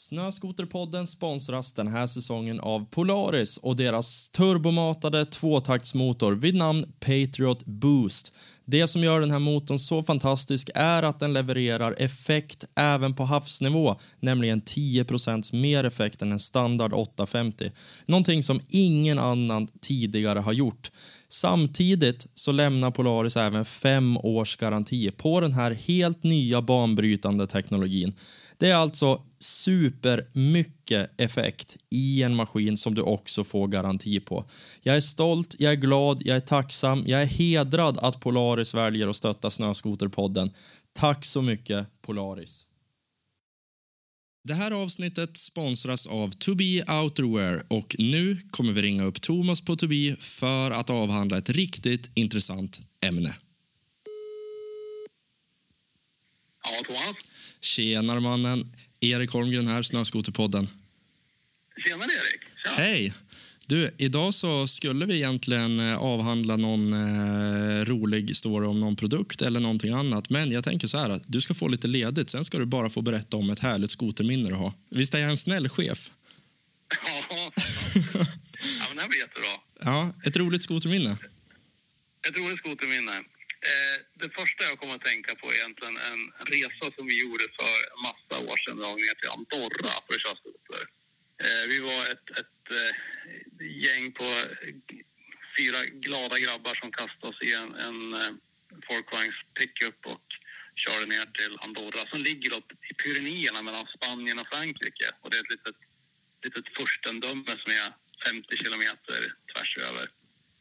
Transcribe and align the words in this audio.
Snöskoterpodden 0.00 1.06
sponsras 1.06 1.72
den 1.72 1.88
här 1.88 2.06
säsongen 2.06 2.60
av 2.60 2.86
Polaris 2.90 3.56
och 3.56 3.76
deras 3.76 4.30
turbomatade 4.30 5.24
tvåtaktsmotor 5.24 6.32
vid 6.32 6.54
namn 6.54 6.92
Patriot 7.00 7.64
Boost. 7.64 8.32
Det 8.64 8.88
som 8.88 9.04
gör 9.04 9.20
den 9.20 9.30
här 9.30 9.38
motorn 9.38 9.78
så 9.78 10.02
fantastisk 10.02 10.70
är 10.74 11.02
att 11.02 11.20
den 11.20 11.32
levererar 11.32 11.94
effekt 11.98 12.64
även 12.76 13.14
på 13.14 13.24
havsnivå, 13.24 13.96
nämligen 14.20 14.62
10% 14.62 15.54
mer 15.54 15.84
effekt 15.84 16.22
än 16.22 16.32
en 16.32 16.38
standard 16.38 16.92
850. 16.92 17.70
Någonting 18.06 18.42
som 18.42 18.60
ingen 18.68 19.18
annan 19.18 19.68
tidigare 19.80 20.38
har 20.38 20.52
gjort. 20.52 20.90
Samtidigt 21.28 22.26
så 22.34 22.52
lämnar 22.52 22.90
Polaris 22.90 23.36
även 23.36 23.64
fem 23.64 24.16
års 24.16 24.56
garanti 24.56 25.10
på 25.10 25.40
den 25.40 25.52
här 25.52 25.70
helt 25.70 26.22
nya 26.22 26.62
banbrytande 26.62 27.46
teknologin. 27.46 28.14
Det 28.58 28.70
är 28.70 28.74
alltså 28.74 29.22
supermycket 29.38 31.10
effekt 31.16 31.76
i 31.90 32.22
en 32.22 32.36
maskin 32.36 32.76
som 32.76 32.94
du 32.94 33.02
också 33.02 33.44
får 33.44 33.68
garanti 33.68 34.20
på. 34.20 34.44
Jag 34.82 34.96
är 34.96 35.00
stolt, 35.00 35.56
jag 35.58 35.72
är 35.72 35.76
glad, 35.76 36.22
jag 36.24 36.36
är 36.36 36.40
tacksam, 36.40 37.04
jag 37.06 37.22
är 37.22 37.26
hedrad 37.26 37.98
att 37.98 38.20
Polaris 38.20 38.74
väljer 38.74 39.08
att 39.08 39.16
stötta 39.16 39.50
Snöskoterpodden. 39.50 40.50
Tack 40.92 41.24
så 41.24 41.42
mycket, 41.42 41.86
Polaris. 42.02 42.66
Det 44.44 44.54
här 44.54 44.70
avsnittet 44.70 45.36
sponsras 45.36 46.06
av 46.06 46.30
Tobii 46.30 46.82
Outerwear 46.82 47.64
och 47.68 47.96
nu 47.98 48.36
kommer 48.50 48.72
vi 48.72 48.82
ringa 48.82 49.04
upp 49.04 49.20
Thomas 49.20 49.60
på 49.60 49.76
Tobii 49.76 50.16
för 50.16 50.70
att 50.70 50.90
avhandla 50.90 51.38
ett 51.38 51.50
riktigt 51.50 52.10
intressant 52.14 52.80
ämne. 53.00 53.36
Ja, 56.64 56.84
Thomas. 56.86 57.27
Tjenare 57.60 58.20
mannen! 58.20 58.72
Erik 59.00 59.30
Holmgren 59.30 59.66
här, 59.66 59.82
Snöskoterpodden. 59.82 60.70
Tjenare 61.86 62.10
Erik. 62.10 62.40
Tja. 62.64 62.70
Hej! 62.82 63.14
Du, 63.66 63.90
idag 63.96 64.34
så 64.34 64.66
skulle 64.66 65.06
vi 65.06 65.14
egentligen 65.14 65.78
eh, 65.78 65.96
avhandla 65.96 66.56
någon 66.56 66.92
eh, 66.92 67.84
rolig 67.84 68.36
story 68.36 68.66
om 68.66 68.80
någon 68.80 68.96
produkt 68.96 69.42
eller 69.42 69.60
någonting 69.60 69.92
annat. 69.92 70.30
Men 70.30 70.50
jag 70.52 70.64
tänker 70.64 70.86
så 70.86 70.98
här 70.98 71.10
att 71.10 71.22
du 71.26 71.40
ska 71.40 71.54
få 71.54 71.68
lite 71.68 71.86
ledigt, 71.88 72.30
sen 72.30 72.44
ska 72.44 72.58
du 72.58 72.64
bara 72.64 72.90
få 72.90 73.02
berätta 73.02 73.36
om 73.36 73.50
ett 73.50 73.58
härligt 73.58 73.90
skoterminne 73.90 74.48
du 74.48 74.54
har. 74.54 74.72
Visst 74.90 75.14
är 75.14 75.18
jag 75.18 75.30
en 75.30 75.36
snäll 75.36 75.68
chef? 75.68 76.10
Ja, 76.88 77.24
ja 77.94 78.26
men 78.88 78.96
det 78.96 79.02
här 79.02 79.08
blir 79.08 79.18
jättebra. 79.18 79.48
Ja, 79.80 80.12
ett 80.24 80.36
roligt 80.36 80.62
skoterminne. 80.62 81.16
Ett 82.28 82.36
roligt 82.36 82.58
skoterminne. 82.58 83.12
Eh, 83.68 83.96
det 84.22 84.30
första 84.38 84.64
jag 84.64 84.78
kommer 84.78 84.94
att 84.94 85.10
tänka 85.12 85.34
på 85.34 85.52
är 85.52 85.56
egentligen 85.56 85.96
en 86.10 86.22
resa 86.54 86.84
som 86.96 87.06
vi 87.06 87.20
gjorde 87.22 87.44
för 87.58 87.76
en 87.92 88.02
massa 88.08 88.34
år 88.50 88.56
sedan. 88.56 88.76
Vi 88.76 88.82
var 88.82 88.96
ner 88.96 89.16
till 89.20 89.34
Andorra 89.36 89.92
för 90.06 90.14
att 90.14 90.22
köra 90.22 90.36
skoter. 90.42 90.82
Eh, 91.44 91.64
vi 91.68 91.78
var 91.80 92.02
ett, 92.12 92.28
ett 92.40 92.62
eh, 92.80 92.92
gäng 93.86 94.12
på 94.12 94.28
fyra 95.56 95.84
glada 95.84 96.38
grabbar 96.38 96.74
som 96.74 96.90
kastade 96.92 97.26
oss 97.32 97.42
i 97.42 97.54
en, 97.54 97.74
en 97.74 98.14
eh, 98.14 98.32
folkvagns 98.88 99.38
pickup 99.54 100.06
och 100.06 100.26
körde 100.74 101.06
ner 101.06 101.26
till 101.38 101.58
Andorra 101.60 102.02
som 102.10 102.22
ligger 102.22 102.52
upp 102.58 102.72
i 102.90 102.94
Pyrenéerna 102.94 103.62
mellan 103.62 103.86
Spanien 103.86 104.38
och 104.38 104.48
Frankrike. 104.52 105.08
Och 105.20 105.30
det 105.30 105.36
är 105.36 105.40
ett 105.40 105.50
litet, 105.50 105.76
litet 106.42 106.76
furstendöme 106.76 107.52
som 107.62 107.72
är 107.72 107.88
50 108.26 108.56
kilometer 108.56 109.34
tvärs 109.52 109.76
över. 109.78 110.06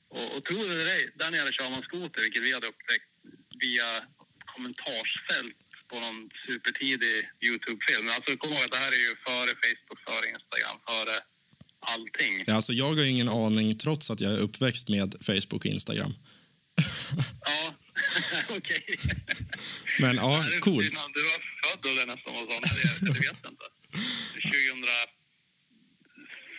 Och, 0.10 0.38
och 0.38 0.44
tro 0.44 0.58
det 0.58 0.74
eller 0.74 0.86
ej, 0.86 1.10
där 1.16 1.32
nere 1.32 1.52
kör 1.52 1.70
man 1.70 1.82
skoter, 1.82 2.22
vilket 2.22 2.44
vi 2.44 2.54
hade 2.54 2.68
upptäckt 2.68 3.10
via 3.60 3.90
kommentarsfält 4.46 5.58
på 5.90 6.00
någon 6.00 6.30
supertidig 6.48 7.30
Youtube-film. 7.42 8.06
Men 8.06 8.14
alltså 8.16 8.38
kom 8.38 8.54
ihåg 8.54 8.64
att 8.64 8.72
det 8.72 8.78
här 8.78 8.92
är 8.92 9.04
ju 9.08 9.16
före 9.28 9.52
Facebook, 9.64 10.00
före 10.10 10.26
Instagram, 10.36 10.78
före 10.88 11.16
allting. 11.80 12.44
Ja, 12.48 12.54
alltså, 12.56 12.74
jag 12.74 12.94
har 12.94 13.06
ingen 13.06 13.30
aning 13.30 13.78
trots 13.78 14.12
att 14.12 14.20
jag 14.22 14.32
är 14.34 14.38
uppväxt 14.38 14.90
med 14.90 15.16
Facebook 15.22 15.54
och 15.54 15.66
Instagram. 15.66 16.14
Ja, 17.46 17.76
okej. 18.58 19.00
Men 20.00 20.16
ja, 20.16 20.44
coolt. 20.62 20.94
Du 21.14 21.24
var 21.24 21.42
född 21.64 21.92
eller 21.92 22.06
nästan 22.06 22.34
var 22.34 22.42
sån, 22.42 22.62
det, 22.62 23.06
det 23.06 23.20
vet 23.20 23.38
jag 23.44 23.52
inte. 23.52 23.66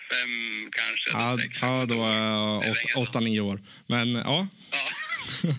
2005 0.08 0.70
kanske? 0.70 1.10
Ja, 1.10 1.38
sex. 1.38 1.54
ja 1.62 1.86
då 1.86 1.96
var 1.98 2.12
jag 2.16 2.64
åtta, 2.96 3.20
nio 3.20 3.40
år. 3.40 3.60
Men 3.86 4.14
ja, 4.14 4.48
Ja. 4.70 4.88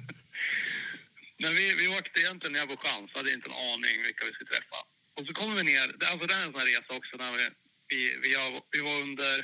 Men 1.42 1.56
vi, 1.56 1.74
vi 1.74 1.88
åkte 1.88 2.20
egentligen 2.20 2.54
ner 2.54 2.66
på 2.66 2.78
chans, 2.78 3.12
hade 3.16 3.34
inte 3.34 3.50
en 3.50 3.56
aning 3.74 3.96
vilka 4.08 4.26
vi 4.26 4.32
skulle 4.34 4.50
träffa. 4.50 4.80
Och 5.18 5.26
så 5.28 5.34
kommer 5.34 5.56
vi 5.56 5.64
ner, 5.64 5.88
det- 6.00 6.08
alltså 6.12 6.28
det 6.28 6.34
är 6.34 6.44
en 6.46 6.52
sån 6.52 6.60
här 6.62 6.68
resa 6.68 6.94
också 7.00 7.18
när 7.18 7.32
vi, 7.38 7.46
vi, 7.88 8.00
vi, 8.24 8.30
vi 8.72 8.80
var 8.88 8.96
under, 9.02 9.36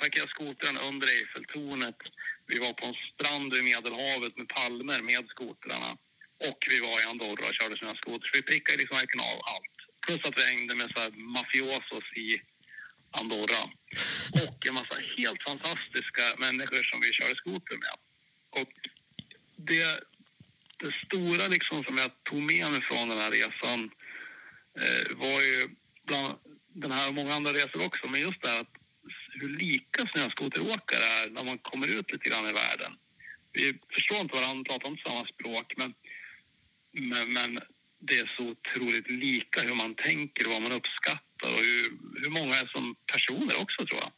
parkerade 0.00 0.30
skotern 0.30 0.76
under 0.90 1.06
Eiffeltornet. 1.08 1.98
Vi 2.46 2.58
var 2.58 2.72
på 2.72 2.86
en 2.86 2.94
strand 3.12 3.54
vid 3.54 3.64
Medelhavet 3.64 4.36
med 4.38 4.48
palmer 4.48 5.00
med 5.10 5.24
skotrarna. 5.28 5.90
Och 6.48 6.58
vi 6.70 6.80
var 6.80 7.00
i 7.00 7.04
Andorra 7.12 7.46
och 7.48 7.54
körde 7.54 7.76
sina 7.78 7.94
skotrar. 7.94 8.28
Så 8.28 8.36
vi 8.38 8.42
prickade 8.42 8.78
liksom 8.78 8.96
verkligen 9.00 9.26
av 9.32 9.38
allt. 9.54 9.76
Plus 10.06 10.20
att 10.24 10.38
vi 10.38 10.44
hängde 10.50 10.74
med 10.74 10.88
så 10.94 11.00
här 11.00 11.10
mafiosos 11.36 12.06
i 12.26 12.28
Andorra. 13.20 13.62
Och 14.44 14.66
en 14.66 14.74
massa 14.74 14.96
helt 15.16 15.42
fantastiska 15.42 16.22
människor 16.38 16.82
som 16.82 17.00
vi 17.00 17.12
körde 17.12 17.36
skoter 17.36 17.76
med. 17.76 17.96
Och 18.50 18.72
det, 19.56 20.00
det 20.76 20.92
stora 21.06 21.48
liksom 21.48 21.84
som 21.84 21.98
jag 21.98 22.10
tog 22.22 22.42
med 22.42 22.70
mig 22.70 22.82
från 22.82 23.08
den 23.08 23.18
här 23.18 23.30
resan 23.30 23.90
eh, 24.80 25.16
var 25.16 25.40
ju 25.40 25.68
bland 26.06 26.34
den 26.72 26.92
här 26.92 27.08
och 27.08 27.14
många 27.14 27.34
andra 27.34 27.52
resor 27.52 27.84
också, 27.86 28.08
men 28.08 28.20
just 28.20 28.42
det 28.42 28.48
här 28.48 28.60
att 28.60 28.76
hur 29.40 29.48
lika 29.48 30.06
snöskoteråkare 30.06 31.04
är 31.22 31.30
när 31.30 31.44
man 31.44 31.58
kommer 31.58 31.86
ut 31.86 32.12
lite 32.12 32.28
grann 32.28 32.48
i 32.48 32.52
världen. 32.52 32.92
Vi 33.52 33.78
förstår 33.90 34.20
inte 34.20 34.36
varandra, 34.36 34.72
pratar 34.72 34.88
inte 34.88 35.10
samma 35.10 35.26
språk, 35.26 35.74
men, 35.76 35.94
men, 36.92 37.32
men 37.32 37.60
det 37.98 38.18
är 38.18 38.32
så 38.36 38.42
otroligt 38.42 39.10
lika 39.10 39.60
hur 39.60 39.74
man 39.74 39.94
tänker 39.94 40.46
och 40.46 40.52
vad 40.52 40.62
man 40.62 40.72
uppskattar 40.72 41.26
och 41.54 41.60
hur, 41.68 41.82
hur 42.22 42.30
många 42.30 42.54
är 42.56 42.66
som 42.66 42.96
personer 43.12 43.56
också 43.62 43.86
tror 43.86 44.00
jag. 44.00 44.10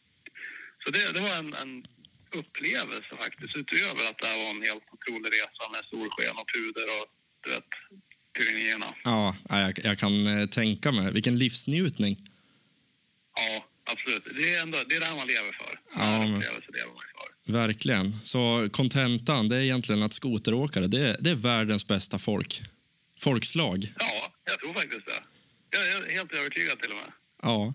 Så 0.84 0.90
det, 0.90 1.12
det 1.12 1.20
var 1.20 1.34
en, 1.36 1.54
en 1.54 1.86
upplevelse 2.32 3.08
faktiskt, 3.16 3.56
utöver 3.56 4.02
att 4.10 4.18
det 4.18 4.26
här 4.26 4.44
var 4.44 4.50
en 4.50 4.62
helt 4.62 4.84
otrolig 4.92 5.28
resa 5.32 5.62
med 5.72 5.82
solsken 5.90 6.36
och 6.40 6.48
puder 6.54 6.86
och 6.96 7.06
du 7.44 7.50
vet, 7.50 7.64
Pyrenéerna. 8.34 8.94
ja 9.04 9.36
jag, 9.48 9.78
jag 9.84 9.98
kan 9.98 10.26
eh, 10.26 10.46
tänka 10.46 10.92
mig. 10.92 11.12
Vilken 11.12 11.38
livsnjutning. 11.38 12.30
Ja, 13.34 13.64
absolut. 13.92 14.24
Det 14.36 14.54
är, 14.54 14.62
ändå, 14.62 14.78
det 14.88 14.96
är 14.96 15.00
det 15.00 15.06
här 15.06 15.16
man 15.16 15.26
lever 15.26 15.52
för. 15.52 15.80
Ja, 15.94 16.18
men- 16.18 16.34
upplevelsen 16.34 16.74
lever 16.74 16.86
man 16.92 17.02
för. 17.12 17.52
Verkligen. 17.52 18.16
Så 18.22 18.68
kontentan 18.72 19.48
det 19.48 19.56
är 19.56 19.60
egentligen 19.60 20.02
att 20.02 20.12
skoteråkare 20.12 20.86
det 20.86 21.00
är, 21.08 21.16
det 21.20 21.30
är 21.30 21.34
världens 21.34 21.86
bästa 21.86 22.18
folk. 22.18 22.62
Folkslag. 23.18 23.92
Ja, 23.98 24.32
jag 24.44 24.58
tror 24.58 24.74
faktiskt 24.74 25.06
det. 25.06 25.22
Jag 25.70 25.88
är 25.88 26.12
helt 26.12 26.32
övertygad 26.32 26.80
till 26.80 26.90
och 26.90 26.96
med. 26.96 27.12
Ja, 27.42 27.74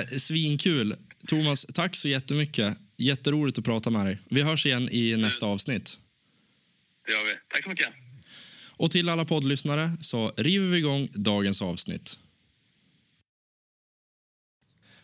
äh, 0.00 0.18
svinkul. 0.18 0.96
Thomas, 1.26 1.66
tack 1.74 1.96
så 1.96 2.08
jättemycket. 2.08 2.78
Jätteroligt 2.96 3.58
att 3.58 3.64
prata 3.64 3.90
med 3.90 4.06
dig. 4.06 4.18
Vi 4.28 4.42
hörs 4.42 4.66
igen 4.66 4.88
i 4.92 5.16
nästa 5.16 5.46
avsnitt. 5.46 5.98
Det 7.06 7.12
gör 7.12 7.24
vi. 7.24 7.32
Tack 7.48 7.62
så 7.62 7.68
mycket. 7.68 7.88
Och 8.76 8.90
till 8.90 9.08
alla 9.08 9.24
poddlyssnare 9.24 9.90
så 10.00 10.32
river 10.36 10.66
vi 10.66 10.78
igång 10.78 11.08
dagens 11.12 11.62
avsnitt. 11.62 12.18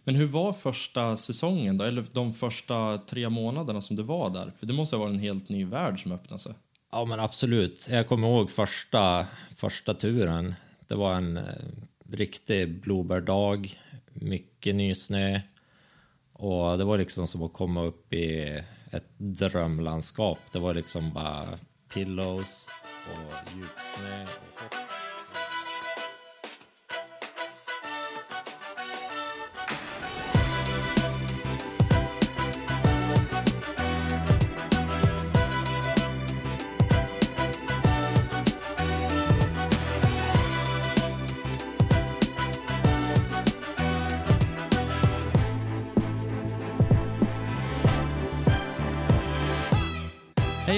Men 0.05 0.15
hur 0.15 0.27
var 0.27 0.53
första 0.53 1.17
säsongen 1.17 1.79
då? 1.79 1.85
Eller 1.85 2.07
de 2.13 2.33
första 2.33 2.99
tre 2.99 3.29
månaderna 3.29 3.81
som 3.81 3.97
du 3.97 4.03
var 4.03 4.31
där? 4.31 4.53
För 4.59 4.67
det 4.67 4.73
måste 4.73 4.97
ha 4.97 5.05
varit 5.05 5.15
en 5.15 5.21
helt 5.21 5.49
ny 5.49 5.65
värld 5.65 6.03
som 6.03 6.13
öppnade 6.13 6.43
sig. 6.43 6.55
Ja, 6.93 7.05
men 7.05 7.21
absolut. 7.21 7.89
Jag 7.91 8.09
kommer 8.09 8.29
ihåg 8.29 8.51
första, 8.51 9.27
första 9.57 9.95
turen. 9.95 10.55
Det 10.89 10.95
var 10.95 11.15
en 11.15 11.37
eh, 11.37 11.45
riktig 12.13 12.81
blåbärdag, 12.81 13.81
mycket 14.13 14.75
nysnö. 14.75 15.41
Och 16.33 16.79
det 16.79 16.85
var 16.85 16.99
liksom 16.99 17.27
som 17.27 17.43
att 17.43 17.53
komma 17.53 17.83
upp 17.83 18.13
i 18.13 18.63
ett 18.91 19.09
drömlandskap. 19.19 20.39
Det 20.53 20.59
var 20.59 20.75
liksom 20.75 21.13
bara 21.13 21.59
pillows 21.95 22.69
och 23.07 23.57
djupsnö 23.57 24.23
och 24.23 24.61
hopp. 24.63 25.10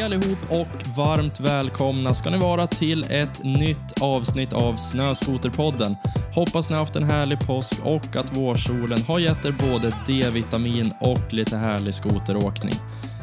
Hej 0.02 0.06
allihop 0.06 0.38
och 0.48 0.96
varmt 0.96 1.40
välkomna 1.40 2.14
ska 2.14 2.30
ni 2.30 2.38
vara 2.38 2.66
till 2.66 3.06
ett 3.10 3.44
nytt 3.44 4.00
avsnitt 4.00 4.52
av 4.52 4.76
Snöskoterpodden. 4.76 5.96
Hoppas 6.34 6.70
ni 6.70 6.76
haft 6.76 6.96
en 6.96 7.04
härlig 7.04 7.40
påsk 7.40 7.76
och 7.84 8.16
att 8.16 8.36
vårsolen 8.36 9.02
har 9.02 9.18
gett 9.18 9.44
er 9.44 9.54
både 9.70 9.92
D-vitamin 10.06 10.92
och 11.00 11.32
lite 11.32 11.56
härlig 11.56 11.94
skoteråkning. 11.94 12.74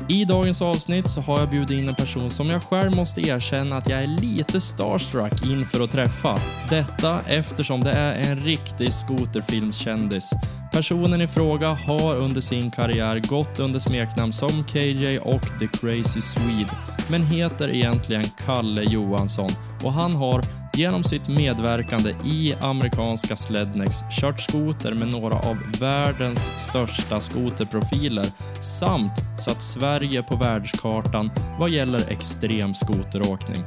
I 0.10 0.26
dagens 0.26 0.62
avsnitt 0.62 1.10
så 1.10 1.22
har 1.22 1.40
jag 1.40 1.50
bjudit 1.50 1.80
in 1.80 1.90
en 1.90 1.96
person 1.96 2.30
som 2.30 2.50
jag 2.50 2.64
själv 2.64 2.96
måste 2.96 3.22
erkänna 3.22 3.78
att 3.78 3.90
jag 3.90 4.04
är 4.04 4.08
lite 4.08 4.62
starstruck 4.62 5.46
inför 5.46 5.84
att 5.84 5.92
träffa. 5.92 6.42
Detta 6.70 7.20
eftersom 7.28 7.84
det 7.84 7.92
är 7.92 8.14
en 8.14 8.44
riktig 8.44 8.94
skoterfilmskändis. 8.94 10.34
Personen 10.72 11.22
i 11.22 11.28
fråga 11.28 11.68
har 11.68 12.16
under 12.16 12.42
sin 12.42 12.72
karriär 12.72 13.20
gått 13.20 13.60
under 13.60 13.80
smeknamn 13.80 14.34
som 14.34 14.64
KJ 14.64 15.20
och 15.20 15.60
The 15.60 15.68
Crazy 15.68 16.22
Swede, 16.22 16.72
men 17.10 17.24
heter 17.24 17.70
egentligen 17.70 18.26
Kalle 18.46 18.84
Johansson 18.84 19.52
och 19.84 19.94
han 19.94 20.16
har 20.16 20.42
genom 20.74 21.04
sitt 21.04 21.30
medverkande 21.30 22.16
i 22.26 22.56
amerikanska 22.62 23.36
Slednex 23.36 23.98
kört 24.22 24.40
skoter 24.40 24.94
med 24.94 25.08
några 25.08 25.36
av 25.36 25.58
världens 25.80 26.60
största 26.60 27.20
skoterprofiler 27.20 28.26
samt 28.62 29.14
satt 29.40 29.62
Sverige 29.62 30.24
på 30.24 30.36
världskartan 30.36 31.32
vad 31.60 31.70
gäller 31.70 32.12
extrem 32.12 32.74
skoteråkning. 32.74 33.64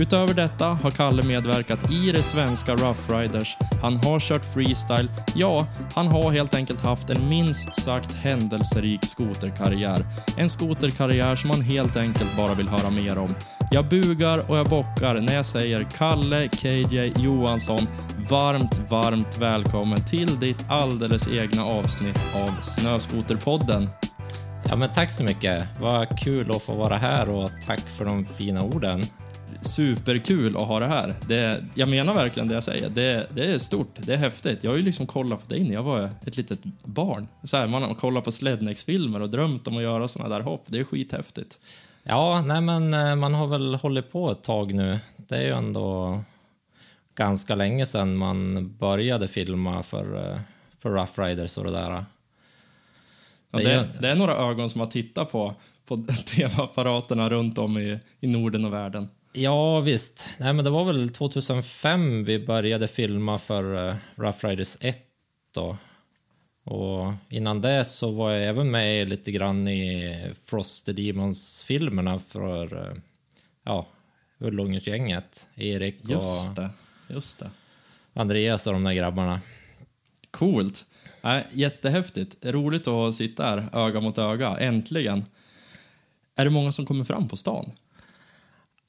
Utöver 0.00 0.34
detta 0.34 0.66
har 0.66 0.90
Kalle 0.90 1.22
medverkat 1.22 1.92
i 1.92 2.12
det 2.12 2.22
svenska 2.22 2.72
Rough 2.72 3.12
Riders, 3.12 3.56
han 3.82 3.96
har 3.96 4.20
kört 4.20 4.44
freestyle, 4.44 5.08
ja, 5.34 5.66
han 5.94 6.06
har 6.06 6.30
helt 6.32 6.54
enkelt 6.54 6.80
haft 6.80 7.10
en 7.10 7.28
minst 7.28 7.74
sagt 7.74 8.14
händelserik 8.14 9.06
skoterkarriär. 9.06 9.98
En 10.36 10.48
skoterkarriär 10.48 11.34
som 11.34 11.48
man 11.48 11.60
helt 11.60 11.96
enkelt 11.96 12.36
bara 12.36 12.54
vill 12.54 12.68
höra 12.68 12.90
mer 12.90 13.18
om. 13.18 13.34
Jag 13.70 13.88
bugar 13.88 14.50
och 14.50 14.56
jag 14.56 14.66
bockar 14.68 15.14
när 15.14 15.34
jag 15.34 15.46
säger 15.46 15.86
Kalle 15.98 16.48
KJ 16.48 17.12
Johansson, 17.16 17.88
varmt, 18.30 18.80
varmt 18.90 19.38
välkommen 19.38 20.04
till 20.04 20.38
ditt 20.40 20.64
alldeles 20.68 21.28
egna 21.28 21.64
avsnitt 21.64 22.18
av 22.34 22.62
Snöskoterpodden. 22.62 23.90
Ja, 24.68 24.76
men 24.76 24.90
tack 24.90 25.10
så 25.10 25.24
mycket. 25.24 25.64
Vad 25.80 26.18
kul 26.18 26.50
att 26.50 26.62
få 26.62 26.74
vara 26.74 26.96
här 26.96 27.30
och 27.30 27.50
tack 27.66 27.88
för 27.88 28.04
de 28.04 28.24
fina 28.24 28.62
orden 28.62 29.06
superkul 29.60 30.56
att 30.56 30.68
ha 30.68 30.78
det 30.78 30.86
här. 30.86 31.14
Det, 31.26 31.64
jag 31.74 31.88
menar 31.88 32.14
verkligen 32.14 32.48
det 32.48 32.54
jag 32.54 32.64
säger. 32.64 32.88
Det, 32.88 33.26
det 33.34 33.44
är 33.44 33.58
stort, 33.58 33.94
det 33.96 34.12
är 34.12 34.16
häftigt. 34.16 34.64
Jag 34.64 34.70
har 34.70 34.76
ju 34.76 34.82
liksom 34.82 35.06
kollat 35.06 35.48
på 35.48 35.54
dig 35.54 35.64
när 35.64 35.74
jag 35.74 35.82
var 35.82 36.10
ett 36.26 36.36
litet 36.36 36.58
barn. 36.84 37.28
Så 37.44 37.56
här, 37.56 37.66
man 37.66 37.82
har 37.82 37.94
kollat 37.94 38.24
på 38.24 38.32
Slednex-filmer 38.32 39.22
och 39.22 39.30
drömt 39.30 39.66
om 39.66 39.76
att 39.76 39.82
göra 39.82 40.08
såna 40.08 40.28
där 40.28 40.40
hopp. 40.40 40.64
Det 40.66 40.78
är 40.78 40.84
skithäftigt. 40.84 41.58
Ja, 42.02 42.42
nej 42.46 42.60
men 42.60 42.94
eh, 42.94 43.16
man 43.16 43.34
har 43.34 43.46
väl 43.46 43.74
hållit 43.74 44.12
på 44.12 44.30
ett 44.30 44.42
tag 44.42 44.74
nu. 44.74 44.98
Det 45.16 45.36
är 45.36 45.42
ju 45.42 45.52
ändå 45.52 46.20
ganska 47.14 47.54
länge 47.54 47.86
sedan 47.86 48.16
man 48.16 48.68
började 48.78 49.28
filma 49.28 49.82
för, 49.82 50.32
eh, 50.32 50.40
för 50.78 50.90
Rough 50.90 51.20
Riders 51.20 51.58
och 51.58 51.64
det 51.64 51.70
där. 51.70 52.04
Det 53.50 53.72
är 53.72 53.88
det 54.00 54.08
är 54.08 54.14
några 54.14 54.32
ögon 54.32 54.70
som 54.70 54.80
har 54.80 54.88
tittat 54.88 55.32
på, 55.32 55.54
på 55.86 55.96
tv-apparaterna 56.26 57.30
runt 57.30 57.58
om 57.58 57.78
i, 57.78 57.98
i 58.20 58.26
Norden 58.26 58.64
och 58.64 58.72
världen. 58.72 59.08
Ja, 59.38 59.80
visst. 59.80 60.30
Nej, 60.38 60.52
men 60.52 60.64
det 60.64 60.70
var 60.70 60.84
väl 60.84 61.10
2005 61.10 62.24
vi 62.24 62.38
började 62.38 62.88
filma 62.88 63.38
för 63.38 63.88
eh, 63.88 63.94
Rough 64.14 64.46
Riders 64.46 64.76
1 64.80 64.98
då. 65.54 65.76
Och 66.64 67.12
innan 67.28 67.60
det 67.60 67.84
så 67.84 68.10
var 68.10 68.32
jag 68.32 68.44
även 68.44 68.70
med 68.70 69.08
lite 69.08 69.32
grann 69.32 69.68
i 69.68 70.32
Frosty 70.44 70.92
Demons-filmerna 70.92 72.18
för 72.18 72.86
eh, 72.86 72.96
ja, 73.64 73.86
Ullungersgänget. 74.38 75.48
Erik 75.54 76.08
Just 76.08 76.48
och 76.48 76.54
det. 76.54 76.70
Just 77.08 77.38
det. 77.38 77.50
Andreas 78.14 78.66
och 78.66 78.72
de 78.72 78.84
där 78.84 78.92
grabbarna. 78.92 79.40
Coolt. 80.30 80.86
Nej, 81.22 81.46
jättehäftigt. 81.52 82.44
Roligt 82.44 82.88
att 82.88 83.14
sitta 83.14 83.44
här 83.44 83.68
öga 83.72 84.00
mot 84.00 84.18
öga, 84.18 84.56
äntligen. 84.56 85.24
Är 86.36 86.44
det 86.44 86.50
många 86.50 86.72
som 86.72 86.86
kommer 86.86 87.04
fram 87.04 87.28
på 87.28 87.36
stan? 87.36 87.72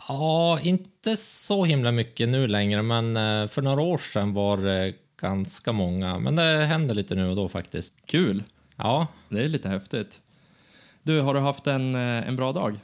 Ja, 0.09 0.59
inte 0.59 1.17
så 1.17 1.65
himla 1.65 1.91
mycket 1.91 2.29
nu 2.29 2.47
längre, 2.47 2.81
men 2.81 3.17
eh, 3.17 3.47
för 3.47 3.61
några 3.61 3.81
år 3.81 3.97
sedan 3.97 4.33
var 4.33 4.57
det 4.57 4.93
ganska 5.21 5.71
många. 5.71 6.19
Men 6.19 6.35
det 6.35 6.65
händer 6.65 6.95
lite 6.95 7.15
nu 7.15 7.29
och 7.29 7.35
då 7.35 7.49
faktiskt. 7.49 7.93
Kul. 8.05 8.43
Ja, 8.75 9.07
Det 9.29 9.43
är 9.43 9.47
lite 9.47 9.69
häftigt. 9.69 10.21
Du, 11.03 11.21
har 11.21 11.33
du 11.33 11.39
haft 11.39 11.67
en, 11.67 11.95
eh, 11.95 12.27
en 12.27 12.35
bra 12.35 12.51
dag? 12.51 12.79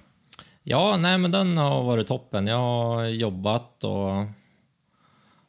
Ja, 0.64 0.98
nej 0.98 1.18
men 1.18 1.32
den 1.32 1.58
har 1.58 1.84
varit 1.84 2.08
toppen. 2.08 2.48
Jag 2.48 2.58
har 2.58 3.04
jobbat 3.06 3.84
och 3.84 4.26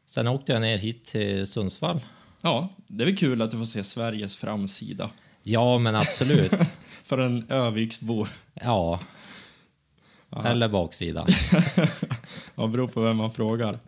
sen 0.07 0.29
åkte 0.29 0.53
jag 0.53 0.61
ner 0.61 0.79
hit 0.79 1.05
till 1.05 1.47
Sundsvall. 1.47 2.01
Ja, 2.41 2.69
det 2.87 3.05
är 3.05 3.07
väl 3.07 3.17
kul 3.17 3.43
att 3.43 3.51
du 3.51 3.59
får 3.59 3.65
se 3.65 3.85
Sveriges 3.85 4.37
framsida. 4.37 5.11
Ja, 5.43 5.79
men 5.79 5.95
absolut. 5.95 6.53
För 7.05 7.19
en 7.19 7.47
Öviksbo. 7.51 8.27
ja. 8.55 9.01
Eller 10.45 10.69
baksida. 10.69 11.27
Ja, 12.59 12.67
beror 12.67 12.89
på 12.89 13.01
vem 13.01 13.17
man 13.17 13.31
frågar. 13.31 13.79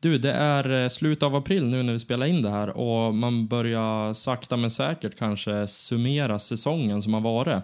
Du, 0.00 0.18
det 0.18 0.32
är 0.32 0.82
eh, 0.82 0.88
slutet 0.88 1.22
av 1.22 1.34
april 1.34 1.66
nu 1.66 1.82
när 1.82 1.92
vi 1.92 1.98
spelar 1.98 2.26
in 2.26 2.42
det 2.42 2.50
här 2.50 2.68
och 2.68 3.14
man 3.14 3.46
börjar 3.46 4.12
sakta 4.12 4.56
men 4.56 4.70
säkert 4.70 5.18
kanske 5.18 5.66
summera 5.66 6.38
säsongen 6.38 7.02
som 7.02 7.14
har 7.14 7.20
varit. 7.20 7.62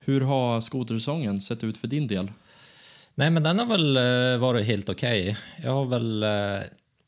Hur 0.00 0.20
har 0.20 0.60
skotersäsongen 0.60 1.40
sett 1.40 1.64
ut 1.64 1.78
för 1.78 1.88
din 1.88 2.06
del? 2.06 2.30
nej, 3.14 3.30
men 3.30 3.42
den 3.42 3.58
har 3.58 3.66
väl 3.66 3.96
eh, 3.96 4.38
varit 4.40 4.66
helt 4.66 4.88
okej. 4.88 5.36
Jag 5.62 5.70
har 5.70 5.84
väl 5.84 6.22
eh, 6.22 6.62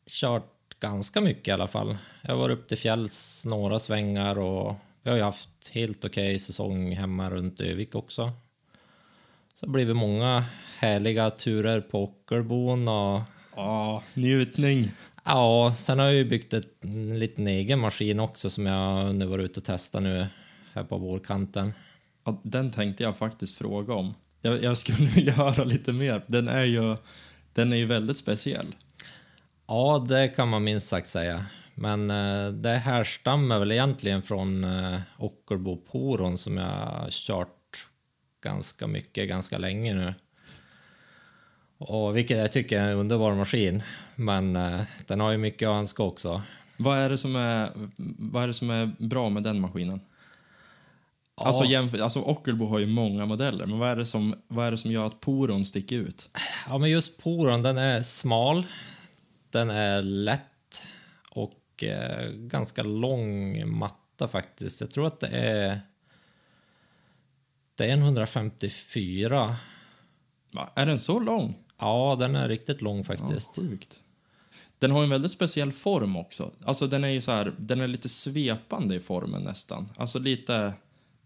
kört 0.07 0.53
ganska 0.81 1.21
mycket 1.21 1.49
i 1.49 1.51
alla 1.51 1.67
fall. 1.67 1.97
Jag 2.23 2.31
har 2.31 2.39
varit 2.39 2.59
upp 2.59 2.69
till 2.69 2.79
fjälls 2.79 3.47
några 3.47 3.79
svängar 3.79 4.39
och 4.39 4.75
vi 5.03 5.11
har 5.11 5.17
ju 5.17 5.23
haft 5.23 5.71
helt 5.73 6.05
okej 6.05 6.39
säsong 6.39 6.97
hemma 6.97 7.31
runt 7.31 7.61
Övik 7.61 7.95
också. 7.95 8.33
Så 9.57 9.67
det 9.67 9.71
har 9.71 9.73
blivit 9.73 9.97
många 9.97 10.45
härliga 10.79 11.31
turer 11.31 11.81
på 11.81 12.05
Ockelbon 12.05 12.89
och 12.89 13.21
Ja, 13.57 14.03
njutning. 14.15 14.91
Ja, 15.25 15.73
sen 15.77 15.99
har 15.99 16.07
jag 16.07 16.15
ju 16.15 16.25
byggt 16.25 16.55
ett, 16.55 16.85
en 16.85 17.19
liten 17.19 17.47
egen 17.47 17.79
maskin 17.79 18.21
också 18.21 18.51
som 18.51 18.67
jag 18.67 19.15
nu 19.15 19.27
var 19.27 19.39
ute 19.39 19.61
och 19.61 19.65
testade 19.65 20.05
nu 20.05 20.27
här 20.73 20.85
på 20.85 20.99
vårkanten. 20.99 21.73
Ja, 22.25 22.41
den 22.43 22.71
tänkte 22.71 23.03
jag 23.03 23.17
faktiskt 23.17 23.59
fråga 23.59 23.95
om. 23.95 24.15
Jag, 24.43 24.63
jag 24.63 24.77
skulle 24.77 25.09
vilja 25.15 25.33
höra 25.33 25.65
lite 25.65 25.93
mer. 25.93 26.23
Den 26.27 26.49
är 26.49 26.65
ju, 26.65 26.97
den 27.53 27.73
är 27.73 27.77
ju 27.77 27.87
väldigt 27.87 28.17
speciell. 28.17 28.67
Ja, 29.67 30.07
det 30.09 30.29
kan 30.29 30.49
man 30.49 30.65
minst 30.65 30.89
sagt 30.89 31.09
säga. 31.09 31.47
Men 31.75 32.11
eh, 32.11 32.49
det 32.53 32.77
härstammar 32.77 33.59
väl 33.59 33.73
egentligen 33.73 34.23
från 34.23 34.65
eh, 34.65 35.01
Ockelbo 35.19 35.77
Poron 35.77 36.39
som 36.39 36.57
jag 36.57 37.07
kört 37.11 37.56
ganska 38.43 38.87
mycket, 38.87 39.29
ganska 39.29 39.59
länge 39.59 39.95
nu. 39.95 40.15
Och 41.79 42.17
vilket 42.17 42.39
jag 42.39 42.53
tycker 42.53 42.81
är 42.81 42.93
en 42.93 42.99
underbar 42.99 43.35
maskin. 43.35 43.83
Men 44.15 44.57
eh, 44.57 44.81
den 45.07 45.21
har 45.21 45.31
ju 45.31 45.39
mycket 45.39 45.69
att 45.69 45.77
önska 45.79 46.03
också. 46.03 46.43
Vad 46.77 46.99
är 46.99 47.11
det 47.11 47.19
som 47.19 47.37
är, 47.37 47.71
vad 48.19 48.43
är, 48.43 48.47
det 48.47 48.55
som 48.55 48.71
är 48.71 48.93
bra 48.99 49.29
med 49.29 49.43
den 49.43 49.61
maskinen? 49.61 50.01
Alltså, 51.35 51.65
jämför, 51.65 51.99
alltså 51.99 52.21
Ockelbo 52.21 52.67
har 52.67 52.79
ju 52.79 52.87
många 52.87 53.27
modeller, 53.27 53.67
men 53.67 53.79
vad 53.79 53.89
är 53.89 53.97
det 53.97 54.07
som, 54.07 54.35
vad 54.49 54.67
är 54.67 54.71
det 54.71 54.79
som 54.79 54.93
gör 54.93 55.07
att 55.07 55.21
Poron 55.21 55.65
sticker 55.65 55.97
ut? 55.97 56.31
Ja, 56.69 56.79
men 56.79 56.91
just 56.91 57.19
poron, 57.19 57.63
den 57.63 57.79
är 57.79 58.03
smal, 58.03 58.67
den 59.51 59.71
är 59.71 60.03
lätt 60.03 60.83
och 61.31 61.85
eh, 61.85 62.31
ganska 62.31 62.83
lång 62.83 63.69
matta 63.79 64.29
faktiskt. 64.29 64.81
Jag 64.81 64.91
tror 64.91 65.07
att 65.07 65.21
det 65.21 65.29
är... 65.29 65.81
Det 67.77 67.85
är 67.85 67.93
en 67.93 68.03
154. 68.03 69.57
Va? 70.53 70.69
Är 70.75 70.87
den 70.87 70.99
så 70.99 71.19
lång? 71.21 71.59
Ja, 71.79 72.17
den 72.19 72.35
är 72.37 72.49
riktigt 72.49 72.83
lång 72.83 72.99
Ja, 72.99 73.05
faktiskt. 73.05 73.57
sjukt. 73.57 74.03
Den 74.79 74.91
har 74.91 75.03
en 75.03 75.11
väldigt 75.11 75.31
speciell 75.33 75.73
form 75.73 76.17
också. 76.17 76.51
Alltså 76.65 76.87
den 76.87 77.05
är 77.05 77.09
ju 77.09 77.21
så 77.21 77.33
här, 77.33 77.53
den 77.59 77.81
är 77.81 77.87
lite 77.89 78.09
svepande 78.09 78.95
i 78.95 79.01
formen 79.01 79.43
nästan. 79.43 79.89
Alltså 79.97 80.19
lite, 80.19 80.73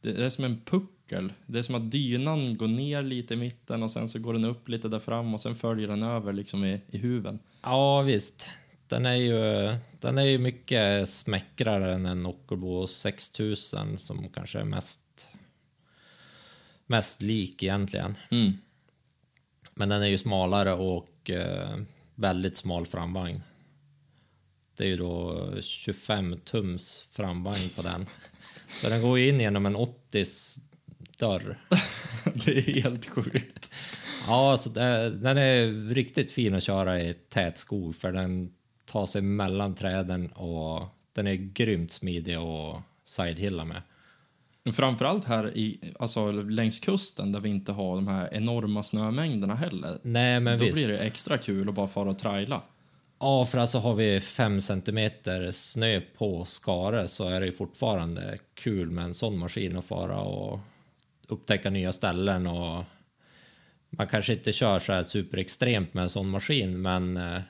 det 0.00 0.25
är 0.25 0.30
som 0.30 0.45
en 0.45 0.61
puckel. 0.61 1.33
Det 1.47 1.59
är 1.59 1.62
som 1.62 1.75
att 1.75 1.90
dynan 1.90 2.57
går 2.57 2.69
ner 2.69 3.02
lite 3.02 3.35
i 3.35 3.37
mitten 3.37 3.83
och 3.83 3.90
sen 3.90 4.09
så 4.09 4.19
går 4.19 4.33
den 4.33 4.45
upp 4.45 4.69
lite 4.69 4.88
där 4.88 4.99
fram 4.99 5.35
och 5.35 5.40
sen 5.40 5.54
följer 5.54 5.88
den 5.88 6.02
över 6.02 6.33
liksom 6.33 6.64
i, 6.64 6.80
i 6.90 6.99
huven. 6.99 7.38
Ja, 7.62 8.00
visst. 8.02 8.49
Den 8.87 9.07
är 9.07 9.14
ju, 9.14 9.75
den 10.00 10.19
är 10.19 10.23
ju 10.25 10.38
mycket 10.38 11.09
smäckrare 11.09 11.95
än 11.95 12.07
en 12.07 12.26
Ockelbo 12.26 12.87
6000 12.87 13.99
som 13.99 14.28
kanske 14.28 14.59
är 14.61 14.64
mest, 14.64 15.00
mest 16.90 17.23
lik 17.23 17.62
egentligen. 17.62 18.16
Mm. 18.30 18.52
Men 19.75 19.88
den 19.88 20.02
är 20.02 20.06
ju 20.06 20.18
smalare 20.18 20.73
och 20.73 21.30
eh, 21.30 21.78
väldigt 22.14 22.56
smal 22.56 22.87
framvagn. 22.87 23.42
Det 24.76 24.85
är 24.85 24.88
ju 24.88 24.97
då 24.97 25.49
25 25.61 26.40
tums 26.44 27.04
framvagn 27.11 27.68
på 27.76 27.82
den. 27.82 28.06
Så 28.68 28.88
den 28.88 29.02
går 29.02 29.18
ju 29.18 29.28
in 29.28 29.40
genom 29.40 29.66
en 29.66 29.76
80 29.76 30.25
dörr. 31.18 31.59
Det 32.44 32.59
är 32.59 32.82
helt 32.82 33.06
sjukt. 33.06 33.75
Ja, 34.26 34.56
så 34.56 34.70
det, 34.70 35.11
den 35.11 35.38
är 35.38 35.88
riktigt 35.94 36.32
fin 36.32 36.54
att 36.54 36.62
köra 36.62 37.00
i 37.00 37.14
tät 37.28 37.56
skog 37.56 37.97
för 37.97 38.12
den 38.12 38.52
ta 38.85 39.06
sig 39.06 39.23
mellan 39.23 39.75
träden 39.75 40.26
och 40.32 40.87
den 41.12 41.26
är 41.26 41.35
grymt 41.35 41.92
smidig 41.92 42.40
och 42.40 42.80
sidehilla 43.04 43.64
med. 43.64 43.82
Framförallt 44.73 45.25
här 45.25 45.57
i, 45.57 45.93
alltså, 45.99 46.33
längs 46.33 46.81
kusten 46.81 47.33
där 47.33 47.40
vi 47.40 47.49
inte 47.49 47.73
har 47.73 47.95
de 47.97 48.09
här 48.09 48.29
enorma 48.33 48.83
snömängderna 48.83 49.55
heller. 49.55 49.99
Nej, 50.02 50.40
men 50.40 50.59
Då 50.59 50.64
visst. 50.64 50.75
blir 50.76 50.88
det 50.88 51.07
extra 51.07 51.38
kul 51.38 51.69
att 51.69 51.75
bara 51.75 51.88
fara 51.88 52.11
och 52.11 52.19
traila. 52.19 52.62
Ja, 53.21 53.45
för 53.45 53.59
alltså 53.59 53.79
har 53.79 53.95
vi 53.95 54.21
fem 54.21 54.61
centimeter 54.61 55.50
snö 55.52 56.00
på 56.00 56.45
Skare 56.45 57.09
så 57.09 57.29
är 57.29 57.40
det 57.40 57.47
ju 57.47 57.52
fortfarande 57.52 58.38
kul 58.55 58.90
med 58.90 59.05
en 59.05 59.14
sån 59.14 59.38
maskin 59.38 59.79
att 59.79 59.85
fara 59.85 60.21
och 60.21 60.61
upptäcka 61.29 61.71
nya 61.71 61.93
ställen 61.93 62.47
och 62.47 62.85
man 63.90 64.07
kanske 64.07 64.33
inte 64.33 64.52
kör 64.52 64.79
så 64.79 64.93
här 64.93 65.02
superextremt 65.02 65.95
med 65.95 66.02
en 66.02 66.11
sån 66.11 66.29
maskin 66.29 66.83
men 66.83 67.17
eh, 67.17 67.40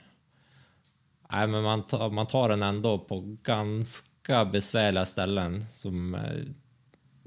nej, 1.33 1.47
men 1.47 1.63
man, 1.63 1.83
tar, 1.87 2.11
man 2.11 2.27
tar 2.27 2.49
den 2.49 2.63
ändå 2.63 2.99
på 2.99 3.37
ganska 3.43 4.45
besvärliga 4.45 5.05
ställen 5.05 5.67
som 5.69 6.15
eh, 6.15 6.21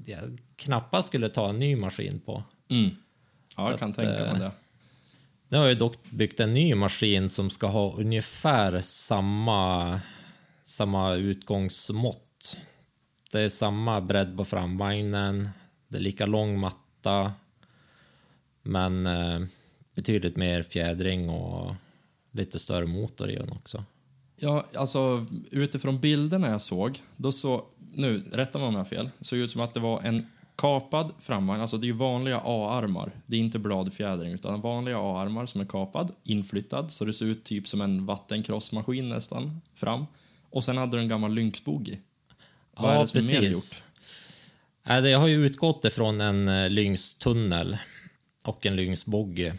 jag 0.08 0.38
knappast 0.56 1.08
skulle 1.08 1.28
ta 1.28 1.48
en 1.48 1.58
ny 1.58 1.76
maskin 1.76 2.20
på. 2.20 2.42
Mm. 2.68 2.90
Ja, 3.56 3.70
jag 3.70 3.78
kan 3.78 3.90
att, 3.90 3.96
tänka 3.96 4.26
eh, 4.26 4.32
mig 4.32 4.40
det. 4.40 4.52
Nu 5.48 5.58
har 5.58 5.66
jag 5.66 5.78
dock 5.78 6.10
byggt 6.10 6.40
en 6.40 6.54
ny 6.54 6.74
maskin 6.74 7.28
som 7.28 7.50
ska 7.50 7.66
ha 7.66 7.92
ungefär 7.92 8.80
samma, 8.80 10.00
samma 10.62 11.14
utgångsmått. 11.14 12.56
Det 13.32 13.40
är 13.40 13.48
samma 13.48 14.00
bredd 14.00 14.36
på 14.36 14.44
framvagnen, 14.44 15.48
det 15.88 15.96
är 15.96 16.00
lika 16.00 16.26
lång 16.26 16.58
matta 16.58 17.32
men 18.62 19.06
eh, 19.06 19.40
betydligt 19.94 20.36
mer 20.36 20.62
fjädring 20.62 21.30
och 21.30 21.74
lite 22.30 22.58
större 22.58 22.86
motor 22.86 23.30
i 23.30 23.36
den 23.36 23.50
också. 23.50 23.84
Ja, 24.36 24.66
alltså 24.74 25.26
utifrån 25.50 26.00
bilderna 26.00 26.48
jag 26.48 26.62
såg, 26.62 27.02
då 27.16 27.32
så, 27.32 27.64
nu, 27.96 28.22
rätta 28.32 28.58
mig 28.58 28.68
om 28.68 28.74
jag 28.74 28.80
har 28.80 28.84
fel, 28.84 29.10
såg 29.20 29.38
ut 29.38 29.50
som 29.50 29.60
att 29.60 29.74
det 29.74 29.80
var 29.80 30.00
en 30.00 30.26
kapad 30.56 31.12
framvagn, 31.18 31.60
alltså 31.60 31.76
det 31.76 31.88
är 31.88 31.92
vanliga 31.92 32.40
A-armar, 32.44 33.12
det 33.26 33.36
är 33.36 33.40
inte 33.40 33.58
bladfjädring 33.58 34.32
utan 34.32 34.60
vanliga 34.60 34.98
A-armar 34.98 35.46
som 35.46 35.60
är 35.60 35.64
kapad, 35.64 36.12
inflyttad, 36.22 36.90
så 36.90 37.04
det 37.04 37.12
ser 37.12 37.26
ut 37.26 37.44
typ 37.44 37.68
som 37.68 37.80
en 37.80 38.06
vattenkrossmaskin 38.06 39.08
nästan, 39.08 39.60
fram. 39.74 40.06
Och 40.50 40.64
sen 40.64 40.76
hade 40.76 40.96
du 40.96 41.00
en 41.00 41.08
gammal 41.08 41.34
Lynx-boogie. 41.38 41.98
Vad 42.76 42.96
är 42.96 43.00
det 43.00 43.06
som 43.06 43.20
är 43.20 43.40
mer 43.40 43.48
gjort? 43.48 43.82
Nej, 44.86 45.02
det 45.02 45.12
har 45.12 45.26
ju 45.26 45.46
utgått 45.46 45.84
ifrån 45.84 46.20
en 46.20 46.48
eh, 46.48 46.70
Lynx-tunnel 46.70 47.78
och 48.42 48.66
en 48.66 48.76
Lynx-boggy 48.76 49.52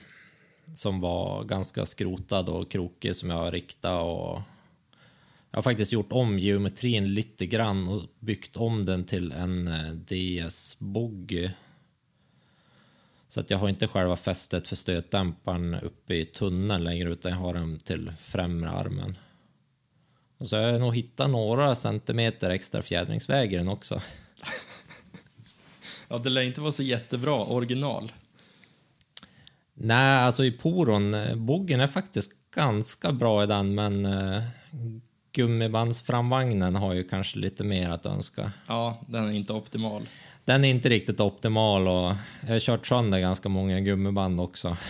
som 0.73 0.99
var 0.99 1.43
ganska 1.43 1.85
skrotad 1.85 2.49
och 2.49 2.71
krokig 2.71 3.15
som 3.15 3.29
jag 3.29 3.53
riktat 3.53 4.03
och 4.03 4.41
jag 5.55 5.57
har 5.57 5.63
faktiskt 5.63 5.91
gjort 5.91 6.11
om 6.11 6.39
geometrin 6.39 7.13
lite 7.13 7.45
grann 7.45 7.87
och 7.87 8.03
byggt 8.19 8.57
om 8.57 8.85
den 8.85 9.03
till 9.03 9.31
en 9.31 9.67
eh, 9.67 9.91
DS-boggy. 9.91 11.49
Så 13.27 13.39
att 13.39 13.49
jag 13.49 13.57
har 13.57 13.69
inte 13.69 13.87
själva 13.87 14.15
fästet 14.15 14.67
för 14.67 14.75
stötdämparen 14.75 15.73
uppe 15.73 16.15
i 16.15 16.25
tunneln 16.25 16.83
längre 16.83 17.11
utan 17.11 17.31
jag 17.31 17.39
har 17.39 17.53
den 17.53 17.77
till 17.77 18.11
främre 18.19 18.69
armen. 18.69 19.17
Och 20.37 20.47
så 20.47 20.55
har 20.55 20.63
jag 20.63 20.79
nog 20.79 20.95
hittat 20.95 21.29
några 21.29 21.75
centimeter 21.75 22.49
extra 22.49 22.81
fjädringsväg 22.81 23.53
i 23.53 23.57
den 23.57 23.69
också. 23.69 24.01
Ja, 26.07 26.17
det 26.17 26.29
lär 26.29 26.41
inte 26.41 26.61
vara 26.61 26.71
så 26.71 26.83
jättebra 26.83 27.45
original. 27.45 28.11
Nej, 29.73 30.17
alltså 30.17 30.45
i 30.45 30.51
poron, 30.51 31.13
eh, 31.13 31.35
boggen 31.35 31.79
är 31.79 31.87
faktiskt 31.87 32.51
ganska 32.51 33.11
bra 33.11 33.43
i 33.43 33.47
den, 33.47 33.75
men 33.75 34.05
eh, 34.05 34.43
gummibandsframvagnen 35.35 36.75
har 36.75 36.93
ju 36.93 37.03
kanske 37.03 37.39
lite 37.39 37.63
mer 37.63 37.89
att 37.89 38.05
önska. 38.05 38.51
Ja, 38.67 39.01
den 39.07 39.27
är 39.27 39.31
inte 39.31 39.53
optimal. 39.53 40.01
Den 40.45 40.65
är 40.65 40.69
inte 40.69 40.89
riktigt 40.89 41.19
optimal 41.19 41.87
och 41.87 42.15
jag 42.41 42.47
har 42.47 42.59
kört 42.59 42.87
sönder 42.87 43.19
ganska 43.19 43.49
många 43.49 43.79
gummiband 43.79 44.39
också. 44.41 44.77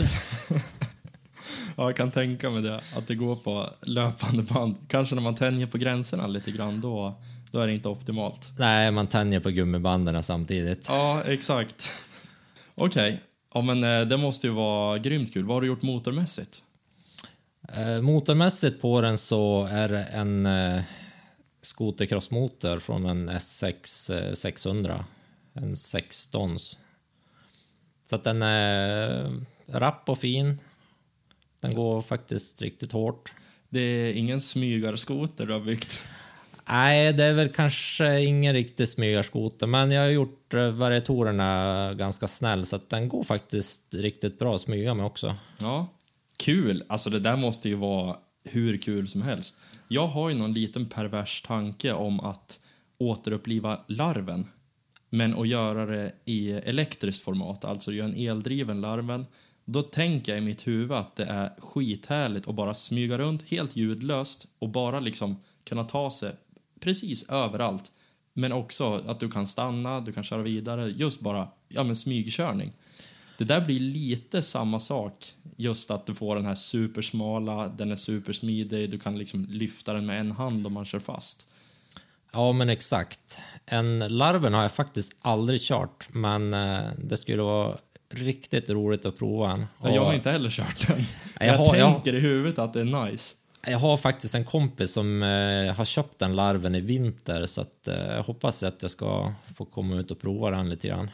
Ja, 1.78 1.84
jag 1.84 1.96
kan 1.96 2.12
tänka 2.12 2.50
mig 2.50 2.62
det, 2.62 2.82
att 2.96 3.08
det 3.08 3.16
går 3.16 3.36
på 3.36 3.70
löpande 3.82 4.44
band. 4.44 4.76
Kanske 4.88 5.16
när 5.16 5.22
man 5.22 5.36
tänjer 5.36 5.68
på 5.68 5.78
gränserna 5.78 6.28
lite 6.28 6.52
grann, 6.52 6.82
då, 6.82 7.14
då 7.52 7.60
är 7.60 7.68
det 7.68 7.74
inte 7.74 7.90
optimalt. 7.90 8.52
Nej, 8.60 8.92
man 8.92 9.08
tänjer 9.08 9.40
på 9.40 9.50
gummibanden 9.50 10.24
samtidigt. 10.24 10.86
Ja, 10.90 11.22
exakt. 11.24 11.92
Okej, 12.76 13.20
ja, 13.54 13.62
men 13.62 13.84
eh, 13.84 14.08
det 14.08 14.18
måste 14.18 14.48
ju 14.48 14.54
vara 14.54 14.98
grymt 14.98 15.34
kul. 15.34 15.46
Vad 15.46 15.56
har 15.56 15.62
du 15.62 15.68
gjort 15.68 15.82
motormässigt? 15.82 16.62
Eh, 17.74 18.02
motormässigt 18.02 18.82
på 18.82 19.02
den 19.02 19.18
så 19.18 19.68
är 19.72 19.90
det 19.90 20.04
en 20.04 20.46
eh, 20.46 20.82
skotercrossmotor 21.62 22.80
från 22.80 23.06
en 23.06 23.30
S6 23.30 24.28
eh, 24.28 24.34
600. 24.34 25.06
En 25.54 25.76
16. 25.76 26.60
Så 28.06 28.16
att 28.16 28.24
den 28.24 28.42
är 28.42 29.32
rapp 29.68 30.10
och 30.10 30.18
fin. 30.18 30.60
Den 31.62 31.76
går 31.76 32.02
faktiskt 32.02 32.62
riktigt 32.62 32.92
hårt. 32.92 33.34
Det 33.70 33.80
är 33.80 34.14
ingen 34.14 34.42
smygarskoter 34.42 35.46
du 35.46 35.54
har 35.54 35.60
byggt. 35.60 36.02
Nej, 36.70 37.14
det 37.14 37.24
är 37.24 37.34
väl 37.34 37.50
kanske 37.50 38.22
ingen 38.22 38.54
riktig 38.54 38.90
smygarskoter, 38.90 39.68
men 39.68 39.92
jag 39.92 40.02
har 40.02 40.10
gjort 40.10 40.54
eh, 40.54 40.72
variatorerna 40.72 41.94
ganska 41.94 42.28
snäll 42.28 42.66
så 42.66 42.76
att 42.76 42.90
den 42.90 43.08
går 43.08 43.24
faktiskt 43.24 43.96
riktigt 43.96 44.40
bra 44.40 44.56
att 44.56 44.62
smyga 44.62 44.94
med 44.94 45.06
också. 45.06 45.36
Ja, 45.62 45.88
kul. 46.38 46.84
Alltså 46.88 47.10
det 47.10 47.20
där 47.20 47.38
måste 47.38 47.70
ju 47.70 47.76
vara 47.76 48.18
hur 48.44 48.78
kul 48.78 49.08
som 49.08 49.22
helst. 49.22 49.60
Jag 49.88 50.08
har 50.08 50.30
ju 50.30 50.36
någon 50.36 50.54
liten 50.54 50.86
pervers 50.86 51.42
tanke 51.42 51.94
om 51.94 52.20
att 52.20 52.60
återuppliva 52.98 53.80
larven. 53.88 54.48
Men 55.10 55.40
att 55.40 55.48
göra 55.48 55.86
det 55.86 56.12
i 56.26 56.52
elektriskt 56.52 57.24
format, 57.24 57.66
alltså 57.66 57.92
göra 57.92 58.08
en 58.08 58.30
eldriven 58.30 58.82
larven. 58.82 59.26
Då 59.66 59.82
tänker 59.82 60.32
jag 60.32 60.42
i 60.42 60.46
mitt 60.46 60.68
huvud 60.68 60.92
att 60.92 61.16
det 61.16 61.26
är 61.26 61.50
skithärligt 61.60 62.48
att 62.48 62.56
bara 62.56 62.74
smyga 62.74 63.18
runt 63.18 63.50
helt 63.50 63.76
ljudlöst 63.76 64.48
och 64.60 64.70
bara 64.70 65.00
liksom 65.00 65.38
kunna 65.64 65.84
ta 65.84 66.12
sig 66.12 66.32
precis 66.80 67.30
överallt. 67.30 67.92
Men 68.34 68.52
också 68.52 69.04
att 69.08 69.20
du 69.20 69.30
kan 69.30 69.48
stanna, 69.48 70.00
du 70.00 70.12
kan 70.12 70.24
köra 70.24 70.42
vidare, 70.42 70.90
just 70.90 71.20
bara 71.20 71.48
ja, 71.68 71.84
men 71.84 71.96
smygkörning. 71.96 72.74
Det 73.38 73.44
där 73.44 73.62
blir 73.62 73.80
lite 73.80 74.42
samma 74.42 74.80
sak, 74.80 75.14
just 75.56 75.92
att 75.92 76.06
du 76.06 76.14
får 76.14 76.36
den 76.36 76.46
här 76.46 76.56
supersmala, 76.56 77.68
den 77.68 77.92
är 77.92 77.96
supersmidig, 77.96 78.90
du 78.90 79.00
kan 79.00 79.18
liksom 79.18 79.46
lyfta 79.50 79.94
den 79.94 80.06
med 80.06 80.20
en 80.20 80.32
hand 80.32 80.68
om 80.68 80.74
man 80.74 80.86
kör 80.86 81.00
fast. 81.00 81.48
Ja, 82.34 82.52
men 82.52 82.70
exakt. 82.70 83.40
En 83.66 84.00
larven 84.00 84.54
har 84.54 84.62
jag 84.62 84.72
faktiskt 84.72 85.16
aldrig 85.22 85.60
kört, 85.62 86.08
men 86.12 86.54
eh, 86.54 86.80
det 86.98 87.18
skulle 87.18 87.42
vara 87.42 87.78
riktigt 88.10 88.70
roligt 88.70 89.06
att 89.06 89.18
prova 89.18 89.52
en. 89.52 89.66
Ja, 89.84 89.90
Jag 89.90 90.02
har 90.02 90.08
Och 90.10 90.14
inte 90.16 90.32
heller 90.32 90.50
kört 90.50 90.88
den. 90.88 90.98
Jag 91.40 91.48
Jag, 91.48 91.58
har- 91.58 91.76
jag- 91.76 91.94
tänker 91.94 92.14
i 92.16 92.20
huvudet 92.20 92.60
att 92.60 92.74
det 92.74 92.82
är 92.82 93.06
nice. 93.06 93.36
Jag 93.68 93.80
har 93.80 93.98
faktiskt 93.98 94.36
en 94.36 94.46
kompis 94.46 94.92
som 94.92 95.24
eh, 95.24 95.74
har 95.76 95.86
köpt 95.86 96.20
den 96.20 96.36
larven 96.36 96.76
i 96.76 96.82
vinter 96.82 97.46
så 97.46 97.62
att, 97.62 97.88
eh, 97.88 97.96
jag 98.16 98.24
hoppas 98.24 98.64
att 98.64 98.82
jag 98.82 98.92
ska 98.92 99.34
få 99.56 99.66
komma 99.66 99.96
ut 99.96 100.12
och 100.12 100.20
prova 100.22 100.52
den 100.52 100.70
lite 100.70 100.88
grann. 100.88 101.10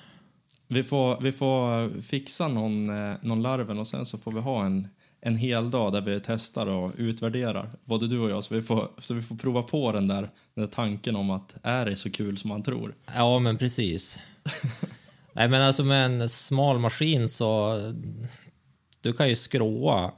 Vi 0.74 0.84
får, 0.84 1.22
vi 1.22 1.32
får 1.32 1.90
fixa 2.01 2.48
någon, 2.48 2.90
eh, 2.90 3.13
någon 3.22 3.42
larven 3.42 3.80
och 3.80 3.88
sen 3.88 4.06
så 4.06 4.18
får 4.18 4.32
vi 4.32 4.40
ha 4.40 4.66
en, 4.66 4.88
en 5.22 5.38
hel 5.38 5.72
dag 5.72 5.94
där 5.94 6.01
vi 6.01 6.20
testar 6.20 6.68
och 6.68 6.92
utvärderar, 6.98 7.70
både 7.86 8.08
du 8.08 8.20
och 8.20 8.30
jag, 8.30 8.44
så 8.44 8.56
vi 8.56 8.62
får, 8.62 8.88
så 8.98 9.13
vi 9.13 9.22
får 9.22 9.36
prova 9.36 9.63
på 9.63 9.92
den 9.92 10.08
där, 10.08 10.30
den 10.56 10.66
där 10.66 10.68
tanken 10.68 11.16
om 11.16 11.30
att 11.30 11.56
är 11.63 11.86
det 11.86 11.96
så 11.96 12.12
kul 12.12 12.38
som 12.38 12.50
man 12.50 12.63
tror? 12.63 12.96
Ja, 13.16 13.40
men 13.40 13.58
precis. 13.58 14.20
Nej, 15.34 15.50
men 15.50 15.62
alltså 15.62 15.84
med 15.84 16.06
en 16.06 16.30
smal 16.30 16.80
maskin 16.80 17.28
så... 17.28 17.78
Du 19.01 19.13
kan 19.13 19.30
ju 19.30 19.36
skråa 19.36 20.12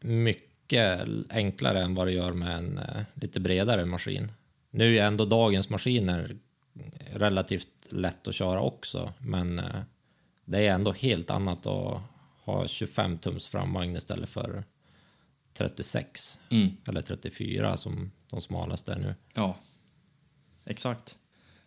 mycket 0.00 1.00
enklare 1.30 1.82
än 1.82 1.94
vad 1.94 2.06
du 2.06 2.12
gör 2.12 2.32
med 2.32 2.56
en 2.56 2.78
eh, 2.78 3.02
lite 3.14 3.40
bredare 3.40 3.84
maskin. 3.84 4.32
Nu 4.70 4.98
är 4.98 5.06
ändå 5.06 5.24
dagens 5.24 5.70
maskiner 5.70 6.36
relativt 7.12 7.92
lätt 7.92 8.28
att 8.28 8.34
köra 8.34 8.60
också, 8.60 9.12
men 9.18 9.58
eh, 9.58 9.64
det 10.48 10.66
är 10.66 10.74
ändå 10.74 10.92
helt 10.92 11.30
annat 11.30 11.66
att 11.66 12.00
ha 12.44 12.66
25 12.66 13.18
tums 13.18 13.48
framvagn 13.48 13.96
istället 13.96 14.28
för 14.28 14.64
36 15.52 16.38
Mm. 16.50 16.68
eller 16.88 17.02
34 17.02 17.76
som 17.76 18.10
de 18.30 18.40
smalaste 18.40 18.92
är 18.92 18.98
nu. 18.98 19.14
Ja, 19.34 19.56
exakt. 20.64 21.18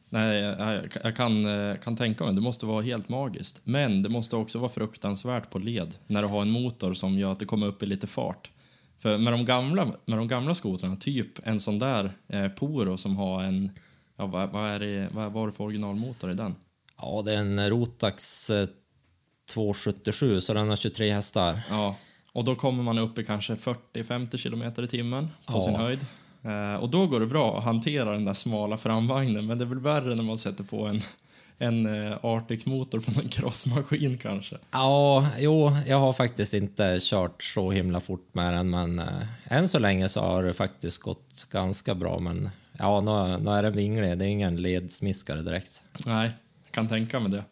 Nej, 0.10 0.38
jag, 0.38 0.88
jag 1.04 1.16
kan, 1.16 1.46
eh, 1.46 1.76
kan 1.78 1.96
tänka 1.96 2.24
mig, 2.26 2.34
det 2.34 2.42
måste 2.42 2.66
vara 2.66 2.82
helt 2.82 3.10
magiskt. 3.10 3.62
Men 3.64 4.04
det 4.04 4.10
måste 4.10 4.36
också 4.36 4.60
vara 4.60 4.70
fruktansvärt 4.70 5.50
på 5.50 5.60
led 5.60 5.96
när 6.08 6.22
du 6.22 6.28
har 6.28 6.42
en 6.42 6.50
motor 6.52 6.94
som 6.94 7.18
gör 7.18 7.32
att 7.32 7.40
det 7.40 7.46
kommer 7.46 7.68
upp 7.68 7.84
i 7.84 7.86
lite 7.86 8.08
fart. 8.08 8.52
För 8.98 9.18
med 9.18 9.34
de 9.34 9.46
gamla, 9.46 9.86
med 10.06 10.18
de 10.18 10.28
gamla 10.28 10.56
skotrarna, 10.56 10.96
typ 10.96 11.48
en 11.48 11.60
sån 11.60 11.80
där 11.80 12.14
eh, 12.28 12.48
Poro 12.48 12.98
som 12.98 13.18
har 13.18 13.44
en, 13.44 13.72
ja, 14.18 14.26
vad, 14.26 14.50
vad, 14.50 14.70
är 14.70 14.80
det, 14.80 15.08
vad 15.12 15.32
var 15.32 15.48
det 15.48 15.54
för 15.54 15.64
originalmotor 15.64 16.32
i 16.32 16.34
den? 16.34 16.56
Ja, 17.02 17.22
det 17.26 17.34
är 17.34 17.38
en 17.38 17.70
Rotax 17.70 18.50
eh, 18.50 18.68
277, 19.54 20.42
så 20.42 20.54
den 20.54 20.70
har 20.70 20.76
23 20.76 21.12
hästar. 21.12 21.62
Ja, 21.70 21.96
Och 22.34 22.44
då 22.44 22.56
kommer 22.56 22.84
man 22.84 22.98
upp 22.98 23.20
i 23.20 23.24
kanske 23.26 23.56
40-50 23.56 24.38
kilometer 24.38 24.84
i 24.84 24.88
timmen 24.88 25.28
på 25.46 25.54
Ja. 25.54 25.62
sin 25.62 25.76
höjd. 25.76 26.06
Eh, 26.44 26.76
och 26.84 26.90
då 26.90 27.08
går 27.08 27.20
det 27.20 27.26
bra 27.26 27.58
att 27.58 27.64
hantera 27.64 28.12
den 28.12 28.26
där 28.26 28.34
smala 28.34 28.78
framvagnen, 28.78 29.48
men 29.48 29.58
det 29.58 29.64
är 29.64 29.68
väl 29.68 29.80
värre 29.80 30.16
när 30.16 30.24
man 30.24 30.38
sätter 30.38 30.64
på 30.64 30.86
en, 30.88 31.02
en 31.58 32.06
eh, 32.08 32.18
Arctic-motor 32.26 33.00
från 33.00 33.24
en 33.24 33.30
crossmaskin 33.30 34.18
kanske. 34.18 34.58
Ja, 34.72 35.28
jo, 35.38 35.72
jag 35.88 36.00
har 36.00 36.14
faktiskt 36.14 36.54
inte 36.54 36.98
kört 37.02 37.44
så 37.44 37.72
himla 37.72 38.00
fort 38.00 38.30
med 38.34 38.54
den, 38.54 38.70
men 38.70 39.00
eh, 39.00 39.06
än 39.46 39.68
så 39.68 39.80
länge 39.80 40.10
så 40.10 40.22
har 40.22 40.44
det 40.44 40.54
faktiskt 40.54 41.02
gått 41.02 41.48
ganska 41.52 41.96
bra. 41.96 42.20
Men 42.20 42.50
ja, 42.80 43.02
nu, 43.02 43.44
nu 43.44 43.52
är 43.52 43.64
den 43.64 43.74
vinglig, 43.74 44.18
det 44.18 44.26
är 44.26 44.30
ingen 44.30 44.62
ledsmiskare 44.62 45.42
direkt. 45.42 45.84
Nej, 46.06 46.32
kan 46.72 46.88
tänka 46.88 47.20
mig 47.20 47.32
det. 47.32 47.44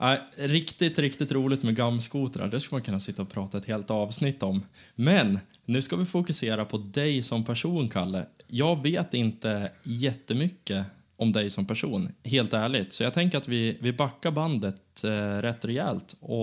Äh, 0.00 0.48
riktigt, 0.48 0.98
riktigt 0.98 1.32
roligt 1.32 1.62
med 1.62 1.76
gamskotrar. 1.76 2.48
Det 2.48 2.60
skulle 2.60 2.76
man 2.76 2.82
kunna 2.82 3.00
sitta 3.00 3.22
och 3.22 3.30
prata 3.30 3.58
ett 3.58 3.64
helt 3.66 3.90
avsnitt 3.90 4.42
om. 4.42 4.62
Men 4.94 5.38
nu 5.64 5.82
ska 5.82 5.96
vi 5.96 6.04
fokusera 6.04 6.64
på 6.64 6.78
dig 6.78 7.22
som 7.22 7.44
person, 7.44 7.88
Kalle. 7.88 8.26
Jag 8.46 8.82
vet 8.82 9.14
inte 9.14 9.70
jättemycket 9.82 10.86
om 11.16 11.32
dig 11.32 11.50
som 11.50 11.66
person, 11.66 12.12
helt 12.24 12.52
ärligt. 12.52 12.92
Så 12.92 13.02
jag 13.02 13.14
tänker 13.14 13.38
att 13.38 13.48
vi, 13.48 13.76
vi 13.80 13.92
backar 13.92 14.30
bandet 14.30 15.04
eh, 15.04 15.38
rätt 15.42 15.64
rejält 15.64 16.16
och 16.20 16.40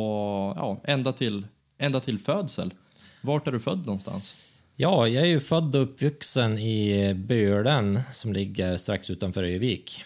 ja, 0.57 0.81
ända, 0.83 1.13
till, 1.13 1.47
ända 1.77 1.99
till 1.99 2.19
födsel. 2.19 2.73
Vart 3.21 3.47
är 3.47 3.51
du 3.51 3.59
född 3.59 3.85
någonstans? 3.85 4.35
Ja, 4.75 5.07
jag 5.07 5.23
är 5.23 5.27
ju 5.27 5.39
född 5.39 5.75
och 5.75 5.81
uppvuxen 5.81 6.57
i 6.57 7.13
Bölen 7.13 7.99
som 8.11 8.33
ligger 8.33 8.77
strax 8.77 9.09
utanför 9.09 9.43
Övik. 9.43 10.03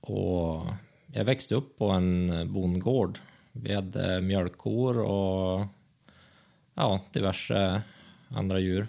Och 0.00 0.66
jag 1.12 1.24
växte 1.24 1.54
upp 1.54 1.78
på 1.78 1.88
en 1.90 2.32
bondgård. 2.52 3.18
Vi 3.52 3.74
hade 3.74 4.20
mjölkkor 4.20 4.98
och 4.98 5.66
ja, 6.74 7.00
diverse 7.12 7.82
andra 8.28 8.58
djur. 8.58 8.88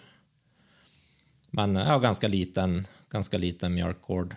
Men 1.52 1.76
ja, 1.76 2.00
ganska 2.00 2.28
liten, 2.28 2.88
ganska 3.10 3.38
liten 3.38 3.74
mjölkgård. 3.74 4.36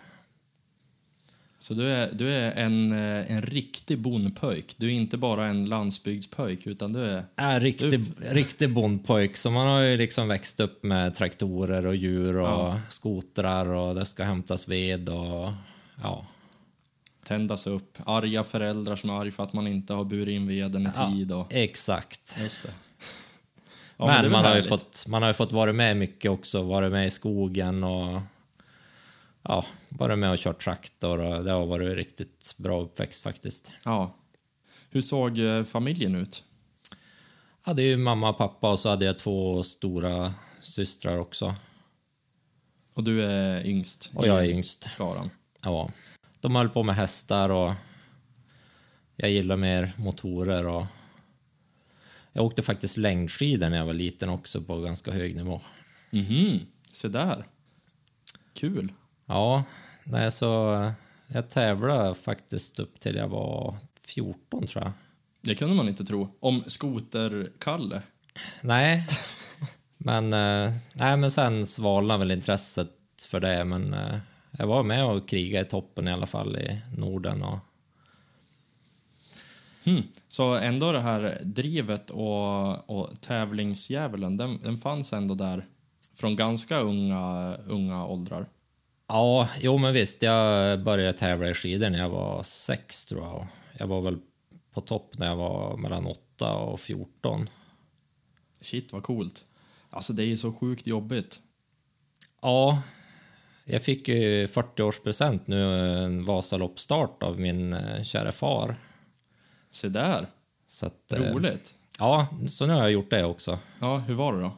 Så 1.59 1.75
du 1.75 1.87
är, 1.89 2.13
du 2.13 2.29
är 2.33 2.53
en, 2.53 2.93
eh, 2.93 3.33
en 3.33 3.43
riktig 3.43 3.99
bondpöjk. 3.99 4.75
Du 4.79 4.87
är 4.87 4.91
inte 4.91 5.17
bara 5.17 5.47
en 5.47 5.65
landsbygdspöjk, 5.65 6.67
utan 6.67 6.93
du 6.93 7.01
är... 7.01 7.25
Är 7.37 7.61
riktig, 7.61 8.01
riktig 8.19 8.71
bondpojk, 8.75 9.37
så 9.37 9.51
man 9.51 9.67
har 9.67 9.81
ju 9.81 9.97
liksom 9.97 10.29
växt 10.29 10.61
upp 10.61 10.83
med 10.83 11.15
traktorer 11.15 11.87
och 11.87 11.97
djur 11.97 12.37
och 12.37 12.49
Ja. 12.49 12.81
skotrar 12.89 13.67
och 13.67 13.95
det 13.95 14.07
ska 14.07 14.25
hämtas 14.25 14.69
ved 14.69 15.09
och 15.09 15.53
ja, 16.03 16.27
tändas 17.27 17.67
upp. 17.67 17.99
Arga 18.07 18.45
föräldrar 18.45 18.97
som 18.97 19.11
är 19.11 19.15
arga 19.21 19.33
för 19.33 19.43
att 19.43 19.53
man 19.53 19.67
inte 19.67 19.93
har 19.95 20.05
burit 20.05 20.29
in 20.35 20.47
veden 20.49 20.87
i 20.87 20.91
Ja, 20.97 21.11
tid. 21.11 21.33
Och, 21.33 21.47
exakt. 21.55 22.37
just 22.41 22.63
det. 22.63 22.73
Ja, 23.99 24.07
det 24.07 24.13
är 24.13 24.15
men 24.15 24.23
väl 24.23 24.33
man 24.33 24.45
har, 24.45 24.57
ju 24.57 24.63
fått, 24.63 25.05
man 25.09 25.23
har 25.23 25.31
ju 25.31 25.35
fått 25.35 25.53
vara 25.53 25.73
med 25.73 25.97
mycket 25.97 26.31
också, 26.31 26.63
varit 26.63 26.93
med 26.93 27.07
i 27.07 27.11
skogen 27.11 27.85
och 27.85 28.21
ja, 29.43 29.65
varit 29.89 30.19
med 30.19 30.31
och 30.31 30.39
kört 30.39 30.65
traktor 30.65 31.19
och 31.21 31.45
det 31.45 31.51
har 31.51 31.67
varit 31.67 31.97
riktigt 31.97 32.55
bra 32.59 32.81
uppväxt 32.81 33.23
faktiskt. 33.23 33.73
Ja. 33.85 34.15
Hur 34.91 35.01
såg 35.01 35.39
eh, 35.39 35.65
familjen 35.65 36.15
ut? 36.15 36.45
Jag 37.65 37.71
hade 37.71 37.83
ju 37.83 37.97
mamma 37.97 38.29
och 38.29 38.39
pappa 38.39 38.71
och 38.71 38.79
så 38.79 38.89
hade 38.89 39.05
jag 39.05 39.19
två 39.19 39.63
stora 39.63 40.35
systrar 40.61 41.19
också. 41.19 41.55
Och 42.95 43.05
du 43.05 43.25
är 43.25 43.67
yngst 43.67 44.11
Och 44.15 44.27
jag 44.27 44.45
är 44.45 44.49
yngst. 44.51 44.91
skaran. 44.91 45.31
Ja. 45.65 45.91
De 46.47 46.57
höll 46.57 46.69
på 46.69 46.83
med 46.83 46.95
hästar 46.95 47.51
och 47.51 47.75
jag 49.17 49.31
gillar 49.31 49.57
mer 49.57 49.93
motorer 49.97 50.67
och 50.67 50.87
jag 52.33 52.45
åkte 52.45 52.63
faktiskt 52.63 52.97
längdskidor 52.97 53.71
när 53.71 53.77
jag 53.77 53.87
var 53.87 53.95
liten 53.95 54.29
också 54.29 54.63
på 54.63 54.81
ganska 54.81 55.13
hög 55.13 55.37
nivå. 55.37 55.61
Mhm, 56.11 56.61
se 56.93 57.09
där. 57.09 57.45
Kul. 58.53 58.93
Ja, 59.27 59.65
nej, 60.05 60.31
så 60.31 60.75
eh, 60.83 60.93
jag 61.27 61.51
tävlade 61.51 62.15
faktiskt 62.15 62.79
upp 62.79 63.01
till 63.01 63.17
jag 63.17 63.29
var 63.29 63.77
14 64.01 64.67
tror 64.67 64.85
jag. 64.85 64.93
Det 65.41 65.55
kunde 65.55 65.75
man 65.75 65.89
inte 65.89 66.05
tro. 66.05 66.29
Om 66.41 66.65
skoter-Kalle. 66.67 68.03
Nej, 68.61 69.07
men, 69.99 70.33
eh, 70.33 70.73
nej, 70.93 71.17
men 71.17 71.31
sen 71.31 71.67
svalnade 71.67 72.19
väl 72.19 72.31
intresset 72.31 72.91
för 73.29 73.41
det. 73.41 73.65
Men 73.65 73.95
eh, 73.95 74.19
jag 74.59 74.67
var 74.67 74.83
med 74.83 75.05
och 75.05 75.29
krigade 75.29 75.67
i 75.67 75.69
toppen 75.69 76.09
i 76.09 76.13
alla 76.13 76.27
fall 76.27 76.57
i 76.57 76.81
Norden. 76.97 77.43
Och, 77.43 77.59
Hmm. 79.87 80.03
Så 80.29 80.55
ändå 80.55 80.93
det 80.93 81.01
här 81.01 81.41
drivet 81.45 82.11
och, 82.11 82.91
och 82.91 83.21
tävlingsdjävulen, 83.21 84.37
den, 84.37 84.61
den 84.63 84.79
fanns 84.79 85.13
ändå 85.13 85.35
där 85.35 85.67
från 86.15 86.37
ganska 86.37 86.81
unga, 86.81 87.55
unga 87.67 88.07
åldrar. 88.07 88.49
ja, 89.09 89.49
jo 89.61 89.79
men 89.79 89.95
visst, 89.95 90.23
jag 90.23 90.83
började 90.83 91.19
tävla 91.19 91.51
i 91.51 91.55
skidor 91.55 91.91
när 91.91 91.99
jag 91.99 92.11
var 92.11 92.43
sex 92.43 93.07
tror 93.07 93.25
jag. 93.25 93.47
Jag 93.79 93.87
var 93.87 94.01
väl 94.01 94.19
på 94.73 94.81
topp 94.81 95.19
när 95.19 95.27
jag 95.27 95.37
var 95.37 95.77
mellan 95.77 96.07
8 96.07 96.55
och 96.55 96.81
14. 96.81 97.49
Shit, 98.63 98.93
vad 98.93 99.03
coolt. 99.03 99.45
Alltså, 99.91 100.13
det 100.13 100.23
är 100.23 100.27
ju 100.27 100.37
så 100.37 100.53
sjukt 100.53 100.87
jobbigt. 100.87 101.41
Ja, 102.43 102.83
jag 103.69 103.83
fick 103.83 104.09
ju 104.09 104.47
40-årspresent 104.47 105.41
nu, 105.45 105.89
en 106.05 106.25
Vasaloppsstart 106.25 107.23
av 107.23 107.41
min 107.41 107.73
eh, 107.73 108.03
kära 108.03 108.33
far. 108.33 108.77
Se 109.71 109.89
där. 109.89 110.27
Så 110.67 110.87
att, 110.87 111.13
eh, 111.13 111.33
Roligt. 111.33 111.75
Ja, 111.99 112.29
så 112.47 112.67
nu 112.67 112.73
har 112.73 112.81
jag 112.81 112.91
gjort 112.91 113.11
det 113.11 113.25
också. 113.25 113.59
Ja, 113.81 113.97
hur 113.97 114.15
var 114.15 114.33
det 114.33 114.41
då? 114.41 114.51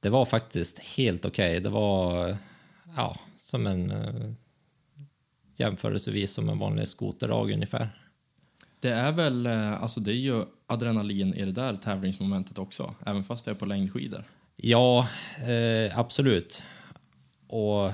Det 0.00 0.08
var 0.08 0.24
faktiskt 0.24 0.78
helt 0.78 1.24
okej. 1.24 1.60
Det 1.60 1.68
var 1.68 2.36
ja, 2.96 3.16
som 3.36 3.66
en 3.66 3.90
eh, 3.90 4.30
jämförelsevis 5.56 6.32
som 6.32 6.48
en 6.48 6.58
vanlig 6.58 6.88
skoterdag 6.88 7.52
ungefär. 7.52 7.90
Det 8.80 8.90
är 8.90 9.12
väl, 9.12 9.46
alltså 9.46 10.00
det 10.00 10.12
är 10.12 10.20
ju 10.20 10.44
adrenalin 10.66 11.34
i 11.34 11.44
det 11.44 11.52
där 11.52 11.76
tävlingsmomentet 11.76 12.58
också, 12.58 12.94
även 13.06 13.24
fast 13.24 13.44
det 13.44 13.50
är 13.50 13.54
på 13.54 13.66
längdskidor. 13.66 14.24
Ja, 14.56 15.08
eh, 15.38 15.98
absolut. 15.98 16.62
Och 17.48 17.92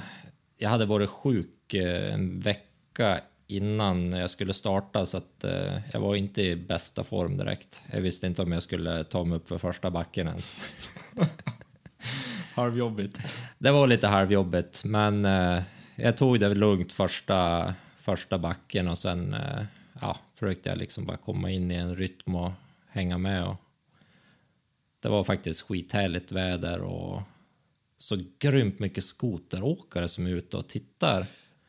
jag 0.65 0.71
hade 0.71 0.87
varit 0.87 1.11
sjuk 1.11 1.75
eh, 1.75 2.15
en 2.15 2.41
vecka 2.41 3.21
innan 3.47 4.13
jag 4.13 4.31
skulle 4.31 4.53
starta 4.53 5.07
så 5.07 5.17
att 5.17 5.45
eh, 5.45 5.79
jag 5.93 6.01
var 6.01 6.15
inte 6.15 6.43
i 6.43 6.57
bästa 6.57 7.05
form 7.05 7.37
direkt. 7.37 7.83
Jag 7.93 8.01
visste 8.01 8.27
inte 8.27 8.43
om 8.43 8.53
jag 8.53 8.63
skulle 8.63 9.05
ta 9.05 9.25
mig 9.25 9.37
upp 9.37 9.49
för 9.49 9.59
första 9.59 9.91
backen 9.91 10.29
ens. 10.29 10.75
Halvjobbigt. 12.55 13.19
Det 13.59 13.71
var 13.71 13.87
lite 13.87 14.07
halvjobbigt, 14.07 14.85
men 14.85 15.25
eh, 15.25 15.63
jag 15.97 16.17
tog 16.17 16.41
det 16.41 16.55
lugnt 16.55 16.93
första, 16.93 17.75
första 17.97 18.39
backen 18.39 18.89
och 18.89 18.99
sen 18.99 19.37
ja, 20.01 20.19
försökte 20.35 20.69
jag 20.69 20.79
liksom 20.79 21.05
bara 21.05 21.17
komma 21.17 21.51
in 21.51 21.71
i 21.71 21.75
en 21.75 21.97
rytm 21.97 22.35
och 22.35 22.53
hänga 22.89 23.19
med. 23.19 23.45
Och 23.45 23.57
det 25.01 25.09
var 25.09 25.25
faktiskt 25.25 25.63
skithärligt 25.63 26.33
väder 26.33 26.83
och 26.83 27.23
så 27.99 28.19
grymt 28.39 28.79
mycket 28.79 29.05
skoteråkare 29.05 30.09
som 30.09 30.27
är 30.27 30.31
ute 30.31 30.57
och 30.57 30.67
tittar. 30.69 31.27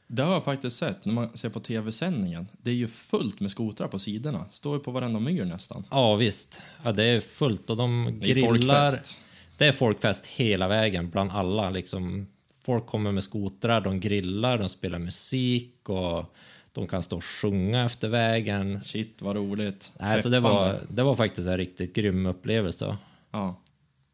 Det 0.08 0.22
har 0.24 0.34
jag 0.34 0.44
faktiskt 0.44 0.78
sett 0.78 1.06
när 1.06 1.14
man 1.14 1.38
ser 1.38 1.50
på 1.50 1.60
tv-sändningen. 1.60 2.48
Det 2.62 2.70
är 2.70 2.76
ju 2.76 2.88
fullt 2.88 3.40
med 3.40 3.52
skotrar 3.52 3.88
på 3.88 4.00
sidorna. 4.00 4.46
Står 4.52 4.74
ju 4.78 4.80
på 4.84 4.92
varenda 4.92 5.20
myr 5.20 5.46
nästan. 5.46 5.86
Ja, 5.92 6.16
visst. 6.16 6.62
Ja, 6.84 6.92
det 6.92 7.04
är 7.04 7.20
fullt 7.20 7.70
och 7.70 7.78
de 7.78 8.18
Det 8.22 8.32
är 8.32 8.34
grillar. 8.36 8.48
folkfest. 8.86 9.18
Det 9.58 9.66
är 9.66 9.72
folkfest 9.72 10.26
hela 10.26 10.68
vägen 10.68 11.10
bland 11.10 11.32
alla. 11.32 11.70
Liksom, 11.70 12.28
folk 12.66 12.86
kommer 12.86 13.12
med 13.12 13.24
skotrar, 13.24 13.82
de 13.82 14.00
grillar, 14.00 14.58
de 14.58 14.70
spelar 14.70 15.00
musik 15.00 15.90
och 15.90 16.36
de 16.72 16.88
kan 16.88 17.04
stå 17.04 17.18
och 17.18 17.24
sjunga 17.26 17.86
efter 17.86 18.08
vägen. 18.08 18.84
Shit, 18.84 19.22
vad 19.22 19.36
roligt. 19.36 19.92
Nej, 20.00 20.22
så 20.22 20.30
det, 20.30 20.40
var, 20.40 20.80
det 20.90 21.04
var 21.04 21.16
faktiskt 21.16 21.48
en 21.48 21.58
riktigt 21.58 21.94
grym 21.96 22.26
upplevelse. 22.26 22.98
Ja. 23.32 23.62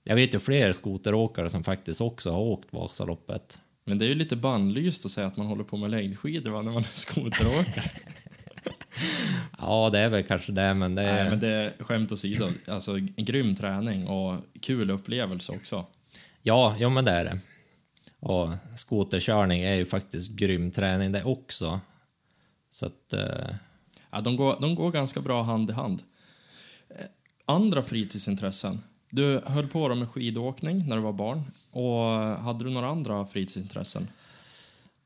Jag 0.03 0.15
vet 0.15 0.33
ju 0.33 0.39
fler 0.39 0.73
skoteråkare 0.73 1.49
som 1.49 1.63
faktiskt 1.63 2.01
också 2.01 2.31
har 2.31 2.39
åkt 2.39 2.73
Vasaloppet. 2.73 3.59
Men 3.85 3.97
det 3.97 4.05
är 4.05 4.09
ju 4.09 4.15
lite 4.15 4.35
bannlyst 4.35 5.05
att 5.05 5.11
säga 5.11 5.27
att 5.27 5.37
man 5.37 5.47
håller 5.47 5.63
på 5.63 5.77
med 5.77 5.91
längdskidor 5.91 6.51
va, 6.51 6.61
när 6.61 6.71
man 6.71 6.81
är 6.81 6.87
skoteråkare. 6.91 7.91
Ja, 9.57 9.89
det 9.89 9.99
är 9.99 10.09
väl 10.09 10.23
kanske 10.23 10.51
det, 10.51 10.73
men 10.73 10.95
det 10.95 11.01
är... 11.01 11.21
Nej, 11.21 11.29
men 11.29 11.39
det 11.39 11.47
är 11.47 11.73
skämt 11.79 12.11
åsido. 12.11 12.49
Alltså, 12.67 12.97
grym 13.17 13.55
träning 13.55 14.07
och 14.07 14.37
kul 14.61 14.91
upplevelse 14.91 15.51
också. 15.51 15.85
Ja, 16.41 16.75
ja, 16.79 16.89
men 16.89 17.05
det 17.05 17.11
är 17.11 17.25
det. 17.25 17.39
Och 18.19 18.49
skoterkörning 18.75 19.61
är 19.61 19.75
ju 19.75 19.85
faktiskt 19.85 20.31
grym 20.31 20.71
träning 20.71 21.11
det 21.11 21.23
också. 21.23 21.79
Så 22.69 22.85
att... 22.85 23.13
Eh, 23.13 23.55
Ja, 24.11 24.21
de, 24.21 24.35
går, 24.35 24.57
de 24.61 24.75
går 24.75 24.91
ganska 24.91 25.21
bra 25.21 25.43
hand 25.43 25.69
i 25.69 25.73
hand. 25.73 26.03
Eh, 26.89 27.05
Andra 27.45 27.83
fritidsintressen? 27.83 28.81
Du 29.11 29.41
höll 29.45 29.67
på 29.67 29.89
då 29.89 29.95
med 29.95 30.09
skidåkning 30.09 30.87
när 30.87 30.95
du 30.95 31.01
var 31.01 31.13
barn. 31.13 31.43
Och 31.71 31.99
hade 32.43 32.63
du 32.63 32.69
några 32.69 32.87
andra 32.87 33.25
fritidsintressen? 33.25 34.07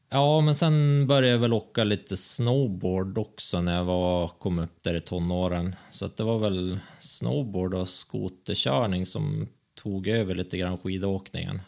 Ja, 0.09 0.41
men 0.41 0.55
sen 0.55 1.07
började 1.07 1.27
jag 1.27 1.39
väl 1.39 1.53
åka 1.53 1.83
lite 1.83 2.17
snowboard 2.17 3.17
också 3.17 3.61
när 3.61 3.75
jag 3.75 3.85
var, 3.85 4.27
kom 4.27 4.59
upp 4.59 4.83
där 4.83 4.95
i 4.95 5.01
tonåren. 5.01 5.75
Så 5.89 6.05
att 6.05 6.17
det 6.17 6.23
var 6.23 6.39
väl 6.39 6.79
snowboard 6.99 7.73
och 7.73 7.89
skoterkörning 7.89 9.05
som 9.05 9.47
tog 9.75 10.07
över 10.07 10.35
lite 10.35 10.57
grann 10.57 10.77
skidåkningen. 10.77 11.61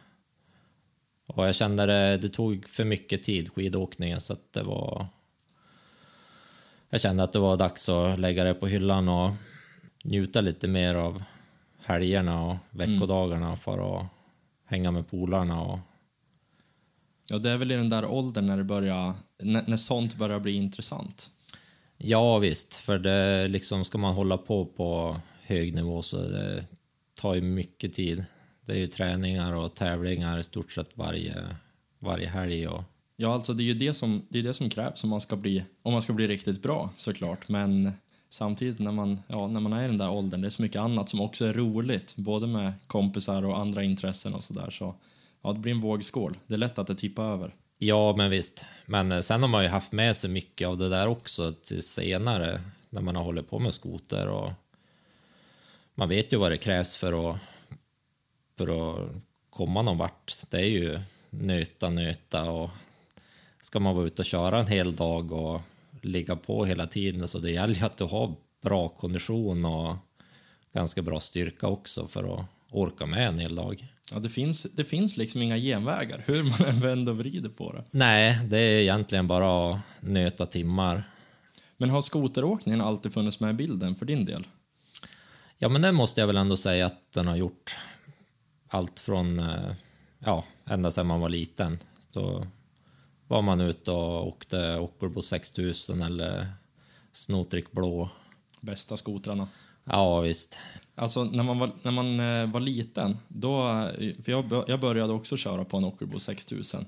Och 1.28 1.48
jag 1.48 1.56
kände 1.56 1.86
det, 1.86 2.18
det 2.18 2.30
tog 2.30 2.70
för 2.70 2.84
mycket 2.84 3.24
tid, 3.24 3.54
skidåkningen, 3.54 4.22
så 4.22 4.34
att 4.34 4.54
det 4.54 4.64
var... 4.64 5.08
Jag 6.90 7.02
kände 7.02 7.24
att 7.24 7.34
det 7.34 7.40
var 7.40 7.58
dags 7.58 7.90
att 7.90 8.20
lägga 8.20 8.44
det 8.44 8.54
på 8.54 8.68
hyllan 8.68 9.10
och 9.10 9.32
njuta 10.04 10.42
lite 10.42 10.68
mer 10.68 10.96
av 10.96 11.24
helgerna 11.88 12.44
och 12.46 12.58
veckodagarna 12.72 13.56
för 13.56 14.00
att 14.00 14.06
hänga 14.66 14.92
med 14.92 15.10
polarna 15.10 15.62
och 15.62 15.80
Ja, 17.30 17.38
det 17.38 17.50
är 17.52 17.58
väl 17.58 17.72
i 17.72 17.76
den 17.76 17.90
där 17.90 18.06
åldern 18.06 18.48
när 18.48 18.58
det 18.58 18.64
börjar, 18.64 19.14
när, 19.38 19.64
när 19.68 19.78
sånt 19.78 20.18
börjar 20.18 20.40
bli 20.40 20.52
intressant. 20.52 21.30
Ja 21.98 22.38
visst, 22.38 22.76
för 22.76 23.00
det 23.00 23.48
liksom 23.48 23.86
ska 23.86 23.98
man 23.98 24.14
hålla 24.14 24.38
på 24.38 24.66
på 24.66 25.18
hög 25.42 25.76
nivå 25.76 26.02
så 26.02 26.18
det 26.18 26.66
tar 27.22 27.36
ju 27.36 27.42
mycket 27.42 27.94
tid. 27.94 28.26
Det 28.66 28.72
är 28.72 28.78
ju 28.78 28.88
träningar 28.88 29.54
och 29.54 29.74
tävlingar 29.74 30.40
i 30.40 30.44
stort 30.44 30.72
sett 30.72 30.98
varje, 30.98 31.36
varje 32.00 32.28
helg 32.28 32.68
och 32.68 32.84
Ja, 33.20 33.34
alltså 33.34 33.54
det 33.54 33.64
är 33.64 33.66
ju 33.66 33.74
det 33.74 33.94
som, 33.94 34.26
det 34.30 34.40
är 34.40 34.44
det 34.44 34.54
som 34.54 34.70
krävs 34.70 35.04
om 35.04 35.10
man, 35.10 35.22
ska 35.22 35.36
bli, 35.36 35.64
om 35.82 35.94
man 35.94 36.02
ska 36.02 36.14
bli 36.14 36.28
riktigt 36.28 36.62
bra 36.62 36.90
såklart. 36.98 37.50
Men 37.50 37.92
samtidigt 38.30 38.80
när 38.80 38.92
man, 38.92 39.22
ja, 39.28 39.48
när 39.48 39.60
man 39.60 39.74
är 39.74 39.84
i 39.84 39.88
den 39.88 39.98
där 39.98 40.12
åldern, 40.12 40.42
det 40.42 40.48
är 40.48 40.50
så 40.50 40.62
mycket 40.62 40.82
annat 40.82 41.10
som 41.10 41.22
också 41.22 41.46
är 41.46 41.54
roligt. 41.54 42.16
Både 42.16 42.48
med 42.48 42.74
kompisar 42.88 43.46
och 43.46 43.60
andra 43.60 43.84
intressen 43.84 44.34
och 44.34 44.44
sådär. 44.44 44.70
Så 44.70 44.96
ja, 45.42 45.54
det 45.54 45.60
blir 45.60 45.72
en 45.72 45.82
vågskål. 45.82 46.38
Det 46.48 46.54
är 46.54 46.58
lätt 46.58 46.80
att 46.80 46.88
det 46.88 46.96
tippar 46.96 47.24
över. 47.24 47.54
Ja, 47.78 48.16
men 48.18 48.32
visst. 48.32 48.66
Men 48.86 49.12
eh, 49.12 49.20
sen 49.20 49.42
har 49.42 49.50
man 49.50 49.64
ju 49.64 49.70
haft 49.70 49.92
med 49.92 50.16
sig 50.16 50.30
mycket 50.30 50.68
av 50.68 50.78
det 50.78 50.90
där 50.90 51.08
också 51.08 51.52
till 51.52 51.84
senare 51.84 52.62
när 52.90 53.02
man 53.02 53.16
har 53.16 53.24
hållit 53.24 53.50
på 53.50 53.60
med 53.60 53.74
skoter 53.74 54.28
och 54.28 54.52
man 55.96 56.10
vet 56.10 56.34
ju 56.34 56.38
vad 56.38 56.52
det 56.52 56.58
krävs 56.58 56.96
för 56.96 57.32
att, 57.32 57.38
för 58.58 58.94
att 58.94 59.10
komma 59.50 59.82
någon 59.82 59.98
vart. 59.98 60.34
Det 60.50 60.58
är 60.58 60.70
ju 60.70 61.00
nöta, 61.30 61.90
nöta 61.90 62.52
och 62.52 62.70
ska 63.62 63.80
man 63.80 63.96
vara 63.96 64.06
ute 64.06 64.22
och 64.22 64.26
köra 64.26 64.60
en 64.60 64.68
hel 64.68 64.96
dag 64.96 65.32
och 65.32 65.62
ligga 66.08 66.36
på 66.36 66.66
hela 66.66 66.88
tiden 66.88 67.28
så 67.28 67.40
det 67.40 67.52
gäller 67.52 67.74
ju 67.74 67.86
att 67.86 67.98
du 67.98 68.04
har 68.04 68.36
bra 68.64 68.90
kondition 68.90 69.66
och 69.66 69.96
ganska 70.74 71.02
bra 71.02 71.20
styrka 71.20 71.68
också 71.68 72.08
för 72.08 72.40
att 72.40 72.46
orka 72.72 73.06
med 73.06 73.28
en 73.28 73.40
hel 73.40 73.56
dag. 73.56 73.88
Ja, 74.12 74.20
det 74.20 74.30
finns, 74.30 74.64
det 74.64 74.86
finns 74.86 75.18
liksom 75.18 75.42
inga 75.42 75.58
genvägar, 75.58 76.24
hur 76.26 76.44
man 76.44 76.70
än 76.70 76.80
vänder 76.80 77.12
och 77.12 77.18
vrider 77.18 77.50
på 77.50 77.72
det. 77.72 77.84
Nej, 77.92 78.40
det 78.46 78.58
är 78.58 78.82
egentligen 78.82 79.28
bara 79.28 79.74
att 79.74 79.80
nöta 80.00 80.46
timmar. 80.46 81.04
Men 81.78 81.90
har 81.90 82.02
skoteråkningen 82.02 82.82
alltid 82.82 83.14
funnits 83.14 83.40
med 83.40 83.50
i 83.50 83.54
bilden 83.54 83.96
för 83.96 84.06
din 84.06 84.26
del? 84.26 84.48
Ja, 85.58 85.70
men 85.70 85.82
det 85.82 85.92
måste 85.92 86.20
jag 86.22 86.28
väl 86.28 86.38
ändå 86.38 86.58
säga 86.58 86.86
att 86.86 87.12
den 87.12 87.28
har 87.28 87.36
gjort. 87.36 87.78
Allt 88.68 89.00
från, 89.00 89.40
eh, 89.40 89.72
ja, 90.20 90.44
ända 90.66 90.92
sedan 90.92 91.08
man 91.08 91.20
var 91.20 91.30
liten. 91.30 91.80
Då 92.12 92.48
var 93.28 93.42
man 93.42 93.62
ute 93.62 93.92
och 93.92 94.28
åkte 94.28 94.78
Ockelbo 94.78 95.22
6000 95.22 96.02
eller 96.02 96.48
Snotrick 97.12 97.72
Blå. 97.72 98.10
Bästa 98.62 98.98
skotrarna. 98.98 99.48
Ja, 99.84 100.22
visst. 100.22 100.58
Alltså 100.96 101.24
när 101.24 101.44
man 101.44 101.60
var, 101.60 101.72
när 101.82 101.92
man 101.92 102.20
eh, 102.20 102.52
var 102.52 102.60
liten, 102.60 103.18
då, 103.28 103.62
för 104.24 104.32
jag, 104.32 104.64
jag 104.68 104.80
började 104.80 105.14
också 105.14 105.38
köra 105.38 105.66
på 105.66 105.78
en 105.78 105.84
Ockelbo 105.84 106.20
6000. 106.20 106.86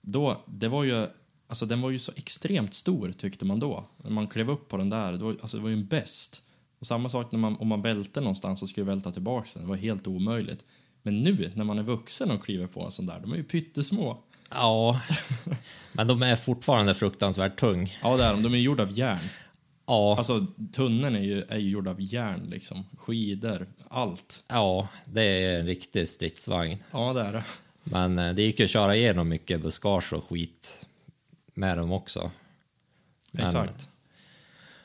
Då, 0.00 0.42
det 0.46 0.68
var 0.68 0.84
ju, 0.84 1.06
alltså 1.46 1.66
den 1.66 1.80
var 1.80 1.90
ju 1.90 1.98
så 1.98 2.12
extremt 2.16 2.74
stor 2.74 3.12
tyckte 3.12 3.44
man 3.44 3.60
då. 3.60 3.84
När 3.96 4.10
man 4.10 4.26
klev 4.26 4.50
upp 4.50 4.68
på 4.68 4.76
den 4.76 4.90
där, 4.90 5.12
det 5.12 5.24
var, 5.24 5.30
alltså 5.30 5.56
det 5.56 5.62
var 5.62 5.70
ju 5.70 5.76
en 5.76 5.86
bäst. 5.86 6.42
Och 6.80 6.86
samma 6.86 7.08
sak 7.08 7.32
när 7.32 7.38
man, 7.38 7.56
om 7.56 7.68
man 7.68 7.82
välte 7.82 8.20
någonstans 8.20 8.62
och 8.62 8.68
skulle 8.68 8.86
välta 8.86 9.12
tillbaka 9.12 9.48
den, 9.54 9.62
det 9.62 9.68
var 9.68 9.76
helt 9.76 10.06
omöjligt. 10.06 10.64
Men 11.02 11.22
nu 11.22 11.52
när 11.54 11.64
man 11.64 11.78
är 11.78 11.82
vuxen 11.82 12.30
och 12.30 12.44
kliver 12.44 12.66
på 12.66 12.84
en 12.84 12.90
sån 12.90 13.06
där, 13.06 13.20
de 13.20 13.32
är 13.32 13.36
ju 13.36 13.44
pyttesmå. 13.44 14.18
Ja, 14.50 15.00
men 15.92 16.06
de 16.06 16.22
är 16.22 16.36
fortfarande 16.36 16.94
fruktansvärt 16.94 17.56
tung. 17.60 17.96
Ja, 18.02 18.16
det 18.16 18.24
är 18.24 18.30
de. 18.30 18.42
De 18.42 18.54
är 18.54 18.58
gjorda 18.58 18.82
av 18.82 18.98
järn. 18.98 19.18
Ja, 19.86 20.16
Alltså, 20.16 20.46
tunneln 20.72 21.16
är 21.16 21.20
ju, 21.20 21.42
är 21.48 21.58
ju 21.58 21.68
gjord 21.70 21.88
av 21.88 21.96
järn 22.00 22.46
liksom. 22.50 22.84
Skidor, 22.98 23.66
allt. 23.88 24.44
ja, 24.48 24.88
det 25.04 25.22
är 25.44 25.60
en 25.60 25.66
riktig 25.66 26.08
stridsvagn. 26.08 26.78
Ja, 26.90 27.12
det 27.12 27.20
är 27.22 27.32
det. 27.32 27.44
Men 27.84 28.18
eh, 28.18 28.34
det 28.34 28.42
gick 28.42 28.58
ju 28.58 28.64
att 28.64 28.70
köra 28.70 28.96
igenom 28.96 29.28
mycket 29.28 29.62
buskage 29.62 30.12
och 30.12 30.24
skit 30.24 30.86
med 31.54 31.78
dem 31.78 31.92
också. 31.92 32.30
Men- 33.32 33.44
Exakt. 33.46 33.88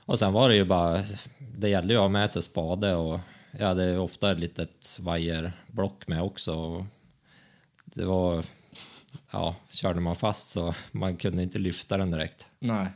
Och 0.06 0.20
sen 0.20 0.34
var 0.34 0.50
det 0.50 0.56
ju 0.56 0.66
bara, 0.66 1.04
det 1.58 1.70
gällde 1.70 1.94
ju 1.94 1.98
att 1.98 2.04
ha 2.04 2.10
med 2.10 2.30
sig 2.30 2.42
spade 2.42 2.96
och 2.96 3.20
jag 3.60 3.68
hade 3.68 3.98
ofta 3.98 4.32
ett 4.32 4.40
litet 4.40 4.98
vajerblock 5.02 6.08
med 6.08 6.22
också. 6.22 6.86
Det 7.86 8.06
var, 8.06 8.44
ja, 9.34 9.56
körde 9.70 10.00
man 10.00 10.16
fast 10.16 10.50
så 10.50 10.76
man 10.92 11.16
kunde 11.16 11.44
inte 11.44 11.60
lyfta 11.60 11.98
den 11.98 12.12
direkt. 12.12 12.50
Nej. 12.60 12.88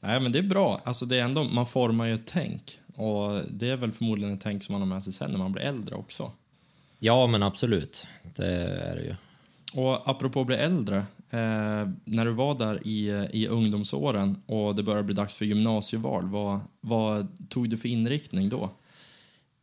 Nej, 0.00 0.20
men 0.20 0.32
det 0.32 0.38
är 0.38 0.42
bra. 0.42 0.80
Alltså 0.84 1.06
det 1.06 1.18
är 1.18 1.24
ändå, 1.24 1.44
man 1.44 1.66
formar 1.66 2.06
ju 2.06 2.14
ett 2.14 2.26
tänk. 2.26 2.78
Och 2.96 3.40
det 3.50 3.70
är 3.70 3.76
väl 3.76 3.92
förmodligen 3.92 4.34
ett 4.34 4.40
tänk 4.40 4.64
som 4.64 4.72
man 4.72 4.80
har 4.80 4.86
med 4.86 5.02
sig 5.02 5.12
sen 5.12 5.30
när 5.30 5.38
man 5.38 5.52
blir 5.52 5.62
äldre 5.62 5.94
också. 5.94 6.32
Ja, 6.98 7.26
men 7.26 7.42
absolut, 7.42 8.06
det 8.22 8.46
är 8.46 8.96
det 8.96 9.02
ju. 9.02 9.14
Och 9.82 10.08
apropå 10.08 10.40
att 10.40 10.46
bli 10.46 10.56
äldre, 10.56 10.96
eh, 11.30 11.88
när 12.04 12.24
du 12.24 12.30
var 12.30 12.54
där 12.54 12.86
i, 12.86 13.28
i 13.32 13.46
ungdomsåren 13.48 14.42
och 14.46 14.74
det 14.74 14.82
började 14.82 15.02
bli 15.02 15.14
dags 15.14 15.36
för 15.36 15.44
gymnasieval, 15.44 16.28
vad, 16.28 16.60
vad 16.80 17.28
tog 17.48 17.70
du 17.70 17.76
för 17.76 17.88
inriktning 17.88 18.48
då? 18.48 18.70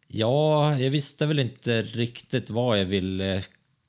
Ja, 0.07 0.77
jag 0.77 0.91
visste 0.91 1.25
väl 1.25 1.39
inte 1.39 1.81
riktigt 1.81 2.49
vad 2.49 2.79
jag 2.79 2.85
ville 2.85 3.43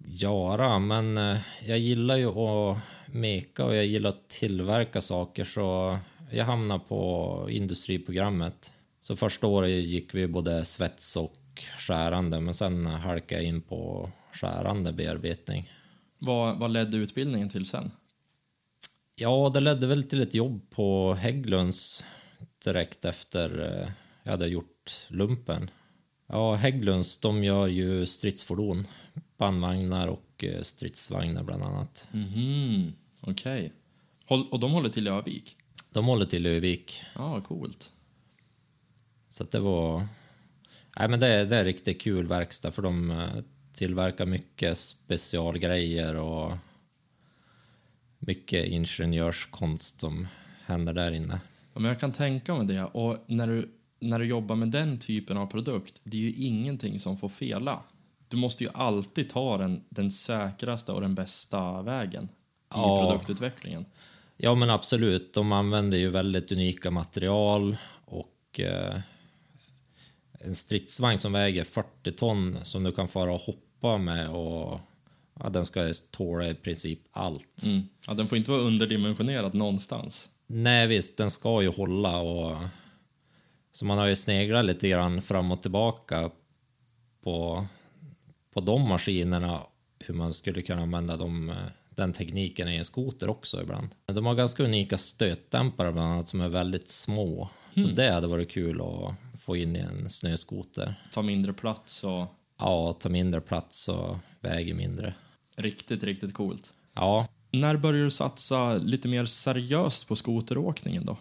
göra, 0.04 0.78
men 0.78 1.18
eh, 1.18 1.38
jag 1.66 1.78
gillar 1.78 2.16
ju 2.16 2.28
att 2.28 2.78
meka 3.06 3.64
och 3.64 3.74
jag 3.74 3.86
gillar 3.86 4.10
att 4.10 4.28
tillverka 4.28 5.00
saker 5.00 5.44
så 5.44 5.98
jag 6.30 6.44
hamnade 6.44 6.84
på 6.88 7.46
industriprogrammet. 7.50 8.72
Så 9.00 9.16
första 9.16 9.46
året 9.46 9.70
gick 9.70 10.14
vi 10.14 10.26
både 10.26 10.64
svets 10.64 11.16
och 11.16 11.38
skärande, 11.78 12.40
men 12.40 12.54
sen 12.54 12.86
halkade 12.86 13.42
jag 13.42 13.48
in 13.48 13.60
på 13.62 14.10
skärande 14.32 14.92
bearbetning. 14.92 15.72
Vad, 16.18 16.58
vad 16.58 16.70
ledde 16.70 16.96
utbildningen 16.96 17.48
till 17.48 17.66
sen? 17.66 17.90
Ja, 19.16 19.50
det 19.54 19.60
ledde 19.60 19.86
väl 19.86 20.04
till 20.04 20.22
ett 20.22 20.34
jobb 20.34 20.70
på 20.70 21.14
Hägglunds 21.14 22.04
direkt 22.64 23.04
efter 23.04 23.80
eh, 23.80 23.88
jag 24.22 24.30
hade 24.30 24.46
gjort 24.46 25.06
lumpen. 25.08 25.70
Ja, 26.26 26.54
Hägglunds, 26.54 27.18
de 27.18 27.44
gör 27.44 27.66
ju 27.66 28.06
stridsfordon, 28.06 28.87
bandvagnar 29.37 30.08
och 30.08 30.44
eh, 30.44 30.62
stridsvagnar 30.62 31.42
bland 31.42 31.62
annat. 31.62 32.08
Mhm, 32.12 32.92
okej. 33.20 33.72
Håll- 34.26 34.48
Och 34.50 34.61
de 34.61 34.72
håller 34.72 34.88
till 34.88 35.06
i 35.06 35.11
Övik? 35.11 35.56
De 35.90 36.04
håller 36.06 36.26
till 36.26 36.46
i 36.46 36.48
Övik, 36.56 37.02
Ja, 37.14 37.40
coolt. 37.40 37.92
så 39.28 39.44
det 39.44 39.58
var... 39.61 40.06
Nej, 40.98 41.08
men 41.08 41.20
det, 41.20 41.26
är- 41.26 41.46
det 41.46 41.56
är 41.56 41.64
riktigt 41.64 42.00
kul 42.00 42.26
verkstad 42.26 42.72
för 42.72 42.82
de 42.82 43.11
eh, 43.11 43.28
tillverkar 43.72 44.26
mycket 44.26 44.78
specialgrejer 44.78 46.14
och 46.16 46.52
mycket 48.18 48.66
ingenjörskonst 48.66 50.00
som 50.00 50.28
händer 50.64 50.92
där 50.92 51.12
inne. 51.12 51.40
Ja, 51.74 51.80
men 51.80 51.85
jag 51.88 52.00
kan 52.00 52.12
tänka 52.12 52.54
mig 52.54 52.66
det. 52.66 52.85
Och 52.85 53.18
när 53.26 53.46
du, 53.46 53.68
när 54.02 54.18
du 54.18 54.24
jobbar 54.26 54.56
med 54.56 54.68
den 54.68 54.98
typen 54.98 55.36
av 55.36 55.46
produkt, 55.46 56.00
det 56.04 56.16
är 56.16 56.20
ju 56.20 56.32
ingenting 56.32 56.98
som 56.98 57.16
får 57.18 57.28
fela. 57.28 57.80
Du 58.28 58.36
måste 58.36 58.64
ju 58.64 58.70
alltid 58.74 59.28
ta 59.28 59.58
den, 59.58 59.84
den 59.88 60.10
säkraste 60.10 60.92
och 60.92 61.00
den 61.00 61.14
bästa 61.14 61.82
vägen 61.82 62.24
i 62.24 62.28
Ja. 62.68 63.06
produktutvecklingen. 63.06 63.84
Ja 64.36 64.54
men 64.54 64.70
absolut, 64.70 65.34
de 65.34 65.52
använder 65.52 65.98
ju 65.98 66.08
väldigt 66.10 66.52
unika 66.52 66.90
material 66.90 67.76
och 68.04 68.60
eh, 68.60 69.00
en 70.32 70.54
stridsvagn 70.54 71.18
som 71.18 71.32
väger 71.32 71.64
40 71.64 72.10
ton 72.12 72.58
som 72.62 72.84
du 72.84 72.92
kan 72.92 73.08
fara 73.08 73.32
och 73.34 73.40
hoppa 73.40 73.98
med 73.98 74.28
och 74.28 74.80
ja, 75.40 75.48
den 75.50 75.64
ska 75.64 75.92
tåla 76.10 76.46
i 76.50 76.54
princip 76.54 77.00
allt. 77.10 77.62
Mm. 77.66 77.88
Ja, 78.06 78.14
den 78.14 78.28
får 78.28 78.38
inte 78.38 78.50
vara 78.50 78.60
underdimensionerad 78.60 79.54
någonstans. 79.54 80.30
Nej 80.46 80.86
visst, 80.86 81.16
den 81.16 81.30
ska 81.30 81.62
ju 81.62 81.68
hålla 81.68 82.16
och 82.16 82.56
så 83.72 83.85
man 83.85 83.98
har 83.98 84.06
ju 84.06 84.16
sneglat 84.16 84.64
lite 84.64 84.88
grann 84.88 85.22
fram 85.22 85.50
och 85.52 85.62
tillbaka 85.62 86.30
på, 87.22 87.66
på 88.54 88.61
de 88.61 88.88
maskinerna, 88.88 89.61
hur 89.98 90.14
man 90.14 90.35
skulle 90.35 90.62
kunna 90.62 90.82
använda 90.82 91.16
dem, 91.16 91.48
eh, 91.50 91.56
den 91.90 92.12
tekniken 92.12 92.68
i 92.68 92.76
en 92.76 92.85
skoter 92.85 93.28
också 93.30 93.62
ibland. 93.62 93.88
De 94.06 94.26
har 94.26 94.35
ganska 94.35 94.64
unika 94.64 94.98
stötdämpare 94.98 95.92
bland 95.92 96.12
annat 96.12 96.28
som 96.28 96.40
är 96.40 96.48
väldigt 96.48 96.88
små. 96.88 97.48
Så 97.74 97.80
det 97.80 98.11
hade 98.12 98.26
varit 98.26 98.50
kul 98.50 98.80
att 98.80 99.40
få 99.40 99.56
in 99.56 99.76
i 99.76 99.78
en 99.78 100.11
snöskoter. 100.11 101.02
Ta 101.11 101.22
mindre 101.22 101.52
plats 101.52 102.04
och 102.04 102.26
Ja, 102.58 102.92
ta 102.92 103.08
mindre 103.08 103.40
plats 103.40 103.88
och 103.88 104.16
väger 104.40 104.74
mindre. 104.74 105.14
riktigt, 105.56 106.02
riktigt 106.02 106.35
coolt. 106.35 106.74
Ja, 106.94 107.26
När 107.50 107.76
började 107.76 108.04
du 108.04 108.11
satsa 108.11 108.74
lite 108.74 109.08
mer 109.08 109.24
seriöst 109.24 110.08
på 110.08 110.16
skoteråkningen 110.16 111.04
då? 111.06 111.16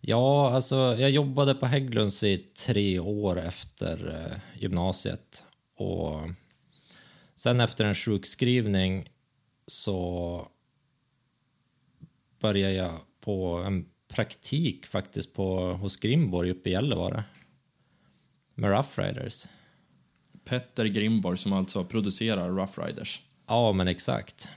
Ja, 0.00 0.50
alltså 0.50 0.76
jag 0.76 1.10
jobbade 1.10 1.54
på 1.54 1.66
Hägglunds 1.66 2.22
i 2.22 2.36
tre 2.36 2.98
år 2.98 3.40
efter 3.40 4.24
eh, 4.24 4.60
gymnasiet. 4.62 5.44
Och 5.76 6.20
sen 7.34 7.60
efter 7.60 7.84
en 7.84 7.94
sjukskrivning 7.94 9.08
så 9.66 10.48
började 12.40 12.74
jag 12.74 12.92
på 13.20 13.56
en 13.56 13.86
praktik 14.08 14.86
faktiskt 14.86 15.34
på, 15.34 15.72
hos 15.72 15.96
Grimborg 15.96 16.50
uppe 16.50 16.68
i 16.68 16.72
Gällivare. 16.72 17.24
Med 18.54 18.70
Rough 18.70 19.00
Riders. 19.00 19.46
Petter 20.44 20.84
Grimborg 20.84 21.38
som 21.38 21.52
alltså 21.52 21.84
producerar 21.84 22.48
Rough 22.48 22.80
Riders. 22.80 23.22
Ja, 23.46 23.72
men 23.72 23.88
exakt. 23.88 24.48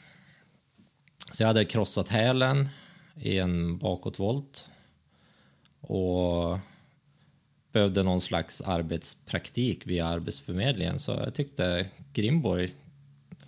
Så 1.32 1.44
jag 1.44 1.48
hade 1.48 1.66
krossat 1.66 2.10
hälen 2.10 2.70
i 3.16 3.38
en 3.38 3.78
bakåtvolt 3.78 4.68
och 5.82 6.60
behövde 7.72 8.04
någon 8.04 8.22
slags 8.22 8.62
arbetspraktik 8.62 9.88
via 9.88 10.06
Arbetsförmedlingen 10.06 11.00
så 11.00 11.12
jag 11.12 11.34
tyckte 11.34 11.86
Grimborg 12.14 12.70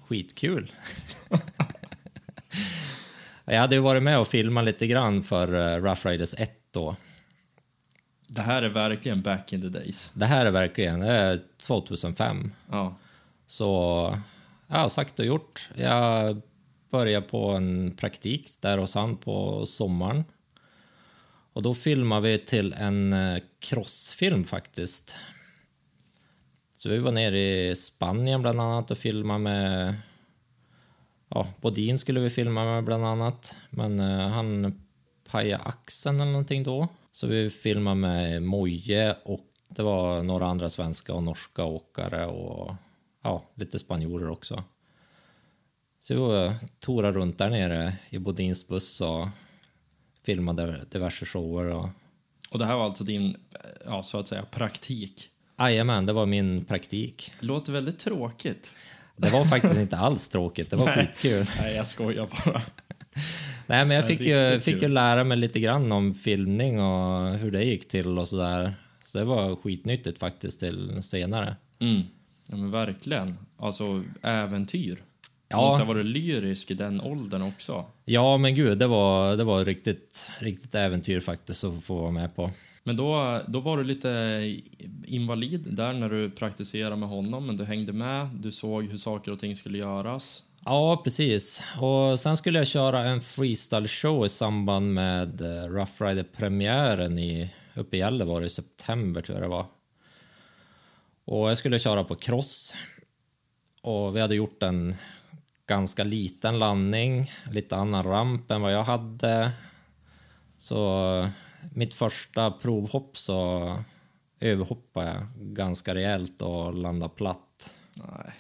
skitkul. 0.08 0.72
jag 3.46 3.60
hade 3.60 3.76
ju 3.76 3.82
varit 3.82 4.04
med 4.04 4.20
och 4.20 4.28
filmat 4.28 4.66
lite 4.66 4.88
grann 4.88 5.24
för 5.24 5.54
eh, 5.54 5.82
Rough 5.82 6.08
Riders 6.08 6.34
1 6.38 6.52
då. 6.72 6.96
Det 8.28 8.42
här 8.42 8.64
är 8.64 8.70
verkligen 8.70 9.22
back 9.22 9.54
in 9.54 9.62
the 9.62 9.80
days. 9.80 10.12
Det 10.14 10.26
här 10.26 10.46
är 10.46 10.52
verkligen, 10.52 11.00
det 11.00 11.08
är 11.08 11.40
2005. 11.58 12.52
Ja. 12.72 12.96
Så, 13.46 14.18
ja, 14.68 14.90
sagt 14.90 15.20
och 15.20 15.26
gjort. 15.26 15.70
Jag 15.76 16.42
började 16.90 17.28
på 17.28 17.52
en 17.52 17.92
praktik 17.92 18.50
där 18.60 18.78
hos 18.78 18.96
han 18.96 19.18
på 19.18 19.66
sommaren. 19.66 20.24
Och 21.54 21.62
då 21.62 21.74
filmade 21.74 22.30
vi 22.30 22.38
till 22.38 22.74
en 22.74 23.14
eh, 23.14 23.42
crossfilm 23.60 24.44
faktiskt. 24.44 25.16
Så 26.78 26.90
vi 26.90 26.98
var 26.98 27.12
nere 27.12 27.40
i 27.40 27.76
Spanien 27.76 28.42
bland 28.42 28.62
annat 28.62 28.92
och 28.92 28.98
filmade 28.98 29.40
med... 29.40 29.96
Ja, 31.30 31.48
Bodin 31.62 32.00
skulle 32.00 32.20
vi 32.20 32.30
filma 32.30 32.66
med 32.66 32.84
bland 32.84 33.06
annat. 33.06 33.56
Men 33.70 34.00
eh, 34.00 34.28
han 34.28 34.80
pajade 35.30 35.64
axeln 35.64 36.22
eller 36.22 36.32
någonting 36.32 36.64
då. 36.64 36.88
Så 37.12 37.28
vi 37.28 37.50
filmade 37.50 37.96
med 37.96 38.44
Moje 38.44 39.16
och 39.24 39.48
det 39.70 39.84
var 39.84 40.24
några 40.24 40.48
andra 40.48 40.70
svenska 40.70 41.14
och 41.14 41.24
norska 41.24 41.64
åkare 41.64 42.26
och 42.26 42.76
ja, 43.24 43.44
lite 43.56 43.80
spanjorer 43.80 44.30
också. 44.30 44.64
Så 46.00 46.14
vi 46.14 46.52
torade 46.80 47.20
runt 47.20 47.38
där 47.38 47.50
nere 47.50 47.94
i 48.10 48.20
Bodins 48.20 48.68
buss 48.68 49.02
och 49.02 49.28
filmade 50.26 50.86
diverse 50.92 51.26
shower. 51.26 51.66
Och... 51.66 51.90
Och 52.50 52.60
det 52.60 52.66
här 52.66 52.76
var 52.76 52.86
alltså 52.86 53.04
din, 53.04 53.36
ja, 53.86 54.04
så 54.04 54.20
att 54.20 54.28
säga, 54.28 54.44
praktik. 54.52 55.30
Jajamän, 55.60 56.06
det 56.06 56.14
var 56.14 56.26
min 56.26 56.66
praktik. 56.66 57.32
Låter 57.40 57.74
väldigt 57.74 58.00
tråkigt. 58.00 58.76
Det 59.18 59.30
var 59.30 59.46
faktiskt 59.46 59.78
inte 59.78 59.98
alls 59.98 60.30
tråkigt, 60.30 60.70
det 60.70 60.76
var 60.76 60.86
Nej. 60.86 60.96
skitkul. 60.96 61.46
Nej, 61.60 61.76
jag 61.76 61.88
skojar 61.88 62.28
bara. 62.46 62.62
Nej, 63.68 63.86
men 63.86 63.90
jag 63.96 64.04
Ja, 64.04 64.08
fick 64.08 64.20
ju, 64.20 64.60
fick 64.60 64.82
ju 64.82 64.88
lära 64.88 65.24
mig 65.24 65.38
lite 65.38 65.60
grann 65.60 65.92
om 65.92 66.14
filmning 66.14 66.82
och 66.82 67.34
hur 67.38 67.52
det 67.52 67.64
gick 67.64 67.88
till 67.88 68.18
och 68.18 68.28
sådär. 68.28 68.74
Så 69.04 69.18
det 69.18 69.26
var 69.26 69.56
skitnyttigt 69.56 70.20
faktiskt 70.20 70.60
till 70.60 71.04
senare. 71.04 71.56
Mm. 71.80 72.02
Ja, 72.48 72.56
men 72.56 72.72
verkligen. 72.72 73.38
Alltså, 73.58 74.04
äventyr. 74.22 75.04
Ja. 75.54 75.60
Du 75.60 75.66
måste 75.66 75.82
ha 75.82 75.94
varit 75.94 76.06
lyrisk 76.06 76.72
i 76.72 76.74
den 76.74 77.02
åldern 77.02 77.42
också. 77.42 77.86
Ja, 78.06 78.38
men 78.38 78.56
gud, 78.56 78.78
det 78.78 78.88
var, 78.88 79.38
det 79.38 79.44
var 79.44 79.66
riktigt, 79.66 80.30
riktigt 80.40 80.76
äventyr 80.76 81.20
faktiskt 81.20 81.64
att 81.64 81.84
få 81.84 81.96
vara 81.96 82.12
med 82.12 82.36
på. 82.36 82.52
Men 82.84 82.96
då, 82.96 83.42
då 83.48 83.60
var 83.60 83.78
du 83.78 83.84
lite 83.84 84.10
invalid 85.06 85.76
där 85.76 85.94
när 85.94 86.10
du 86.10 86.30
praktiserade 86.30 86.96
med 86.96 87.10
honom, 87.10 87.46
men 87.46 87.58
du 87.58 87.64
hängde 87.64 87.94
med, 87.94 88.28
du 88.34 88.52
såg 88.52 88.86
hur 88.86 88.98
saker 88.98 89.32
och 89.32 89.40
ting 89.40 89.56
skulle 89.56 89.78
göras. 89.78 90.44
Ja, 90.66 91.02
precis. 91.04 91.64
Och 91.80 92.20
sen 92.20 92.38
skulle 92.38 92.60
jag 92.60 92.68
köra 92.68 93.04
en 93.04 93.22
freestyle 93.22 93.88
show 93.88 94.26
i 94.26 94.30
samband 94.30 94.94
med 94.94 95.42
eh, 95.42 95.70
Rough 95.70 96.04
Rider-premiären 96.04 97.20
i, 97.20 97.54
uppe 97.76 97.96
i 97.96 98.00
Gällivare 98.00 98.46
i 98.46 98.50
september, 98.50 99.22
tror 99.22 99.38
jag 99.38 99.44
det 99.44 99.50
var. 99.50 99.66
Och 101.26 101.50
jag 101.50 101.58
skulle 101.58 101.80
köra 101.80 102.04
på 102.04 102.16
cross. 102.16 102.74
Och 103.82 104.16
vi 104.16 104.22
hade 104.22 104.36
gjort 104.36 104.64
en 104.64 104.96
ganska 105.68 106.04
liten 106.04 106.60
landning, 106.60 107.32
lite 107.52 107.76
annan 107.76 108.04
ramp 108.04 108.52
än 108.52 108.62
vad 108.62 108.74
jag 108.74 108.84
hade. 108.84 109.52
Så 110.58 111.30
mitt 111.74 111.94
första 111.94 112.52
provhopp 112.52 113.18
så 113.18 113.78
överhoppade 114.40 115.08
jag 115.08 115.24
ganska 115.54 115.96
rejält 115.96 116.42
och 116.42 116.74
landade 116.74 117.14
platt. 117.16 117.74
Nej. 117.96 118.34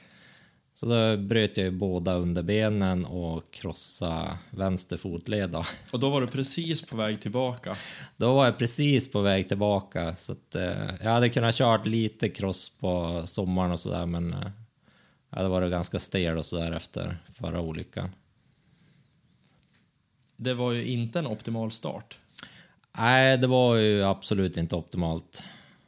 Så 0.76 0.86
då 0.86 1.18
bröt 1.18 1.58
jag 1.58 1.66
ju 1.66 1.72
båda 1.72 2.14
underbenen 2.14 3.06
och 3.06 3.52
krossade 3.52 4.38
vänster 4.50 4.98
fotled. 4.98 5.56
Och 5.92 6.00
då 6.00 6.10
var 6.10 6.22
du 6.22 6.28
precis 6.28 6.82
på 6.82 6.96
väg 6.96 7.22
tillbaka. 7.22 7.76
då 8.18 8.34
var 8.34 8.46
jag 8.46 8.58
precis 8.58 9.12
på 9.12 9.22
väg 9.22 9.48
tillbaka. 9.48 10.16
Så 10.16 10.32
att, 10.32 10.56
eh, 10.56 10.96
jag 11.02 11.12
hade 11.12 11.30
kunnat 11.30 11.56
kört 11.56 11.86
lite 11.86 12.30
cross 12.30 12.70
på 12.80 13.22
sommaren 13.26 13.72
och 13.72 13.80
sådär 13.80 14.06
men 14.06 14.34
eh, 14.34 14.50
jag 15.34 15.38
hade 15.38 15.50
varit 15.50 15.72
ganska 15.72 16.00
stel 16.00 16.38
och 16.38 16.46
sådär 16.46 16.72
efter 16.72 17.18
förra 17.34 17.62
olyckan. 17.62 18.10
Det 20.38 20.54
var 20.54 20.72
ju 20.72 20.86
inte 20.86 21.20
en 21.20 21.28
optimal 21.28 21.72
start. 21.72 22.18
Nej, 22.98 23.38
det 23.38 23.48
var 23.48 23.76
ju 23.76 24.04
absolut 24.04 24.58
inte 24.58 24.76
optimalt. 24.76 25.44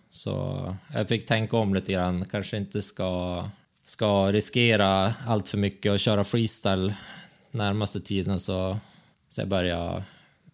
Så 0.09 0.75
jag 0.93 1.07
fick 1.07 1.25
tänka 1.25 1.57
om 1.57 1.73
lite 1.73 1.91
grann. 1.91 2.25
Kanske 2.25 2.57
inte 2.57 2.81
ska, 2.81 3.43
ska 3.83 4.31
riskera 4.31 5.13
allt 5.27 5.47
för 5.47 5.57
mycket 5.57 5.91
och 5.91 5.99
köra 5.99 6.23
freestyle 6.23 6.93
närmaste 7.51 8.01
tiden 8.01 8.39
så, 8.39 8.77
så 9.29 9.41
jag 9.41 9.47
började, 9.47 10.03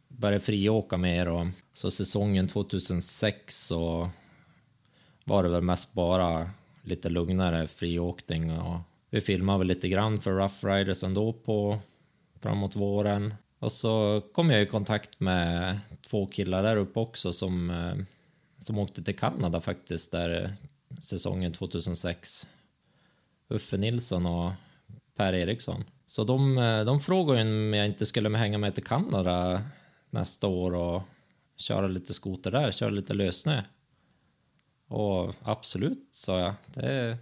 började 0.08 0.46
friåka 0.46 0.98
mer. 0.98 1.28
Och, 1.28 1.48
så 1.74 1.92
säsongen 1.92 2.48
2006 2.48 3.66
så 3.66 4.10
var 5.24 5.44
det 5.44 5.50
väl 5.50 5.62
mest 5.62 5.94
bara 5.94 6.50
lite 6.82 7.10
lugnare 7.10 7.67
friåkning. 7.67 8.52
Och 8.52 8.80
vi 9.10 9.22
filmade 9.22 9.60
väl 9.60 9.67
lite 9.67 9.89
grann 9.89 10.17
för 10.17 10.32
Rough 10.32 10.65
Riders 10.65 11.04
ändå 11.04 11.34
på 11.34 11.80
framåt 12.39 12.76
våren. 12.76 13.34
Och 13.60 13.72
så 13.72 14.22
kom 14.34 14.50
jag 14.50 14.62
i 14.62 14.65
kontakt 14.65 15.20
med 15.20 15.80
två 16.02 16.26
killar 16.26 16.63
där 16.63 16.78
uppe 16.78 17.00
också 17.00 17.34
som, 17.34 17.70
eh, 17.70 17.96
som 18.60 18.80
åkte 18.80 19.04
till 19.04 19.15
Kanada 19.15 19.62
faktiskt 19.62 20.12
där 20.12 20.44
eh, 20.44 20.50
säsongen 21.00 21.54
2006. 21.54 22.48
Uffe 23.50 23.78
Nilsson 23.78 24.26
och 24.26 24.52
Per 25.15 25.34
Eriksson. 25.34 25.84
Så 26.06 26.24
de, 26.24 26.58
eh, 26.58 26.86
de 26.86 27.00
frågade 27.00 27.41
om 27.41 27.74
jag 27.74 27.86
inte 27.86 28.06
skulle 28.06 28.38
hänga 28.38 28.58
med 28.58 28.76
till 28.76 28.84
Kanada 28.84 29.62
nästa 30.10 30.48
år 30.48 30.76
och 30.76 31.02
köra 31.58 31.88
lite 31.88 32.13
skoter 32.13 32.52
där, 32.52 32.72
köra 32.72 32.89
lite 32.89 33.13
lössnö. 33.13 33.62
Och 34.92 35.36
absolut, 35.44 36.08
sa 36.12 36.40
jag. 36.40 36.54
Det 36.66 37.18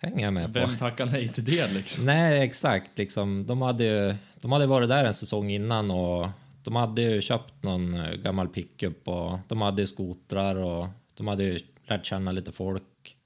hänger 0.00 0.24
jag 0.24 0.32
med 0.32 0.46
på. 0.46 0.60
Vem 0.60 0.76
tackar 0.76 1.06
nej 1.06 1.28
till 1.28 1.44
det 1.44 1.74
liksom? 1.74 2.04
Nej, 2.04 2.42
exakt. 2.42 2.98
Liksom, 2.98 3.46
de, 3.46 3.62
hade 3.62 3.84
ju, 3.84 4.14
de 4.42 4.52
hade 4.52 4.66
varit 4.66 4.88
där 4.88 5.04
en 5.04 5.14
säsong 5.14 5.50
innan 5.50 5.90
och 5.90 6.28
de 6.62 6.76
hade 6.76 7.02
ju 7.02 7.20
köpt 7.20 7.62
någon 7.62 7.94
eh, 7.94 8.10
gammal 8.12 8.48
pickup 8.48 9.08
och 9.08 9.38
de 9.48 9.60
hade 9.60 9.86
skotrar 9.86 10.56
och 10.56 10.88
de 11.14 11.26
hade 11.28 11.44
ju 11.44 11.58
lärt 11.88 12.06
känna 12.06 12.30
lite 12.32 12.52
folk. 12.52 13.16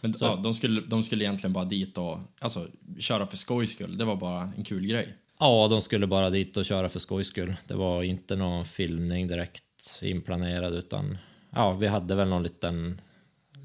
Men 0.00 0.14
Så- 0.14 0.24
ja, 0.24 0.36
de, 0.36 0.54
skulle, 0.54 0.80
de 0.80 1.02
skulle 1.02 1.24
egentligen 1.24 1.52
bara 1.52 1.64
dit 1.64 1.98
och 1.98 2.18
alltså, 2.40 2.66
köra 2.98 3.26
för 3.26 3.36
skojs 3.36 3.70
skull. 3.72 3.98
Det 3.98 4.04
var 4.04 4.16
bara 4.16 4.52
en 4.56 4.64
kul 4.64 4.86
grej. 4.86 5.14
Ja, 5.40 5.68
de 5.70 5.80
skulle 5.80 6.06
bara 6.06 6.30
dit 6.30 6.56
och 6.56 6.64
köra 6.64 6.88
för 6.88 6.98
skojs 7.00 7.26
skull. 7.28 7.54
Det 7.66 7.74
var 7.74 8.02
inte 8.02 8.36
någon 8.36 8.64
filmning 8.64 9.28
direkt 9.28 9.64
inplanerad 10.02 10.72
utan 10.74 11.18
ja, 11.54 11.72
vi 11.72 11.86
hade 11.86 12.14
väl 12.14 12.28
någon 12.28 12.42
liten, 12.42 13.00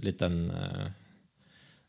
liten 0.01 0.51
eh, 0.51 0.87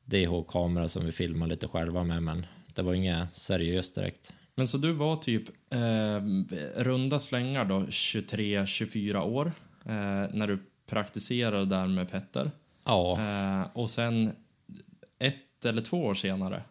DH-kamera 0.05 0.89
som 0.89 1.05
vi 1.05 1.13
filmade 1.13 1.51
lite 1.51 1.69
själva 1.69 2.05
med 2.05 2.23
men 2.23 2.47
det 2.77 2.83
var 2.83 2.95
inget 2.95 3.35
seriöst 3.35 3.95
direkt. 3.95 4.35
Men 4.55 4.67
så 4.67 4.79
du 4.79 4.93
var 4.93 5.17
typ 5.17 5.49
eh, 5.71 6.21
runda 6.83 7.19
slängar 7.19 7.65
då, 7.65 7.81
23-24 7.81 9.23
år, 9.23 9.53
eh, 9.85 9.93
när 10.33 10.47
du 10.47 10.59
praktiserade 10.87 11.65
där 11.65 11.87
med 11.87 12.11
Petter. 12.11 12.51
Ja, 12.85 13.19
Eh, 13.21 13.67
och 13.73 13.91
sen 13.91 14.33
ett 15.19 15.65
eller 15.65 15.83
två 15.83 16.05
år 16.05 16.15
senare, 16.15 16.63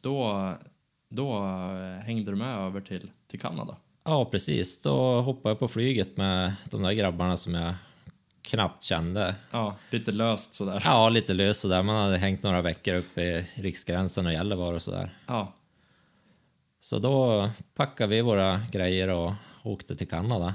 då, 0.00 0.52
då 1.08 1.36
eh, 1.44 2.04
hängde 2.04 2.30
du 2.30 2.36
med 2.36 2.58
över 2.58 2.80
till, 2.80 3.10
till 3.26 3.40
Kanada. 3.40 3.76
Ja, 4.04 4.24
precis. 4.24 4.82
Då 4.82 5.20
hoppade 5.20 5.50
jag 5.50 5.58
på 5.58 5.68
flyget 5.68 6.16
med 6.16 6.54
de 6.70 6.82
där 6.82 6.92
grabbarna 6.92 7.36
som 7.36 7.54
jag 7.54 7.74
knappt 8.46 8.84
kände. 8.84 9.34
Ja, 9.50 9.76
lite 9.90 10.12
löst 10.12 10.54
sådär. 10.54 10.82
Ja, 10.84 11.08
lite 11.08 11.34
lös 11.34 11.60
sådär. 11.60 11.82
Man 11.82 11.96
hade 11.96 12.18
hängt 12.18 12.42
några 12.42 12.62
veckor 12.62 12.94
uppe 12.94 13.22
i 13.22 13.46
Riksgränsen 13.54 14.26
och 14.26 14.32
Gällivare 14.32 14.74
och 14.74 14.82
sådär. 14.82 15.14
Ja. 15.26 15.52
Så 16.80 16.98
då 16.98 17.50
packade 17.74 18.10
vi 18.10 18.20
våra 18.20 18.60
grejer 18.72 19.08
och 19.08 19.32
åkte 19.62 19.96
till 19.96 20.08
Kanada. 20.08 20.54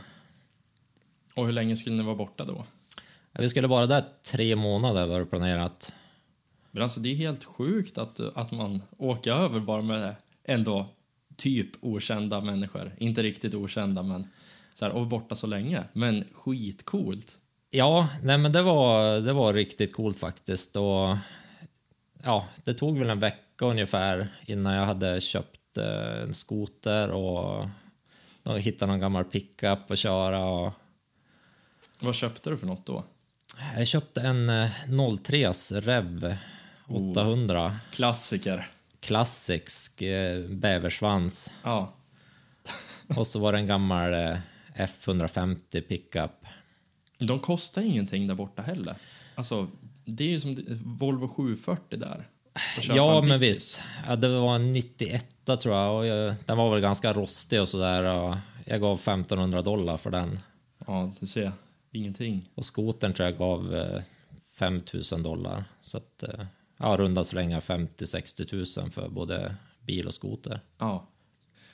Och 1.35 1.45
hur 1.45 1.53
länge 1.53 1.75
skulle 1.75 1.95
ni 1.95 2.03
vara 2.03 2.15
borta 2.15 2.45
då? 2.45 2.65
Vi 3.31 3.49
skulle 3.49 3.67
vara 3.67 3.85
där 3.85 4.03
tre 4.31 4.55
månader 4.55 5.07
var 5.07 5.19
det 5.19 5.25
planerat. 5.25 5.93
Men 6.71 6.83
alltså 6.83 6.99
det 6.99 7.09
är 7.09 7.15
helt 7.15 7.43
sjukt 7.43 7.97
att, 7.97 8.19
att 8.19 8.51
man 8.51 8.81
åker 8.97 9.31
över 9.31 9.59
bara 9.59 9.81
med 9.81 10.15
ändå 10.43 10.87
typ 11.35 11.69
okända 11.81 12.41
människor. 12.41 12.95
Inte 12.97 13.23
riktigt 13.23 13.55
okända 13.55 14.03
men 14.03 14.29
så 14.73 14.85
här, 14.85 14.91
och 14.91 15.07
borta 15.07 15.35
så 15.35 15.47
länge. 15.47 15.83
Men 15.93 16.25
skitcoolt. 16.33 17.39
Ja, 17.73 18.09
nej 18.23 18.37
men 18.37 18.51
det 18.51 18.61
var, 18.61 19.19
det 19.19 19.33
var 19.33 19.53
riktigt 19.53 19.93
coolt 19.93 20.19
faktiskt. 20.19 20.75
Och, 20.75 21.17
ja, 22.23 22.47
det 22.63 22.73
tog 22.73 22.99
väl 22.99 23.09
en 23.09 23.19
vecka 23.19 23.65
ungefär 23.65 24.27
innan 24.45 24.73
jag 24.73 24.85
hade 24.85 25.21
köpt 25.21 25.77
eh, 25.77 26.21
en 26.21 26.33
skoter 26.33 27.09
och, 27.09 27.67
hittat 28.57 28.89
någon 28.89 28.99
gammal 28.99 29.23
pickup 29.23 29.91
att 29.91 29.99
köra. 29.99 30.45
Och, 30.45 30.73
Vad 32.01 32.15
köpte 32.15 32.49
du 32.49 32.57
för 32.57 32.67
något 32.67 32.85
då? 32.85 33.03
jag 33.77 33.87
köpte 33.87 34.21
en 34.21 34.49
eh, 34.49 34.69
03s 34.87 35.81
Rev 35.81 36.37
800. 36.87 37.75
Klassiker. 37.91 38.67
Klassisk 38.99 40.01
eh, 40.01 40.39
bäversvans. 40.49 41.53
Ja. 41.63 41.89
Och 43.17 43.27
så 43.27 43.39
var 43.39 43.53
det 43.53 43.59
en 43.59 43.67
gammal 43.67 44.13
eh, 44.13 44.37
F150 44.75 45.81
pickup. 45.81 46.40
De 47.27 47.39
kostar 47.39 47.81
ingenting 47.81 48.27
där 48.27 48.35
borta 48.35 48.61
heller. 48.61 48.95
Alltså, 49.35 49.67
det 50.05 50.23
är 50.23 50.29
ju 50.29 50.39
som 50.39 50.57
Volvo 50.83 51.27
740 51.27 51.99
där. 51.99 52.27
Ja, 52.81 53.21
en 53.21 53.27
men 53.27 53.39
visst. 53.39 53.81
Ja, 54.07 54.15
det 54.15 54.39
var 54.39 54.55
en 54.55 54.73
91 54.73 55.27
tror 55.45 55.75
jag 55.75 55.97
och 55.97 56.05
jag, 56.05 56.35
den 56.45 56.57
var 56.57 56.71
väl 56.71 56.81
ganska 56.81 57.13
rostig 57.13 57.61
och 57.61 57.69
sådär. 57.69 58.03
Jag 58.65 58.81
gav 58.81 58.93
1500 58.95 59.61
dollar 59.61 59.97
för 59.97 60.11
den. 60.11 60.39
Ja, 60.87 61.11
du 61.19 61.27
ser. 61.27 61.51
Ingenting. 61.91 62.49
Och 62.55 62.65
skotern 62.65 63.13
tror 63.13 63.29
jag 63.29 63.37
gav 63.37 63.75
eh, 63.75 64.01
5000 64.55 65.23
dollar. 65.23 65.63
Så 65.81 65.97
att, 65.97 66.23
eh, 66.23 66.45
ja, 66.77 66.97
rundat 66.97 67.27
slänga 67.27 67.59
50-60 67.59 68.79
000 68.81 68.91
för 68.91 69.09
både 69.09 69.55
bil 69.85 70.07
och 70.07 70.13
skoter. 70.13 70.61
Ja. 70.77 71.07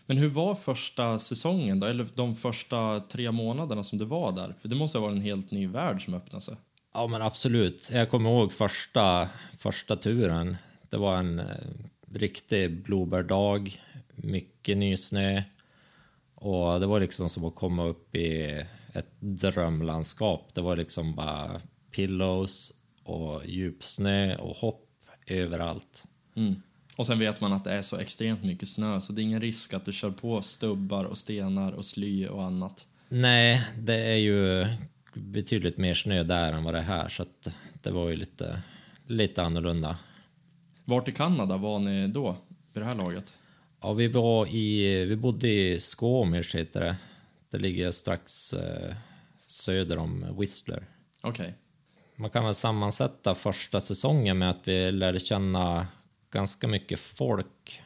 Men 0.08 0.17
hur 0.17 0.30
var 0.30 0.56
första 0.56 1.20
säsongen 1.20 1.80
då? 1.80 1.88
Eller 1.88 2.08
de 2.15 2.36
första 2.36 3.00
tre 3.00 3.32
månaderna 3.32 3.84
som 3.84 4.00
du 4.00 4.06
var 4.06 4.32
där? 4.32 4.56
För 4.62 4.70
det 4.70 4.76
måste 4.76 4.98
ha 4.98 5.06
varit 5.06 5.15
en 5.15 5.22
helt 5.22 5.52
ny 5.52 5.67
värld 5.67 6.06
som 6.06 6.13
öppnade 6.13 6.41
sig. 6.41 6.56
Ja, 6.93 7.08
men 7.08 7.22
absolut. 7.22 7.89
Jag 7.93 8.10
kommer 8.10 8.30
ihåg 8.30 8.54
första, 8.54 9.30
första 9.58 9.96
turen. 9.96 10.58
Det 10.89 10.98
var 10.98 11.17
en 11.17 11.39
eh, 11.39 11.46
riktig 12.13 12.84
blåbärdag, 12.84 13.82
mycket 14.15 14.78
nysnö. 14.78 15.43
Och 16.36 16.80
det 16.80 16.86
var 16.86 17.00
liksom 17.00 17.30
som 17.30 17.46
att 17.46 17.56
komma 17.56 17.86
upp 17.86 18.15
i 18.15 18.63
ett 18.93 19.12
drömlandskap. 19.20 20.54
Det 20.54 20.62
var 20.62 20.76
liksom 20.76 21.15
bara 21.15 21.62
pillows 21.91 22.74
och 23.04 23.46
djupsnö 23.46 24.36
och 24.36 24.56
hopp 24.56 24.89
överallt. 25.28 26.08
Mm. 26.36 26.62
Och 26.97 27.05
sen 27.07 27.19
vet 27.19 27.41
man 27.41 27.53
att 27.53 27.63
det 27.63 27.71
är 27.71 27.81
så 27.81 27.97
extremt 27.97 28.43
mycket 28.43 28.69
snö 28.69 29.01
så 29.01 29.13
det 29.13 29.21
är 29.21 29.23
ingen 29.23 29.41
risk 29.41 29.73
att 29.73 29.86
du 29.86 29.93
kör 29.93 30.12
på 30.12 30.41
stubbar 30.41 31.03
och 31.03 31.17
stenar 31.17 31.71
och 31.71 31.86
sly 31.86 32.27
och 32.27 32.43
annat. 32.43 32.86
Nej, 33.10 33.67
det 33.77 33.95
är 33.95 34.15
ju 34.15 34.65
betydligt 35.13 35.77
mer 35.77 35.93
snö 35.93 36.23
där 36.23 36.53
än 36.53 36.63
vad 36.63 36.73
det 36.73 36.79
är 36.79 36.83
här 36.83 37.10
så 37.10 37.23
att 37.23 37.55
det 37.81 37.91
var 37.91 38.10
ju 38.10 38.15
lite, 38.15 38.62
lite 39.07 39.43
annorlunda. 39.43 39.97
Vart 40.86 41.07
i 41.07 41.12
Kanada 41.12 41.57
var 41.57 41.79
ni 41.79 42.07
då, 42.07 42.36
vid 42.73 42.83
det 42.83 42.88
här 42.88 42.95
laget? 42.95 43.33
Ja, 43.81 43.93
vi 43.93 44.07
var 44.07 44.47
i, 44.47 45.05
vi 45.05 45.15
bodde 45.15 45.47
i 45.47 45.79
Squamish 45.79 46.55
heter 46.55 46.79
det. 46.79 46.95
Det 47.51 47.57
ligger 47.57 47.91
strax 47.91 48.53
eh, 48.53 48.95
söder 49.38 49.97
om 49.97 50.25
Whistler. 50.39 50.83
Okej. 51.21 51.53
Man 52.15 52.29
kan 52.29 52.45
väl 52.45 52.55
sammansätta 52.55 53.36
första 53.36 53.81
säsongen 53.81 54.38
med 54.38 54.49
att 54.49 54.67
vi 54.67 54.91
lärde 54.91 55.19
känna 55.19 55.88
ganska 56.32 56.68
mycket 56.68 57.00
folk. 57.00 57.82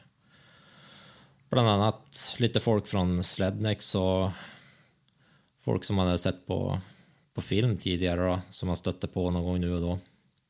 Bland 1.50 1.68
annat 1.68 2.36
lite 2.38 2.60
folk 2.60 2.86
från 2.86 3.24
Slednex 3.24 3.94
och 3.94 4.30
folk 5.60 5.84
som 5.84 5.96
man 5.96 6.06
hade 6.06 6.18
sett 6.18 6.46
på, 6.46 6.80
på 7.34 7.40
film 7.40 7.76
tidigare 7.76 8.26
då, 8.26 8.40
som 8.50 8.66
man 8.66 8.76
stötte 8.76 9.06
på 9.06 9.30
någon 9.30 9.44
gång 9.44 9.60
nu 9.60 9.74
och 9.74 9.80
då. 9.80 9.98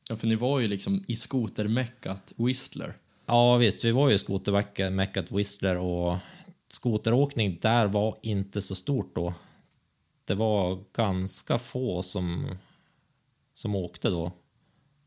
Ja, 0.09 0.15
för 0.15 0.27
ni 0.27 0.35
var 0.35 0.59
ju 0.59 0.67
liksom 0.67 1.03
i 1.07 1.15
skotermeckat 1.15 2.33
Whistler. 2.37 2.93
Ja 3.25 3.55
visst, 3.55 3.85
vi 3.85 3.91
var 3.91 4.09
ju 4.09 4.17
skotermeckat 4.17 5.31
Whistler 5.31 5.77
och 5.77 6.17
skoteråkning 6.67 7.57
där 7.61 7.87
var 7.87 8.17
inte 8.21 8.61
så 8.61 8.75
stort 8.75 9.15
då. 9.15 9.33
Det 10.25 10.35
var 10.35 10.83
ganska 10.93 11.59
få 11.59 12.03
som, 12.03 12.57
som 13.53 13.75
åkte 13.75 14.09
då. 14.09 14.31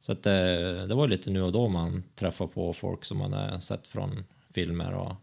Så 0.07 0.13
att 0.13 0.23
det, 0.23 0.87
det 0.87 0.95
var 0.95 1.09
lite 1.09 1.31
nu 1.31 1.43
och 1.43 1.53
då 1.53 1.69
man 1.69 2.03
träffade 2.15 2.53
på 2.53 2.73
folk 2.73 3.05
som 3.05 3.19
man 3.19 3.33
hade 3.33 3.61
sett 3.61 3.87
från 3.87 4.25
filmer 4.51 4.93
och 4.93 5.15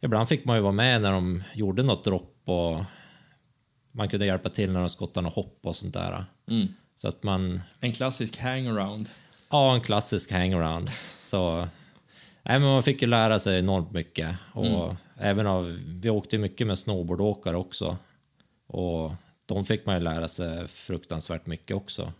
ibland 0.00 0.28
fick 0.28 0.44
man 0.44 0.56
ju 0.56 0.62
vara 0.62 0.72
med 0.72 1.02
när 1.02 1.12
de 1.12 1.42
gjorde 1.54 1.82
något 1.82 2.04
dropp 2.04 2.42
och 2.44 2.84
man 3.92 4.08
kunde 4.08 4.26
hjälpa 4.26 4.48
till 4.48 4.72
när 4.72 4.80
de 4.80 4.88
skottade 4.88 5.24
något 5.24 5.34
hopp 5.34 5.58
och 5.62 5.76
sånt 5.76 5.94
där. 5.94 6.24
Mm. 6.50 6.68
Så 6.96 7.08
att 7.08 7.22
man 7.22 7.62
En 7.80 7.92
klassisk 7.92 8.38
hangaround. 8.38 9.10
Ja, 9.50 9.74
en 9.74 9.80
klassisk 9.80 10.32
hangaround. 10.32 10.88
Så, 11.10 11.56
nej, 12.42 12.58
men 12.58 12.62
man 12.62 12.82
fick 12.82 13.02
ju 13.02 13.08
lära 13.08 13.38
sig 13.38 13.58
enormt 13.58 13.92
mycket. 13.92 14.36
Och 14.52 14.94
även 15.18 15.46
av, 15.46 15.80
vi 15.86 16.10
åkte 16.10 16.38
mycket 16.38 16.66
med 16.66 16.78
snowboardåkare 16.78 17.56
också. 17.56 17.96
Och 18.66 19.12
de 19.46 19.64
fick 19.64 19.86
man 19.86 19.94
ju 19.94 20.00
lära 20.00 20.28
sig 20.28 20.68
fruktansvärt 20.68 21.46
mycket 21.46 21.76
också. 21.76 22.12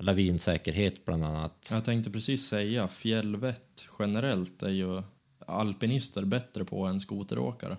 Lavinsäkerhet 0.00 1.04
bland 1.04 1.24
annat. 1.24 1.68
Jag 1.72 1.84
tänkte 1.84 2.10
precis 2.10 2.46
säga, 2.46 2.88
fjällvett 2.88 3.86
generellt 3.98 4.62
är 4.62 4.70
ju 4.70 5.02
alpinister 5.46 6.24
bättre 6.24 6.64
på 6.64 6.84
än 6.86 7.00
skoteråkare. 7.00 7.76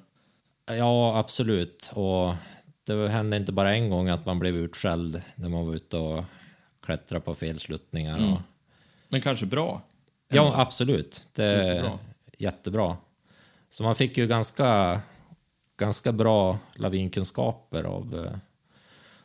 Ja, 0.65 1.17
absolut. 1.17 1.91
Och 1.93 2.33
det 2.85 3.09
hände 3.09 3.37
inte 3.37 3.51
bara 3.51 3.73
en 3.75 3.89
gång 3.89 4.09
att 4.09 4.25
man 4.25 4.39
blev 4.39 4.55
utskälld 4.55 5.21
när 5.35 5.49
man 5.49 5.65
var 5.67 5.75
ute 5.75 5.97
och 5.97 6.23
klättrade 6.81 7.25
på 7.25 7.35
fel 7.35 7.59
sluttningar. 7.59 8.31
Och, 8.31 8.37
Men 9.09 9.21
kanske 9.21 9.45
bra. 9.45 9.81
Ja, 10.27 10.53
absolut. 10.55 11.23
Det 11.33 11.43
är 11.45 11.75
Superbra. 11.75 11.99
jättebra. 12.37 12.97
Så 13.69 13.83
man 13.83 13.95
fick 13.95 14.17
ju 14.17 14.27
ganska, 14.27 15.01
ganska 15.77 16.11
bra 16.11 16.59
lavinkunskaper 16.75 17.83
av, 17.83 18.25
eh, 18.25 18.37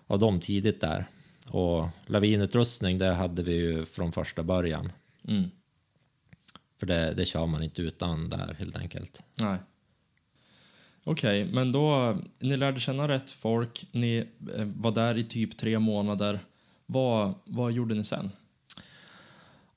av 0.06 0.18
dem 0.18 0.40
tidigt 0.40 0.80
där. 0.80 1.06
Och 1.50 1.88
lavinutrustning, 2.06 2.98
det 2.98 3.12
hade 3.12 3.42
vi 3.42 3.52
ju 3.52 3.84
från 3.84 4.12
första 4.12 4.42
början. 4.42 4.92
Mm. 5.28 5.50
För 6.78 6.86
det, 6.86 7.14
det 7.14 7.24
kör 7.24 7.46
man 7.46 7.62
inte 7.62 7.82
utan 7.82 8.28
där 8.28 8.56
helt 8.58 8.76
enkelt. 8.76 9.22
Nej. 9.38 9.58
Okej, 11.04 11.44
men 11.44 11.72
då, 11.72 12.16
ni 12.38 12.56
lärde 12.56 12.80
känna 12.80 13.08
rätt 13.08 13.30
folk, 13.30 13.86
ni 13.92 14.16
eh, 14.56 14.64
var 14.64 14.92
där 14.92 15.18
i 15.18 15.24
typ 15.24 15.56
tre 15.56 15.78
månader. 15.78 16.40
Vad, 16.86 17.34
vad 17.44 17.72
gjorde 17.72 17.94
ni 17.94 18.04
sen? 18.04 18.30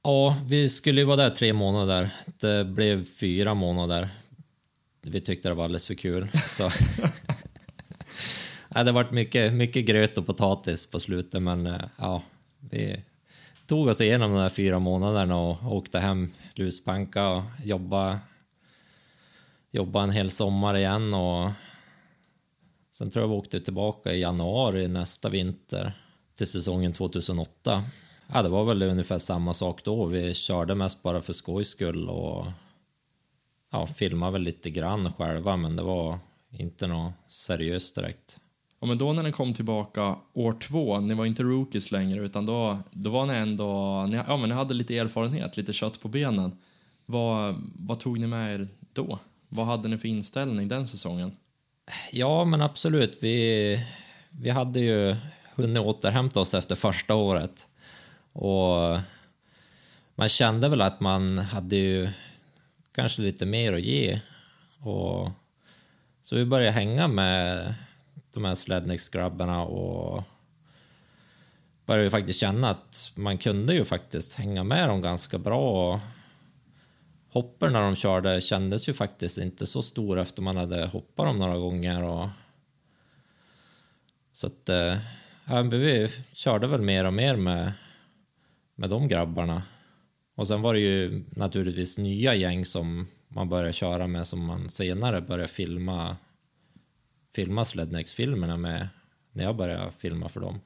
Ja, 0.03 0.37
vi 0.47 0.69
skulle 0.69 1.01
ju 1.01 1.05
vara 1.05 1.17
där 1.17 1.29
tre 1.29 1.53
månader. 1.53 2.09
Det 2.25 2.65
blev 2.65 3.05
fyra 3.05 3.53
månader. 3.53 4.09
Vi 5.01 5.21
tyckte 5.21 5.49
det 5.49 5.53
var 5.53 5.63
alldeles 5.63 5.85
för 5.85 5.93
kul. 5.93 6.31
Så. 6.47 6.69
ja, 8.79 8.83
det 8.83 8.91
varit 8.91 9.11
mycket, 9.11 9.53
mycket 9.53 9.85
gröt 9.85 10.17
och 10.17 10.25
potatis 10.25 10.85
på 10.85 10.99
slutet, 10.99 11.41
men 11.41 11.67
eh, 11.67 11.81
ja, 11.97 12.21
vi 12.59 13.03
tog 13.65 13.87
oss 13.87 14.01
igenom 14.01 14.31
de 14.31 14.39
där 14.39 14.49
fyra 14.49 14.79
månaderna 14.79 15.37
och 15.37 15.75
åkte 15.75 15.99
hem 15.99 16.31
luspanka 16.53 17.29
och 17.29 17.43
jobba, 17.63 18.19
jobba 19.71 20.03
en 20.03 20.09
hel 20.09 20.31
sommar 20.31 20.77
igen 20.77 21.13
och 21.13 21.51
sen 22.91 23.09
tror 23.09 23.23
jag 23.23 23.29
vi 23.29 23.35
åkte 23.35 23.59
tillbaka 23.59 24.13
i 24.13 24.21
januari 24.21 24.87
nästa 24.87 25.29
vinter 25.29 25.93
till 26.37 26.47
säsongen 26.47 26.93
2008. 26.93 27.83
Ja, 28.33 28.41
det 28.41 28.49
var 28.49 28.63
väl 28.63 28.83
ungefär 28.83 29.19
samma 29.19 29.53
sak 29.53 29.83
då. 29.83 30.05
Vi 30.05 30.33
körde 30.33 30.75
mest 30.75 31.03
bara 31.03 31.21
för 31.21 31.33
skojs 31.33 31.69
skull 31.69 32.09
och 32.09 32.45
ja, 33.71 33.87
filmade 33.87 34.31
väl 34.31 34.41
lite 34.41 34.69
grann 34.69 35.13
själva, 35.13 35.57
men 35.57 35.75
det 35.75 35.83
var 35.83 36.19
inte 36.51 36.87
något 36.87 37.13
seriöst 37.27 37.95
direkt. 37.95 38.39
Ja, 38.79 38.87
men 38.87 38.97
då 38.97 39.13
när 39.13 39.23
ni 39.23 39.31
kom 39.31 39.53
tillbaka 39.53 40.15
år 40.33 40.53
två, 40.53 40.99
ni 40.99 41.13
var 41.13 41.25
inte 41.25 41.43
rookies 41.43 41.91
längre 41.91 42.25
utan 42.25 42.45
då, 42.45 42.77
då 42.91 43.09
var 43.09 43.25
ni 43.25 43.33
ändå, 43.33 44.05
ni, 44.09 44.15
ja 44.27 44.37
men 44.37 44.49
ni 44.49 44.55
hade 44.55 44.73
lite 44.73 44.97
erfarenhet, 44.97 45.57
lite 45.57 45.73
kött 45.73 45.99
på 46.01 46.07
benen. 46.07 46.57
Vad, 47.05 47.55
vad 47.75 47.99
tog 47.99 48.19
ni 48.19 48.27
med 48.27 48.55
er 48.55 48.67
då? 48.93 49.19
Vad 49.49 49.65
hade 49.65 49.89
ni 49.89 49.97
för 49.97 50.07
inställning 50.07 50.67
den 50.67 50.87
säsongen? 50.87 51.31
Ja, 52.11 52.45
men 52.45 52.61
absolut. 52.61 53.17
Vi, 53.21 53.87
vi 54.29 54.49
hade 54.49 54.79
ju 54.79 55.15
hunnit 55.55 55.83
återhämta 55.83 56.39
oss 56.39 56.53
efter 56.53 56.75
första 56.75 57.15
året. 57.15 57.67
Och 58.33 58.99
man 60.15 60.29
kände 60.29 60.69
väl 60.69 60.81
att 60.81 60.99
man 60.99 61.37
hade 61.37 61.75
ju 61.75 62.09
kanske 62.91 63.21
lite 63.21 63.45
mer 63.45 63.73
att 63.73 63.81
ge 63.81 64.21
Och, 64.79 65.31
så 66.21 66.35
vi 66.35 66.45
började 66.45 66.71
hänga 66.71 67.07
med 67.07 67.75
de 68.33 68.45
här 68.45 68.55
Slednex-grabbarna 68.55 69.63
och 69.63 70.23
började 71.85 72.03
ju 72.03 72.09
faktiskt 72.09 72.39
känna 72.39 72.69
att 72.69 73.11
man 73.15 73.37
kunde 73.37 73.73
ju 73.73 73.85
faktiskt 73.85 74.35
hänga 74.35 74.63
med 74.63 74.89
dem 74.89 75.01
ganska 75.01 75.37
bra. 75.37 75.93
Och 75.93 75.99
hoppen 77.29 77.73
när 77.73 77.81
de 77.81 77.95
körde 77.95 78.41
kändes 78.41 78.89
ju 78.89 78.93
faktiskt 78.93 79.37
inte 79.37 79.67
så 79.67 79.81
stor 79.81 80.19
efter 80.19 80.41
man 80.41 80.57
hade 80.57 80.85
hoppat 80.85 81.25
dem 81.25 81.39
några 81.39 81.57
gånger. 81.57 82.03
Och... 82.03 82.29
Så 84.31 84.47
att 84.47 84.69
eh, 84.69 84.97
ja, 85.45 85.61
vi 85.61 86.09
körde 86.33 86.67
väl 86.67 86.81
mer 86.81 87.05
och 87.05 87.13
mer 87.13 87.35
med, 87.35 87.71
med 88.75 88.89
de 88.89 89.07
grabbarna. 89.07 89.63
Och 90.35 90.47
sen 90.47 90.61
var 90.61 90.73
det 90.73 90.79
ju 90.79 91.23
naturligtvis 91.29 91.97
nya 91.97 92.35
gäng 92.35 92.65
som 92.65 93.07
man 93.27 93.49
började 93.49 93.73
köra 93.73 94.07
med 94.07 94.27
som 94.27 94.45
man 94.45 94.69
senare 94.69 95.21
började 95.21 95.47
filma 95.47 96.17
filma 97.35 97.65
Slednex-filmerna 97.65 98.57
med 98.57 98.87
när 99.31 99.43
jag 99.43 99.55
började 99.55 99.91
filma 99.91 100.29
för 100.29 100.39
dem. 100.39 100.59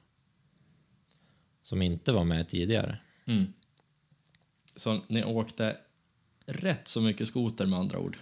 Som 1.62 1.82
inte 1.82 2.12
var 2.12 2.24
med 2.24 2.48
tidigare. 2.48 2.98
Mm. 3.26 3.52
Så 4.76 5.00
ni 5.06 5.24
åkte 5.24 5.76
rätt 6.46 6.88
så 6.88 7.00
mycket 7.00 7.28
skoter 7.28 7.66
med 7.66 7.78
andra 7.78 7.98
ord? 7.98 8.16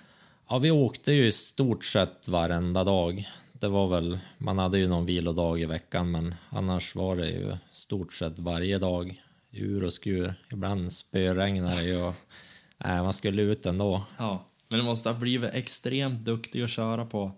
Ja, 0.49 0.59
vi 0.59 0.71
åkte 0.71 1.13
ju 1.13 1.27
i 1.27 1.33
stort 1.33 1.85
sett 1.85 2.29
varenda 2.29 2.85
dag. 2.85 3.29
Det 3.53 3.69
var 3.69 3.89
väl, 3.89 4.19
man 4.39 4.59
hade 4.59 4.79
ju 4.79 4.89
någon 4.89 5.07
vilodag 5.07 5.61
i 5.61 5.65
veckan 5.65 6.11
men 6.11 6.35
annars 6.49 6.95
var 6.95 7.17
det 7.17 7.31
ju 7.31 7.57
stort 7.71 8.13
sett 8.13 8.39
varje 8.39 8.79
dag. 8.79 9.23
Ur 9.51 9.85
och 9.85 9.93
skur. 9.93 10.35
Ibland 10.53 10.93
spöregnade 10.93 11.77
det 11.77 11.83
ju 11.83 12.03
och 12.03 12.15
nej, 12.79 13.03
man 13.03 13.13
skulle 13.13 13.43
ut 13.43 13.67
ändå. 13.67 14.05
Ja, 14.19 14.45
men 14.69 14.79
det 14.79 14.85
måste 14.85 15.09
ha 15.09 15.19
blivit 15.19 15.55
extremt 15.55 16.25
duktig 16.25 16.63
att 16.63 16.71
köra 16.71 17.05
på, 17.05 17.33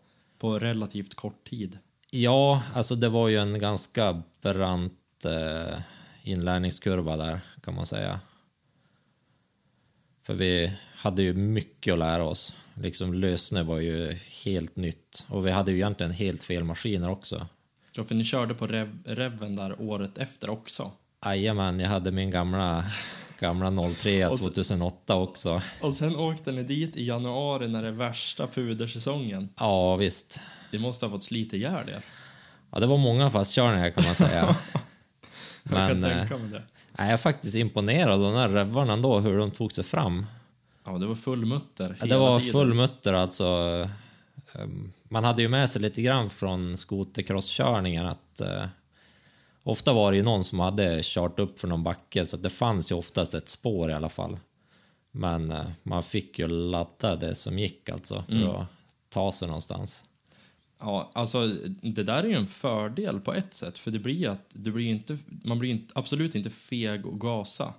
på 0.45 0.59
relativt 0.59 1.15
kort 1.15 1.45
tid. 1.45 1.79
Ja, 2.11 2.63
alltså 2.75 2.97
det 2.97 3.09
var 3.09 3.29
ju 3.29 3.39
en 3.39 3.59
ganska 3.59 4.23
brant 4.43 5.25
eh, 5.25 5.81
inlärningskurva 6.23 7.17
där 7.17 7.41
kan 7.63 7.75
man 7.75 7.87
säga. 7.87 8.21
För 10.23 10.35
vi 10.35 10.73
hade 10.97 11.23
ju 11.23 11.35
mycket 11.35 11.93
att 11.93 11.99
lära 11.99 12.25
oss. 12.25 12.57
Liksom 12.75 13.15
Lösne 13.15 13.63
var 13.63 13.79
ju 13.79 14.17
helt 14.45 14.77
nytt 14.77 15.27
och 15.29 15.47
vi 15.47 15.51
hade 15.51 15.71
ju 15.71 15.77
egentligen 15.77 16.13
helt 16.13 16.43
fel 16.43 16.65
maskiner 16.65 17.11
också. 17.11 17.47
Ja, 17.93 18.05
för 18.05 18.15
ni 18.15 18.25
körde 18.25 18.55
på 18.55 18.67
rev, 18.67 18.99
Reven 19.05 19.57
där 19.57 19.81
året 19.81 20.19
efter 20.19 20.51
också. 20.51 20.93
Jajamän, 21.25 21.81
jag 21.81 21.89
hade 21.89 22.11
min 22.11 22.31
gamla, 22.31 22.85
gamla 23.47 23.71
03 23.95 24.27
Och 24.27 24.39
så- 24.39 24.45
2008 24.45 25.15
också. 25.17 25.63
Och 25.81 25.93
sen 25.95 26.17
åkte 26.17 26.53
ni 26.53 26.63
dit 26.63 26.97
i 26.97 27.05
januari 27.07 27.69
när 27.69 27.83
det 27.83 27.89
är 27.89 27.93
värsta 27.93 28.47
pudersäsongen. 28.47 29.49
Ja, 29.59 29.97
visst. 29.97 30.41
Det 30.71 30.79
måste 30.79 31.07
ha 31.07 31.11
fått 31.11 31.23
slita 31.23 31.57
ihjäl 31.57 31.89
er. 31.89 32.03
Ja, 32.71 32.81
det 32.81 32.87
var 32.87 32.99
många 32.99 33.31
fastkörningar 33.31 33.91
kan 33.91 34.05
man 34.05 34.15
säga. 34.15 34.57
Jag 35.63 35.89
kan 35.89 36.01
Men 36.01 36.05
eh, 36.05 36.29
det. 36.51 36.63
jag 36.99 37.07
är 37.07 37.17
faktiskt 37.17 37.57
imponerad 37.57 38.11
av 38.13 38.21
de 38.21 38.35
här 38.35 38.49
revarna 38.49 38.93
ändå, 38.93 39.21
hur 39.21 39.39
de 39.39 39.51
tog 39.51 39.73
sig 39.75 39.85
fram. 39.85 40.27
Ja, 40.87 40.93
det 40.99 41.07
var 41.07 41.15
full 41.15 41.45
mutter 41.47 41.97
hela 42.01 42.15
det 42.15 42.21
var 42.21 42.39
tiden. 42.41 42.53
full 42.53 42.75
mutter 42.75 43.13
alltså. 43.13 43.45
Ehm, 44.55 44.93
Man 45.09 45.25
hade 45.25 45.43
ju 45.43 45.49
med 45.49 45.71
sig 45.71 45.83
lite 45.83 46.03
grann 46.03 46.31
från 46.31 46.77
skotercrosskörningen 46.77 48.07
att 48.07 48.41
eh, 48.41 48.65
ofta 49.65 49.93
var 49.93 50.13
det 50.13 50.17
ju 50.17 50.23
någon 50.23 50.45
som 50.45 50.61
hade 50.61 51.01
kört 51.03 51.39
upp 51.39 51.61
för 51.61 51.69
någon 51.69 51.83
backe 51.83 52.25
så 52.25 52.37
det 52.37 52.51
fanns 52.51 52.91
ju 52.91 52.95
oftast 52.95 53.35
ett 53.35 53.49
spår 53.49 53.91
i 53.91 53.95
alla 53.95 54.09
fall. 54.09 54.39
Men 55.13 55.51
eh, 55.51 55.67
man 55.83 56.03
fick 56.03 56.39
ju 56.39 56.49
ladda 56.49 57.17
det 57.17 57.35
som 57.35 57.59
gick 57.59 57.89
alltså 57.89 58.25
för 58.29 58.61
att 58.61 58.67
ta 59.09 59.33
sig 59.33 59.49
någonstans. 59.49 60.05
Ja, 60.81 61.11
alltså 61.15 61.47
det 61.83 62.03
där 62.03 62.23
är 62.23 62.29
ju 62.29 62.35
en 62.35 62.47
fördel 62.47 63.21
på 63.21 63.35
ett 63.35 63.55
sätt 63.55 63.79
för 63.79 63.91
det 63.91 63.99
blir 63.99 64.29
att 64.29 64.51
du 64.53 64.73
blir 64.73 64.87
inte, 64.87 65.19
man 65.27 65.59
blir 65.59 65.71
inte, 65.71 65.93
absolut 65.97 66.35
inte 66.35 66.51
feg 66.51 67.07
och 67.07 67.21
gasa. 67.21 67.75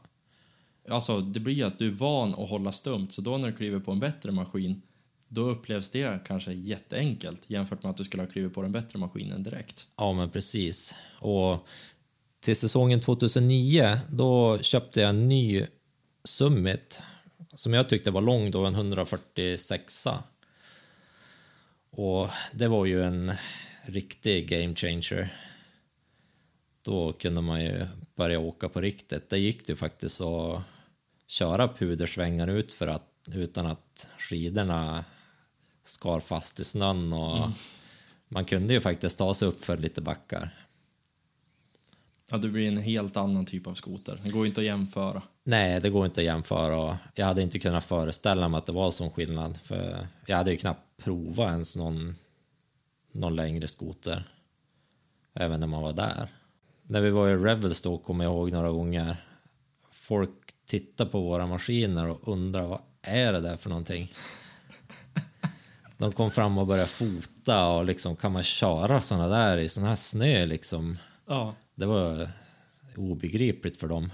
Alltså 0.89 1.21
det 1.21 1.39
blir 1.39 1.65
att 1.65 1.79
du 1.79 1.87
är 1.87 1.91
van 1.91 2.35
att 2.35 2.49
hålla 2.49 2.71
stumt 2.71 3.07
så 3.09 3.21
då 3.21 3.37
när 3.37 3.47
du 3.47 3.53
kliver 3.53 3.79
på 3.79 3.91
en 3.91 3.99
bättre 3.99 4.31
maskin 4.31 4.81
då 5.27 5.41
upplevs 5.41 5.89
det 5.89 6.25
kanske 6.25 6.53
jätteenkelt 6.53 7.49
jämfört 7.49 7.83
med 7.83 7.89
att 7.89 7.97
du 7.97 8.03
skulle 8.03 8.23
ha 8.23 8.29
klivit 8.29 8.53
på 8.53 8.61
den 8.61 8.71
bättre 8.71 8.99
maskinen 8.99 9.43
direkt. 9.43 9.87
Ja, 9.97 10.13
men 10.13 10.29
precis. 10.29 10.95
Och 11.19 11.67
till 12.39 12.55
säsongen 12.55 13.01
2009, 13.01 13.99
då 14.09 14.59
köpte 14.59 15.01
jag 15.01 15.09
en 15.09 15.27
ny 15.27 15.65
Summit 16.23 17.01
som 17.55 17.73
jag 17.73 17.89
tyckte 17.89 18.11
var 18.11 18.21
lång 18.21 18.51
då, 18.51 18.65
en 18.65 18.75
146 18.75 20.07
Och 21.89 22.29
det 22.53 22.67
var 22.67 22.85
ju 22.85 23.03
en 23.03 23.31
riktig 23.85 24.49
game 24.49 24.75
changer. 24.75 25.37
Då 26.81 27.13
kunde 27.13 27.41
man 27.41 27.63
ju 27.63 27.85
börja 28.15 28.39
åka 28.39 28.69
på 28.69 28.81
riktigt. 28.81 29.29
Det 29.29 29.37
gick 29.37 29.69
ju 29.69 29.75
faktiskt 29.75 30.21
att 30.21 30.61
köra 31.27 31.67
pudersvängar 31.67 32.47
ut 32.47 32.73
för 32.73 32.87
att, 32.87 33.11
utan 33.33 33.65
att 33.65 34.07
skidorna 34.17 35.05
skar 35.87 36.19
fast 36.19 36.59
i 36.59 36.63
snön 36.63 37.13
och 37.13 37.49
man 38.27 38.45
kunde 38.45 38.73
ju 38.73 38.81
faktiskt 38.81 39.17
ta 39.17 39.33
sig 39.33 39.47
upp 39.47 39.65
för 39.65 39.77
lite 39.77 40.01
backar. 40.01 40.65
Ja, 42.31 42.37
det 42.37 42.49
blir 42.49 42.67
en 42.67 42.77
helt 42.77 43.17
annan 43.17 43.45
typ 43.45 43.67
av 43.67 43.73
skoter. 43.73 44.19
Det 44.23 44.31
går 44.31 44.45
inte 44.45 44.61
att 44.61 44.65
jämföra. 44.65 45.21
Nej, 45.43 45.81
det 45.81 45.89
går 45.89 46.05
inte 46.05 46.21
att 46.21 46.25
jämföra 46.25 46.77
och 46.77 46.95
jag 47.13 47.25
hade 47.25 47.41
inte 47.41 47.59
kunnat 47.59 47.85
föreställa 47.85 48.49
mig 48.49 48.57
att 48.57 48.65
det 48.65 48.71
var 48.71 48.91
sån 48.91 49.11
skillnad 49.11 49.57
för 49.63 50.07
jag 50.25 50.37
hade 50.37 50.51
ju 50.51 50.57
knappt 50.57 51.03
provat 51.03 51.49
ens 51.49 51.77
någon, 51.77 52.15
någon 53.11 53.35
längre 53.35 53.67
skoter 53.67 54.29
även 55.33 55.59
när 55.59 55.67
man 55.67 55.83
var 55.83 55.93
där. 55.93 56.27
När 56.83 57.01
vi 57.01 57.09
var 57.09 57.29
i 57.29 57.35
Revels 57.35 57.81
då 57.81 57.97
kommer 57.97 58.23
jag 58.23 58.33
ihåg 58.33 58.51
några 58.51 58.71
gånger 58.71 59.17
folk 59.91 60.31
tittar 60.65 61.05
på 61.05 61.21
våra 61.21 61.47
maskiner 61.47 62.07
och 62.07 62.27
undrar 62.27 62.63
vad 62.63 62.81
är 63.01 63.33
det 63.33 63.41
där 63.41 63.57
för 63.57 63.69
någonting? 63.69 64.13
De 66.05 66.11
kom 66.11 66.31
fram 66.31 66.57
och 66.57 66.67
började 66.67 66.87
fota 66.87 67.67
och 67.67 67.85
liksom 67.85 68.15
kan 68.15 68.31
man 68.31 68.43
köra 68.43 69.01
såna 69.01 69.27
där 69.27 69.57
i 69.57 69.69
sån 69.69 69.83
här 69.83 69.95
snö 69.95 70.45
liksom? 70.45 70.97
Ja. 71.27 71.53
Det 71.75 71.85
var 71.85 72.29
obegripligt 72.95 73.79
för 73.79 73.87
dem. 73.87 74.11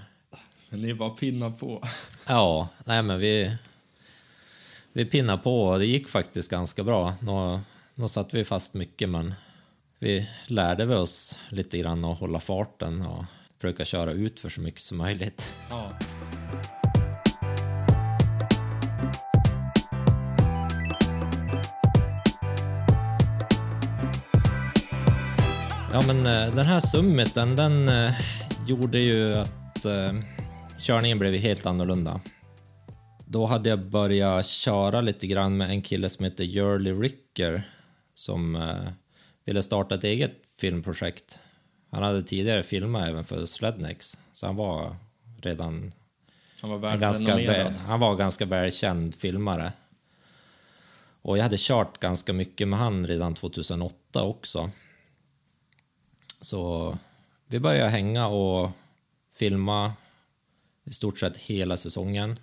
Men 0.68 0.82
ni 0.82 0.94
bara 0.94 1.10
pinnar 1.10 1.50
på. 1.50 1.82
Ja, 2.28 2.68
nej 2.84 3.02
men 3.02 3.18
vi, 3.18 3.56
vi 4.92 5.04
pinnade 5.04 5.42
på 5.42 5.62
och 5.62 5.78
det 5.78 5.86
gick 5.86 6.08
faktiskt 6.08 6.50
ganska 6.50 6.84
bra. 6.84 7.14
Nå, 7.20 7.60
nå 7.94 8.08
satt 8.08 8.34
vi 8.34 8.44
fast 8.44 8.74
mycket 8.74 9.08
men 9.08 9.34
vi 9.98 10.28
lärde 10.46 10.86
vi 10.86 10.94
oss 10.94 11.38
lite 11.48 11.78
grann 11.78 12.04
att 12.04 12.18
hålla 12.18 12.40
farten 12.40 13.06
och 13.06 13.24
försöka 13.60 13.84
köra 13.84 14.12
ut 14.12 14.40
för 14.40 14.48
så 14.48 14.60
mycket 14.60 14.80
som 14.80 14.98
möjligt. 14.98 15.54
Ja. 15.70 15.92
Ja 25.94 26.02
men 26.06 26.26
eh, 26.26 26.54
den 26.54 26.66
här 26.66 26.80
summiten 26.80 27.56
den 27.56 27.88
eh, 27.88 28.12
gjorde 28.66 28.98
ju 28.98 29.34
att 29.34 29.84
eh, 29.84 30.12
körningen 30.78 31.18
blev 31.18 31.34
helt 31.34 31.66
annorlunda. 31.66 32.20
Då 33.26 33.46
hade 33.46 33.68
jag 33.68 33.78
börjat 33.78 34.46
köra 34.46 35.00
lite 35.00 35.26
grann 35.26 35.56
med 35.56 35.70
en 35.70 35.82
kille 35.82 36.08
som 36.08 36.24
heter 36.24 36.44
Jurley 36.44 36.92
Ricker 36.92 37.62
som 38.14 38.72
ville 39.44 39.62
starta 39.62 39.94
ett 39.94 40.04
eget 40.04 40.32
filmprojekt. 40.60 41.38
Han 41.90 42.02
hade 42.02 42.22
tidigare 42.22 42.62
filmat 42.62 43.08
även 43.08 43.24
för 43.24 43.44
Slednex, 43.44 44.18
så 44.32 44.46
han 44.46 44.56
var 44.56 44.96
redan 45.42 45.92
Han 46.62 46.80
var 46.80 46.90
en 46.90 47.00
ganska, 47.00 47.36
väl, 47.36 47.72
han 47.86 48.00
var 48.00 48.16
ganska 48.16 48.44
välkänd 48.44 49.14
filmare. 49.14 49.72
Och 51.22 51.38
jag 51.38 51.42
hade 51.42 51.56
kört 51.58 52.00
ganska 52.00 52.32
mycket 52.32 52.68
med 52.68 52.78
han 52.78 53.06
redan 53.06 53.34
2008 53.34 54.22
också. 54.22 54.70
Så 56.42 56.98
vi 57.46 57.60
började 57.60 57.90
hänga 57.90 58.26
och 58.26 58.70
filma 59.32 59.92
i 60.84 60.92
stort 60.92 61.18
sett 61.18 61.36
hela 61.36 61.76
säsongen. 61.76 62.38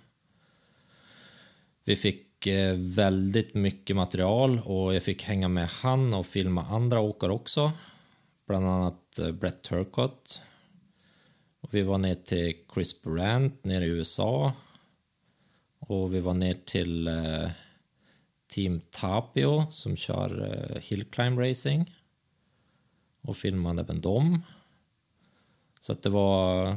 Vi 1.84 1.96
fick 1.96 2.46
eh, 2.46 2.74
väldigt 2.76 3.54
mycket 3.54 3.96
material 3.96 4.60
och 4.64 4.94
jag 4.94 5.02
fick 5.02 5.22
hänga 5.22 5.48
med 5.48 5.68
han 5.68 6.14
och 6.14 6.26
filma 6.26 6.62
andra 6.62 7.00
åkare 7.00 7.32
också. 7.32 7.72
Bland 8.46 8.66
annat 8.66 9.18
eh, 9.18 9.30
Brett 9.30 9.62
Turcott. 9.62 10.42
Och 11.60 11.74
vi 11.74 11.82
var 11.82 11.98
ner 11.98 12.14
till 12.14 12.54
Chris 12.74 13.02
Brandt 13.02 13.64
nere 13.64 13.84
i 13.84 13.88
USA. 13.88 14.52
Och 15.78 16.14
vi 16.14 16.20
var 16.20 16.34
ner 16.34 16.56
till 16.64 17.06
eh, 17.06 17.50
Team 18.54 18.80
Tapio 18.90 19.66
som 19.70 19.96
kör 19.96 20.28
Hill 20.74 20.98
Hillclimb 20.98 21.38
Racing. 21.38 21.99
Och 23.22 23.36
filmade 23.36 23.84
med 23.84 23.96
dem. 23.96 24.42
Så 25.80 25.92
att 25.92 26.02
det 26.02 26.10
var 26.10 26.76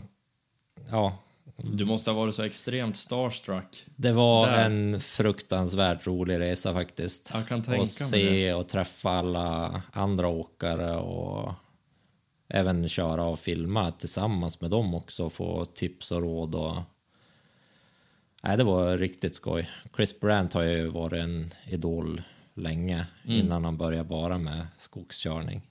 ja, 0.89 1.18
Du 1.58 1.86
måste 1.86 2.12
ha 2.12 2.18
varit 2.18 2.36
så 2.36 2.44
extremt 2.44 2.96
starstruck. 2.96 3.86
Det 3.96 4.12
var 4.12 4.48
Där. 4.48 4.66
en 4.66 5.00
fruktansvärt 5.02 6.08
rolig 6.08 6.39
resa 6.39 6.74
faktiskt. 6.74 7.32
Jag 7.34 7.48
kan 7.48 7.62
tänka 7.62 7.72
mig 7.72 7.80
och 7.80 7.88
se 7.88 8.30
det. 8.30 8.54
och 8.54 8.68
träffa 8.68 9.10
alla 9.10 9.82
andra 9.91 10.28
åkare 10.28 10.98
och 10.98 11.54
även 12.48 12.89
köra 12.89 13.24
och 13.24 13.39
filma 13.39 13.91
tillsammans 13.91 14.62
med 14.62 14.70
dem 14.72 14.94
också 14.94 15.26
och 15.26 15.34
få 15.34 15.66
tips 15.66 16.12
och 16.12 16.22
råd 16.22 16.56
och 16.56 16.76
Nej, 18.46 18.58
det 18.58 18.64
var 18.64 18.98
riktigt 18.98 19.36
skoj. 19.36 19.70
Chris 19.96 20.20
Brandt 20.20 20.54
har 20.54 20.64
ju 20.64 20.88
varit 20.88 21.22
en 21.24 21.52
idol 21.68 22.22
länge 22.54 23.06
Mm. 23.26 23.39
innan 23.39 23.66
han 23.66 23.78
började 23.78 24.10
bara 24.10 24.38
med 24.38 24.68
skogskörning. 24.78 25.62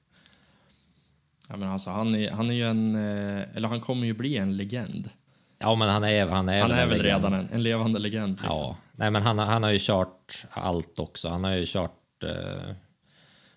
Ja, 1.53 1.59
men 1.59 1.69
alltså, 1.69 1.91
han, 1.91 2.15
är, 2.15 2.31
han 2.31 2.51
är 2.51 2.55
ju 2.55 2.65
en... 2.67 2.95
eh, 2.95 3.57
Eller 3.57 3.69
han 3.69 3.81
kommer 3.81 4.07
ju 4.07 4.13
bli 4.15 4.37
en 4.37 4.57
legend. 4.57 5.11
Ja, 5.59 5.75
men 5.75 5.89
han 5.89 6.05
är, 6.05 6.27
han 6.27 6.49
är, 6.49 6.61
Han 6.61 6.71
är 6.71 6.87
väl 6.87 7.03
legend. 7.03 7.25
redan 7.25 7.35
en, 7.35 7.49
en 7.53 7.63
levande 7.63 7.99
legend. 7.99 8.31
Liksom. 8.33 8.49
Ja, 8.57 8.77
nej 8.93 9.11
men 9.11 9.23
han, 9.23 9.39
han 9.39 9.63
har 9.63 9.71
ju 9.71 9.79
kört 9.81 10.47
allt 10.51 10.99
också. 10.99 11.29
Han 11.29 11.45
har 11.45 11.53
ju 11.53 11.65
kört 11.67 12.25
eh, 12.25 12.75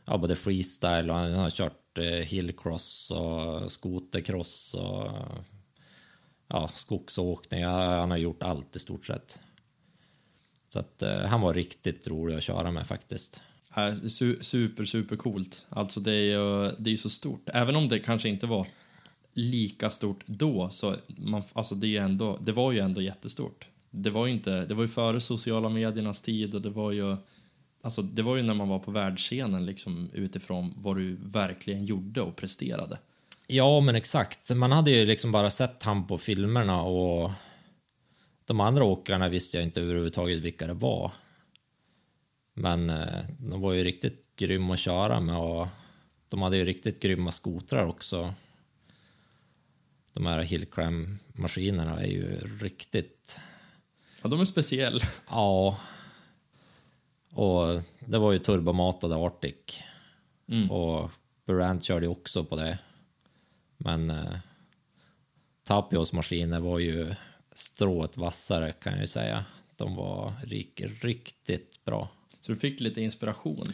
ja, 0.05 0.17
både 0.17 0.35
freestyle 0.35 1.09
och 1.09 1.15
han 1.15 1.33
har 1.33 1.49
kört 1.49 1.97
eh, 1.97 2.03
hillcross 2.05 3.11
och 3.11 3.71
skotercross 3.71 4.73
och 4.73 5.11
ja, 6.47 6.69
skogsåkning. 6.73 7.63
Han 7.65 8.11
har 8.11 8.17
gjort 8.17 8.43
allt 8.43 8.75
i 8.75 8.79
stort 8.79 9.05
sett. 9.05 9.39
Så 10.67 10.79
att 10.79 11.01
eh, 11.01 11.19
han 11.19 11.41
var 11.41 11.53
riktigt 11.53 12.07
rolig 12.07 12.35
att 12.35 12.43
köra 12.43 12.71
med 12.71 12.87
faktiskt 12.87 13.41
är 13.75 14.07
su, 14.07 14.37
super, 14.41 14.85
super 14.85 15.15
coolt. 15.15 15.65
Alltså 15.69 15.99
det 15.99 16.11
är 16.11 16.23
ju 16.23 16.71
det 16.77 16.91
är 16.91 16.97
så 16.97 17.09
stort. 17.09 17.49
Även 17.53 17.75
om 17.75 17.87
det 17.87 17.99
kanske 17.99 18.29
inte 18.29 18.47
var 18.47 18.67
lika 19.33 19.89
stort 19.89 20.23
då, 20.25 20.69
så 20.69 20.95
man, 21.07 21.43
alltså 21.53 21.75
det, 21.75 21.87
är 21.87 21.89
ju 21.89 21.97
ändå, 21.97 22.39
det 22.41 22.51
var 22.51 22.71
ju 22.71 22.79
ändå 22.79 23.01
jättestort. 23.01 23.67
Det 23.91 24.09
var 24.09 24.25
ju 24.25 24.31
inte, 24.31 24.65
det 24.65 24.73
var 24.73 24.83
ju 24.83 24.87
före 24.87 25.21
sociala 25.21 25.69
mediernas 25.69 26.21
tid 26.21 26.55
och 26.55 26.61
det 26.61 26.69
var 26.69 26.91
ju, 26.91 27.15
alltså 27.81 28.01
det 28.01 28.21
var 28.21 28.35
ju 28.35 28.43
när 28.43 28.53
man 28.53 28.67
var 28.67 28.79
på 28.79 28.91
världsscenen 28.91 29.65
liksom 29.65 30.09
utifrån 30.13 30.73
vad 30.77 30.95
du 30.95 31.17
verkligen 31.25 31.85
gjorde 31.85 32.21
och 32.21 32.35
presterade. 32.35 32.99
Ja, 33.47 33.79
men 33.79 33.95
exakt. 33.95 34.55
Man 34.55 34.71
hade 34.71 34.91
ju 34.91 35.05
liksom 35.05 35.31
bara 35.31 35.49
sett 35.49 35.83
han 35.83 36.07
på 36.07 36.17
filmerna 36.17 36.81
och 36.81 37.31
de 38.45 38.59
andra 38.59 38.83
åkarna 38.83 39.29
visste 39.29 39.57
jag 39.57 39.63
inte 39.63 39.81
överhuvudtaget 39.81 40.39
vilka 40.39 40.67
det 40.67 40.73
var. 40.73 41.11
Men 42.57 42.89
eh, 42.89 43.23
de 43.39 43.61
var 43.61 43.73
ju 43.73 43.83
riktigt 43.83 44.35
grymma 44.35 44.73
att 44.73 44.79
köra 44.79 45.19
med 45.19 45.37
och 45.37 45.67
de 46.29 46.41
hade 46.41 46.57
ju 46.57 46.65
riktigt 46.65 46.99
grymma 46.99 47.31
skotrar 47.31 47.85
också. 47.85 48.33
De 50.13 50.25
här 50.25 50.43
Hillclimb-maskinerna 50.43 51.99
är 51.99 52.07
ju 52.07 52.39
riktigt... 52.61 53.39
Ja, 54.23 54.29
de 54.29 54.39
är 54.39 54.45
speciell. 54.45 54.99
Ja. 55.29 55.79
Och 57.29 57.81
det 57.99 58.17
var 58.17 58.31
ju 58.31 58.39
turbomatade 58.39 59.15
Arctic. 59.15 59.83
Mm. 60.47 60.71
Och 60.71 61.11
Burant 61.45 61.83
körde 61.83 62.05
ju 62.05 62.11
också 62.11 62.43
på 62.43 62.55
det. 62.55 62.77
Men 63.77 64.09
eh, 64.09 64.37
Tapios 65.63 66.13
maskiner 66.13 66.59
var 66.59 66.79
ju 66.79 67.15
strået 67.53 68.17
vassare 68.17 68.71
kan 68.71 68.93
jag 68.93 69.01
ju 69.01 69.07
säga. 69.07 69.45
De 69.75 69.95
var 69.95 70.33
rik, 70.43 70.81
riktigt 71.01 71.85
bra. 71.85 72.09
Så 72.45 72.51
du 72.51 72.57
fick 72.57 72.79
lite 72.79 73.01
inspiration. 73.01 73.65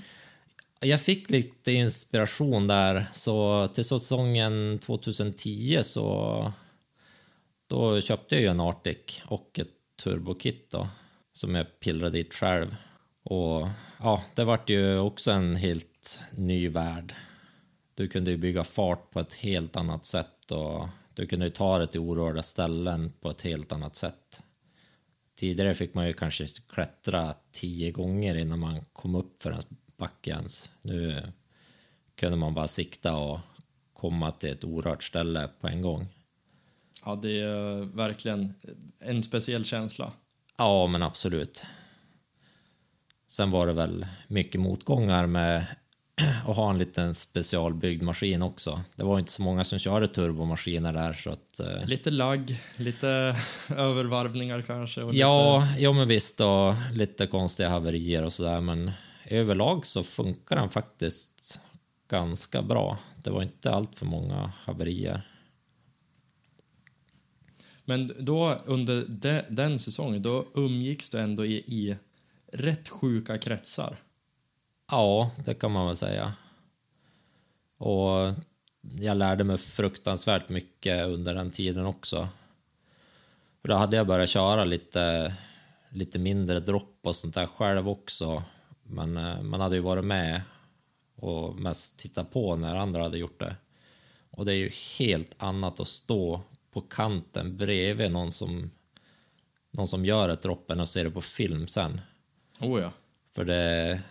Jag 0.79 1.01
fick 1.01 1.29
lite 1.29 1.71
inspiration 1.71 2.67
där, 2.67 3.05
så 3.11 3.67
till 3.67 3.85
säsongen 3.85 4.79
2010 4.79 5.79
så 5.83 6.53
då 7.67 8.01
köpte 8.01 8.35
jag 8.35 8.41
ju 8.41 8.47
en 8.47 8.59
Arctic 8.59 9.21
och 9.25 9.59
ett 9.59 9.67
turbokit 10.03 10.69
då, 10.69 10.87
som 11.31 11.55
jag 11.55 11.79
pillrade 11.79 12.17
dit 12.17 12.33
själv. 12.33 12.75
Och 13.23 13.67
ja, 13.99 14.23
det 14.35 14.43
vart 14.43 14.69
ju 14.69 14.97
också 14.97 15.31
en 15.31 15.55
helt 15.55 16.21
ny 16.31 16.69
värld. 16.69 17.15
Du 17.95 18.07
kunde 18.07 18.31
ju 18.31 18.37
bygga 18.37 18.63
fart 18.63 19.11
på 19.11 19.19
ett 19.19 19.33
helt 19.33 19.75
annat 19.75 20.05
sätt 20.05 20.51
och 20.51 20.87
du 21.13 21.27
kunde 21.27 21.45
ju 21.45 21.51
ta 21.51 21.79
det 21.79 21.87
till 21.87 21.99
orörda 21.99 22.41
ställen 22.41 23.13
på 23.21 23.29
ett 23.29 23.41
helt 23.41 23.71
annat 23.71 23.95
sätt. 23.95 24.20
Tidigare 25.41 25.73
fick 25.73 25.93
man 25.93 26.07
ju 26.07 26.13
kanske 26.13 26.47
klättra 26.47 27.33
tio 27.51 27.91
gånger 27.91 28.35
innan 28.35 28.59
man 28.59 28.85
kom 28.93 29.15
upp 29.15 29.43
för 29.43 29.51
en 29.51 29.61
backe 29.97 30.31
ens. 30.31 30.71
Nu 30.83 31.21
kunde 32.15 32.37
man 32.37 32.53
bara 32.53 32.67
sikta 32.67 33.15
och 33.15 33.39
komma 33.93 34.31
till 34.31 34.49
ett 34.49 34.63
orört 34.63 35.03
ställe 35.03 35.49
på 35.59 35.67
en 35.67 35.81
gång. 35.81 36.07
Ja, 37.05 37.15
det 37.15 37.39
är 37.39 37.95
verkligen 37.95 38.53
en 38.99 39.23
speciell 39.23 39.65
känsla. 39.65 40.11
Ja, 40.57 40.87
men 40.87 41.03
absolut. 41.03 41.65
Sen 43.27 43.49
var 43.49 43.67
det 43.67 43.73
väl 43.73 44.07
mycket 44.27 44.61
motgångar 44.61 45.27
med 45.27 45.65
att 46.47 46.55
ha 46.55 46.69
en 46.69 46.77
liten 46.77 47.13
specialbyggd 47.13 48.01
maskin 48.03 48.41
också. 48.41 48.81
Det 48.95 49.03
var 49.03 49.19
inte 49.19 49.31
så 49.31 49.41
många 49.41 49.63
som 49.63 49.79
körde 49.79 50.07
turbomaskiner 50.07 50.93
där 50.93 51.13
så 51.13 51.29
att... 51.29 51.59
eh, 51.59 51.85
Lite 51.85 52.11
lagg, 52.11 52.59
lite 52.77 53.35
övervarvningar 53.77 54.61
kanske. 54.61 55.01
Och 55.01 55.13
Ja, 55.13 55.67
ja 55.77 55.93
men 55.93 56.07
visst 56.07 56.41
och 56.41 56.73
lite 56.93 57.27
konstiga 57.27 57.69
haverier 57.69 58.23
och 58.25 58.33
sådär 58.33 58.61
men 58.61 58.91
överlag 59.25 59.85
så 59.85 60.03
funkar 60.03 60.55
den 60.55 60.69
faktiskt 60.69 61.59
ganska 62.09 62.61
bra. 62.61 62.97
Det 63.23 63.29
var 63.29 63.43
inte 63.43 63.71
allt 63.71 63.99
för 63.99 64.05
många 64.05 64.51
haverier. 64.65 65.27
Men 67.85 68.13
då 68.19 68.57
under 68.65 69.05
de, 69.07 69.41
den 69.49 69.79
säsongen, 69.79 70.21
då 70.21 70.45
umgicks 70.53 71.09
du 71.09 71.19
ändå 71.19 71.45
i, 71.45 71.53
i 71.55 71.95
rätt 72.53 72.89
sjuka 72.89 73.37
kretsar. 73.37 73.97
Ja, 74.91 75.31
det 75.45 75.53
kan 75.53 75.71
man 75.71 75.87
väl 75.87 75.95
säga. 75.95 76.33
Och 77.77 78.33
jag 78.81 79.17
lärde 79.17 79.43
mig 79.43 79.57
fruktansvärt 79.57 80.49
mycket 80.49 81.05
under 81.05 81.35
den 81.35 81.51
tiden 81.51 81.85
också. 81.85 82.27
För 83.61 83.67
då 83.67 83.75
hade 83.75 83.97
jag 83.97 84.07
börjat 84.07 84.29
köra 84.29 84.63
lite, 84.63 85.35
lite 85.89 86.19
mindre 86.19 86.59
dropp 86.59 86.99
och 87.01 87.15
sånt 87.15 87.33
där 87.33 87.45
själv 87.45 87.89
också. 87.89 88.43
Men 88.83 89.17
eh, 89.17 89.41
man 89.41 89.61
hade 89.61 89.75
ju 89.75 89.81
varit 89.81 90.05
med 90.05 90.41
och 91.15 91.55
mest 91.55 91.99
tittat 91.99 92.31
på 92.31 92.55
när 92.55 92.75
andra 92.75 93.03
hade 93.03 93.17
gjort 93.17 93.39
det. 93.39 93.55
Och 94.31 94.45
det 94.45 94.53
är 94.53 94.57
ju 94.57 94.71
helt 94.99 95.35
annat 95.37 95.79
att 95.79 95.87
stå 95.87 96.41
på 96.71 96.81
kanten 96.81 97.57
bredvid 97.57 98.11
någon 98.11 98.31
som, 98.31 98.71
någon 99.71 99.87
som 99.87 100.05
gör 100.05 100.29
ett 100.29 100.41
dropp 100.41 100.71
än 100.71 100.79
att 100.79 100.89
se 100.89 101.03
det 101.03 101.11
på 101.11 101.21
film 101.21 101.67
sen. 101.67 102.01
Oh 102.59 102.81
ja. 102.81 102.91
För 103.31 103.45
det, 103.45 104.01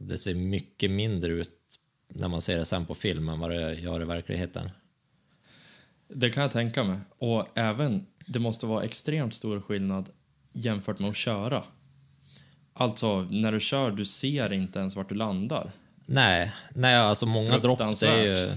det 0.00 0.18
ser 0.18 0.34
mycket 0.34 0.90
mindre 0.90 1.32
ut 1.32 1.78
när 2.08 2.28
man 2.28 2.42
ser 2.42 2.58
det 2.58 2.64
sen 2.64 2.86
på 2.86 2.94
film 2.94 3.28
än 3.28 3.40
vad 3.40 3.50
det 3.50 3.74
gör 3.74 4.02
i 4.02 4.04
verkligheten. 4.04 4.70
Det 6.08 6.30
kan 6.30 6.42
jag 6.42 6.52
tänka 6.52 6.84
mig. 6.84 6.98
Och 7.18 7.46
även, 7.58 8.06
det 8.26 8.38
måste 8.38 8.66
vara 8.66 8.84
extremt 8.84 9.34
stor 9.34 9.60
skillnad 9.60 10.08
jämfört 10.52 10.98
med 10.98 11.10
att 11.10 11.16
köra. 11.16 11.64
Alltså, 12.72 13.20
när 13.20 13.52
du 13.52 13.60
kör, 13.60 13.90
du 13.90 14.04
ser 14.04 14.52
inte 14.52 14.78
ens 14.78 14.96
vart 14.96 15.08
du 15.08 15.14
landar. 15.14 15.72
Nej, 16.06 16.52
nej 16.74 16.96
alltså 16.96 17.26
många 17.26 17.58
dropp 17.58 17.78
det 17.78 18.08
är 18.08 18.24
ju, 18.24 18.52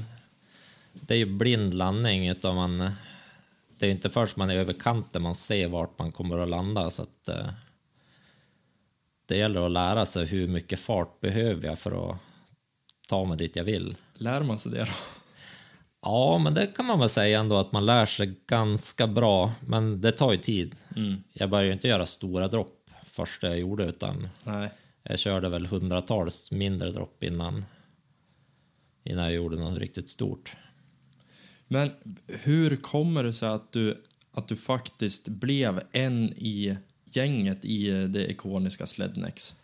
det 0.93 1.13
är 1.13 1.17
ju 1.17 1.25
blind 1.25 1.73
landning 1.73 2.27
utan 2.27 2.55
man, 2.55 2.77
det 3.77 3.85
är 3.85 3.87
ju 3.87 3.91
inte 3.91 4.09
först 4.09 4.37
man 4.37 4.49
är 4.49 4.55
över 4.55 4.73
kanten 4.73 5.21
man 5.21 5.35
ser 5.35 5.67
vart 5.67 5.99
man 5.99 6.11
kommer 6.11 6.37
att 6.37 6.49
landa 6.49 6.89
så 6.89 7.01
att 7.01 7.27
eh, 7.27 7.45
det 9.33 9.39
gäller 9.39 9.65
att 9.65 9.71
lära 9.71 10.05
sig 10.05 10.25
hur 10.25 10.47
mycket 10.47 10.79
fart 10.79 11.21
behöver 11.21 11.67
jag 11.67 11.79
för 11.79 12.11
att 12.11 12.17
ta 13.09 13.25
mig 13.25 13.37
dit 13.37 13.55
jag 13.55 13.63
vill. 13.63 13.95
Lär 14.13 14.43
man 14.43 14.59
sig 14.59 14.71
det 14.71 14.79
då? 14.79 14.91
Ja, 16.01 16.37
men 16.37 16.53
det 16.53 16.67
kan 16.67 16.85
man 16.85 16.99
väl 16.99 17.09
säga 17.09 17.39
ändå 17.39 17.57
att 17.57 17.71
man 17.71 17.85
lär 17.85 18.05
sig 18.05 18.35
ganska 18.47 19.07
bra, 19.07 19.53
men 19.59 20.01
det 20.01 20.11
tar 20.11 20.31
ju 20.31 20.37
tid. 20.37 20.75
Mm. 20.95 21.23
Jag 21.33 21.49
började 21.49 21.67
ju 21.67 21.73
inte 21.73 21.87
göra 21.87 22.05
stora 22.05 22.47
dropp 22.47 22.89
första 23.03 23.47
jag 23.47 23.59
gjorde, 23.59 23.85
utan 23.85 24.27
Nej. 24.45 24.69
jag 25.03 25.19
körde 25.19 25.49
väl 25.49 25.65
hundratals 25.65 26.51
mindre 26.51 26.91
dropp 26.91 27.23
innan, 27.23 27.65
innan 29.03 29.23
jag 29.23 29.33
gjorde 29.33 29.57
något 29.57 29.77
riktigt 29.77 30.09
stort. 30.09 30.55
Men 31.67 31.91
hur 32.27 32.75
kommer 32.75 33.23
det 33.23 33.33
sig 33.33 33.49
att 33.49 33.71
du, 33.71 34.03
att 34.31 34.47
du 34.47 34.55
faktiskt 34.55 35.27
blev 35.27 35.81
en 35.91 36.33
i 36.37 36.77
gänget 37.15 37.65
i 37.65 37.89
det 38.07 38.31
ikoniska 38.31 38.85
Slednex? 38.85 39.55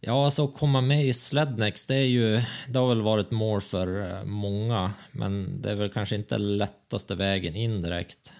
Ja, 0.00 0.24
alltså 0.24 0.44
att 0.44 0.54
komma 0.56 0.80
med 0.80 1.04
i 1.06 1.12
Slednex, 1.12 1.86
det 1.86 1.94
är 1.94 2.04
ju, 2.06 2.42
det 2.68 2.78
har 2.78 2.88
väl 2.88 3.00
varit 3.02 3.30
mål 3.30 3.60
för 3.60 4.10
eh, 4.10 4.24
många, 4.24 4.92
men 5.12 5.62
det 5.62 5.70
är 5.70 5.74
väl 5.74 5.88
kanske 5.90 6.14
inte 6.16 6.38
lättaste 6.38 7.14
vägen 7.14 7.54
in 7.54 7.82
direkt. 7.82 8.34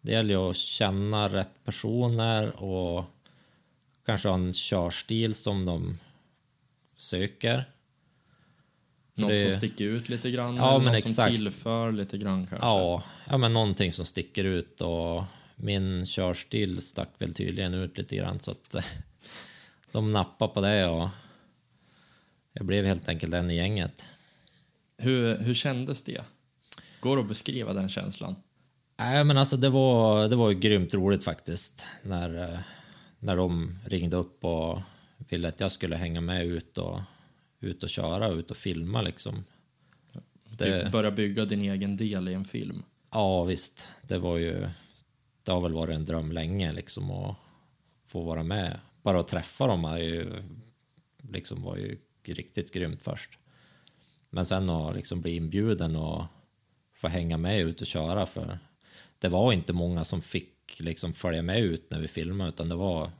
Det 0.00 0.12
gäller 0.12 0.34
ju 0.34 0.50
att 0.50 0.56
känna 0.56 1.28
rätt 1.28 1.64
personer 1.64 2.62
och 2.62 3.04
kanske 4.06 4.28
ha 4.28 4.34
en 4.34 4.52
körstil 4.52 5.34
som 5.34 5.64
de 5.64 5.98
söker. 6.96 7.64
Något 9.14 9.28
Det- 9.30 9.38
som 9.38 9.52
sticker 9.52 9.84
ut 9.84 10.08
lite 10.08 10.30
grann, 10.30 10.56
Ja, 10.56 10.78
något 10.78 11.00
som 11.08 11.26
tillför 11.26 11.92
lite 11.92 12.18
grann 12.18 12.46
kanske. 12.46 12.66
Ja, 12.66 13.02
ja, 13.30 13.38
men 13.38 13.52
någonting 13.52 13.92
som 13.92 14.04
sticker 14.04 14.44
ut 14.44 14.80
och 14.80 15.24
min 15.60 16.06
körstil 16.06 16.80
stack 16.80 17.08
väl 17.18 17.34
tydligen 17.34 17.74
ut 17.74 17.98
lite 17.98 18.16
grann 18.16 18.38
så 18.38 18.50
att 18.50 18.76
de 19.92 20.12
nappade 20.12 20.54
på 20.54 20.60
det 20.60 20.86
och 20.88 21.08
jag 22.52 22.66
blev 22.66 22.84
helt 22.84 23.08
enkelt 23.08 23.34
en 23.34 23.50
i 23.50 23.56
gänget. 23.56 24.06
Hur, 24.98 25.36
hur 25.38 25.54
kändes 25.54 26.02
det? 26.02 26.22
Går 27.00 27.16
det 27.16 27.22
att 27.22 27.28
beskriva 27.28 27.72
den 27.72 27.88
känslan? 27.88 28.34
Nej, 28.98 29.24
men 29.24 29.38
alltså 29.38 29.56
det 29.56 29.68
var, 29.70 30.28
det 30.28 30.36
var 30.36 30.50
ju 30.50 30.58
grymt 30.58 30.94
roligt 30.94 31.24
faktiskt 31.24 31.88
när, 32.02 32.58
när 33.18 33.36
de 33.36 33.78
ringde 33.86 34.16
upp 34.16 34.44
och 34.44 34.80
ville 35.28 35.48
att 35.48 35.60
jag 35.60 35.72
skulle 35.72 35.96
hänga 35.96 36.20
med 36.20 36.46
ut 36.46 36.78
och, 36.78 37.00
ut 37.60 37.82
och 37.82 37.88
köra 37.90 38.28
och 38.28 38.36
ut 38.36 38.50
och 38.50 38.56
filma 38.56 39.02
liksom. 39.02 39.44
Det- 40.44 40.82
Typ 40.82 40.92
börja 40.92 41.10
bygga 41.10 41.44
din 41.44 41.60
egen 41.62 41.96
del 41.96 42.28
i 42.28 42.34
en 42.34 42.44
film. 42.44 42.82
Ja, 43.10 43.44
visst. 43.44 43.88
Det 44.02 44.18
var 44.18 44.36
ju... 44.38 44.68
Det 45.48 45.52
har 45.52 45.60
väl 45.60 45.72
varit 45.72 45.96
en 45.96 46.04
dröm 46.04 46.32
länge 46.32 46.72
liksom 46.72 47.10
att 47.10 47.36
få 48.04 48.22
vara 48.22 48.42
med. 48.42 48.80
Bara 49.02 49.20
att 49.20 49.28
träffa 49.28 49.66
dem 49.66 49.84
är 49.84 49.98
ju, 49.98 50.42
liksom 51.22 51.62
var 51.62 51.76
ju 51.76 51.98
riktigt 52.24 52.72
grymt 52.72 53.02
först. 53.02 53.30
Men 54.30 54.46
sen 54.46 54.70
att 54.70 54.96
liksom 54.96 55.20
bli 55.20 55.36
inbjuden 55.36 55.96
och 55.96 56.24
få 56.92 57.08
hänga 57.08 57.36
med 57.36 57.60
ut 57.60 57.80
och 57.80 57.86
köra 57.86 58.26
för 58.26 58.58
det 59.18 59.28
var 59.28 59.52
inte 59.52 59.72
många 59.72 60.04
som 60.04 60.20
fick 60.20 60.80
liksom 60.80 61.12
följa 61.12 61.42
med 61.42 61.60
ut 61.60 61.90
när 61.90 62.00
vi 62.00 62.08
filmade 62.08 62.48
utan 62.48 62.68
det 62.68 62.76
var, 62.76 63.10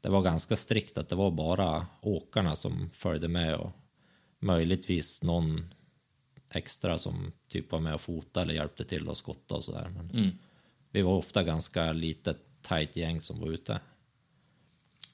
det 0.00 0.08
var 0.08 0.22
ganska 0.22 0.56
strikt 0.56 0.98
att 0.98 1.08
det 1.08 1.16
var 1.16 1.30
bara 1.30 1.86
åkarna 2.02 2.54
som 2.54 2.90
följde 2.92 3.28
med 3.28 3.54
och 3.54 3.70
möjligtvis 4.38 5.22
någon 5.22 5.74
extra 6.50 6.98
som 6.98 7.32
typ 7.48 7.72
var 7.72 7.80
med 7.80 7.94
och 7.94 8.00
fotade 8.00 8.44
eller 8.44 8.54
hjälpte 8.54 8.84
till 8.84 9.08
att 9.08 9.16
skotta 9.16 9.54
och 9.54 9.64
sådär. 9.64 9.88
Men 9.96 10.10
Mm 10.10 10.38
vi 10.98 11.02
var 11.02 11.12
ofta 11.12 11.42
ganska 11.42 11.92
litet 11.92 12.36
tajt 12.62 12.96
gäng 12.96 13.20
som 13.20 13.40
var 13.40 13.48
ute. 13.48 13.80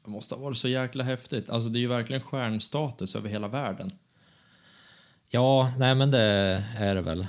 Det 0.04 0.10
måste 0.10 0.34
ha 0.34 0.42
varit 0.42 0.56
så 0.56 0.68
jäkla 0.68 1.04
häftigt. 1.04 1.50
Alltså 1.50 1.68
det 1.68 1.78
är 1.78 1.80
ju 1.80 1.86
verkligen 1.86 2.22
stjärnstatus 2.22 3.16
över 3.16 3.28
hela 3.28 3.48
världen. 3.48 3.90
Ja, 5.28 5.72
nej 5.78 5.94
men 5.94 6.10
det 6.10 6.20
är 6.78 6.94
det 6.94 7.00
väl. 7.00 7.26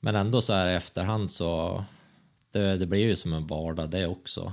Men 0.00 0.16
ändå 0.16 0.40
så 0.40 0.52
här 0.52 0.68
i 0.68 0.74
efterhand 0.74 1.30
så 1.30 1.84
det, 2.52 2.76
det 2.76 2.86
blir 2.86 3.00
ju 3.00 3.16
som 3.16 3.32
en 3.32 3.46
vardag 3.46 3.90
det 3.90 4.06
också. 4.06 4.52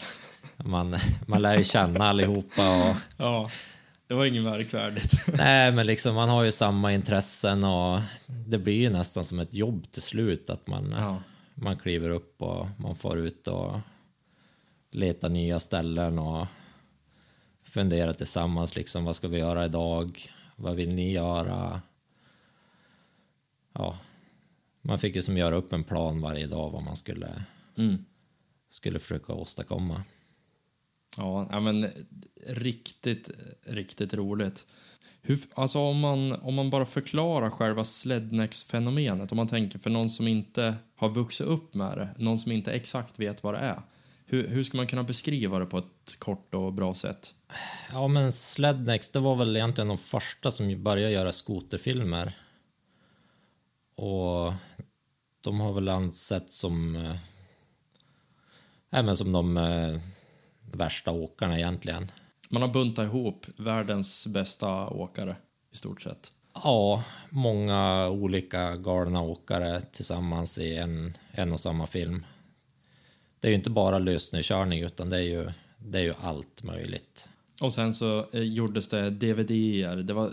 Man, 0.56 0.96
man 1.26 1.42
lär 1.42 1.56
ju 1.56 1.64
känna 1.64 2.08
allihopa 2.08 2.88
och 2.88 2.96
Ja, 3.16 3.50
det 4.06 4.14
var 4.14 4.24
inget 4.24 4.42
märkvärdigt. 4.42 5.12
nej 5.26 5.72
men 5.72 5.86
liksom 5.86 6.14
man 6.14 6.28
har 6.28 6.42
ju 6.42 6.50
samma 6.50 6.92
intressen 6.92 7.64
och 7.64 8.00
det 8.26 8.58
blir 8.58 8.80
ju 8.80 8.90
nästan 8.90 9.24
som 9.24 9.38
ett 9.38 9.54
jobb 9.54 9.90
till 9.90 10.02
slut 10.02 10.50
att 10.50 10.66
man, 10.66 10.94
Ja. 10.98 11.22
Man 11.60 11.78
kliver 11.78 12.10
upp 12.10 12.42
och 12.42 12.66
man 12.78 12.94
får 12.94 13.18
ut 13.18 13.46
och 13.48 13.80
letar 14.90 15.28
nya 15.28 15.60
ställen 15.60 16.18
och 16.18 16.46
funderar 17.62 18.12
tillsammans 18.12 18.76
liksom 18.76 19.04
vad 19.04 19.16
ska 19.16 19.28
vi 19.28 19.38
göra 19.38 19.64
idag? 19.64 20.22
Vad 20.56 20.76
vill 20.76 20.94
ni 20.94 21.12
göra? 21.12 21.82
Ja, 23.72 23.98
man 24.82 24.98
fick 24.98 25.16
ju 25.16 25.22
som 25.22 25.36
göra 25.36 25.56
upp 25.56 25.72
en 25.72 25.84
plan 25.84 26.20
varje 26.20 26.46
dag 26.46 26.70
vad 26.70 26.82
man 26.82 26.96
skulle, 26.96 27.44
Mm. 27.76 28.04
skulle 28.68 28.98
försöka 28.98 29.32
åstadkomma. 29.32 30.04
Ja, 31.18 31.60
men 31.60 31.90
riktigt, 32.46 33.30
riktigt 33.64 34.14
roligt. 34.14 34.66
Hur, 35.22 35.40
alltså 35.54 35.78
om 35.78 36.00
man, 36.00 36.32
om 36.32 36.54
man 36.54 36.70
bara 36.70 36.86
förklarar 36.86 37.50
själva 37.50 37.84
slednex-fenomenet, 37.84 39.32
om 39.32 39.36
man 39.36 39.48
tänker 39.48 39.78
för 39.78 39.90
någon 39.90 40.08
som 40.08 40.28
inte 40.28 40.74
har 40.96 41.08
vuxit 41.08 41.46
upp 41.46 41.74
med 41.74 41.98
det, 41.98 42.08
någon 42.16 42.38
som 42.38 42.52
inte 42.52 42.72
exakt 42.72 43.18
vet 43.18 43.42
vad 43.42 43.54
det 43.54 43.58
är. 43.58 43.82
Hur, 44.26 44.48
hur 44.48 44.64
ska 44.64 44.76
man 44.76 44.86
kunna 44.86 45.02
beskriva 45.02 45.58
det 45.58 45.66
på 45.66 45.78
ett 45.78 46.16
kort 46.18 46.54
och 46.54 46.72
bra 46.72 46.94
sätt? 46.94 47.34
Ja, 47.92 48.08
men 48.08 48.32
Slednex, 48.32 49.10
det 49.10 49.18
var 49.18 49.36
väl 49.36 49.56
egentligen 49.56 49.88
de 49.88 49.98
första 49.98 50.50
som 50.50 50.82
började 50.82 51.12
göra 51.12 51.32
skoterfilmer. 51.32 52.32
Och 53.94 54.54
de 55.40 55.60
har 55.60 55.72
väl 55.72 55.88
ansetts 55.88 56.58
som, 56.58 56.96
äh, 56.96 57.16
men 58.90 59.16
som 59.16 59.32
de 59.32 59.56
äh, 59.56 60.00
värsta 60.72 61.10
åkarna 61.10 61.58
egentligen. 61.58 62.06
Man 62.48 62.62
har 62.62 62.68
buntat 62.68 63.04
ihop 63.04 63.46
världens 63.56 64.26
bästa 64.26 64.88
åkare, 64.88 65.36
i 65.72 65.76
stort 65.76 66.02
sett. 66.02 66.32
Ja, 66.54 67.04
många 67.30 68.08
olika 68.08 68.76
galna 68.76 69.22
åkare 69.22 69.80
tillsammans 69.80 70.58
i 70.58 70.76
en, 70.76 71.14
en 71.32 71.52
och 71.52 71.60
samma 71.60 71.86
film. 71.86 72.24
Det 73.40 73.48
är 73.48 73.50
ju 73.50 73.56
inte 73.56 73.70
bara 73.70 73.98
lössnökörning 73.98 74.82
utan 74.82 75.10
det 75.10 75.16
är 75.16 75.22
ju, 75.22 75.50
det 75.78 75.98
är 75.98 76.02
ju 76.02 76.14
allt 76.20 76.62
möjligt. 76.62 77.28
Och 77.60 77.72
sen 77.72 77.94
så 77.94 78.26
eh, 78.32 78.42
gjordes 78.42 78.88
det 78.88 79.10
DVD-er, 79.10 79.96
det 79.96 80.12
var 80.12 80.30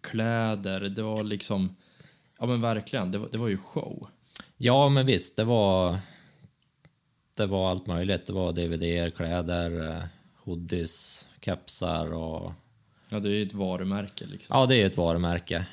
kläder, 0.00 0.80
det 0.80 1.02
var 1.02 1.22
liksom... 1.22 1.76
Ja 2.40 2.46
men 2.46 2.60
verkligen, 2.60 3.10
det 3.10 3.18
var, 3.18 3.28
det 3.32 3.38
var 3.38 3.48
ju 3.48 3.58
show. 3.58 4.08
Ja, 4.56 4.88
men 4.88 5.06
visst, 5.06 5.36
det 5.36 5.44
var... 5.44 5.98
Det 7.36 7.46
var 7.46 7.70
allt 7.70 7.86
möjligt. 7.86 8.26
Det 8.26 8.32
var 8.32 8.52
dvd 8.52 9.16
kläder, 9.16 9.88
eh, 9.90 10.02
hoodies, 10.36 11.26
kepsar 11.40 12.12
och... 12.12 12.52
Ja, 13.08 13.20
det 13.20 13.28
är 13.28 13.32
ju 13.32 13.42
ett 13.42 13.54
varumärke 13.54 14.26
liksom. 14.26 14.58
Ja, 14.58 14.66
det 14.66 14.76
är 14.76 14.86
ett 14.86 14.96
varumärke. 14.96 15.66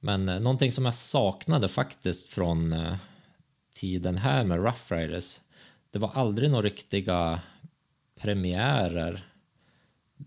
Men 0.00 0.28
eh, 0.28 0.40
någonting 0.40 0.72
som 0.72 0.84
jag 0.84 0.94
saknade 0.94 1.68
faktiskt 1.68 2.28
från 2.32 2.72
eh, 2.72 2.96
tiden 3.74 4.16
här 4.16 4.44
med 4.44 4.58
Rough 4.58 4.92
Riders, 4.92 5.40
det 5.90 5.98
var 5.98 6.10
aldrig 6.14 6.50
några 6.50 6.62
riktiga 6.62 7.40
premiärer. 8.20 9.24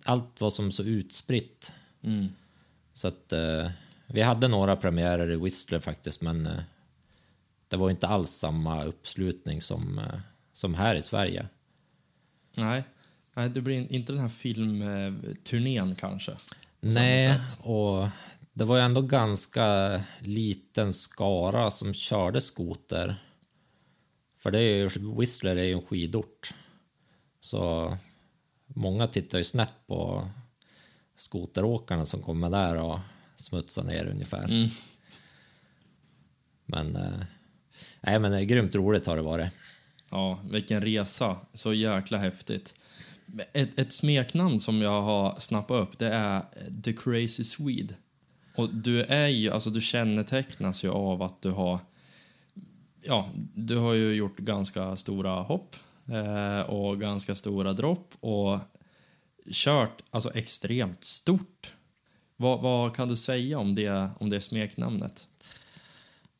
Allt 0.05 0.41
var 0.41 0.49
som 0.49 0.71
så 0.71 0.83
utspritt. 0.83 1.73
Mm. 2.03 2.27
Så 2.93 3.07
att 3.07 3.33
eh, 3.33 3.71
vi 4.07 4.21
hade 4.21 4.47
några 4.47 4.75
premiärer 4.75 5.31
i 5.31 5.35
Whistler 5.35 5.79
faktiskt, 5.79 6.21
men 6.21 6.47
eh, 6.47 6.59
det 7.69 7.77
var 7.77 7.89
inte 7.89 8.07
alls 8.07 8.29
samma 8.29 8.83
uppslutning 8.83 9.61
som, 9.61 9.99
eh, 9.99 10.19
som 10.53 10.73
här 10.73 10.95
i 10.95 11.01
Sverige. 11.01 11.47
Nej. 12.57 12.83
Nej, 13.35 13.49
det 13.49 13.61
blir 13.61 13.91
inte 13.91 14.11
den 14.13 14.21
här 14.21 14.29
filmturnén 14.29 15.95
kanske. 15.95 16.35
Nej, 16.79 17.39
och 17.59 18.07
det 18.53 18.63
var 18.63 18.77
ju 18.77 18.83
ändå 18.83 19.01
ganska 19.01 20.01
liten 20.19 20.93
skara 20.93 21.71
som 21.71 21.93
körde 21.93 22.41
skoter. 22.41 23.23
För 24.37 24.51
det 24.51 24.59
är 24.59 24.75
ju, 24.75 24.89
Whistler 25.19 25.55
är 25.55 25.63
ju 25.63 25.73
en 25.73 25.81
skidort. 25.81 26.53
Så 27.39 27.97
många 28.65 29.07
tittar 29.07 29.37
ju 29.37 29.43
snett 29.43 29.73
på 29.87 30.29
skoteråkarna 31.15 32.05
som 32.05 32.21
kommer 32.21 32.49
där 32.49 32.75
och 32.75 32.99
smutsar 33.35 33.83
ner 33.83 34.05
ungefär. 34.05 34.43
Mm. 34.43 34.69
Men, 36.65 36.95
eh, 36.95 37.19
nej 38.01 38.19
men 38.19 38.31
det 38.31 38.37
är 38.37 38.43
grymt 38.43 38.75
roligt 38.75 39.05
har 39.05 39.15
det 39.15 39.21
varit. 39.21 39.53
Ja, 40.11 40.39
vilken 40.51 40.81
resa. 40.81 41.37
Så 41.53 41.73
jäkla 41.73 42.17
häftigt. 42.17 42.75
Ett, 43.53 43.79
ett 43.79 43.93
smeknamn 43.93 44.59
som 44.59 44.81
jag 44.81 45.01
har 45.01 45.35
snappat 45.39 45.81
upp, 45.81 45.99
det 45.99 46.07
är 46.07 46.41
The 46.83 46.93
Crazy 46.93 47.43
Swede. 47.43 47.93
Och 48.55 48.73
du 48.73 49.03
är 49.03 49.27
ju, 49.27 49.51
alltså 49.51 49.69
du 49.69 49.81
kännetecknas 49.81 50.83
ju 50.83 50.89
av 50.89 51.23
att 51.23 51.41
du 51.41 51.51
har, 51.51 51.79
ja, 53.01 53.29
du 53.53 53.77
har 53.77 53.93
ju 53.93 54.13
gjort 54.13 54.37
ganska 54.37 54.95
stora 54.95 55.31
hopp 55.31 55.75
eh, 56.07 56.69
och 56.69 56.99
ganska 56.99 57.35
stora 57.35 57.73
dropp 57.73 58.13
och 58.19 58.59
kört 59.51 60.01
alltså 60.09 60.31
extremt 60.33 61.03
stort. 61.03 61.73
Vad, 62.37 62.61
vad 62.61 62.95
kan 62.95 63.07
du 63.07 63.15
säga 63.15 63.59
om 63.59 63.75
det, 63.75 64.09
om 64.19 64.29
det 64.29 64.41
smeknamnet? 64.41 65.27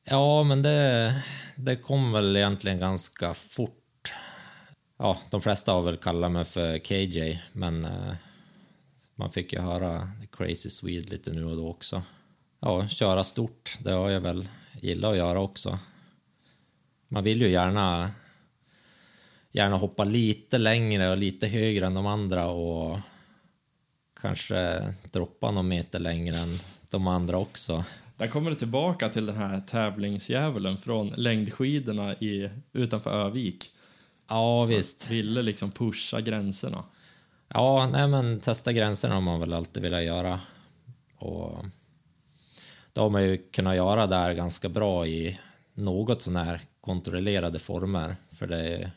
Ja, 0.04 0.44
men 0.44 0.62
det, 0.62 1.24
det 1.56 1.76
kom 1.76 2.12
väl 2.12 2.36
egentligen 2.36 2.80
ganska 2.80 3.34
fort. 3.34 4.14
Ja, 4.98 5.18
de 5.30 5.42
flesta 5.42 5.72
har 5.72 5.82
väl 5.82 5.98
kallat 5.98 6.32
mig 6.32 6.46
för 6.46 6.78
KJ, 6.78 7.42
men 7.54 7.86
eh, 7.86 8.14
man 9.16 9.32
fick 9.32 9.54
ju 9.54 9.60
höra 9.60 10.10
The 10.22 10.28
Crazy 10.28 10.70
Swede 10.70 11.12
lite 11.12 11.34
nu 11.34 11.46
och 11.46 11.58
då 11.58 11.70
också. 11.70 12.04
Ja, 12.60 12.88
köra 12.88 13.24
stort, 13.24 13.78
det 13.80 13.92
har 13.92 14.10
jag 14.10 14.22
väl 14.22 14.48
gillat 14.82 15.12
att 15.12 15.18
göra 15.18 15.42
också. 15.42 15.80
Man 17.08 17.24
vill 17.24 17.42
ju 17.42 17.50
gärna, 17.50 18.12
gärna 19.52 19.78
hoppa 19.78 20.04
lite 20.04 20.58
längre 20.58 21.10
och 21.10 21.18
lite 21.18 21.48
högre 21.48 21.86
än 21.86 21.94
de 21.94 22.06
andra 22.06 22.48
och 22.48 23.00
kanske 24.22 24.94
droppa 25.12 25.52
någon 25.52 25.68
meter 25.68 26.00
längre 26.00 26.38
än 26.38 26.60
de 26.90 27.08
andra 27.08 27.38
också. 27.38 27.84
Där 28.20 28.28
kommer 28.28 28.50
du 28.50 28.56
tillbaka 28.56 29.10
till 29.10 29.26
den 29.26 29.36
här 29.36 29.60
tävlingsdjävulen 29.60 30.78
från 30.78 31.08
längdskidorna 31.08 32.14
i, 32.14 32.50
utanför 32.74 33.12
Övik. 33.12 33.72
Ja, 34.28 34.66
visst. 34.66 35.10
Ville 35.10 35.42
liksom 35.42 35.72
pusha 35.72 36.22
gränserna. 36.22 36.84
Ja, 37.48 37.90
nej 37.92 38.08
men 38.08 38.40
testa 38.40 38.74
gränserna 38.74 39.14
har 39.14 39.22
man 39.22 39.40
väl 39.40 39.54
alltid 39.54 39.84
velat 39.84 40.04
göra. 40.04 40.40
Och 41.16 41.66
det 42.94 43.02
har 43.02 43.10
man 43.10 43.24
ju 43.24 43.38
kunnat 43.38 43.76
göra 43.76 44.08
där 44.08 44.34
ganska 44.34 44.70
bra 44.70 45.08
i 45.08 45.40
något 45.74 46.22
sån 46.22 46.36
här 46.36 46.62
kontrollerade 46.82 47.60
former. 47.60 48.16
För 48.32 48.48
det 48.48 48.60
är, 48.60 48.92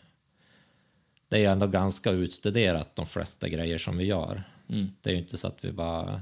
det 1.29 1.45
är 1.45 1.51
ändå 1.51 1.67
ganska 1.67 2.11
utstuderat 2.11 2.97
de 2.97 3.07
flesta 3.07 3.49
grejer 3.49 3.79
som 3.79 3.97
vi 3.97 4.05
gör. 4.05 4.43
Mm. 4.69 4.91
Det 5.01 5.11
är 5.11 5.15
ju 5.15 5.21
inte 5.21 5.37
så 5.37 5.49
att 5.49 5.65
vi 5.65 5.73
bara 5.73 6.21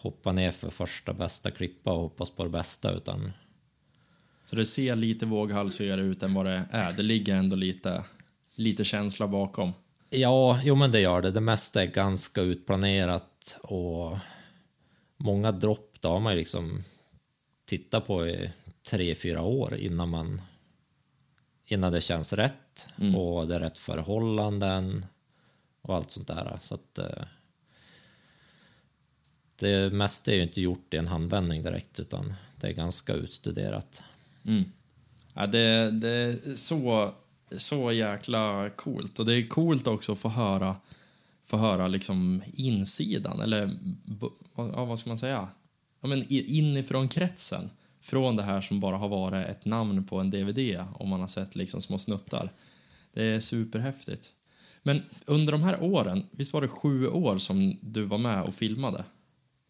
hoppar 0.00 0.32
ner 0.32 0.50
för 0.50 0.70
första 0.70 1.12
bästa 1.12 1.50
klippa 1.50 1.92
och 1.92 2.00
hoppas 2.00 2.30
på 2.30 2.44
det 2.44 2.50
bästa 2.50 2.92
utan 2.92 3.32
Så 4.44 4.56
det 4.56 4.64
ser 4.64 4.96
lite 4.96 5.26
våghalsigare 5.26 6.00
ut 6.00 6.22
än 6.22 6.34
vad 6.34 6.46
det 6.46 6.66
är. 6.70 6.92
Det 6.92 7.02
ligger 7.02 7.36
ändå 7.36 7.56
lite, 7.56 8.04
lite 8.54 8.84
känsla 8.84 9.28
bakom. 9.28 9.72
Ja, 10.10 10.60
jo 10.64 10.74
men 10.74 10.92
det 10.92 11.00
gör 11.00 11.22
det. 11.22 11.30
Det 11.30 11.40
mesta 11.40 11.82
är 11.82 11.86
ganska 11.86 12.40
utplanerat 12.40 13.58
och 13.62 14.18
många 15.16 15.52
dropp 15.52 15.96
då 16.00 16.08
har 16.08 16.20
man 16.20 16.36
liksom 16.36 16.82
tittat 17.64 18.06
på 18.06 18.26
i 18.26 18.50
tre, 18.90 19.14
fyra 19.14 19.42
år 19.42 19.76
innan 19.76 20.08
man 20.08 20.42
innan 21.66 21.92
det 21.92 22.00
känns 22.00 22.32
rätt 22.32 22.54
Mm. 23.00 23.14
och 23.16 23.46
det 23.48 23.54
är 23.54 23.60
rätt 23.60 23.78
förhållanden 23.78 25.06
och 25.82 25.94
allt 25.94 26.10
sånt 26.10 26.26
där. 26.26 26.56
Så 26.60 26.74
att 26.74 26.98
eh, 26.98 27.24
det 29.60 29.92
mesta 29.92 30.30
är 30.32 30.36
ju 30.36 30.42
inte 30.42 30.60
gjort 30.60 30.94
i 30.94 30.96
en 30.96 31.06
handvändning 31.08 31.62
direkt 31.62 32.00
utan 32.00 32.34
det 32.56 32.66
är 32.68 32.72
ganska 32.72 33.12
utstuderat. 33.14 34.02
Mm. 34.46 34.64
Ja, 35.34 35.46
det, 35.46 35.90
det 35.90 36.10
är 36.10 36.54
så, 36.54 37.10
så 37.56 37.92
jäkla 37.92 38.70
coolt. 38.76 39.18
Och 39.18 39.26
det 39.26 39.34
är 39.34 39.46
coolt 39.48 39.86
också 39.86 40.12
att 40.12 40.18
få 40.18 40.28
höra, 40.28 40.76
få 41.44 41.56
höra 41.56 41.86
liksom 41.86 42.42
insidan, 42.54 43.40
eller 43.40 43.78
vad- 44.04 44.32
ja, 44.74 44.84
vad 44.84 44.98
ska 44.98 45.10
man 45.10 45.18
säga? 45.18 45.48
Ja, 46.00 46.08
men 46.08 46.24
inifrån 46.28 47.08
kretsen. 47.08 47.70
Från 48.02 48.36
det 48.36 48.42
här 48.42 48.60
som 48.60 48.80
bara 48.80 48.96
har 48.96 49.08
varit 49.08 49.46
ett 49.48 49.64
namn 49.64 50.04
på 50.04 50.18
en 50.20 50.30
DVD, 50.30 50.84
om 50.94 51.08
man 51.08 51.20
har 51.20 51.28
sett 51.28 51.56
liksom 51.56 51.80
små 51.80 51.98
snuttar. 51.98 52.52
Det 53.12 53.22
är 53.24 53.40
superhäftigt. 53.40 54.32
Men 54.82 55.02
under 55.24 55.52
de 55.52 55.62
här 55.62 55.82
åren, 55.82 56.26
visst 56.30 56.54
var 56.54 56.60
det 56.60 56.68
sju 56.68 57.08
år 57.08 57.38
som 57.38 57.76
du 57.80 58.02
var 58.02 58.18
med 58.18 58.42
och 58.42 58.54
filmade? 58.54 59.04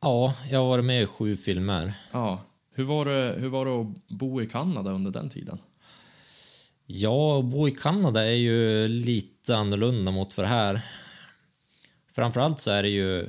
Ja, 0.00 0.34
jag 0.50 0.58
har 0.58 0.68
varit 0.68 0.84
med 0.84 1.02
i 1.02 1.06
sju 1.06 1.36
filmer. 1.36 1.94
Ja. 2.12 2.40
Hur 2.74 2.84
var 2.84 3.04
det, 3.04 3.36
hur 3.38 3.48
var 3.48 3.64
det 3.64 3.80
att 3.80 4.08
bo 4.08 4.42
i 4.42 4.46
Kanada 4.46 4.90
under 4.90 5.10
den 5.10 5.28
tiden? 5.28 5.58
Ja, 6.86 7.38
att 7.38 7.44
bo 7.44 7.68
i 7.68 7.70
Kanada 7.70 8.26
är 8.26 8.36
ju 8.36 8.88
lite 8.88 9.56
annorlunda 9.56 10.10
mot 10.12 10.32
för 10.32 10.44
här. 10.44 10.80
Framförallt 12.12 12.60
så 12.60 12.70
är 12.70 12.82
det 12.82 12.88
ju 12.88 13.28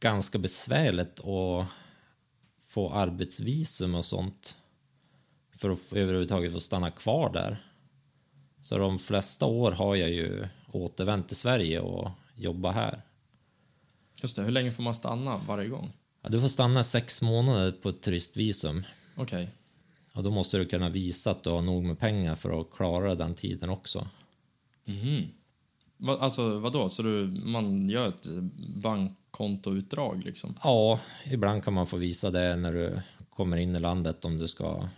ganska 0.00 0.38
besvärligt 0.38 1.20
att 1.20 1.66
få 2.66 2.90
arbetsvisum 2.90 3.94
och 3.94 4.04
sånt 4.04 4.56
för 5.56 5.70
att 5.70 5.92
överhuvudtaget 5.92 6.52
få 6.52 6.60
stanna 6.60 6.90
kvar 6.90 7.32
där. 7.32 7.66
Så 8.60 8.78
de 8.78 8.98
flesta 8.98 9.46
år 9.46 9.72
har 9.72 9.96
jag 9.96 10.10
ju 10.10 10.48
återvänt 10.72 11.28
till 11.28 11.36
Sverige 11.36 11.80
och 11.80 12.10
jobbat 12.34 12.74
här. 12.74 13.02
Just 14.24 14.36
det, 14.36 14.42
hur 14.42 14.52
länge 14.52 14.72
får 14.72 14.82
man 14.82 14.94
stanna 14.94 15.40
varje 15.48 15.68
gång? 15.68 15.92
Ja, 16.22 16.28
du 16.28 16.40
får 16.40 16.48
stanna 16.48 16.84
sex 16.84 17.22
månader 17.22 17.72
på 17.72 17.88
ett 17.88 18.00
turistvisum 18.00 18.84
Okej. 19.16 19.48
och 20.14 20.22
då 20.22 20.30
måste 20.30 20.58
du 20.58 20.66
kunna 20.66 20.88
visa 20.88 21.30
att 21.30 21.42
du 21.42 21.50
har 21.50 21.62
nog 21.62 21.84
med 21.84 21.98
pengar 21.98 22.34
för 22.34 22.60
att 22.60 22.70
klara 22.70 23.14
den 23.14 23.34
tiden 23.34 23.70
också. 23.70 24.08
Mhm. 24.84 25.28
Va, 25.96 26.18
alltså 26.20 26.58
vadå, 26.58 26.88
så 26.88 27.02
du, 27.02 27.26
man 27.44 27.88
gör 27.88 28.08
ett 28.08 28.26
bankkontoutdrag 28.82 30.24
liksom? 30.24 30.54
Ja, 30.62 31.00
ibland 31.24 31.64
kan 31.64 31.74
man 31.74 31.86
få 31.86 31.96
visa 31.96 32.30
det 32.30 32.56
när 32.56 32.72
du 32.72 33.00
kommer 33.30 33.56
in 33.56 33.76
i 33.76 33.80
landet 33.80 34.24
om 34.24 34.38
du 34.38 34.48
ska, 34.48 34.88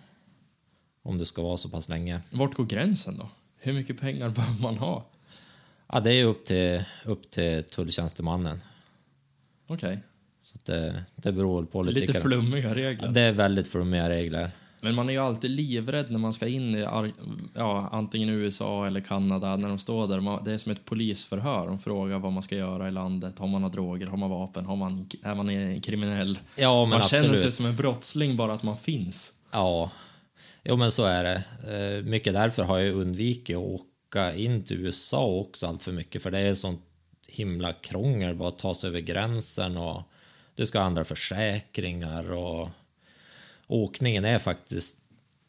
om 1.02 1.18
du 1.18 1.24
ska 1.24 1.42
vara 1.42 1.56
så 1.56 1.68
pass 1.68 1.88
länge. 1.88 2.20
Vart 2.30 2.54
går 2.54 2.64
gränsen 2.64 3.18
då? 3.18 3.28
Hur 3.58 3.72
mycket 3.72 4.00
pengar 4.00 4.30
behöver 4.36 4.62
man 4.62 4.78
ha? 4.78 5.04
Ja, 5.92 6.00
det 6.00 6.12
är 6.12 6.24
upp 6.24 6.44
till, 6.44 6.84
upp 7.04 7.30
till 7.30 7.64
tulltjänstemannen. 7.64 8.60
Okej. 9.66 9.98
Så 10.40 10.54
att 10.54 10.64
det, 10.64 11.04
det 11.16 11.32
beror 11.32 11.64
på 11.64 11.82
lite. 11.82 12.00
Lite 12.00 12.20
flummiga 12.20 12.74
regler. 12.74 13.08
Det 13.08 13.20
är 13.20 13.32
väldigt 13.32 13.68
flummiga 13.68 14.08
regler. 14.08 14.50
Men 14.80 14.94
man 14.94 15.08
är 15.08 15.12
ju 15.12 15.18
alltid 15.18 15.50
livrädd 15.50 16.10
när 16.10 16.18
man 16.18 16.32
ska 16.32 16.46
in 16.46 16.74
i 16.74 16.80
ja, 17.54 17.88
antingen 17.92 18.28
USA 18.28 18.86
eller 18.86 19.00
Kanada 19.00 19.56
när 19.56 19.68
de 19.68 19.78
står 19.78 20.08
där. 20.08 20.44
Det 20.44 20.52
är 20.52 20.58
som 20.58 20.72
ett 20.72 20.84
polisförhör. 20.84 21.66
De 21.66 21.78
frågar 21.78 22.18
vad 22.18 22.32
man 22.32 22.42
ska 22.42 22.56
göra 22.56 22.88
i 22.88 22.90
landet. 22.90 23.38
Har 23.38 23.46
man 23.46 23.60
några 23.60 23.72
droger? 23.72 24.06
Har 24.06 24.16
man 24.16 24.30
vapen? 24.30 24.66
Har 24.66 24.76
man, 24.76 25.08
är 25.22 25.34
man 25.34 25.48
en 25.48 25.80
kriminell? 25.80 26.38
Ja, 26.56 26.80
men 26.80 26.88
man 26.88 26.98
absolut. 26.98 27.24
känner 27.24 27.36
sig 27.36 27.52
som 27.52 27.66
en 27.66 27.76
brottsling 27.76 28.36
bara 28.36 28.52
att 28.52 28.62
man 28.62 28.76
finns. 28.76 29.32
Ja, 29.52 29.90
jo 30.64 30.76
men 30.76 30.90
så 30.90 31.04
är 31.04 31.24
det. 31.24 31.42
Eh, 31.98 32.04
Mycket 32.04 32.34
därför 32.34 32.62
har 32.62 32.78
jag 32.78 32.94
undvikit 32.94 33.56
att 33.56 33.62
åka 33.62 34.34
in 34.34 34.64
till 34.64 34.76
USA 34.76 35.26
också 35.26 35.66
allt 35.66 35.82
för 35.82 35.92
mycket 35.92 36.22
för 36.22 36.30
det 36.30 36.38
är 36.38 36.54
sånt 36.54 36.80
himla 37.28 37.72
krångel 37.72 38.34
bara 38.34 38.48
att 38.48 38.58
ta 38.58 38.74
sig 38.74 38.88
över 38.88 39.00
gränsen 39.00 39.76
och 39.76 40.02
du 40.54 40.66
ska 40.66 40.78
ha 40.78 40.86
andra 40.86 41.04
försäkringar 41.04 42.32
och 42.32 42.68
åkningen 43.66 44.24
är 44.24 44.38
faktiskt 44.38 45.02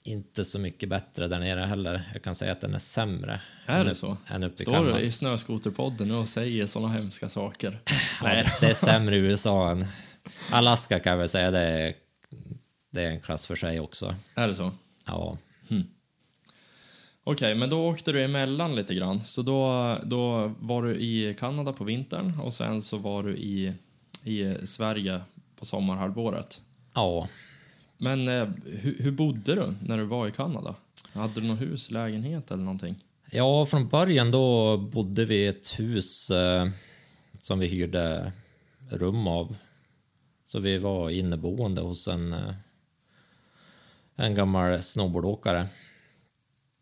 inte 0.03 0.45
så 0.45 0.59
mycket 0.59 0.89
bättre 0.89 1.27
där 1.27 1.39
nere 1.39 1.59
heller. 1.59 2.01
Jag 2.13 2.23
kan 2.23 2.35
säga 2.35 2.51
att 2.51 2.61
den 2.61 2.73
är 2.73 2.79
sämre. 2.79 3.41
Är 3.65 3.79
än 3.79 3.85
det 3.85 3.95
så? 3.95 4.17
Än 4.27 4.43
uppe 4.43 4.61
i 4.61 4.65
Står 4.65 4.73
Kanada. 4.73 4.97
du 4.97 5.03
i 5.03 5.11
Snöskoterpodden 5.11 6.11
och 6.11 6.27
säger 6.27 6.67
såna 6.67 6.87
hemska 6.87 7.29
saker? 7.29 7.79
Ja, 8.23 8.43
det 8.61 8.69
är 8.69 8.73
sämre 8.73 9.15
i 9.15 9.19
USA 9.19 9.71
än 9.71 9.85
Alaska 10.51 10.99
kan 10.99 11.11
jag 11.11 11.17
väl 11.17 11.29
säga. 11.29 11.51
Det 11.51 11.59
är, 11.59 11.93
det 12.91 13.03
är 13.03 13.09
en 13.09 13.19
klass 13.19 13.45
för 13.45 13.55
sig 13.55 13.79
också. 13.79 14.15
Är 14.35 14.47
det 14.47 14.55
så? 14.55 14.71
Ja, 15.05 15.37
Okej, 17.29 17.55
men 17.55 17.69
då 17.69 17.87
åkte 17.87 18.11
du 18.11 18.23
emellan 18.23 18.75
lite 18.75 18.95
grann. 18.95 19.21
Så 19.21 19.41
då, 19.41 19.95
då 20.03 20.51
var 20.59 20.83
du 20.83 20.95
i 20.95 21.35
Kanada 21.39 21.73
på 21.73 21.83
vintern 21.83 22.39
och 22.39 22.53
sen 22.53 22.81
så 22.81 22.97
var 22.97 23.23
du 23.23 23.37
i, 23.37 23.73
i 24.23 24.55
Sverige 24.63 25.21
på 25.59 25.65
sommarhalvåret. 25.65 26.61
ja. 26.95 27.27
Men 27.97 28.27
eh, 28.27 28.47
hur, 28.65 28.95
hur 28.99 29.11
bodde 29.11 29.55
du 29.55 29.75
när 29.81 29.97
du 29.97 30.03
var 30.03 30.27
i 30.27 30.31
Kanada? 30.31 30.75
Hade 31.13 31.41
du 31.41 31.47
något 31.47 31.61
hus, 31.61 31.91
lägenhet 31.91 32.51
eller 32.51 32.63
någonting? 32.63 32.95
Ja, 33.31 33.65
från 33.65 33.87
början 33.87 34.31
då 34.31 34.77
bodde 34.77 35.25
vi 35.25 35.35
i 35.35 35.47
ett 35.47 35.79
hus 35.79 36.31
eh, 36.31 36.69
som 37.33 37.59
vi 37.59 37.67
hyrde 37.67 38.31
rum 38.89 39.27
av. 39.27 39.57
Så 40.45 40.59
vi 40.59 40.77
var 40.77 41.09
inneboende 41.09 41.81
hos 41.81 42.07
en, 42.07 42.33
eh, 42.33 42.53
en 44.15 44.35
gammal 44.35 44.81
snowboardåkare. 44.81 45.67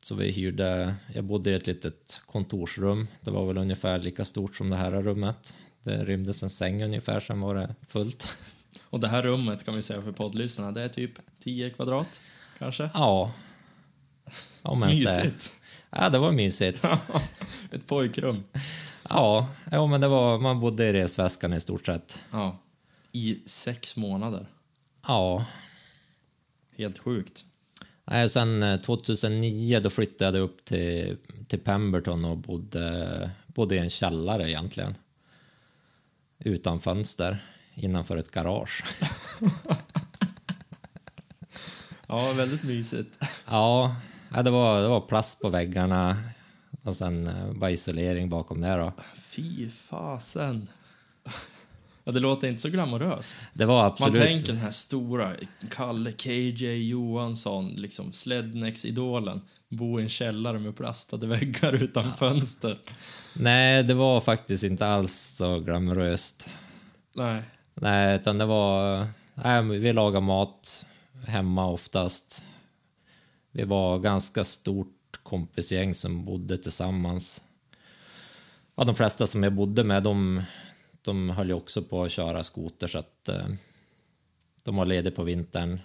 Så 0.07 0.15
vi 0.15 0.31
hyrde, 0.31 0.95
jag 1.13 1.23
bodde 1.23 1.51
i 1.51 1.53
ett 1.53 1.67
litet 1.67 2.21
kontorsrum. 2.25 3.07
Det 3.21 3.31
var 3.31 3.45
väl 3.45 3.57
ungefär 3.57 3.99
lika 3.99 4.25
stort 4.25 4.55
som 4.55 4.69
det 4.69 4.75
här 4.75 4.91
rummet. 4.91 5.55
Det 5.83 6.03
rymdes 6.03 6.43
en 6.43 6.49
säng 6.49 6.83
ungefär, 6.83 7.19
sen 7.19 7.39
var 7.39 7.55
det 7.55 7.75
fullt. 7.87 8.37
Och 8.89 8.99
det 8.99 9.07
här 9.07 9.23
rummet 9.23 9.65
kan 9.65 9.75
vi 9.75 9.81
säga 9.81 10.01
för 10.01 10.11
poddlyssnarna, 10.11 10.71
det 10.71 10.81
är 10.81 10.89
typ 10.89 11.11
10 11.39 11.69
kvadrat, 11.69 12.21
kanske? 12.57 12.89
Ja. 12.93 13.31
ja 14.61 14.75
men 14.75 14.89
det, 14.89 14.95
Mysigt! 14.95 15.53
ja, 15.89 16.09
det 16.09 16.19
var 16.19 16.31
mysigt. 16.31 16.85
Ett 17.71 17.87
pojkrum. 17.87 18.43
Ja, 19.09 19.49
ja 19.71 19.87
men 19.87 20.01
det 20.01 20.07
var, 20.07 20.39
man 20.39 20.59
bodde 20.59 20.85
i 20.85 20.93
resväskan 20.93 21.53
i 21.53 21.59
stort 21.59 21.85
sett. 21.85 22.21
Ja. 22.31 22.59
I 23.11 23.39
sex 23.45 23.97
månader. 23.97 24.47
Ja, 25.07 25.45
Helt 26.77 26.99
sjukt. 26.99 27.45
Nej, 28.05 28.29
sen 28.29 28.63
eh, 28.63 28.79
2009 28.79 29.79
då 29.79 29.89
flyttade 29.89 30.37
jag 30.37 30.45
upp 30.45 30.65
till, 30.65 31.17
till 31.47 31.59
Pemberton 31.59 32.25
och 32.25 32.37
bodde, 32.37 33.29
bodde 33.47 33.75
i 33.75 33.79
en 33.79 33.89
källare 33.89 34.49
egentligen. 34.49 34.95
Utan 36.39 36.79
fönster, 36.79 37.37
innanför 37.75 38.17
ett 38.17 38.31
garage. 38.31 38.83
Ja, 42.07 42.33
väldigt 42.33 42.63
mysigt. 42.63 43.17
ja, 43.47 43.95
ja, 44.33 44.43
det 44.43 44.51
var, 44.51 44.81
det 44.81 44.87
var 44.87 45.01
plast 45.01 45.41
på 45.41 45.49
väggarna 45.49 46.17
och 46.83 46.95
sen 46.95 47.27
eh, 47.27 47.51
bara 47.53 47.71
isolering 47.71 48.29
bakom 48.29 48.61
det 48.61 48.75
då. 48.75 48.93
Fy 49.15 49.69
fasen. 49.69 50.67
Ja, 52.07 52.11
det 52.11 52.19
låter 52.19 52.47
inte 52.47 52.61
så 52.61 52.69
glamoröst. 52.69 53.37
Det 53.53 53.65
var 53.65 53.77
Man 53.77 53.85
absolut... 53.85 54.23
tänker 54.23 54.47
den 54.47 54.57
här 54.57 54.71
stora 54.71 55.31
Kalle 55.69 56.11
KJ 56.11 56.87
Johansson, 56.87 57.69
liksom 57.69 58.13
Slednex-idolen, 58.13 59.41
bo 59.69 59.99
i 59.99 60.03
en 60.03 60.09
källare 60.09 60.59
med 60.59 60.75
plastade 60.75 61.27
väggar 61.27 61.73
utan 61.83 62.13
fönster. 62.13 62.79
Nej, 63.33 63.83
det 63.83 63.93
var 63.93 64.21
faktiskt 64.21 64.63
inte 64.63 64.87
alls 64.87 65.13
så 65.13 65.59
glamoröst. 65.59 66.49
Nej. 67.13 67.41
Nej, 67.73 68.15
utan 68.15 68.37
det 68.37 68.45
var... 68.45 69.07
Nej, 69.35 69.63
vi 69.63 69.93
lagade 69.93 70.25
mat 70.25 70.85
hemma 71.27 71.65
oftast. 71.65 72.43
Vi 73.51 73.63
var 73.63 73.99
ganska 73.99 74.43
stort 74.43 75.19
kompisgäng 75.23 75.93
som 75.93 76.25
bodde 76.25 76.57
tillsammans. 76.57 77.43
Ja, 78.75 78.83
de 78.83 78.95
flesta 78.95 79.27
som 79.27 79.43
jag 79.43 79.53
bodde 79.53 79.83
med, 79.83 80.03
de 80.03 80.43
de 81.05 81.29
höll 81.29 81.47
ju 81.47 81.53
också 81.53 81.81
på 81.81 82.03
att 82.03 82.11
köra 82.11 82.43
skoter 82.43 82.87
så 82.87 82.97
att 82.97 83.29
eh, 83.29 83.47
de 84.63 84.75
var 84.75 84.85
lediga 84.85 85.15
på 85.15 85.23
vintern, 85.23 85.79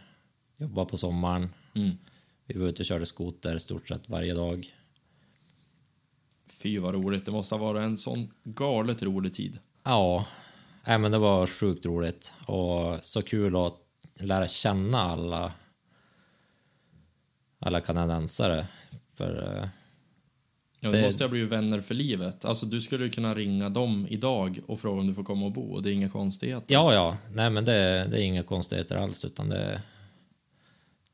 jobbade 0.57 0.91
på 0.91 0.97
sommaren. 0.97 1.49
Mm. 1.75 1.99
Vi 2.47 2.59
var 2.59 2.69
ute 2.69 2.83
och 2.83 2.87
körde 2.87 3.07
skoter 3.07 3.59
stort 3.59 3.89
sett 3.89 4.09
varje 4.09 4.35
dag. 4.35 4.75
Fy 6.47 6.79
vad 6.79 6.95
roligt. 6.95 7.25
Det 7.25 7.31
måste 7.33 7.55
ha 7.55 7.73
varit 7.73 7.85
en 7.85 7.99
sån 7.99 8.31
galet 8.45 9.03
rolig 9.03 9.35
tid. 9.35 9.59
Ja, 9.85 10.27
nej, 10.87 10.99
men 10.99 11.13
det 11.13 11.19
var 11.19 11.47
sjukt 11.47 11.87
roligt 11.87 12.35
och 12.47 13.05
så 13.05 13.23
kul 13.23 13.57
att 13.57 13.77
lära 14.21 14.49
känna 14.49 15.01
alla 15.01 15.53
alla 17.59 17.81
kanadensare. 17.81 18.67
För 19.15 19.57
eh, 19.57 19.69
Ja, 20.81 20.91
det, 20.91 20.97
Det- 20.97 21.03
måste 21.03 21.25
ha 21.25 21.29
blivit 21.29 21.49
vänner 21.53 21.81
för 21.81 21.95
livet. 21.95 22.45
Alltså, 22.45 22.67
du 22.67 22.81
skulle 22.81 23.09
kunna 23.09 23.35
ringa 23.35 23.69
dem 23.69 24.07
idag 24.11 24.61
och 24.67 24.81
fråga 24.81 25.01
om 25.01 25.07
du 25.07 25.15
får 25.15 25.23
komma 25.25 25.47
och 25.47 25.53
bo. 25.53 25.73
och 25.75 25.83
Det 25.83 25.91
är 25.91 25.95
inga 25.95 26.09
konstigheter. 26.09 26.75
ja, 26.75 26.95
ja, 26.95 27.17
nej 27.35 27.51
men 27.51 27.65
det, 27.65 28.07
det 28.11 28.17
är 28.21 28.23
inga 28.23 28.43
konstigheter 28.43 28.97
alls 28.97 29.25
utan 29.25 29.49
det, 29.49 29.83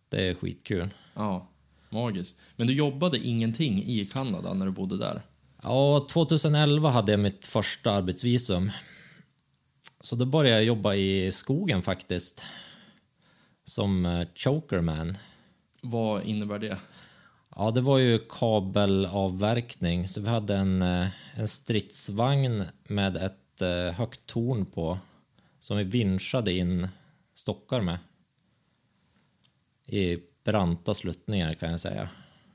det 0.09 0.25
är 0.29 0.35
skitkul. 0.35 0.89
Ja, 1.15 1.49
magiskt. 1.91 2.41
Men 2.57 2.67
du 2.67 2.73
jobbade 2.75 3.19
ingenting 3.19 3.83
i 3.85 4.05
Kanada 4.13 4.55
när 4.55 4.67
du 4.67 4.73
bodde 4.73 4.99
där? 4.99 5.23
Ja, 5.63 6.07
2011 6.11 6.91
hade 6.91 7.13
jag 7.13 7.21
mitt 7.21 7.47
första 7.47 7.91
arbetsvisum. 7.91 8.71
Så 10.01 10.17
då 10.17 10.25
började 10.25 10.57
jag 10.57 10.65
jobba 10.65 10.95
i 10.95 11.33
skogen 11.33 11.83
faktiskt. 11.83 12.45
Som 13.65 14.07
eh, 14.07 14.27
chokerman. 14.35 15.19
Vad 15.83 16.25
innebär 16.25 16.59
det? 16.59 16.79
Ja, 17.59 17.71
det 17.71 17.81
var 17.81 17.99
ju 17.99 18.19
kabelavverkning, 18.19 20.09
så 20.09 20.21
vi 20.21 20.29
hade 20.29 20.57
en, 20.57 20.83
eh, 20.83 21.09
en 21.35 21.49
stridsvagn 21.49 22.65
med 22.85 23.17
ett 23.17 23.61
eh, 23.61 23.95
högt 23.95 24.27
torn 24.27 24.67
på 24.67 24.99
som 25.59 25.77
vi 25.77 25.85
vinschade 25.85 26.53
in 26.53 26.89
stockar 27.35 27.81
med. 27.81 27.99
I 29.87 30.19
branta 30.45 30.95
sluttningar 30.95 31.55
kan 31.55 31.71
jag 31.71 31.81
säga. 31.81 32.09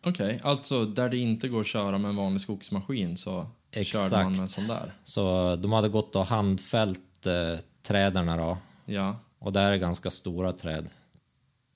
Okej, 0.03 0.39
alltså 0.43 0.85
där 0.85 1.09
det 1.09 1.17
inte 1.17 1.47
går 1.47 1.61
att 1.61 1.67
köra 1.67 1.97
med 1.97 2.09
en 2.09 2.15
vanlig 2.15 2.41
skogsmaskin 2.41 3.17
så 3.17 3.47
Exakt. 3.71 4.09
körde 4.09 4.23
man 4.23 4.31
med 4.31 4.41
en 4.41 4.49
sån 4.49 4.67
där? 4.67 4.93
Så 5.03 5.55
de 5.55 5.71
hade 5.71 5.89
gått 5.89 6.15
och 6.15 6.25
handfällt 6.25 7.25
eh, 7.25 7.59
träden 7.81 8.25
då. 8.25 8.57
Ja. 8.85 9.15
Och 9.39 9.53
det 9.53 9.59
här 9.59 9.71
är 9.71 9.77
ganska 9.77 10.09
stora 10.09 10.51
träd. 10.51 10.89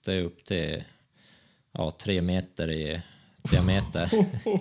Det 0.06 0.14
är 0.14 0.24
upp 0.24 0.44
till 0.44 0.84
ja, 1.72 1.92
tre 1.92 2.22
meter 2.22 2.72
i 2.72 3.02
diameter. 3.52 4.10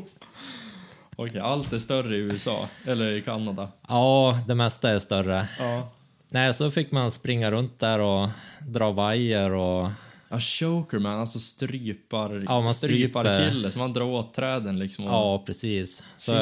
Okej, 1.16 1.40
allt 1.40 1.72
är 1.72 1.78
större 1.78 2.16
i 2.16 2.18
USA, 2.18 2.68
eller 2.86 3.10
i 3.12 3.20
Kanada. 3.22 3.68
ja, 3.88 4.38
det 4.46 4.54
mesta 4.54 4.90
är 4.90 4.98
större. 4.98 5.48
Ja. 5.58 5.88
Nej, 6.28 6.54
så 6.54 6.70
fick 6.70 6.92
man 6.92 7.10
springa 7.10 7.50
runt 7.50 7.78
där 7.78 7.98
och 7.98 8.28
dra 8.68 8.90
vajer 8.90 9.50
och 9.52 9.90
Ja, 10.28 10.40
chokerman, 10.40 11.20
alltså 11.20 11.38
strypar, 11.38 12.44
Ja, 12.48 12.60
man 12.60 12.74
strypar 12.74 13.48
kille, 13.50 13.70
så 13.72 13.78
man 13.78 13.92
drar 13.92 14.04
åt 14.04 14.34
träden 14.34 14.78
liksom. 14.78 15.04
Och, 15.04 15.10
ja, 15.10 15.42
precis. 15.46 16.04
Så 16.16 16.32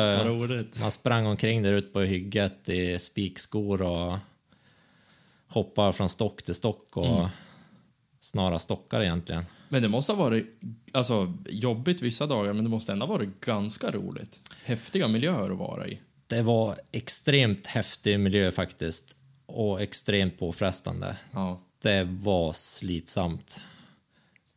Shit, 0.48 0.80
man 0.80 0.90
sprang 0.90 1.26
omkring 1.26 1.62
där 1.62 1.72
ute 1.72 1.88
på 1.92 2.00
hygget 2.00 2.68
i 2.68 2.98
spikskor 2.98 3.82
och 3.82 4.18
hoppade 5.48 5.92
från 5.92 6.08
stock 6.08 6.42
till 6.42 6.54
stock 6.54 6.96
och 6.96 7.06
Mm. 7.18 7.28
snara 8.20 8.58
stockar 8.58 9.00
egentligen. 9.02 9.44
Men 9.72 9.82
det 9.82 9.88
måste 9.88 10.12
ha 10.12 10.24
varit 10.24 10.46
alltså, 10.92 11.32
jobbigt 11.48 12.02
vissa 12.02 12.26
dagar, 12.26 12.52
men 12.52 12.64
det 12.64 12.70
måste 12.70 12.92
ändå 12.92 13.06
ha 13.06 13.12
varit 13.12 13.40
ganska 13.40 13.90
roligt. 13.90 14.40
Häftiga 14.64 15.08
miljöer 15.08 15.50
att 15.50 15.58
vara 15.58 15.86
i. 15.86 16.00
Det 16.26 16.42
var 16.42 16.76
extremt 16.92 17.66
häftig 17.66 18.20
miljö 18.20 18.50
faktiskt 18.50 19.16
och 19.46 19.82
extremt 19.82 20.38
påfrestande. 20.38 21.16
Ja. 21.32 21.58
Det 21.82 22.04
var 22.04 22.52
slitsamt. 22.52 23.60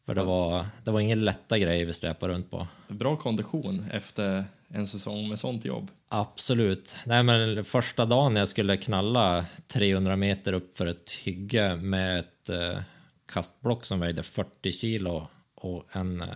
För 0.05 0.15
det 0.15 0.23
var, 0.23 0.65
det 0.83 0.91
var 0.91 0.99
ingen 0.99 1.25
lätta 1.25 1.59
grejer 1.59 1.85
vi 1.85 1.93
släpade 1.93 2.33
runt 2.33 2.51
på. 2.51 2.67
Bra 2.87 3.15
kondition 3.15 3.85
efter 3.91 4.43
en 4.67 4.87
säsong 4.87 5.29
med 5.29 5.39
sånt 5.39 5.65
jobb. 5.65 5.91
Absolut. 6.07 6.95
Nej, 7.05 7.23
men 7.23 7.65
första 7.65 8.05
dagen 8.05 8.35
jag 8.35 8.47
skulle 8.47 8.77
knalla 8.77 9.45
300 9.67 10.15
meter 10.15 10.53
upp 10.53 10.77
för 10.77 10.85
ett 10.85 11.11
hygge 11.11 11.75
med 11.75 12.19
ett 12.19 12.49
eh, 12.49 12.77
kastblock 13.25 13.85
som 13.85 13.99
vägde 13.99 14.23
40 14.23 14.71
kilo 14.71 15.27
och 15.55 15.95
en 15.95 16.21
eh, 16.21 16.27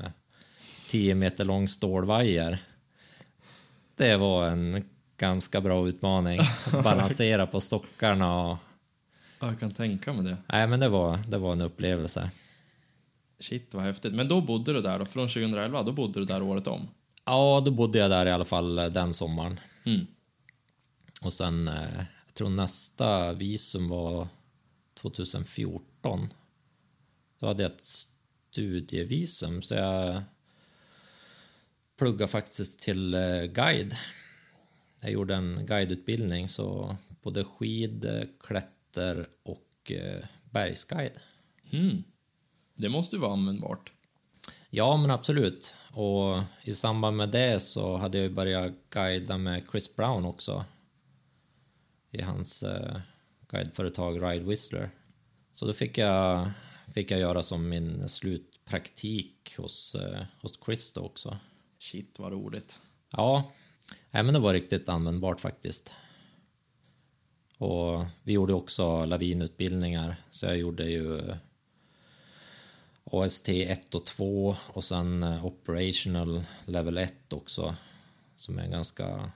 10 0.87 1.15
meter 1.15 1.45
lång 1.45 1.67
stålvajer. 1.67 2.57
Det 3.95 4.17
var 4.17 4.47
en 4.47 4.89
ganska 5.17 5.61
bra 5.61 5.87
utmaning. 5.87 6.39
Balansera 6.83 7.47
på 7.47 7.59
stockarna 7.59 8.41
och... 8.41 8.57
Ja, 9.39 9.47
Jag 9.47 9.59
kan 9.59 9.71
tänka 9.71 10.13
mig 10.13 10.23
det. 10.23 10.37
Nej, 10.47 10.67
men 10.67 10.79
det 10.79 10.89
var, 10.89 11.19
det 11.27 11.37
var 11.37 11.51
en 11.53 11.61
upplevelse. 11.61 12.31
Shit, 13.39 13.73
vad 13.73 13.83
häftigt. 13.83 14.13
Men 14.13 14.27
då 14.27 14.41
bodde 14.41 14.73
du 14.73 14.81
där 14.81 14.99
då, 14.99 15.05
från 15.05 15.27
2011, 15.27 15.83
då 15.83 15.91
bodde 15.91 16.19
du 16.19 16.25
där 16.25 16.41
året 16.41 16.67
om? 16.67 16.87
Ja, 17.25 17.61
då 17.65 17.71
bodde 17.71 17.99
jag 17.99 18.09
där 18.09 18.25
i 18.25 18.31
alla 18.31 18.45
fall 18.45 18.79
eh, 18.79 18.85
den 18.85 19.13
sommaren. 19.13 19.59
Mm. 19.85 20.07
Och 21.21 21.33
sen, 21.33 21.67
eh, 21.67 21.97
jag 22.25 22.33
tror 22.33 22.49
nästa 22.49 23.33
visum 23.33 23.89
var 23.89 24.27
2014. 24.93 26.29
Då 27.39 27.47
hade 27.47 27.63
jag 27.63 27.71
ett 27.71 27.83
studievisum, 28.51 29.61
så 29.61 29.73
jag 29.73 30.21
pluggade 31.97 32.31
faktiskt 32.31 32.79
till 32.79 33.13
eh, 33.13 33.43
guide. 33.43 33.95
Jag 35.01 35.11
gjorde 35.11 35.35
en 35.35 35.65
guideutbildning, 35.65 36.47
så 36.47 36.95
både 37.21 37.43
skid, 37.43 38.29
klätter 38.39 39.27
och 39.43 39.91
eh, 39.91 40.25
bergsguide. 40.51 41.19
Mm. 41.71 42.03
Det 42.75 42.89
måste 42.89 43.15
ju 43.15 43.21
vara 43.21 43.33
användbart. 43.33 43.91
Ja, 44.69 44.97
men 44.97 45.11
absolut. 45.11 45.75
Och 45.93 46.43
i 46.63 46.73
samband 46.73 47.17
med 47.17 47.29
det 47.29 47.59
så 47.59 47.97
hade 47.97 48.17
jag 48.17 48.33
börjat 48.33 48.73
guida 48.89 49.37
med 49.37 49.63
Chris 49.71 49.95
Brown 49.95 50.25
också. 50.25 50.65
I 52.11 52.21
hans 52.21 52.63
eh, 52.63 52.99
guideföretag 53.47 54.23
Ride 54.23 54.45
Whistler. 54.45 54.89
Så 55.53 55.65
då 55.65 55.73
fick 55.73 55.97
jag, 55.97 56.51
fick 56.93 57.11
jag 57.11 57.19
göra 57.19 57.43
som 57.43 57.69
min 57.69 58.09
slutpraktik 58.09 59.55
hos, 59.57 59.95
eh, 59.95 60.25
hos 60.41 60.59
Chris 60.65 60.93
då 60.93 61.01
också. 61.01 61.37
Shit, 61.79 62.19
vad 62.19 62.31
roligt. 62.31 62.79
Ja, 63.11 63.51
nej, 64.11 64.23
men 64.23 64.33
det 64.33 64.39
var 64.39 64.53
riktigt 64.53 64.89
användbart 64.89 65.39
faktiskt. 65.39 65.93
Och 67.57 68.05
vi 68.23 68.33
gjorde 68.33 68.53
också 68.53 69.05
lavinutbildningar, 69.05 70.15
så 70.29 70.45
jag 70.45 70.57
gjorde 70.57 70.83
ju 70.83 71.17
eh, 71.17 71.35
AST 73.03 73.49
1 73.49 73.95
och 73.95 74.05
2 74.05 74.55
och 74.67 74.83
sen 74.83 75.23
eh, 75.23 75.45
Operational 75.45 76.43
Level 76.65 76.97
1 76.97 77.33
också. 77.33 77.75
Som 78.35 78.59
är 78.59 78.67
ganska, 78.67 79.31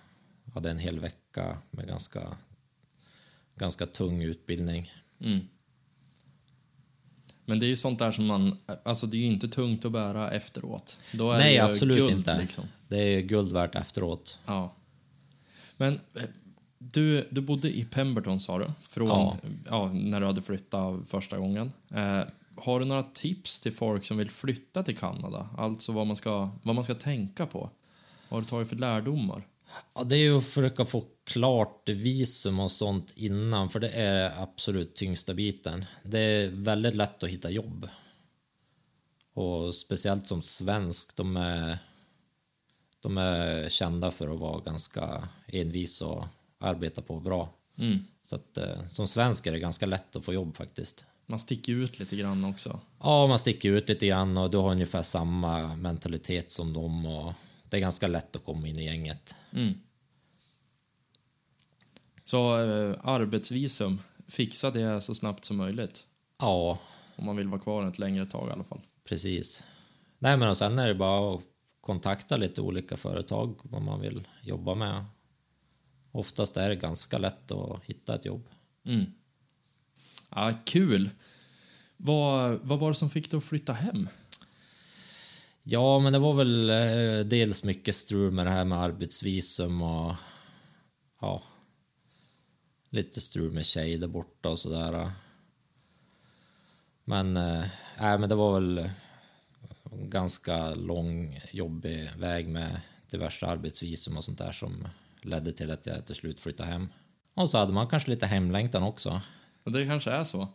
hade 0.53 0.69
en 0.69 0.77
hel 0.77 0.99
vecka 0.99 1.57
med 1.71 1.87
ganska, 1.87 2.37
ganska 3.55 3.85
tung 3.85 4.21
utbildning. 4.21 4.91
Mm. 5.19 5.47
Men 7.45 7.59
det 7.59 7.65
är 7.65 7.67
ju 7.67 7.75
sånt 7.75 7.99
där 7.99 8.11
som 8.11 8.25
man... 8.25 8.57
Alltså 8.83 9.07
det 9.07 9.17
är 9.17 9.19
ju 9.19 9.27
inte 9.27 9.47
tungt 9.47 9.85
att 9.85 9.91
bära 9.91 10.31
efteråt. 10.31 10.99
Då 11.11 11.31
är 11.31 11.37
Nej, 11.37 11.55
det 11.55 11.63
absolut 11.63 11.97
guld, 11.97 12.11
inte. 12.11 12.37
Liksom. 12.37 12.63
Det 12.87 12.97
är 12.97 13.21
guld 13.21 13.53
värt 13.53 13.75
efteråt. 13.75 14.39
Ja. 14.45 14.73
Men 15.77 15.93
eh, 15.93 16.23
du, 16.77 17.27
du 17.29 17.41
bodde 17.41 17.77
i 17.77 17.85
Pemberton 17.85 18.39
sa 18.39 18.57
du, 18.57 18.65
från 18.89 19.07
Ja. 19.07 19.37
ja. 19.69 19.91
när 19.93 20.19
du 20.19 20.25
hade 20.25 20.41
flyttat 20.41 20.99
första 21.07 21.37
gången. 21.37 21.71
Eh, 21.93 22.21
har 22.55 22.79
du 22.79 22.85
några 22.85 23.03
tips 23.03 23.59
till 23.59 23.73
folk 23.73 24.05
som 24.05 24.17
vill 24.17 24.29
flytta 24.29 24.83
till 24.83 24.97
Kanada? 24.97 25.49
Alltså 25.57 25.91
vad 25.91 26.07
man 26.07 26.15
ska, 26.15 26.49
vad 26.63 26.75
man 26.75 26.83
ska 26.83 26.93
tänka 26.93 27.45
på? 27.45 27.69
Vad 28.29 28.37
har 28.37 28.41
du 28.41 28.47
tagit 28.47 28.69
för 28.69 28.75
lärdomar? 28.75 29.43
Ja, 29.93 30.03
det 30.03 30.15
är 30.15 30.19
ju 30.19 30.38
att 30.38 30.43
försöka 30.43 30.86
få 30.86 31.05
klart 31.24 31.89
visum 31.89 32.59
och 32.59 32.71
sånt 32.71 33.13
innan, 33.15 33.69
för 33.69 33.80
det 33.80 33.89
är 33.89 34.41
absolut 34.41 34.95
tyngsta 34.95 35.34
biten. 35.34 35.86
Det 36.03 36.19
är 36.19 36.49
väldigt 36.49 36.95
lätt 36.95 37.24
att 37.24 37.30
hitta 37.30 37.49
jobb. 37.49 37.89
Och 39.34 39.76
speciellt 39.76 40.28
som 40.28 40.41
svensk, 40.41 41.15
de 41.15 41.38
är, 41.38 41.78
de 42.99 43.17
är 43.17 43.69
kända 43.69 44.11
för 44.11 44.34
att 44.34 44.39
vara 44.39 44.59
ganska 44.59 45.28
envis 45.47 46.01
och 46.01 46.26
arbeta 46.59 47.01
på 47.01 47.19
bra. 47.19 47.49
Mm. 47.78 48.05
Så 48.24 48.36
att 48.36 48.57
eh, 48.57 48.86
som 48.88 49.07
svensk 49.07 49.47
är 49.47 49.51
det 49.51 49.59
ganska 49.59 49.86
lätt 49.86 50.15
att 50.15 50.26
få 50.26 50.34
jobb 50.34 50.57
faktiskt. 50.57 51.05
Man 51.26 51.39
sticker 51.39 51.74
ut 51.74 51.99
lite 51.99 52.15
grann 52.15 52.45
också. 52.45 52.80
Ja, 52.99 53.28
man 53.28 53.39
sticker 53.39 53.71
ut 53.71 53.89
lite 53.89 54.07
grann 54.07 54.38
och 54.38 54.51
du 54.51 54.57
har 54.57 54.71
ungefär 54.71 55.01
samma 55.01 55.76
mentalitet 55.76 56.51
som 56.51 56.74
dem 56.74 57.05
och 57.05 57.34
det 57.74 57.78
är 57.78 57.82
ganska 57.82 58.07
lätt 58.07 58.36
att 58.36 58.45
komma 58.45 58.67
in 58.67 58.80
i 58.80 58.86
gänget. 58.86 59.36
Mm. 59.51 59.74
Så 62.24 62.57
eh, 62.57 62.95
arbetsvisum, 63.03 63.99
fixa 64.28 64.71
det 64.71 65.01
så 65.01 65.15
snabbt 65.15 65.45
som 65.45 65.57
möjligt. 65.57 66.07
Ja, 66.39 66.80
Om 67.15 67.26
man 67.26 67.36
vill 67.36 67.47
vara 67.47 67.61
kvar 67.61 67.88
ett 67.88 67.99
längre 67.99 68.26
tag 68.26 68.49
i 68.49 68.51
alla 68.51 68.63
fall. 68.63 68.82
Precis. 69.03 69.63
Nej, 70.19 70.38
men 70.38 70.49
och 70.49 70.57
sen 70.57 70.80
är 70.80 70.88
det 70.88 70.95
bara 70.95 71.36
att 71.36 71.41
kontakta 71.82 72.38
lite 72.38 72.61
olika 72.61 72.97
företag 72.97 73.59
vad 73.63 73.82
man 73.82 74.01
vill 74.01 74.28
jobba 74.41 74.76
med. 74.76 75.05
oftast 76.11 76.57
är 76.57 76.69
det 76.69 76.76
ganska 76.76 77.17
lätt 77.17 77.51
att 77.51 77.84
hitta 77.84 78.15
ett 78.15 78.26
jobb. 78.26 78.47
Mm. 78.86 79.05
Ja, 80.30 80.53
kul. 80.65 81.09
Vad, 81.97 82.59
vad 82.63 82.80
var 82.80 82.89
det 82.89 82.95
som 82.95 83.09
fick 83.09 83.32
dig 83.32 83.38
att 83.38 83.43
flytta 83.43 83.74
hem? 83.74 84.09
Ja, 85.64 85.99
men 85.99 86.14
det 86.14 86.20
var 86.20 86.34
väl 86.34 86.70
eh, 86.70 87.26
dels 87.26 87.64
mycket 87.64 87.95
strul 87.95 88.32
med 88.32 88.45
det 88.45 88.51
här 88.51 88.66
med 88.66 88.80
arbetsvisum 88.80 89.82
och 89.82 90.16
ja, 91.22 91.43
lite 92.89 93.22
strul 93.22 93.51
med 93.51 93.66
tjej 93.66 93.97
där 93.97 94.07
borta 94.07 94.49
och 94.49 94.59
sådär. 94.59 95.11
Men, 97.05 97.34
nej, 97.34 98.20
men 98.20 98.30
det 98.30 98.36
var 98.36 98.53
väl 98.53 98.89
ganska 99.91 100.74
lång, 100.76 101.39
jobbig 101.51 102.09
väg 102.18 102.47
med 102.47 102.82
diverse 103.11 103.45
arbetsvisum 103.45 104.18
och 104.18 104.24
sånt 104.24 104.38
där 104.38 104.51
som 104.51 104.88
ledde 105.22 105.53
till 105.53 105.72
att 105.72 105.86
jag 105.86 106.05
till 106.05 106.16
slut 106.16 106.41
flyttade 106.41 106.70
hem. 106.70 106.88
Och 107.34 107.49
så 107.49 107.57
hade 107.57 107.74
man 107.74 107.88
kanske 107.88 108.09
lite 108.09 108.26
hemlängtan 108.26 108.84
också. 108.84 109.22
Och 109.64 109.72
det 109.72 109.86
kanske 109.86 110.11
är 110.11 110.24
så. 110.24 110.47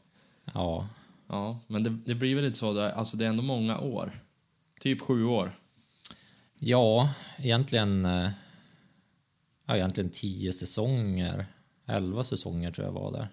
Ja, 0.55 0.89
Ja, 1.29 1.61
men 1.67 1.83
det, 1.83 1.91
det 1.91 2.15
blir 2.15 2.35
väl 2.35 2.45
lite 2.45 2.59
så. 2.59 2.81
Alltså 2.81 3.17
det 3.17 3.25
är 3.25 3.29
ändå 3.29 3.43
många 3.43 3.79
år. 3.79 4.13
Typ 4.79 5.01
sju 5.01 5.25
år. 5.25 5.53
ja 6.59 7.11
egentligen, 7.39 8.05
eh, 8.05 8.31
ja, 9.67 9.77
egentligen 9.77 10.11
tio 10.11 10.53
säsonger. 10.53 11.47
Elva 11.87 12.25
säsonger 12.25 12.71
tror 12.71 12.87
jag 12.87 12.93
var 12.93 13.13
där. 13.13 13.29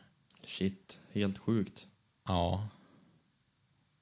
Shit, 0.45 0.99
helt 1.13 1.37
sjukt. 1.37 1.87
Ja. 2.27 2.67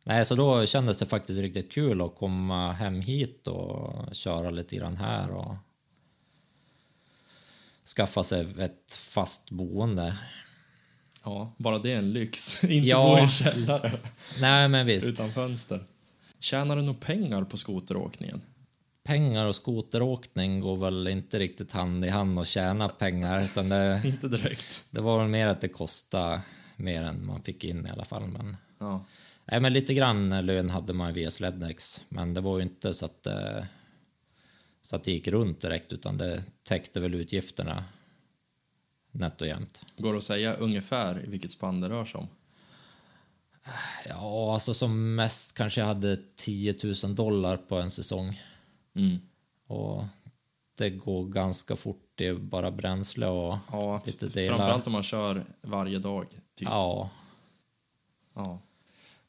Nej, 0.04 0.26
så 0.26 0.36
då 0.36 0.66
kändes 0.66 1.00
det 1.00 1.06
faktiskt 1.06 1.40
riktigt 1.40 1.72
kul 1.72 2.02
att 2.02 2.16
komma 2.16 2.72
hem 2.72 3.02
hit 3.02 3.48
och 3.48 4.16
köra 4.16 4.50
lite 4.50 4.76
grann 4.76 4.98
här 4.98 5.30
och 5.32 5.56
skaffa 7.96 8.24
sig 8.24 8.48
ett 8.60 8.94
fast 8.94 9.50
boende. 9.52 10.18
Ja, 11.24 11.56
bara 11.58 11.80
det 11.80 11.92
är 11.92 11.98
en 11.98 12.14
lyx. 12.14 12.64
Inte 12.64 12.88
Ja. 12.88 13.08
bo 13.16 13.18
i 13.18 13.22
en 13.22 13.30
källare 13.30 13.92
Nej, 14.42 14.70
men 14.70 14.86
visst. 14.86 15.08
utan 15.10 15.32
fönster. 15.32 15.84
Tjänar 16.44 16.76
du 16.76 16.82
nog 16.82 17.00
pengar 17.00 17.44
på 17.44 17.58
skoteråkningen? 17.58 18.42
Pengar 19.04 19.46
och 19.46 19.56
skoteråkning 19.56 20.60
går 20.60 20.78
väl 20.78 21.08
inte 21.08 21.40
riktigt 21.40 21.72
hand 21.72 22.06
i 22.06 22.10
hand 22.10 22.40
och 22.40 22.48
tjäna 22.48 22.90
pengar, 22.90 23.44
utan 23.44 23.70
det, 23.70 24.02
Inte 24.06 24.28
direkt. 24.28 24.84
det 24.92 25.02
var 25.02 25.20
väl 25.20 25.28
mer 25.28 25.48
att 25.48 25.62
det 25.62 25.68
kostade 25.68 26.42
mer 26.76 27.04
än 27.04 27.26
man 27.26 27.42
fick 27.42 27.64
in 27.64 27.86
i 27.86 27.90
alla 27.90 28.06
fall. 28.06 28.28
Men, 28.28 28.58
Ja. 28.80 29.06
nej, 29.46 29.60
men 29.60 29.74
lite 29.74 29.94
grann 29.94 30.46
lön 30.46 30.70
hade 30.70 30.94
man 30.94 31.14
via 31.14 31.32
Slednex, 31.32 32.02
men 32.10 32.34
det 32.34 32.42
var 32.42 32.58
ju 32.58 32.64
inte 32.64 32.94
så 32.94 33.06
att, 33.06 33.26
eh, 33.26 33.64
så 34.82 34.96
att 34.96 35.04
det 35.04 35.12
gick 35.12 35.28
runt 35.28 35.60
direkt, 35.62 35.94
utan 35.94 36.18
det 36.18 36.44
täckte 36.64 37.00
väl 37.00 37.14
utgifterna 37.16 37.84
nätt 39.12 39.42
och 39.42 39.48
jämnt. 39.48 39.86
Går 39.98 40.12
det 40.12 40.18
att 40.18 40.24
säga 40.24 40.54
ungefär 40.54 41.26
i 41.26 41.30
vilket 41.30 41.52
spann 41.52 41.82
det 41.82 41.90
rör 41.90 42.06
sig 42.06 42.20
om? 42.20 42.28
Ja, 44.10 44.54
alltså 44.54 44.74
som 44.74 45.16
mest 45.16 45.58
kanske 45.58 45.82
jag 45.82 45.88
hade 45.88 46.18
10 46.36 46.76
000 47.04 47.16
dollar 47.16 47.58
på 47.58 47.76
en 47.78 47.90
säsong. 47.92 48.42
Mm. 48.96 49.18
Och 49.68 50.04
det 50.78 50.90
går 50.90 51.26
ganska 51.26 51.76
fort, 51.76 52.04
det 52.16 52.28
är 52.28 52.34
bara 52.34 52.72
bränsle 52.72 53.28
och 53.28 53.58
Ja, 53.72 54.02
lite 54.06 54.28
delar. 54.28 54.58
framförallt 54.58 54.88
om 54.88 54.94
man 54.94 55.04
kör 55.04 55.44
varje 55.62 56.00
dag. 56.00 56.26
Typ. 56.56 56.68
Ja, 56.70 57.10
Ja. 58.36 58.60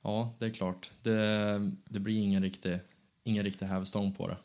ja, 0.03 0.33
det 0.39 0.47
är 0.47 0.51
klart. 0.51 0.91
Det, 1.03 1.71
det 1.89 1.99
blir 2.01 2.19
ingen 2.23 2.43
riktig, 2.43 2.79
ingen 3.25 3.45
riktig 3.45 3.67
hävstång 3.67 4.13
på 4.15 4.29
det. 4.29 4.37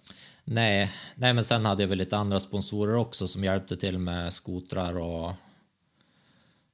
nej, 0.44 0.92
nej, 1.16 1.34
men 1.34 1.44
sen 1.44 1.66
hade 1.66 1.84
jag 1.84 1.88
väl 1.88 1.98
lite 1.98 2.18
andra 2.18 2.40
sponsorer 2.40 2.96
också 2.96 3.28
som 3.28 3.44
hjälpte 3.44 3.78
till 3.78 3.98
med 3.98 4.34
skotrar 4.34 4.98
och, 4.98 5.34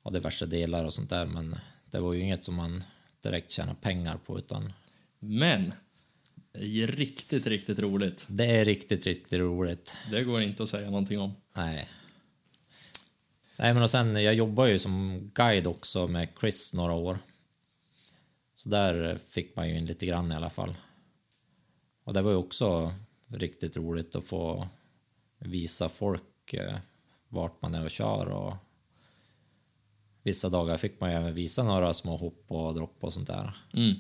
och 0.01 0.13
diverse 0.13 0.45
delar 0.45 0.86
och 0.86 0.93
sånt 0.93 1.09
där. 1.09 1.26
Men 1.26 1.55
det 1.89 1.99
var 1.99 2.13
ju 2.13 2.22
inget 2.22 2.43
som 2.43 2.55
man 2.55 2.84
direkt 3.26 3.52
tjänade 3.52 3.78
pengar 3.82 4.18
på 4.26 4.40
utan 4.40 4.74
Men, 5.20 5.74
det 6.52 6.84
är 6.84 6.88
riktigt, 6.88 7.48
riktigt 7.48 7.80
roligt. 7.80 8.26
det 8.30 8.46
är 8.46 8.66
riktigt, 8.66 9.06
riktigt 9.06 9.40
roligt. 9.40 9.98
Det 10.12 10.24
går 10.24 10.42
inte 10.42 10.64
att 10.64 10.70
säga 10.70 10.90
någonting 10.90 11.20
om. 11.20 11.34
Nej. 11.54 11.90
Nej, 13.60 13.74
men 13.74 13.84
och 13.84 13.90
sen, 13.90 14.24
jag 14.24 14.34
jobbar 14.34 14.66
ju 14.66 14.80
som 14.80 15.22
guide 15.34 15.68
också 15.68 16.08
med 16.08 16.28
Chris 16.40 16.74
några 16.74 16.94
år. 16.94 17.20
Så 18.56 18.70
där 18.70 19.18
fick 19.30 19.56
man 19.56 19.70
ju 19.70 19.78
in 19.78 19.86
lite 19.86 20.06
grann 20.06 20.32
i 20.32 20.36
alla 20.36 20.50
fall. 20.50 20.76
Och 22.04 22.14
det 22.14 22.22
var 22.22 22.32
ju 22.32 22.38
också 22.38 22.94
riktigt 23.28 23.78
roligt 23.78 24.16
att 24.16 24.26
få 24.26 24.68
visa 25.40 25.90
folk 25.90 26.54
eh, 26.54 26.76
vart 27.30 27.62
man 27.62 27.76
är 27.76 27.86
och 27.86 27.92
kör 27.92 28.28
och 28.28 28.56
vissa 30.26 30.50
dagar 30.50 30.78
fick 30.78 31.00
man 31.00 31.12
ju 31.12 31.18
även 31.18 31.34
visa 31.34 31.64
några 31.64 31.94
små 31.94 32.18
hopp 32.18 32.46
och 32.48 32.76
dropp 32.76 32.98
och 33.00 33.14
sånt 33.14 33.28
där. 33.28 33.58
Mm. 33.74 33.96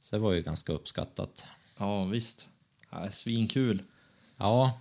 Så 0.00 0.16
det 0.16 0.20
var 0.20 0.32
ju 0.32 0.42
ganska 0.42 0.72
uppskattat. 0.72 1.46
Ja, 1.78 2.04
visst. 2.04 2.48
Ja, 2.90 3.10
svinkul. 3.10 3.82
Ja, 4.36 4.80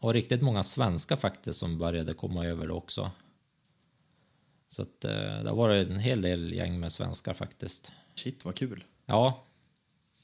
och 0.00 0.12
riktigt 0.12 0.42
många 0.42 0.62
svenskar 0.62 1.16
faktiskt 1.16 1.58
som 1.58 1.78
började 1.78 2.14
komma 2.14 2.44
över 2.44 2.66
det 2.66 2.72
också. 2.72 3.10
Så 4.68 4.82
att 4.82 5.04
eh, 5.04 5.42
det 5.44 5.52
varit 5.52 5.88
en 5.88 5.98
hel 5.98 6.22
del 6.22 6.52
gäng 6.52 6.80
med 6.80 6.92
svenskar 6.92 7.34
faktiskt. 7.34 7.92
Shit, 8.14 8.44
vad 8.44 8.54
kul. 8.54 8.84
Ja, 9.06 9.44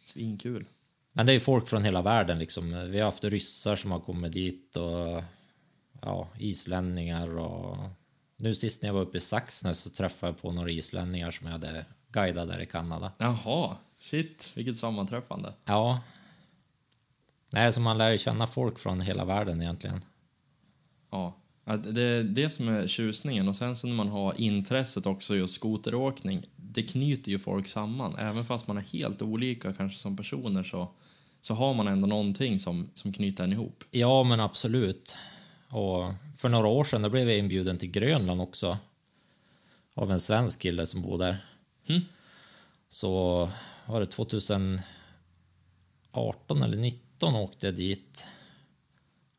Svinkul. 0.04 0.64
men 1.12 1.26
det 1.26 1.32
är 1.32 1.34
ju 1.34 1.40
folk 1.40 1.68
från 1.68 1.84
hela 1.84 2.02
världen 2.02 2.38
liksom. 2.38 2.90
Vi 2.90 2.98
har 2.98 3.04
haft 3.04 3.24
ryssar 3.24 3.76
som 3.76 3.90
har 3.90 4.00
kommit 4.00 4.32
dit 4.32 4.76
och 4.76 5.22
ja, 6.00 6.28
islänningar 6.38 7.38
och 7.38 7.76
nu 8.44 8.54
sist 8.54 8.82
när 8.82 8.88
jag 8.88 8.94
var 8.94 9.02
uppe 9.02 9.18
i 9.18 9.20
Saxnäs 9.20 9.78
så 9.78 9.90
träffade 9.90 10.32
jag 10.32 10.42
på 10.42 10.52
några 10.52 10.70
islänningar 10.70 11.30
som 11.30 11.46
jag 11.46 11.52
hade 11.52 11.84
guidat 12.12 12.48
där 12.48 12.60
i 12.60 12.66
Kanada. 12.66 13.12
Jaha, 13.18 13.76
shit, 14.00 14.52
vilket 14.54 14.76
sammanträffande. 14.76 15.52
Ja. 15.64 16.00
Nej, 17.50 17.72
så 17.72 17.80
man 17.80 17.98
lär 17.98 18.10
ju 18.10 18.18
känna 18.18 18.46
folk 18.46 18.78
från 18.78 19.00
hela 19.00 19.24
världen 19.24 19.62
egentligen. 19.62 20.04
Ja, 21.10 21.34
Ja, 21.64 21.76
det 21.76 22.02
är 22.02 22.22
det 22.22 22.50
som 22.50 22.68
är 22.68 22.86
tjusningen. 22.86 23.48
Och 23.48 23.56
sen 23.56 23.76
så 23.76 23.86
när 23.86 23.94
man 23.94 24.08
har 24.08 24.40
intresset 24.40 25.06
också 25.06 25.36
just 25.36 25.54
skoteråkning, 25.54 26.46
det 26.56 26.82
knyter 26.82 27.30
ju 27.30 27.38
folk 27.38 27.68
samman. 27.68 28.16
Även 28.18 28.44
fast 28.44 28.66
man 28.66 28.78
är 28.78 28.82
helt 28.82 29.22
olika 29.22 29.72
kanske 29.72 29.98
som 29.98 30.16
personer 30.16 30.62
så, 30.62 30.88
så 31.40 31.54
har 31.54 31.74
man 31.74 31.88
ändå 31.88 32.06
någonting 32.06 32.58
som, 32.58 32.90
som 32.94 33.12
knyter 33.12 33.44
en 33.44 33.52
ihop. 33.52 33.84
Ja, 33.90 34.22
men 34.22 34.40
absolut. 34.40 35.16
Och 35.68 36.12
för 36.44 36.48
några 36.48 36.68
år 36.68 36.84
sedan 36.84 37.02
då 37.02 37.10
blev 37.10 37.28
jag 37.28 37.38
inbjuden 37.38 37.78
till 37.78 37.90
Grönland 37.90 38.40
också. 38.40 38.78
Av 39.94 40.12
en 40.12 40.20
svensk 40.20 40.60
kille 40.60 40.86
som 40.86 41.02
bor 41.02 41.18
där. 41.18 41.46
Mm. 41.86 42.00
Så 42.88 43.50
var 43.86 44.00
det 44.00 44.06
2018 44.06 44.82
eller 46.62 46.76
19 46.76 47.34
åkte 47.34 47.66
jag 47.66 47.74
dit. 47.74 48.26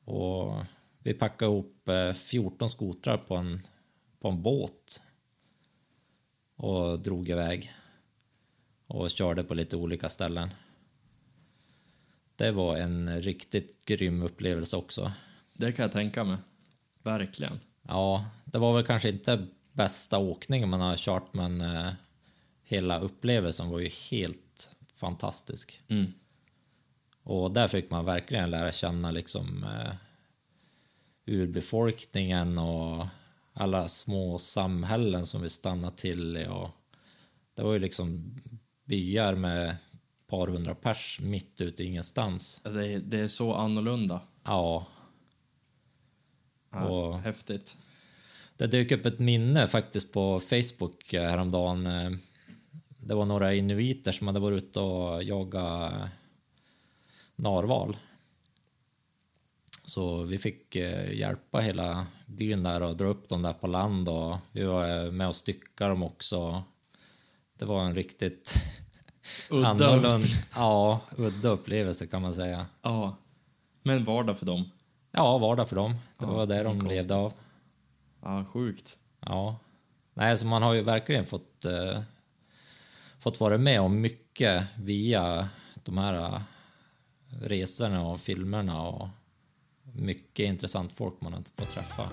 Och 0.06 0.64
vi 1.00 1.14
packade 1.14 1.52
ihop 1.52 1.90
eh, 1.90 2.14
14 2.14 2.70
skotrar 2.70 3.18
på 3.18 3.36
en, 3.36 3.62
på 4.20 4.28
en 4.28 4.42
båt. 4.42 5.02
Och 6.56 7.00
drog 7.00 7.30
iväg. 7.30 7.72
Och 8.88 9.10
körde 9.10 9.44
på 9.44 9.54
lite 9.54 9.78
olika 9.78 10.10
ställen. 10.10 10.50
Det 12.36 12.52
var 12.52 12.78
en 12.78 13.22
riktigt 13.22 13.86
grym 13.86 14.22
upplevelse 14.22 14.78
också. 14.78 15.12
Det 15.54 15.72
kan 15.72 15.84
jag 15.84 15.92
tänka 15.92 16.24
mig. 16.24 16.38
Verkligen. 17.06 17.60
Ja, 17.88 18.26
det 18.46 18.58
var 18.58 18.76
väl 18.76 18.84
kanske 18.84 19.10
inte 19.10 19.48
bästa 19.74 20.20
åkningen 20.20 20.70
man 20.70 20.82
har 20.82 20.96
kört, 20.96 21.34
men 21.34 21.62
eh, 21.62 21.92
hela 22.64 23.00
upplevelsen 23.00 23.70
var 23.70 23.80
ju 23.80 23.90
helt 24.12 24.76
fantastisk. 24.94 25.82
Mm. 25.88 26.14
Och 27.24 27.52
där 27.52 27.68
fick 27.68 27.90
man 27.90 28.06
verkligen 28.06 28.52
lära 28.52 28.72
känna 28.72 29.12
liksom 29.12 29.64
eh, 29.64 29.96
urbefolkningen 31.26 32.58
och 32.58 33.06
alla 33.54 33.88
små 33.88 34.38
samhällen 34.38 35.26
som 35.26 35.42
vi 35.42 35.50
stannade 35.50 35.96
till 35.96 36.38
i. 36.38 36.48
Och 36.48 36.70
det 37.54 37.64
var 37.64 37.74
ju 37.74 37.80
liksom 37.80 38.36
byar 38.86 39.36
med 39.36 39.70
ett 39.70 39.78
par 40.28 40.48
hundra 40.48 40.76
pers 40.76 41.20
mitt 41.22 41.62
ute 41.62 41.84
i 41.84 41.86
ingenstans. 41.86 42.62
Det, 42.64 43.00
det 43.00 43.20
är 43.20 43.28
så 43.28 43.54
annorlunda. 43.54 44.22
Ja, 44.44 44.88
Ja, 46.76 46.88
Och- 46.90 47.20
Häftigt. 47.20 47.78
Det 48.58 48.68
dök 48.68 48.92
upp 48.92 49.06
ett 49.06 49.20
minne 49.20 49.68
faktiskt 49.68 50.14
på 50.14 50.40
Facebook 50.40 51.14
eh, 51.14 51.30
häromdagen. 51.30 51.88
Eh, 51.88 52.12
Det 53.00 53.16
var 53.16 53.26
några 53.26 53.54
inuiter 53.54 54.12
som 54.12 54.28
hade 54.28 54.40
varit 54.40 54.64
ute 54.64 54.80
och 54.80 55.24
jagat 55.24 55.92
eh, 55.94 56.08
narval. 57.36 57.98
Så 59.84 60.24
vi 60.24 60.38
fick 60.38 60.76
hjälpa 61.12 61.60
hela 61.60 62.06
byn 62.26 62.64
där 62.64 62.82
och 62.84 62.98
dra 62.98 63.08
upp 63.08 63.30
dem 63.30 63.42
där 63.42 63.54
på 63.54 63.68
land 63.68 64.10
och 64.10 64.38
vi 64.52 64.64
var 64.64 65.12
med 65.12 65.28
och 65.28 65.36
styckade 65.36 65.90
dem 65.90 66.04
också. 66.04 66.64
Det 67.60 67.66
var 67.66 67.84
en 67.86 67.96
riktigt 67.96 68.54
Udda. 69.50 69.68
annorlunda, 69.68 70.20
ja, 70.56 71.02
udda 71.18 71.50
upplevelse 71.50 72.08
kan 72.08 72.22
man 72.22 72.34
säga. 72.34 72.66
Ja. 72.82 73.18
Men 73.84 74.04
vardag 74.04 74.38
för 74.38 74.46
dem. 74.46 74.70
Ja, 75.16 75.38
vardag 75.38 75.70
för 75.70 75.76
dem. 75.76 75.92
Det 75.92 76.26
Ja, 76.26 76.32
var 76.34 76.46
det 76.46 76.64
de 76.64 76.64
konstigt. 76.80 76.90
levde 76.92 77.16
av. 77.16 77.34
Ja, 78.22 78.46
sjukt. 78.46 78.98
Ja. 79.20 79.56
Nej, 80.14 80.38
så 80.38 80.46
man 80.46 80.62
har 80.62 80.74
ju 80.74 80.82
verkligen 80.82 81.26
fått, 81.26 81.66
eh, 81.66 82.02
fått 83.20 83.40
vara 83.40 83.58
med 83.58 83.82
om 83.82 84.02
mycket 84.02 84.64
via 84.78 85.50
de 85.84 85.98
här 85.98 86.14
eh, 86.14 86.40
resorna 87.42 88.08
och 88.08 88.20
filmerna 88.20 88.82
och 88.88 89.08
mycket 89.94 90.46
intressant 90.46 90.94
folk 90.94 91.22
man 91.22 91.34
har 91.34 91.42
fått 91.56 91.70
träffa. 91.70 92.10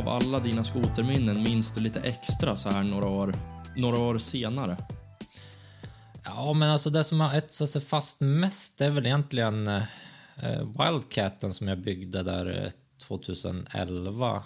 Av 0.00 0.08
alla 0.08 0.40
dina 0.40 0.64
skoterminnen 0.64 1.42
minns 1.42 1.74
du 1.74 1.80
lite 1.80 2.00
extra 2.00 2.56
så 2.56 2.70
här 2.70 2.82
några 2.82 3.06
år, 3.06 3.34
några 3.76 3.98
år 3.98 4.18
senare? 4.18 4.76
Ja, 6.24 6.52
men 6.52 6.70
alltså 6.70 6.90
det 6.90 7.04
som 7.04 7.20
har 7.20 7.34
etsat 7.34 7.68
sig 7.68 7.82
fast 7.82 8.20
mest 8.20 8.80
är 8.80 8.90
väl 8.90 9.06
egentligen 9.06 9.66
eh, 9.66 9.82
Wildcaten 10.78 11.54
som 11.54 11.68
jag 11.68 11.78
byggde 11.78 12.22
där 12.22 12.64
eh, 12.64 12.70
2011. 12.98 14.42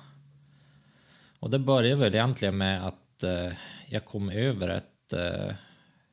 Och 1.38 1.50
det 1.50 1.59
började 1.59 2.00
väl 2.00 2.14
egentligen 2.14 2.59
med 2.59 2.86
att 2.86 3.22
eh, 3.22 3.52
jag 3.88 4.05
kom 4.05 4.30
över 4.30 4.68
ett, 4.68 5.12
eh, 5.12 5.55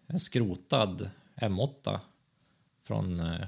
en 0.08 0.20
skrotad 0.20 1.10
M8 1.36 2.00
från 2.84 3.20
eh, 3.20 3.48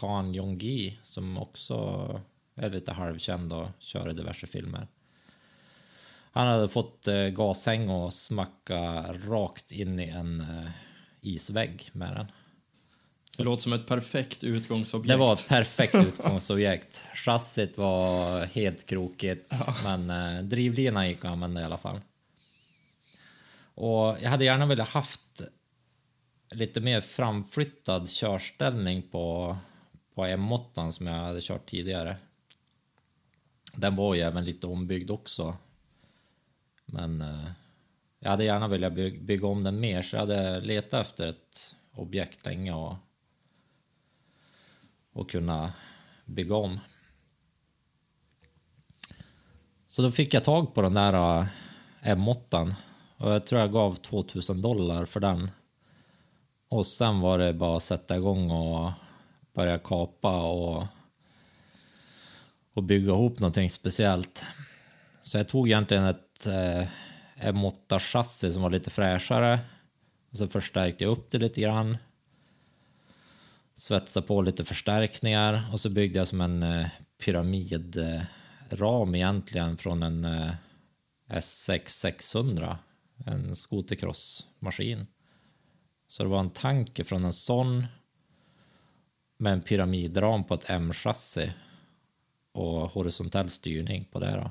Kan 0.00 0.34
Jong-gi 0.34 0.98
som 1.02 1.38
också 1.38 2.20
är 2.54 2.70
lite 2.70 2.92
halvkänd 2.92 3.52
och 3.52 3.68
kör 3.78 4.10
i 4.10 4.12
diverse 4.12 4.46
filmer. 4.46 4.88
Han 6.36 6.46
hade 6.46 6.68
fått 6.68 7.08
eh, 7.08 7.26
gashäng 7.26 7.88
och 7.88 8.12
smacka 8.12 9.02
rakt 9.12 9.72
in 9.72 10.00
i 10.00 10.08
en 10.08 10.40
eh, 10.40 10.70
isvägg 11.20 11.90
med 11.92 12.16
den. 12.16 12.26
Det 13.36 13.42
låter 13.42 13.62
som 13.62 13.72
ett 13.72 13.86
perfekt 13.86 14.44
utgångsobjekt. 14.44 15.08
Det 15.08 15.16
var 15.16 15.32
ett 15.32 15.48
perfekt 15.48 15.94
utgångsobjekt. 15.94 17.06
Chassit 17.14 17.78
var 17.78 18.40
helt 18.46 18.86
krokigt, 18.86 19.54
men 19.84 20.10
eh, 20.10 20.42
drivlinan 20.42 21.08
gick 21.08 21.24
att 21.24 21.30
använda 21.30 21.60
i 21.60 21.64
alla 21.64 21.76
fall. 21.76 22.00
Och 23.74 24.16
jag 24.22 24.30
hade 24.30 24.44
gärna 24.44 24.66
velat 24.66 24.88
haft 24.88 25.42
lite 26.54 26.80
mer 26.80 27.00
framflyttad 27.00 28.10
körställning 28.10 29.02
på, 29.02 29.56
på 30.14 30.24
M8 30.24 30.90
som 30.90 31.06
jag 31.06 31.14
hade 31.14 31.40
kört 31.40 31.66
tidigare. 31.66 32.16
Den 33.74 33.96
var 33.96 34.14
ju 34.14 34.20
även 34.20 34.44
lite 34.44 34.66
ombyggd 34.66 35.10
också. 35.10 35.56
Men 36.84 37.20
eh, 37.20 37.50
jag 38.18 38.30
hade 38.30 38.44
gärna 38.44 38.68
velat 38.68 38.92
bygga 39.20 39.46
om 39.46 39.64
den 39.64 39.80
mer 39.80 40.02
så 40.02 40.16
jag 40.16 40.20
hade 40.20 40.60
letat 40.60 41.00
efter 41.00 41.28
ett 41.28 41.76
objekt 41.94 42.46
länge 42.46 42.72
och, 42.72 42.94
och 45.12 45.30
kunna 45.30 45.72
bygga 46.24 46.56
om. 46.56 46.80
Så 49.88 50.02
då 50.02 50.10
fick 50.10 50.34
jag 50.34 50.44
tag 50.44 50.74
på 50.74 50.82
den 50.82 50.94
där 50.94 51.38
eh, 51.40 51.46
M8 52.02 52.74
och 53.16 53.30
jag 53.30 53.46
tror 53.46 53.60
jag 53.60 53.72
gav 53.72 53.94
2000 53.94 54.62
dollar 54.62 55.04
för 55.04 55.20
den. 55.20 55.50
Och 56.68 56.86
sen 56.86 57.20
var 57.20 57.38
det 57.38 57.52
bara 57.52 57.76
att 57.76 57.82
sätta 57.82 58.16
igång 58.16 58.50
och 58.50 58.90
börja 59.54 59.78
kapa 59.78 60.42
och, 60.42 60.86
och 62.74 62.82
bygga 62.82 63.12
ihop 63.12 63.38
någonting 63.40 63.70
speciellt. 63.70 64.46
Så 65.24 65.38
jag 65.38 65.48
tog 65.48 65.68
egentligen 65.68 66.04
ett 66.04 66.46
eh, 66.46 66.88
M8-chassi 67.40 68.52
som 68.52 68.62
var 68.62 68.70
lite 68.70 68.90
fräschare. 68.90 69.58
Och 70.30 70.36
så 70.36 70.48
förstärkte 70.48 71.04
jag 71.04 71.10
upp 71.10 71.30
det 71.30 71.38
lite 71.38 71.60
grann. 71.60 71.98
Svetsade 73.74 74.26
på 74.26 74.42
lite 74.42 74.64
förstärkningar 74.64 75.68
och 75.72 75.80
så 75.80 75.90
byggde 75.90 76.18
jag 76.18 76.26
som 76.26 76.40
en 76.40 76.62
eh, 76.62 76.88
pyramidram 77.24 79.14
egentligen 79.14 79.76
från 79.76 80.02
en 80.02 80.24
eh, 80.24 80.52
S6 81.28 81.80
600. 81.86 82.78
En 83.26 83.56
skotercrossmaskin. 83.56 85.06
Så 86.06 86.22
det 86.22 86.28
var 86.28 86.40
en 86.40 86.50
tanke 86.50 87.04
från 87.04 87.24
en 87.24 87.32
sån 87.32 87.86
med 89.38 89.52
en 89.52 89.62
pyramidram 89.62 90.44
på 90.44 90.54
ett 90.54 90.70
M-chassi 90.70 91.52
och 92.52 92.90
horisontell 92.90 93.50
styrning 93.50 94.04
på 94.04 94.18
det. 94.18 94.30
Då 94.30 94.50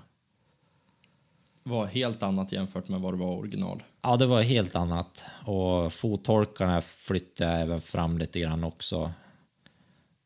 var 1.64 1.86
helt 1.86 2.24
annat 2.24 2.52
jämfört 2.52 2.90
med 2.90 3.02
vad 3.02 3.14
det 3.14 3.18
var 3.18 3.36
original. 3.38 3.84
Ja, 4.02 4.18
det 4.18 4.26
var 4.26 4.42
helt 4.42 4.76
annat. 4.76 5.26
Och 5.46 5.94
fottorkarna 5.94 6.82
flyttade 6.82 7.52
jag 7.52 7.62
även 7.62 7.82
fram 7.82 8.18
lite 8.18 8.40
grann 8.40 8.64
också. 8.64 9.12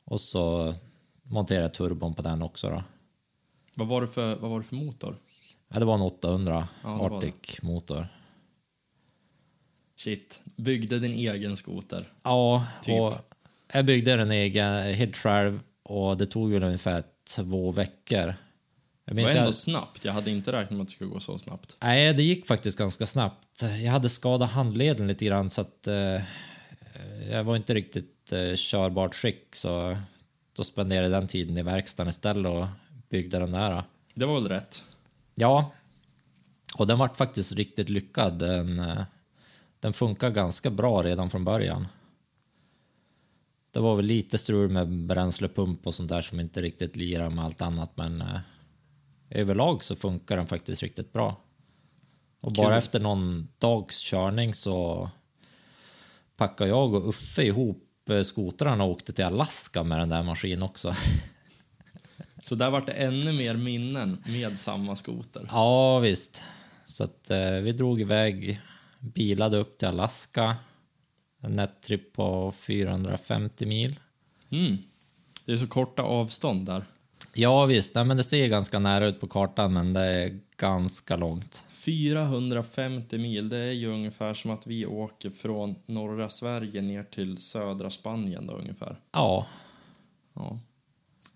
Och 0.06 0.22
så 0.22 0.74
monterade 1.24 1.64
jag 1.64 1.74
turbon 1.74 2.14
på 2.14 2.22
den 2.22 2.42
också 2.42 2.70
då. 2.70 2.84
Vad 3.76 3.88
var 3.88 4.02
det 4.02 4.08
för, 4.08 4.36
vad 4.36 4.50
var 4.52 4.60
det 4.60 4.66
för 4.66 4.76
motor? 4.76 5.16
Ja, 5.74 5.80
det 5.80 5.86
var 5.86 5.96
en 5.96 6.02
800 6.02 6.68
Ja. 6.84 7.06
Arctic-motor. 7.06 8.08
Shit, 9.96 10.42
byggde 10.56 11.00
din 11.00 11.12
egen 11.12 11.58
skoter. 11.58 12.08
Ja, 12.24 12.66
Typ. 12.82 13.02
och 13.02 13.14
jag 13.74 13.86
byggde 13.86 14.16
den 14.18 14.32
egen 14.32 14.94
helt 14.94 15.16
själv 15.18 15.60
och 15.84 16.18
det 16.18 16.26
tog 16.26 16.52
väl 16.52 16.64
ungefär 16.64 17.04
två 17.36 17.72
veckor. 17.72 18.36
Jag 19.08 19.16
Det 19.16 19.24
var 19.24 19.30
ändå 19.30 19.44
jag, 19.44 19.54
snabbt. 19.54 20.06
Jag 20.06 20.14
hade 20.14 20.32
inte 20.32 20.52
räknat 20.52 20.72
med 20.72 20.82
att 20.82 20.88
det 20.88 20.92
skulle 20.92 21.10
gå 21.10 21.20
så 21.20 21.40
snabbt. 21.40 21.78
nej, 21.82 22.14
det 22.14 22.24
gick 22.24 22.46
faktiskt 22.46 22.78
ganska 22.78 23.06
snabbt. 23.06 23.64
Jag 23.84 23.92
hade 23.92 24.10
skadat 24.10 24.52
handleden 24.52 25.08
lite 25.08 25.26
grann 25.26 25.50
så 25.50 25.62
att 25.62 25.88
eh, 25.88 26.22
jag 27.32 27.44
var 27.44 27.56
inte 27.56 27.74
riktigt 27.74 28.32
eh, 28.32 28.56
körbart 28.56 29.16
skick 29.16 29.56
så 29.56 29.98
då 30.54 30.64
spenderade 30.64 31.08
jag 31.08 31.22
den 31.22 31.28
tiden 31.28 31.58
i 31.58 31.62
verkstaden 31.62 32.10
istället 32.10 32.52
och 32.52 32.68
byggde 33.10 33.40
den 33.40 33.52
där. 33.52 33.84
Det 34.14 34.26
var 34.26 34.34
väl 34.34 34.50
rätt? 34.50 34.84
Ja, 35.36 35.72
och 36.78 36.88
den 36.88 36.98
vart 36.98 37.18
faktiskt 37.18 37.56
riktigt 37.56 37.90
lyckad. 37.90 38.40
Den, 38.40 38.80
eh, 38.80 39.04
den 39.80 39.94
funkar 39.94 40.30
ganska 40.30 40.70
bra 40.70 41.04
redan 41.04 41.30
från 41.30 41.46
början. 41.46 41.88
Det 43.72 43.80
var 43.80 43.96
väl 43.96 44.06
lite 44.06 44.38
strul 44.38 44.70
med 44.70 44.90
bränslepump 44.90 45.88
och 45.88 45.96
sånt 45.96 46.10
där 46.10 46.22
som 46.22 46.40
inte 46.40 46.62
riktigt 46.62 46.96
lirar 46.96 47.30
med 47.30 47.46
allt 47.46 47.62
annat 47.62 47.92
men 47.96 48.22
eh, 48.22 48.40
överlag 49.30 49.84
så 49.84 49.96
funkar 49.96 50.38
den 50.38 50.48
faktiskt 50.48 50.84
riktigt 50.84 51.14
bra. 51.14 51.42
Och 52.42 52.54
bara 52.54 52.68
Kul. 52.68 52.78
efter 52.78 53.00
någon 53.00 53.48
dags 53.58 54.02
körning 54.02 54.54
så 54.54 55.10
packade 56.38 56.70
jag 56.70 56.94
och 56.94 57.10
Uffe 57.10 57.44
ihop 57.44 58.10
eh, 58.10 58.22
skotrarna 58.22 58.84
och 58.84 58.92
åkte 58.92 59.14
till 59.14 59.26
Alaska 59.26 59.84
med 59.84 60.00
den 60.00 60.10
där 60.10 60.24
maskinen 60.24 60.64
också. 60.64 60.94
Så 62.44 62.56
där 62.56 62.70
var 62.70 62.82
det 62.86 62.92
ännu 62.92 63.34
mer 63.34 63.56
minnen 63.56 64.24
med 64.26 64.60
samma 64.60 64.96
skoter. 64.96 65.48
Ja, 65.52 66.00
visst. 66.00 66.44
Så 66.86 67.04
att 67.04 67.30
eh, 67.30 67.52
vi 67.52 67.72
drog 67.72 68.02
iväg, 68.02 68.62
bilade 69.00 69.58
upp 69.58 69.78
till 69.78 69.88
Alaska. 69.88 70.56
En 71.42 71.56
nättripp 71.56 72.14
på 72.14 72.52
450 72.52 73.66
mil. 73.66 74.00
Mm. 74.50 74.78
Det 75.46 75.52
är 75.52 75.58
så 75.58 75.68
korta 75.68 76.02
avstånd 76.02 76.66
där. 76.66 76.86
Ja, 77.38 77.66
visst. 77.66 77.96
Nej, 77.96 78.06
men 78.06 78.18
det 78.18 78.24
ser 78.24 78.48
ganska 78.48 78.80
nära 78.80 79.08
ut 79.08 79.20
på 79.20 79.28
kartan, 79.28 79.74
men 79.74 79.94
det 79.94 80.02
är 80.02 80.40
ganska 80.58 81.16
långt. 81.16 81.66
450 81.70 83.18
mil, 83.18 83.50
det 83.50 83.58
är 83.58 83.72
ju 83.72 83.88
ungefär 83.94 84.34
som 84.34 84.52
att 84.52 84.68
vi 84.68 84.86
åker 84.86 85.30
från 85.30 85.76
norra 85.86 86.30
Sverige 86.30 86.82
ner 86.82 87.04
till 87.04 87.38
södra 87.38 87.90
Spanien 87.90 88.48
då 88.48 88.54
ungefär. 88.54 89.00
Ja, 89.12 89.48
Ja, 90.36 90.60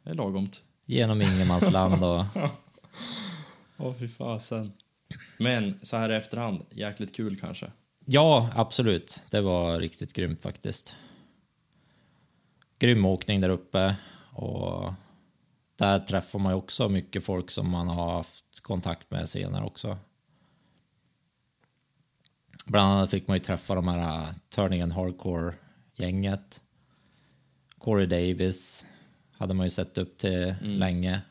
det 0.03 0.09
är 0.09 0.13
lagomt. 0.13 0.61
genom 0.85 1.21
ingenmansland 1.21 2.03
och... 2.03 2.25
Åh, 3.77 3.93
fy 3.99 4.07
fasen. 4.07 4.71
Men 5.37 5.79
så 5.81 5.97
här 5.97 6.09
i 6.11 6.15
efterhand, 6.15 6.61
jäkligt 6.69 7.15
kul 7.15 7.39
kanske. 7.39 7.71
Ja, 8.05 8.49
absolut. 8.55 9.21
Det 9.31 9.41
var 9.41 9.79
riktigt 9.79 10.13
grymt 10.13 10.41
faktiskt. 10.41 10.95
Grym 12.79 13.05
åkning 13.05 13.41
där 13.41 13.49
uppe 13.49 13.95
och 14.33 14.93
där 15.81 15.99
träffar 15.99 16.39
man 16.39 16.51
ju 16.51 16.57
också 16.57 16.89
mycket 16.89 17.23
folk 17.23 17.51
som 17.51 17.69
man 17.69 17.87
har 17.87 18.11
haft 18.11 18.63
kontakt 18.63 19.11
med 19.11 19.29
senare 19.29 19.65
också. 19.65 19.97
Bland 22.65 22.91
annat 22.91 23.09
fick 23.09 23.27
man 23.27 23.37
ju 23.37 23.43
träffa 23.43 23.75
de 23.75 23.87
här 23.87 24.21
uh, 24.21 24.33
Turning 24.49 24.81
and 24.81 24.93
Hardcore-gänget. 24.93 26.61
Corey 27.77 28.05
Davis 28.05 28.85
hade 29.37 29.53
man 29.53 29.65
ju 29.65 29.69
sett 29.69 29.97
upp 29.97 30.17
till 30.17 30.55
länge. 30.61 31.21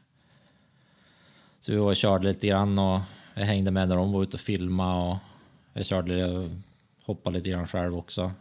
Så 1.61 1.73
vi 1.73 1.79
var 1.79 1.87
och 1.87 1.97
körde 1.97 2.29
lite 2.29 2.47
grann 2.47 2.79
och 2.79 3.01
jag 3.35 3.45
hängde 3.45 3.71
med 3.71 3.89
när 3.89 3.97
de 3.97 4.13
var 4.13 4.23
ute 4.23 4.37
och 4.37 4.41
filmade 4.41 5.11
och 5.11 5.19
jag 5.73 5.87
körde 5.87 6.51
hoppade 7.03 7.37
lite 7.37 7.51
grann 7.51 7.67
själv 7.67 7.97
också. 7.97 8.33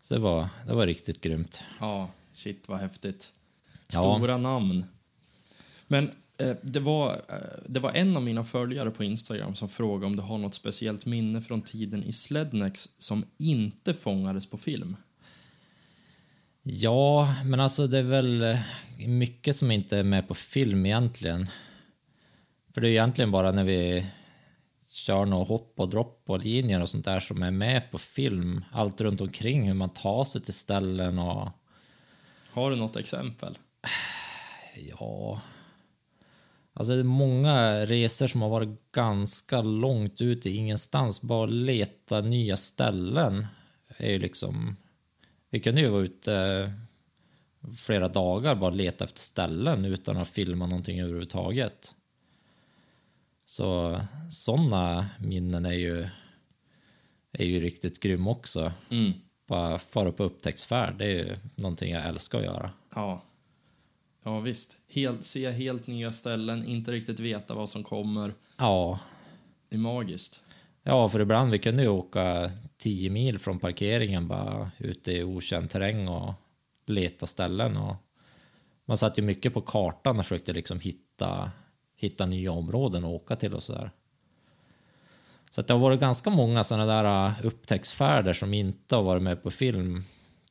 Så 0.00 0.14
det 0.14 0.20
var, 0.20 0.48
det 0.66 0.74
var 0.74 0.86
riktigt 0.86 1.20
grymt. 1.20 1.64
Ja, 1.80 2.10
shit 2.34 2.68
vad 2.68 2.78
häftigt. 2.78 3.34
Stora 3.88 4.36
namn. 4.36 4.84
Men 5.86 6.10
Eh, 6.38 6.56
Det 6.62 6.80
var, 6.80 7.12
eh, 7.12 7.62
det 7.66 7.80
var 7.80 7.92
en 7.92 8.16
av 8.16 8.22
mina 8.22 8.44
följare 8.44 8.90
på 8.90 9.04
Instagram 9.04 9.54
som 9.54 9.68
frågade 9.68 10.06
om 10.06 10.16
du 10.16 10.22
har 10.22 10.38
något 10.38 10.54
speciellt 10.54 11.06
minne 11.06 11.42
från 11.42 11.62
tiden 11.62 12.04
i 12.04 12.12
Slednex 12.12 12.88
som 12.98 13.24
inte 13.38 13.94
fångades 13.94 14.46
på 14.50 14.56
film. 14.56 14.96
Ja, 16.62 17.34
men 17.44 17.60
alltså 17.60 17.86
det 17.86 17.98
är 17.98 18.02
väl 18.02 18.42
eh, 18.42 18.58
mycket 19.06 19.56
som 19.56 19.70
inte 19.70 19.98
är 19.98 20.04
med 20.04 20.28
på 20.28 20.34
film 20.34 20.86
egentligen. 20.86 21.46
För 22.74 22.80
det 22.80 22.88
är 22.88 22.90
egentligen 22.90 23.30
bara 23.30 23.52
när 23.52 23.64
vi 23.64 24.06
kör 24.88 25.26
något 25.26 25.48
hopp 25.48 25.74
och 25.76 25.88
dropp 25.88 26.22
och 26.26 26.44
linjer 26.44 26.82
och 26.82 26.88
sånt 26.88 27.04
där 27.04 27.20
som 27.20 27.42
är 27.42 27.50
med 27.50 27.90
på 27.90 27.98
film. 27.98 28.64
Allt 28.72 29.00
runt 29.00 29.20
omkring, 29.20 29.66
hur 29.66 29.74
man 29.74 29.90
tar 29.90 30.24
sig 30.24 30.40
till 30.40 30.54
ställen 30.54 31.18
och 31.18 31.48
Har 32.50 32.70
du 32.70 32.76
något 32.76 32.96
exempel? 32.96 33.58
ja... 34.88 35.42
Alltså 36.72 36.94
det 36.94 37.00
är 37.00 37.04
många 37.04 37.86
resor 37.86 38.26
som 38.26 38.42
har 38.42 38.48
varit 38.48 38.92
ganska 38.92 39.60
långt 39.62 40.20
ut 40.20 40.46
i 40.46 40.56
ingenstans. 40.56 41.22
Bara 41.22 41.46
leta 41.46 42.20
nya 42.20 42.56
ställen 42.56 43.46
är 43.96 44.10
ju 44.10 44.18
liksom... 44.18 44.76
Vi 45.50 45.60
kunde 45.60 45.80
ju 45.80 45.88
vara 45.88 46.02
ute 46.02 46.72
flera 47.76 48.08
dagar 48.08 48.54
bara 48.54 48.70
leta 48.70 49.04
efter 49.04 49.20
ställen 49.20 49.84
utan 49.84 50.16
att 50.16 50.28
filma 50.28 50.66
någonting 50.66 51.00
överhuvudtaget. 51.00 51.94
Så 53.44 54.00
sådana 54.30 55.06
minnen 55.18 55.64
är 55.64 55.72
ju, 55.72 56.08
är 57.32 57.44
ju 57.44 57.60
riktigt 57.60 58.00
grym 58.00 58.28
också. 58.28 58.72
Mm. 58.90 59.12
Bara 59.46 59.78
fara 59.78 60.12
på 60.12 60.24
upptäcktsfärd, 60.24 60.98
det 60.98 61.04
är 61.04 61.24
ju 61.24 61.36
någonting 61.56 61.92
jag 61.92 62.06
älskar 62.06 62.38
att 62.38 62.44
göra. 62.44 62.70
Ja. 62.94 63.24
Ja, 64.28 64.40
visst. 64.40 64.76
Helt, 64.88 65.24
se 65.24 65.50
helt 65.50 65.86
nya 65.86 66.12
ställen, 66.12 66.66
inte 66.66 66.92
riktigt 66.92 67.20
veta 67.20 67.54
vad 67.54 67.70
som 67.70 67.84
kommer. 67.84 68.34
Ja, 68.56 69.00
Det 69.68 69.76
är 69.76 69.80
magiskt. 69.80 70.42
Ja, 70.82 71.08
för 71.08 71.20
ibland 71.20 71.50
vi 71.50 71.58
kunde 71.58 71.82
ju 71.82 71.88
åka 71.88 72.50
10 72.76 73.10
mil 73.10 73.38
från 73.38 73.58
parkeringen 73.58 74.28
bara 74.28 74.70
ute 74.78 75.12
i 75.12 75.22
okänd 75.22 75.70
terräng 75.70 76.08
och 76.08 76.34
leta 76.86 77.26
ställen. 77.26 77.76
Och 77.76 77.96
man 78.84 78.98
satt 78.98 79.18
ju 79.18 79.22
mycket 79.22 79.54
på 79.54 79.60
kartan 79.60 80.18
och 80.18 80.24
försökte 80.24 80.52
liksom 80.52 80.80
hitta, 80.80 81.50
hitta 81.96 82.26
nya 82.26 82.52
områden 82.52 83.04
att 83.04 83.10
åka 83.10 83.36
till 83.36 83.54
och 83.54 83.62
sådär. 83.62 83.90
Så 85.50 85.60
att 85.60 85.66
det 85.66 85.74
har 85.74 85.80
varit 85.80 86.00
ganska 86.00 86.30
många 86.30 86.64
sådana 86.64 87.02
där 87.02 87.28
uh, 87.28 87.46
upptäcktsfärder 87.46 88.32
som 88.32 88.54
inte 88.54 88.96
har 88.96 89.02
varit 89.02 89.22
med 89.22 89.42
på 89.42 89.50
film. 89.50 90.02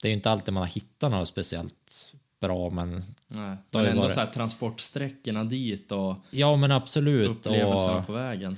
Det 0.01 0.07
är 0.07 0.09
ju 0.09 0.15
inte 0.15 0.31
alltid 0.31 0.53
man 0.53 0.63
har 0.63 0.69
hittat 0.69 1.11
något 1.11 1.27
speciellt 1.27 2.13
bra, 2.39 2.69
men 2.69 3.03
Nej. 3.27 3.57
Men 3.71 3.85
ändå 3.85 4.01
varit- 4.01 4.13
så 4.13 4.19
här, 4.19 4.27
transportsträckorna 4.27 5.43
dit 5.43 5.91
och 5.91 6.15
ja, 6.31 6.55
men 6.55 6.71
absolut. 6.71 7.29
upplevelserna 7.29 7.97
Och, 7.97 8.05
på 8.05 8.13
vägen. 8.13 8.57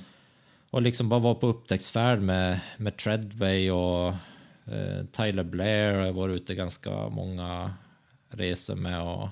Och 0.70 0.82
liksom 0.82 1.08
bara 1.08 1.20
vara 1.20 1.34
på 1.34 1.46
upptäcktsfärd 1.46 2.20
med, 2.20 2.60
med 2.76 2.96
Treadway 2.96 3.70
och 3.70 4.08
eh, 4.64 5.04
Tyler 5.12 5.44
Blair 5.44 5.94
har 5.94 6.06
jag 6.06 6.12
varit 6.12 6.36
ute 6.42 6.54
ganska 6.54 6.90
många 7.08 7.72
resor 8.28 8.74
med. 8.76 9.02
Och, 9.02 9.28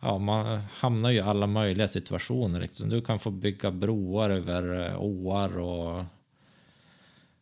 ja, 0.00 0.18
man 0.18 0.56
hamnar 0.56 1.10
ju 1.10 1.16
i 1.16 1.20
alla 1.20 1.46
möjliga 1.46 1.88
situationer. 1.88 2.60
Liksom. 2.60 2.88
Du 2.88 3.00
kan 3.00 3.18
få 3.18 3.30
bygga 3.30 3.70
broar 3.70 4.30
över 4.30 4.86
eh, 4.86 5.02
åar 5.02 5.58
och 5.58 6.04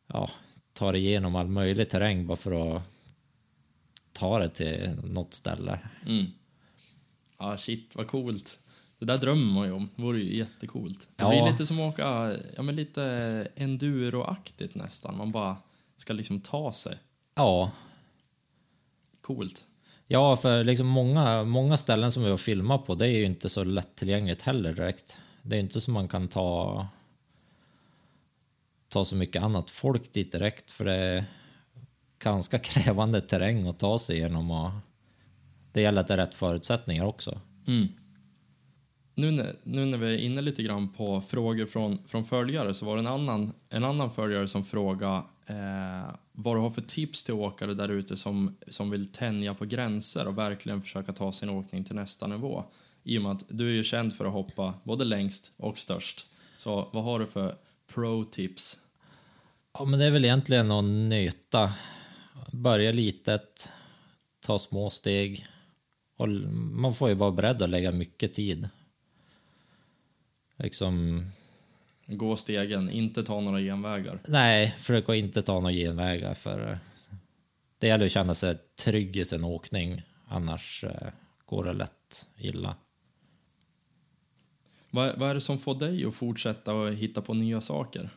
ja, 0.06 0.30
ta 0.72 0.92
dig 0.92 1.00
igenom 1.06 1.36
all 1.36 1.48
möjlig 1.48 1.88
terräng 1.88 2.26
bara 2.26 2.36
för 2.36 2.76
att 2.76 2.82
ta 4.16 4.38
dig 4.38 4.50
till 4.50 4.96
något 5.04 5.34
ställe. 5.34 5.78
Mm. 6.06 6.26
Ja, 7.38 7.56
shit, 7.58 7.96
vad 7.96 8.06
coolt. 8.06 8.58
Det 8.98 9.04
där 9.04 9.16
drömmer 9.18 9.52
man 9.54 9.66
ju 9.66 9.72
om. 9.72 9.88
Det 9.96 10.02
vore 10.02 10.20
ju 10.20 10.36
jättecoolt. 10.36 11.08
Det 11.16 11.22
Ja. 11.24 11.28
blir 11.28 11.52
lite 11.52 11.66
som 11.66 11.80
att 11.80 11.94
åka, 11.94 12.36
ja 12.56 12.62
men 12.62 12.76
lite 12.76 13.02
enduro-aktigt 13.56 14.74
nästan. 14.74 15.16
Man 15.16 15.32
bara 15.32 15.56
ska 15.96 16.12
liksom 16.12 16.40
ta 16.40 16.72
sig. 16.72 16.98
Ja, 17.34 17.70
Coolt. 19.20 19.64
Ja, 20.06 20.36
för 20.36 20.64
liksom 20.64 20.86
många, 20.86 21.44
många 21.44 21.76
ställen 21.76 22.12
som 22.12 22.22
vi 22.22 22.30
har 22.30 22.36
filmat 22.36 22.86
på, 22.86 22.94
det 22.94 23.06
är 23.08 23.18
ju 23.18 23.24
inte 23.24 23.48
så 23.48 23.64
lättillgängligt 23.64 24.42
heller 24.42 24.72
direkt. 24.72 25.20
Det 25.42 25.56
är 25.56 25.60
inte 25.60 25.80
som 25.80 25.94
man 25.94 26.08
kan 26.08 26.28
ta, 26.28 26.86
ta 28.88 29.04
så 29.04 29.16
mycket 29.16 29.42
annat 29.42 29.70
folk 29.70 30.12
dit 30.12 30.32
direkt, 30.32 30.70
för 30.70 30.84
det 30.84 31.24
ganska 32.18 32.58
krävande 32.58 33.20
terräng 33.20 33.68
att 33.68 33.78
ta 33.78 33.98
sig 33.98 34.16
igenom 34.16 34.50
och 34.50 34.70
det 35.72 35.80
gäller 35.80 36.00
att 36.00 36.06
det 36.06 36.14
är 36.14 36.18
rätt 36.18 36.34
förutsättningar 36.34 37.04
också. 37.04 37.40
Mm. 37.66 37.88
Nu, 39.14 39.30
när, 39.30 39.56
nu 39.62 39.84
när 39.84 39.98
vi 39.98 40.14
är 40.14 40.18
inne 40.18 40.40
lite 40.40 40.62
grann 40.62 40.88
på 40.88 41.20
frågor 41.20 41.66
från, 41.66 41.98
från 42.06 42.24
följare 42.24 42.74
så 42.74 42.86
var 42.86 42.96
det 42.96 43.00
en 43.00 43.06
annan, 43.06 43.52
en 43.70 43.84
annan 43.84 44.10
följare 44.10 44.48
som 44.48 44.64
frågade 44.64 45.22
eh, 45.46 46.14
vad 46.32 46.56
du 46.56 46.60
har 46.60 46.70
för 46.70 46.80
tips 46.80 47.24
till 47.24 47.34
åkare 47.34 47.74
där 47.74 47.88
ute 47.88 48.16
som, 48.16 48.56
som 48.68 48.90
vill 48.90 49.12
tänja 49.12 49.54
på 49.54 49.64
gränser 49.64 50.28
och 50.28 50.38
verkligen 50.38 50.82
försöka 50.82 51.12
ta 51.12 51.32
sin 51.32 51.50
åkning 51.50 51.84
till 51.84 51.94
nästa 51.94 52.26
nivå. 52.26 52.64
I 53.02 53.18
och 53.18 53.22
med 53.22 53.32
att 53.32 53.44
du 53.48 53.68
är 53.68 53.74
ju 53.74 53.84
känd 53.84 54.14
för 54.14 54.24
att 54.24 54.32
hoppa 54.32 54.74
både 54.84 55.04
längst 55.04 55.52
och 55.56 55.78
störst. 55.78 56.26
Så 56.56 56.88
vad 56.92 57.04
har 57.04 57.18
du 57.18 57.26
för 57.26 57.54
pro-tips? 57.94 58.78
Ja, 59.78 59.84
men 59.84 59.98
det 59.98 60.04
är 60.04 60.10
väl 60.10 60.24
egentligen 60.24 60.70
att 60.70 60.84
nöta. 60.84 61.72
Börja 62.52 62.92
litet, 62.92 63.72
ta 64.40 64.58
små 64.58 64.90
steg. 64.90 65.46
Och 66.16 66.28
man 66.28 66.94
får 66.94 67.08
ju 67.08 67.14
vara 67.14 67.30
beredd 67.30 67.62
att 67.62 67.70
lägga 67.70 67.92
mycket 67.92 68.34
tid. 68.34 68.68
Liksom, 70.56 71.24
Gå 72.06 72.36
stegen, 72.36 72.90
inte 72.90 73.22
ta 73.22 73.40
några 73.40 73.60
genvägar. 73.60 74.20
nej, 74.28 74.74
försök 74.78 75.08
att 75.08 75.16
inte 75.16 75.42
ta 75.42 75.60
några 75.60 75.72
genvägar 75.72 76.34
för 76.34 76.78
det 77.78 77.86
gäller 77.86 78.06
att 78.06 78.12
känna 78.12 78.34
sig 78.34 78.58
trygg 78.84 79.16
i 79.16 79.24
sin 79.24 79.44
åkning. 79.44 80.02
Annars 80.28 80.84
eh, 80.84 81.08
går 81.44 81.64
det 81.64 81.72
lätt 81.72 82.26
illa. 82.36 82.76
Vad, 84.90 85.18
vad 85.18 85.30
är 85.30 85.34
det 85.34 85.40
som 85.40 85.58
får 85.58 85.74
dig 85.74 86.04
att 86.04 86.14
fortsätta 86.14 86.74
och 86.74 86.92
hitta 86.92 87.22
på 87.22 87.34
nya 87.34 87.60
saker? 87.60 88.10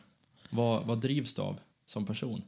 Vad, 0.50 0.86
vad 0.86 1.00
drivs 1.00 1.34
du 1.34 1.42
av 1.42 1.60
som 1.86 2.06
person? 2.06 2.42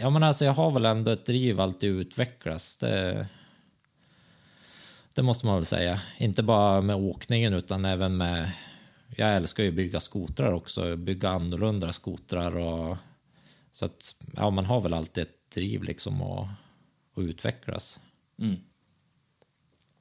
Ja, 0.00 0.10
men 0.10 0.22
alltså 0.22 0.44
jag 0.44 0.52
har 0.52 0.70
väl 0.70 0.84
ändå 0.84 1.10
ett 1.10 1.26
driv 1.26 1.60
alltid 1.60 1.90
utvecklas. 1.90 2.76
Det, 2.76 3.26
det 5.14 5.22
måste 5.22 5.46
man 5.46 5.54
väl 5.54 5.64
säga. 5.64 6.00
Inte 6.18 6.42
bara 6.42 6.80
med 6.80 6.96
åkningen 6.96 7.54
utan 7.54 7.84
även 7.84 8.16
med... 8.16 8.52
Jag 9.16 9.36
älskar 9.36 9.62
ju 9.62 9.68
att 9.68 9.74
bygga 9.74 10.00
skotrar 10.00 10.52
också, 10.52 10.96
bygga 10.96 11.28
annorlunda 11.28 11.92
skotrar 11.92 12.56
och... 12.56 12.96
Så 13.72 13.84
att, 13.84 14.14
ja, 14.36 14.50
man 14.50 14.64
har 14.66 14.80
väl 14.80 14.94
alltid 14.94 15.22
ett 15.22 15.50
driv 15.54 15.82
liksom 15.82 16.22
att, 16.22 16.48
att 17.16 17.22
utvecklas. 17.22 18.00
Mm. 18.38 18.56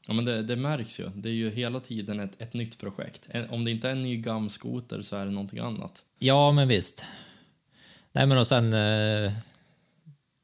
Ja, 0.07 0.13
men 0.13 0.25
det, 0.25 0.43
det 0.43 0.55
märks 0.55 0.99
ju. 0.99 1.09
Det 1.15 1.29
är 1.29 1.33
ju 1.33 1.49
hela 1.49 1.79
tiden 1.79 2.19
ett, 2.19 2.41
ett 2.41 2.53
nytt 2.53 2.79
projekt. 2.79 3.29
Om 3.49 3.65
det 3.65 3.71
inte 3.71 3.87
är 3.87 3.91
en 3.91 4.03
ny 4.03 4.17
GAM-skoter 4.17 5.01
så 5.01 5.15
är 5.15 5.25
det 5.25 5.31
någonting 5.31 5.59
annat. 5.59 6.05
Ja, 6.19 6.51
men 6.51 6.67
visst. 6.67 7.05
Nej, 8.11 8.27
men 8.27 8.37
och 8.37 8.47
sen... 8.47 8.73
Eh, 8.73 9.31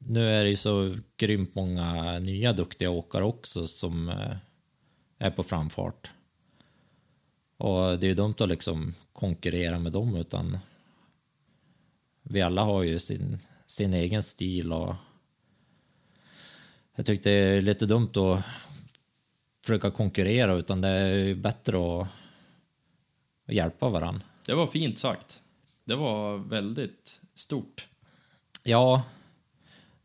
nu 0.08 0.30
är 0.30 0.44
det 0.44 0.50
ju 0.50 0.56
så 0.56 0.96
grymt 1.16 1.54
många 1.54 2.18
nya 2.18 2.52
duktiga 2.52 2.90
åkare 2.90 3.24
också 3.24 3.66
som 3.66 4.08
eh, 4.08 4.36
är 5.18 5.30
på 5.30 5.42
framfart. 5.42 6.10
Och 7.56 7.98
det 7.98 8.06
är 8.06 8.08
ju 8.08 8.14
dumt 8.14 8.34
att 8.38 8.48
liksom 8.48 8.94
konkurrera 9.12 9.78
med 9.78 9.92
dem, 9.92 10.16
utan 10.16 10.58
vi 12.22 12.42
alla 12.42 12.62
har 12.62 12.82
ju 12.82 12.98
sin, 12.98 13.38
sin 13.66 13.94
egen 13.94 14.22
stil 14.22 14.72
och 14.72 14.94
jag 16.96 17.06
tyckte 17.06 17.28
det 17.28 17.36
är 17.36 17.60
lite 17.60 17.86
dumt 17.86 18.12
att 18.16 18.44
försöka 19.64 19.90
konkurrera, 19.90 20.54
utan 20.54 20.80
det 20.80 20.88
är 20.88 21.14
ju 21.16 21.34
bättre 21.34 21.76
att, 21.76 22.08
att 23.46 23.54
hjälpa 23.54 23.88
varandra. 23.88 24.22
Det 24.46 24.54
var 24.54 24.66
fint 24.66 24.98
sagt. 24.98 25.42
Det 25.84 25.96
var 25.96 26.38
väldigt 26.38 27.20
stort. 27.34 27.88
Ja. 28.64 29.02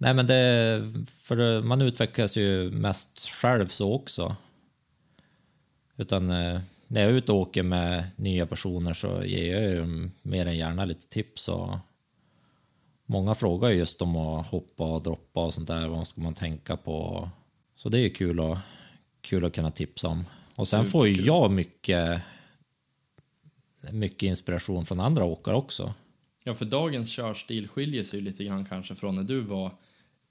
Nej, 0.03 0.13
men 0.13 0.27
det... 0.27 0.81
För 1.23 1.61
man 1.61 1.81
utvecklas 1.81 2.37
ju 2.37 2.71
mest 2.71 3.29
själv 3.29 3.67
så 3.67 3.93
också. 3.93 4.35
Utan 5.97 6.31
eh, 6.31 6.61
när 6.87 7.01
jag 7.01 7.09
är 7.09 7.13
ute 7.13 7.31
och 7.31 7.37
åker 7.37 7.63
med 7.63 8.05
nya 8.15 8.45
personer 8.45 8.93
så 8.93 9.23
ger 9.23 9.53
jag 9.53 9.69
ju 9.69 9.79
dem 9.79 10.11
mer 10.21 10.45
än 10.45 10.57
gärna 10.57 10.85
lite 10.85 11.07
tips 11.07 11.49
och 11.49 11.77
många 13.05 13.35
frågar 13.35 13.69
ju 13.69 13.75
just 13.75 14.01
om 14.01 14.15
att 14.15 14.47
hoppa 14.47 14.83
och 14.83 15.03
droppa 15.03 15.45
och 15.45 15.53
sånt 15.53 15.67
där. 15.67 15.87
Vad 15.87 16.07
ska 16.07 16.21
man 16.21 16.33
tänka 16.33 16.77
på? 16.77 17.29
Så 17.75 17.89
det 17.89 17.99
är 17.99 18.03
ju 18.03 18.09
kul 18.09 18.39
att, 18.39 18.57
kul 19.21 19.45
att 19.45 19.55
kunna 19.55 19.71
tipsa 19.71 20.07
om. 20.07 20.25
Och 20.57 20.67
sen 20.67 20.85
får 20.85 21.07
ju 21.07 21.21
jag 21.21 21.51
mycket, 21.51 22.21
mycket 23.91 24.27
inspiration 24.27 24.85
från 24.85 24.99
andra 24.99 25.23
åkare 25.23 25.55
också. 25.55 25.93
Ja, 26.43 26.53
för 26.53 26.65
dagens 26.65 27.09
körstil 27.09 27.67
skiljer 27.67 28.03
sig 28.03 28.21
lite 28.21 28.43
grann 28.43 28.65
kanske 28.65 28.95
från 28.95 29.15
när 29.15 29.23
du 29.23 29.39
var 29.41 29.71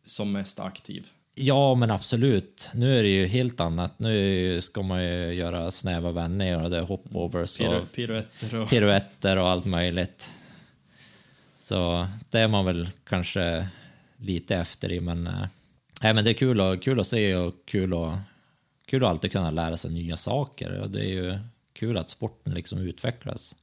som 0.04 0.32
mest 0.32 0.60
aktiv. 0.60 1.06
Ja, 1.34 1.74
men 1.74 1.90
absolut. 1.90 2.70
Nu 2.74 2.98
är 2.98 3.02
det 3.02 3.08
ju 3.08 3.26
helt 3.26 3.60
annat. 3.60 3.98
Nu 3.98 4.60
ska 4.60 4.82
man 4.82 5.04
ju 5.04 5.32
göra 5.32 5.70
snäva 5.70 6.10
vändningar 6.10 6.62
och 6.62 6.70
det 6.70 6.76
är 6.76 6.82
hopovers 6.82 7.60
och 7.60 7.66
Piru- 7.66 7.86
Piruetter 7.94 8.60
och... 8.60 8.70
piruetter 8.70 9.36
och 9.36 9.48
allt 9.48 9.64
möjligt. 9.64 10.32
Så 11.56 12.06
det 12.30 12.38
är 12.38 12.48
man 12.48 12.64
väl 12.64 12.90
kanske 13.04 13.68
lite 14.16 14.56
efter 14.56 14.92
i, 14.92 15.00
men, 15.00 15.22
nej, 16.02 16.14
men 16.14 16.24
det 16.24 16.30
är 16.30 16.34
kul, 16.34 16.60
och, 16.60 16.82
kul 16.82 17.00
att 17.00 17.06
se 17.06 17.36
och 17.36 17.54
kul 17.64 17.94
att, 17.94 18.18
kul 18.86 19.04
att 19.04 19.10
alltid 19.10 19.32
kunna 19.32 19.50
lära 19.50 19.76
sig 19.76 19.90
nya 19.90 20.16
saker. 20.16 20.80
Och 20.80 20.90
det 20.90 21.00
är 21.00 21.10
ju 21.10 21.38
kul 21.72 21.96
att 21.96 22.10
sporten 22.10 22.54
liksom 22.54 22.78
utvecklas. 22.78 23.56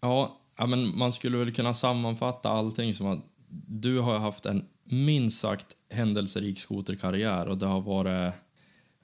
Ja, 0.00 0.40
ja, 0.58 0.66
men 0.66 0.98
man 0.98 1.12
skulle 1.12 1.38
väl 1.38 1.52
kunna 1.52 1.74
sammanfatta 1.74 2.48
allting 2.48 2.94
som 2.94 3.06
att 3.06 3.20
du 3.66 3.98
har 3.98 4.18
haft 4.18 4.46
en 4.46 4.64
minst 4.84 5.40
sagt 5.40 5.66
händelserik 5.90 6.60
skoterkarriär 6.60 7.48
och 7.48 7.58
det 7.58 7.66
har 7.66 7.80
varit... 7.80 8.34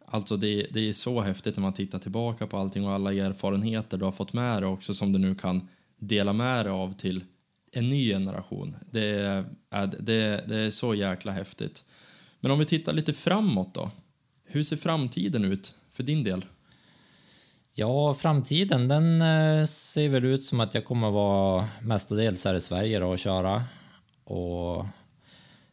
Alltså 0.06 0.36
det, 0.36 0.66
det 0.70 0.88
är 0.88 0.92
så 0.92 1.20
häftigt 1.20 1.56
när 1.56 1.62
man 1.62 1.72
tittar 1.72 1.98
tillbaka 1.98 2.46
på 2.46 2.56
allting 2.56 2.86
och 2.86 2.92
alla 2.92 3.12
erfarenheter 3.12 3.98
du 3.98 4.04
har 4.04 4.12
fått 4.12 4.32
med 4.32 4.62
dig 4.62 4.70
också 4.70 4.94
som 4.94 5.12
du 5.12 5.18
nu 5.18 5.34
kan 5.34 5.68
dela 5.98 6.32
med 6.32 6.66
dig 6.66 6.72
av 6.72 6.92
till 6.92 7.24
en 7.72 7.88
ny 7.88 8.08
generation. 8.08 8.76
Det 8.90 9.00
är, 9.00 9.44
det, 9.98 10.44
det 10.48 10.56
är 10.56 10.70
så 10.70 10.94
jäkla 10.94 11.32
häftigt. 11.32 11.84
Men 12.40 12.50
om 12.50 12.58
vi 12.58 12.64
tittar 12.64 12.92
lite 12.92 13.12
framåt 13.12 13.74
då. 13.74 13.90
Hur 14.44 14.62
ser 14.62 14.76
framtiden 14.76 15.44
ut 15.44 15.74
för 15.90 16.02
din 16.02 16.24
del? 16.24 16.44
Ja, 17.74 18.14
framtiden 18.14 18.88
den 18.88 19.22
eh, 19.22 19.64
ser 19.64 20.08
väl 20.08 20.24
ut 20.24 20.44
som 20.44 20.60
att 20.60 20.74
jag 20.74 20.84
kommer 20.84 21.10
vara 21.10 21.68
mestadels 21.82 22.44
här 22.44 22.54
i 22.54 22.60
Sverige 22.60 22.98
då 22.98 23.06
och 23.06 23.18
köra. 23.18 23.62
Och 24.24 24.86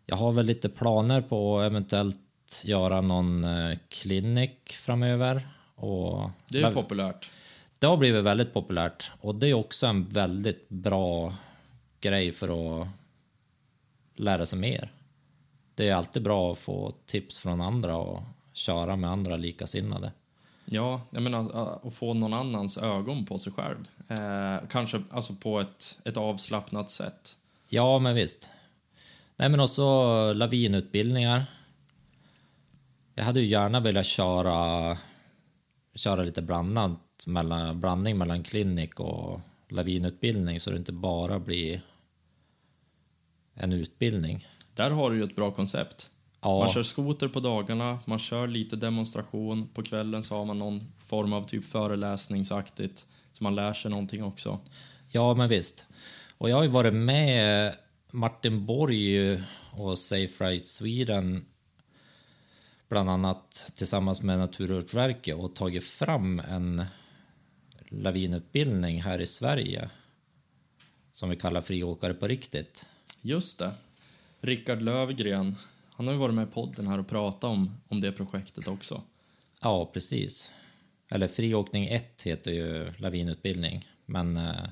jag 0.10 0.18
har 0.18 0.32
väl 0.32 0.46
lite 0.46 0.70
planer 0.70 1.22
på 1.22 1.60
att 1.60 1.66
eventuellt 1.66 2.18
göra 2.66 3.02
någon 3.02 3.44
eh, 3.44 3.78
klinik 3.90 4.74
framöver. 4.74 5.48
Och 5.76 6.30
Det 6.52 6.62
är 6.62 6.68
ju 6.70 6.74
populärt. 6.76 7.30
det 7.80 7.88
har 7.88 7.98
blivit 7.98 8.24
väldigt 8.24 8.54
populärt 8.54 9.12
och 9.22 9.36
det 9.36 9.48
är 9.48 9.54
också 9.54 9.88
en 9.88 10.10
väldigt 10.10 10.70
bra 10.70 11.36
grej 12.02 12.32
för 12.32 12.82
att 12.82 12.88
lära 14.16 14.46
sig 14.46 14.60
mer. 14.60 14.92
Det 15.76 15.90
är 15.90 15.96
alltid 15.96 16.24
bra 16.24 16.52
att 16.52 16.58
få 16.58 16.94
tips 17.06 17.40
från 17.40 17.62
andra 17.62 17.96
och 17.98 18.22
köra 18.54 18.96
med 18.96 19.10
andra 19.10 19.38
likasinnade. 19.38 20.12
Ja, 20.66 21.02
jag 21.12 21.24
menar 21.24 21.70
att 21.86 21.94
få 21.94 22.14
någon 22.14 22.34
annans 22.34 22.78
ögon 22.78 23.26
på 23.26 23.38
sig 23.38 23.54
själv. 23.54 23.78
Eh, 24.08 24.68
kanske 24.70 25.02
alltså 25.12 25.34
på 25.34 25.60
ett, 25.60 26.00
ett 26.06 26.18
avslappnat 26.18 26.90
sätt. 26.90 27.38
Ja, 27.70 28.00
men 28.00 28.16
visst. 28.16 28.50
Nej, 29.40 29.50
men 29.50 29.60
också 29.60 29.84
lavinutbildningar. 30.34 31.46
Jag 33.16 33.24
hade 33.24 33.40
ju 33.40 33.46
gärna 33.46 33.80
velat 33.80 34.06
köra, 34.06 34.98
köra 35.96 36.24
lite 36.24 36.42
blandat, 36.42 37.28
mellan, 37.28 37.80
blandning 37.80 38.18
mellan 38.18 38.44
klinik 38.44 39.00
och 39.00 39.42
lavinutbildning 39.70 40.60
så 40.60 40.70
det 40.70 40.78
inte 40.78 40.92
bara 40.92 41.40
blir 41.40 41.82
en 43.54 43.74
utbildning. 43.74 44.48
Där 44.74 44.92
har 44.92 45.12
du 45.12 45.18
ju 45.18 45.24
ett 45.24 45.36
bra 45.36 45.52
koncept. 45.52 46.12
Ja. 46.42 46.60
Man 46.60 46.70
kör 46.70 46.84
skoter 46.84 47.28
på 47.28 47.40
dagarna, 47.40 48.00
man 48.06 48.20
kör 48.20 48.48
lite 48.48 48.76
demonstration. 48.76 49.70
På 49.74 49.84
kvällen 49.84 50.24
så 50.24 50.36
har 50.36 50.46
man 50.46 50.60
någon 50.60 50.92
form 50.98 51.34
av 51.34 51.44
typ 51.44 51.66
föreläsningsaktigt 51.66 53.06
så 53.32 53.44
man 53.44 53.56
lär 53.56 53.74
sig 53.74 53.92
någonting 53.92 54.24
också. 54.24 54.60
Ja, 55.12 55.34
men 55.34 55.50
visst. 55.50 55.86
Och 56.38 56.50
jag 56.50 56.56
har 56.56 56.64
ju 56.64 56.70
varit 56.70 56.94
med 56.94 57.74
Martin 58.18 58.66
Borg 58.66 59.44
och 59.72 59.98
Safe 59.98 60.46
Ride 60.46 60.66
Sweden 60.66 61.46
bland 62.90 63.10
annat 63.10 63.74
tillsammans 63.76 64.22
med 64.22 64.38
Naturvårdsverket 64.38 65.36
och 65.36 65.56
tagit 65.56 65.84
fram 65.84 66.40
en 66.40 66.86
lavinutbildning 67.90 69.02
här 69.02 69.22
i 69.22 69.28
Sverige 69.28 69.90
som 71.12 71.30
vi 71.30 71.36
kallar 71.36 71.62
friåkare 71.62 72.14
på 72.14 72.28
riktigt. 72.28 72.86
Just 73.22 73.60
det. 73.60 73.72
Rickard 74.42 74.82
Lövgren, 74.82 75.56
han 75.92 76.08
har 76.08 76.14
ju 76.14 76.20
varit 76.20 76.36
med 76.36 76.48
i 76.48 76.52
podden 76.52 76.88
här 76.88 77.00
och 77.00 77.08
pratat 77.08 77.44
om, 77.44 77.78
om 77.88 78.02
det 78.02 78.12
projektet 78.12 78.68
också. 78.68 79.02
Ja, 79.62 79.90
precis. 79.94 80.54
Eller 81.12 81.28
friåkning 81.28 81.88
1 81.88 82.22
heter 82.22 82.52
ju 82.52 82.94
lavinutbildning, 82.98 83.90
men 84.06 84.38
eh, 84.38 84.70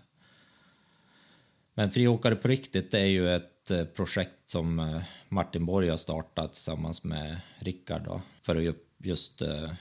men 1.76 1.91
friåkare 1.91 2.35
på 2.35 2.47
riktigt 2.47 2.93
är 2.93 3.06
ju 3.06 3.30
ett 3.30 3.72
eh, 3.72 3.85
projekt 3.85 4.49
som 4.49 4.80
eh, 4.80 5.02
Martin 5.30 5.65
Borg 5.65 5.89
har 5.89 5.97
startat 5.97 6.53
tillsammans 6.53 7.03
med 7.03 7.39
Rickard 7.60 8.03
då, 8.03 8.22
för 8.41 8.69
att 8.69 8.76
just 8.97 9.41
eh, 9.41 9.72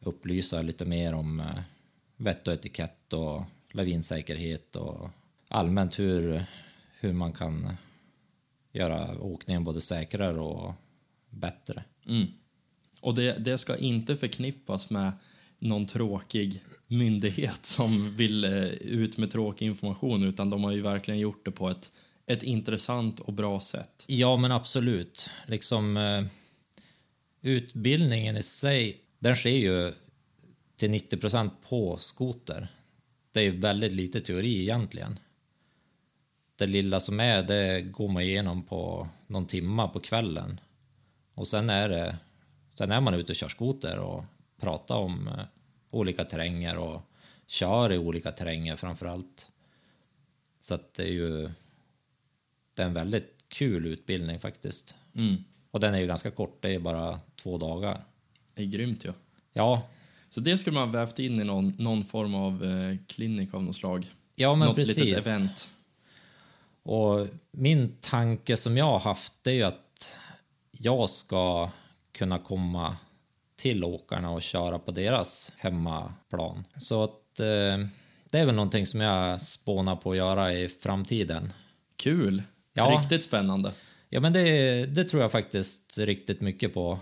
upplysa 0.00 0.62
lite 0.62 0.84
mer 0.84 1.14
om 1.14 1.42
vett 2.16 2.48
och 2.48 2.54
etikett 2.54 3.12
och 3.12 3.42
lavinsäkerhet 3.72 4.76
och 4.76 5.10
allmänt 5.48 5.98
hur, 5.98 6.44
hur 7.00 7.12
man 7.12 7.32
kan 7.32 7.76
göra 8.72 9.20
åkningen 9.20 9.64
både 9.64 9.80
säkrare 9.80 10.40
och 10.40 10.74
bättre. 11.30 11.84
Mm. 12.06 12.26
Och 13.00 13.14
det, 13.14 13.32
det 13.32 13.58
ska 13.58 13.76
inte 13.76 14.16
förknippas 14.16 14.90
med 14.90 15.12
någon 15.60 15.86
tråkig 15.86 16.62
myndighet 16.86 17.66
som 17.66 18.16
vill 18.16 18.44
eh, 18.44 18.64
ut 18.68 19.18
med 19.18 19.30
tråkig 19.30 19.66
information 19.66 20.22
utan 20.22 20.50
de 20.50 20.64
har 20.64 20.72
ju 20.72 20.80
verkligen 20.80 21.20
gjort 21.20 21.44
det 21.44 21.50
på 21.50 21.68
ett, 21.68 21.92
ett 22.26 22.42
intressant 22.42 23.20
och 23.20 23.32
bra 23.32 23.60
sätt. 23.60 24.04
Ja, 24.06 24.36
men 24.36 24.52
absolut. 24.52 25.30
Liksom, 25.46 25.96
eh, 25.96 26.24
utbildningen 27.42 28.36
i 28.36 28.42
sig, 28.42 29.00
den 29.18 29.36
sker 29.36 29.50
ju 29.50 29.92
till 30.76 30.90
90 30.90 31.16
procent 31.16 31.52
på 31.68 31.96
skoter. 31.96 32.68
Det 33.32 33.40
är 33.40 33.50
väldigt 33.50 33.92
lite 33.92 34.20
teori 34.20 34.60
egentligen. 34.60 35.18
Det 36.56 36.66
lilla 36.66 37.00
som 37.00 37.20
är, 37.20 37.42
det 37.42 37.80
går 37.80 38.08
man 38.08 38.22
igenom 38.22 38.62
på 38.62 39.08
någon 39.26 39.46
timma 39.46 39.88
på 39.88 40.00
kvällen. 40.00 40.60
Och 41.34 41.46
sen 41.46 41.70
är 41.70 41.88
det, 41.88 42.16
sen 42.74 42.90
är 42.90 43.00
man 43.00 43.14
ute 43.14 43.32
och 43.32 43.36
kör 43.36 43.48
skoter 43.48 43.98
och 43.98 44.24
pratar 44.60 44.94
om 44.96 45.28
eh, 45.28 45.44
olika 45.90 46.24
terränger 46.24 46.76
och 46.76 47.02
kör 47.46 47.92
i 47.92 47.98
olika 47.98 48.32
terränger 48.32 48.76
framför 48.76 49.06
allt. 49.06 49.50
Så 50.60 50.74
att 50.74 50.94
det 50.94 51.02
är 51.02 51.12
ju 51.12 51.50
det 52.74 52.82
är 52.82 52.86
en 52.86 52.94
väldigt 52.94 53.44
kul 53.48 53.86
utbildning 53.86 54.40
faktiskt. 54.40 54.96
Mm. 55.14 55.44
Och 55.70 55.80
den 55.80 55.94
är 55.94 55.98
ju 55.98 56.06
ganska 56.06 56.30
kort, 56.30 56.62
det 56.62 56.74
är 56.74 56.78
bara 56.78 57.20
två 57.36 57.58
dagar. 57.58 58.04
Det 58.54 58.62
är 58.62 58.66
grymt 58.66 59.04
ju. 59.04 59.12
Ja, 59.52 59.82
Så 60.30 60.40
det 60.40 60.58
skulle 60.58 60.74
man 60.74 60.88
ha 60.88 60.92
vävt 60.92 61.18
in 61.18 61.40
i 61.40 61.44
någon, 61.44 61.74
någon 61.78 62.04
form 62.04 62.34
av 62.34 62.64
eh, 62.64 62.96
klinik 63.06 63.54
av 63.54 63.62
något 63.62 63.76
slag. 63.76 64.06
ja 64.34 64.56
men 64.56 64.68
något 64.68 64.78
litet 64.78 64.96
precis. 64.96 65.26
event. 65.26 65.72
Och 66.82 67.26
min 67.50 67.96
tanke 68.00 68.56
som 68.56 68.76
jag 68.76 68.84
har 68.84 68.98
haft 68.98 69.46
är 69.46 69.52
ju 69.52 69.62
att 69.62 70.18
jag 70.70 71.10
ska 71.10 71.70
kunna 72.12 72.38
komma 72.38 72.96
till 73.60 73.84
åkarna 73.84 74.30
och 74.30 74.42
köra 74.42 74.78
på 74.78 74.90
deras 74.90 75.52
hemmaplan. 75.56 76.64
Så 76.76 77.04
att 77.04 77.40
eh, 77.40 77.86
det 78.30 78.38
är 78.38 78.46
väl 78.46 78.54
någonting 78.54 78.86
som 78.86 79.00
jag 79.00 79.42
spånar 79.42 79.96
på 79.96 80.10
att 80.10 80.16
göra 80.16 80.52
i 80.52 80.68
framtiden. 80.68 81.52
Kul! 82.02 82.42
Ja. 82.74 82.98
Riktigt 83.00 83.22
spännande. 83.22 83.72
Ja, 84.08 84.20
men 84.20 84.32
det, 84.32 84.86
det 84.86 85.04
tror 85.04 85.22
jag 85.22 85.32
faktiskt 85.32 85.98
riktigt 85.98 86.40
mycket 86.40 86.74
på. 86.74 86.98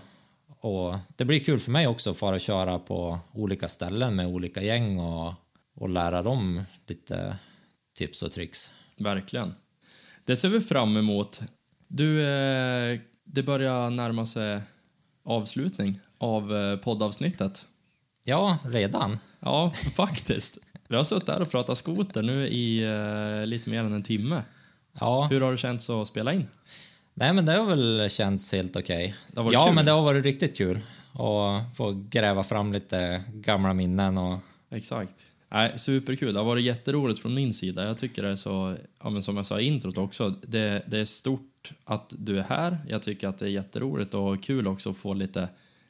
Och 0.61 0.95
det 1.15 1.25
blir 1.25 1.39
kul 1.39 1.59
för 1.59 1.71
mig 1.71 1.87
också 1.87 2.11
att 2.11 2.17
fara 2.17 2.39
köra 2.39 2.79
på 2.79 3.19
olika 3.33 3.67
ställen 3.67 4.15
med 4.15 4.27
olika 4.27 4.61
gäng 4.61 4.99
och, 4.99 5.33
och 5.75 5.89
lära 5.89 6.23
dem 6.23 6.63
lite 6.87 7.37
tips 7.97 8.23
och 8.23 8.31
tricks. 8.31 8.73
Verkligen. 8.97 9.55
Det 10.25 10.35
ser 10.35 10.49
vi 10.49 10.61
fram 10.61 10.97
emot. 10.97 11.41
Du, 11.87 12.21
eh, 12.27 12.99
det 13.23 13.43
börjar 13.43 13.89
närma 13.89 14.25
sig 14.25 14.61
avslutning 15.23 15.99
av 16.19 16.55
eh, 16.55 16.75
poddavsnittet. 16.77 17.67
Ja, 18.25 18.57
redan. 18.63 19.19
Ja, 19.39 19.71
faktiskt. 19.95 20.57
Vi 20.87 20.95
har 20.95 21.03
suttit 21.03 21.25
där 21.25 21.41
och 21.41 21.51
pratat 21.51 21.77
skoter 21.77 22.21
nu 22.23 22.47
i 22.47 22.83
eh, 22.83 23.45
lite 23.45 23.69
mer 23.69 23.79
än 23.79 23.93
en 23.93 24.03
timme. 24.03 24.43
Ja, 24.99 25.27
Hur 25.31 25.41
har 25.41 25.51
det 25.51 25.57
känts 25.57 25.89
att 25.89 26.07
spela 26.07 26.33
in? 26.33 26.47
nej 27.13 27.33
men 27.33 27.45
det 27.45 27.51
har 27.53 27.65
väl 27.65 28.09
känts 28.09 28.53
helt 28.53 28.75
okej. 28.75 29.15
Varit 29.33 29.53
Ja, 29.53 29.65
kul. 29.65 29.75
men 29.75 29.85
det 29.85 29.91
har 29.91 30.01
varit 30.01 30.25
riktigt 30.25 30.57
kul. 30.57 30.79
Och 31.13 31.75
få 31.75 32.03
gräva 32.09 32.43
fram 32.43 32.73
lite 32.73 33.23
gamla 33.33 33.73
minnen 33.73 34.17
och 34.17 34.39
Exakt. 34.71 35.15
Nej, 35.51 35.71
superkul. 35.75 36.33
Det 36.33 36.39
har 36.39 36.45
varit 36.45 36.63
jätteroligt 36.65 37.19
från 37.19 37.33
min 37.33 37.53
sida. 37.53 37.87
Jag 37.87 37.97
tycker 37.97 38.23
det 38.23 38.29
är 38.29 38.35
så, 38.35 38.75
ja, 39.03 39.09
men 39.09 39.23
som 39.23 39.37
jag 39.37 39.45
sa 39.45 39.59
i 39.59 39.63
introt 39.65 39.97
också, 39.97 40.29
det, 40.29 40.83
det 40.87 40.99
är 40.99 41.05
stort 41.05 41.71
att 41.85 42.13
du 42.17 42.39
är 42.39 42.43
här. 42.43 42.77
Jag 42.87 43.01
tycker 43.01 43.27
att 43.27 43.37
det 43.37 43.45
är 43.45 43.49
jätteroligt 43.49 44.13
och 44.13 44.43
kul 44.43 44.67
också 44.67 44.89
att 44.89 44.97
få 44.97 45.13
lite, 45.13 45.47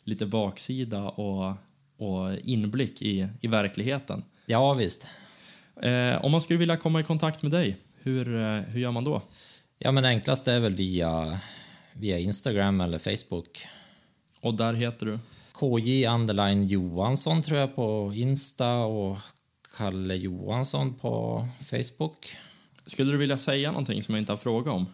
lite 0.10 0.26
baksida 0.26 1.04
och, 1.04 1.56
och 1.98 2.38
inblick 2.44 3.02
i, 3.02 3.28
i 3.42 3.48
verkligheten. 3.48 4.24
ja, 4.46 4.74
visst. 4.74 5.08
Eh, 5.82 6.26
om 6.26 6.32
man 6.32 6.42
skulle 6.42 6.60
vilja 6.60 6.78
komma 6.78 7.00
i 7.00 7.04
kontakt 7.04 7.42
med 7.42 7.52
dig, 7.52 7.78
hur, 8.02 8.36
eh, 8.36 8.62
hur 8.62 8.80
gör 8.80 8.92
man 8.92 9.04
då? 9.04 9.22
Ja, 9.78 9.92
men 9.92 10.06
enklast 10.06 10.48
är 10.48 10.60
väl 10.60 10.76
via, 10.76 11.40
via 11.94 12.20
Instagram 12.20 12.82
eller 12.82 12.98
Facebook. 12.98 13.68
Och 14.42 14.54
där 14.54 14.74
heter 14.74 15.06
du? 15.06 15.20
KJ 15.60 16.08
Underline 16.08 16.68
Johansson 16.68 17.42
tror 17.42 17.60
jag 17.60 17.76
på 17.76 18.14
Insta 18.16 18.76
och 18.76 19.18
Kalle 19.78 20.16
Johansson 20.16 20.94
på 20.94 21.48
Facebook. 21.70 22.38
Skulle 22.86 23.12
du 23.12 23.18
vilja 23.18 23.38
säga 23.38 23.72
någonting 23.72 24.04
som 24.04 24.16
jag 24.16 24.22
inte 24.22 24.32
har 24.32 24.38
frågat 24.38 24.74
om? 24.74 24.86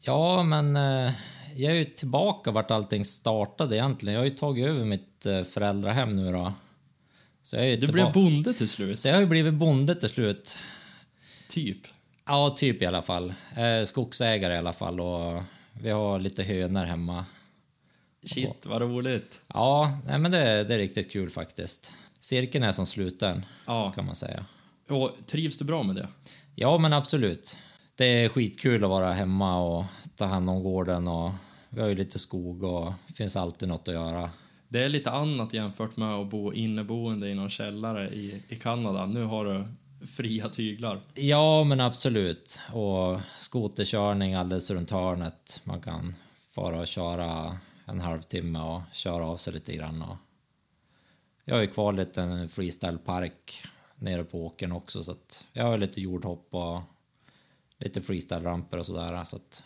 Ja, 0.00 0.42
men 0.42 0.76
eh, 0.76 1.12
jag 1.56 1.72
är 1.72 1.76
ju 1.76 1.84
tillbaka 1.84 2.50
vart 2.50 2.70
allting 2.70 3.04
startade 3.04 3.76
egentligen. 3.76 4.14
Jag 4.14 4.20
har 4.20 4.26
ju 4.26 4.34
tagit 4.36 4.66
över 4.66 4.84
mitt 4.84 5.26
eh, 5.26 5.42
föräldrahem 5.44 6.16
nu 6.16 6.32
då. 6.32 6.52
Så 7.42 7.56
jag 7.56 7.66
är 7.68 7.76
Du 7.76 7.86
blev 7.86 8.12
bonde 8.12 8.54
till 8.54 8.68
slut, 8.68 8.98
Så 8.98 9.08
jag 9.08 9.14
har 9.14 9.20
ju 9.20 9.26
blivit 9.26 9.54
bonde 9.54 9.94
till 9.94 10.08
slut. 10.08 10.58
typ. 11.48 11.78
Ja, 12.26 12.50
typ 12.50 12.82
i 12.82 12.86
alla 12.86 13.02
fall. 13.02 13.34
Eh, 13.56 13.84
skogsägare 13.84 14.54
i 14.54 14.56
alla 14.56 14.72
fall 14.72 15.00
och 15.00 15.42
vi 15.80 15.90
har 15.90 16.18
lite 16.18 16.42
hönor 16.42 16.84
hemma. 16.84 17.24
Shit, 18.26 18.66
vad 18.66 18.82
roligt. 18.82 19.42
Ja, 19.54 19.98
nej, 20.06 20.18
men 20.18 20.30
det, 20.32 20.64
det 20.64 20.74
är 20.74 20.78
riktigt 20.78 21.12
kul 21.12 21.30
faktiskt. 21.30 21.92
Cirkeln 22.20 22.64
är 22.64 22.72
som 22.72 22.86
sluten, 22.86 23.44
Ja. 23.66 23.92
kan 23.92 24.06
man 24.06 24.14
säga. 24.14 24.44
Och 24.88 25.10
trivs 25.26 25.58
du 25.58 25.64
bra 25.64 25.82
med 25.82 25.96
det? 25.96 26.08
Ja, 26.54 26.78
men 26.78 26.92
absolut. 26.92 27.58
Det 27.96 28.24
är 28.24 28.28
skitkul 28.28 28.84
att 28.84 28.90
vara 28.90 29.12
hemma 29.12 29.62
och 29.62 29.84
ta 30.16 30.24
hand 30.24 30.50
om 30.50 30.62
gården 30.62 31.08
och 31.08 31.32
vi 31.68 31.80
har 31.80 31.88
ju 31.88 31.94
lite 31.94 32.18
skog 32.18 32.62
och 32.62 32.92
det 33.06 33.12
finns 33.14 33.36
alltid 33.36 33.68
något 33.68 33.88
att 33.88 33.94
göra. 33.94 34.30
Det 34.68 34.84
är 34.84 34.88
lite 34.88 35.10
annat 35.10 35.54
jämfört 35.54 35.96
med 35.96 36.14
att 36.14 36.30
bo 36.30 36.52
inneboende 36.52 37.28
i 37.28 37.34
någon 37.34 37.50
källare 37.50 38.08
i, 38.08 38.42
i 38.48 38.56
Kanada. 38.56 39.06
Nu 39.06 39.24
har 39.24 39.44
du 39.44 39.64
fria 40.06 40.48
tyglar. 40.48 41.00
Ja, 41.14 41.64
men 41.64 41.80
absolut. 41.80 42.60
Och 42.72 43.20
skoterkörning 43.38 44.34
alldeles 44.34 44.70
runt 44.70 44.90
hörnet. 44.90 45.60
Man 45.64 45.80
kan 45.80 46.14
fara 46.50 46.80
och 46.80 46.86
köra 46.86 47.58
en 47.84 48.00
halvtimme 48.00 48.60
och 48.60 48.80
köra 48.92 49.26
av 49.26 49.36
sig 49.36 49.52
lite 49.52 49.72
grann. 49.72 50.02
Och 50.02 50.16
jag 51.44 51.54
har 51.54 51.62
ju 51.62 51.68
kvar 51.68 51.92
lite 51.92 52.22
en 52.22 52.48
freestylepark 52.48 53.64
nere 53.96 54.24
på 54.24 54.46
åkern 54.46 54.72
också 54.72 55.02
så 55.02 55.12
att 55.12 55.46
jag 55.52 55.64
har 55.64 55.78
lite 55.78 56.00
jordhopp 56.00 56.48
och 56.50 56.80
lite 57.78 58.00
freestyle-ramper 58.00 58.76
och 58.78 58.86
sådär. 58.86 59.24
Så 59.24 59.36
att, 59.36 59.64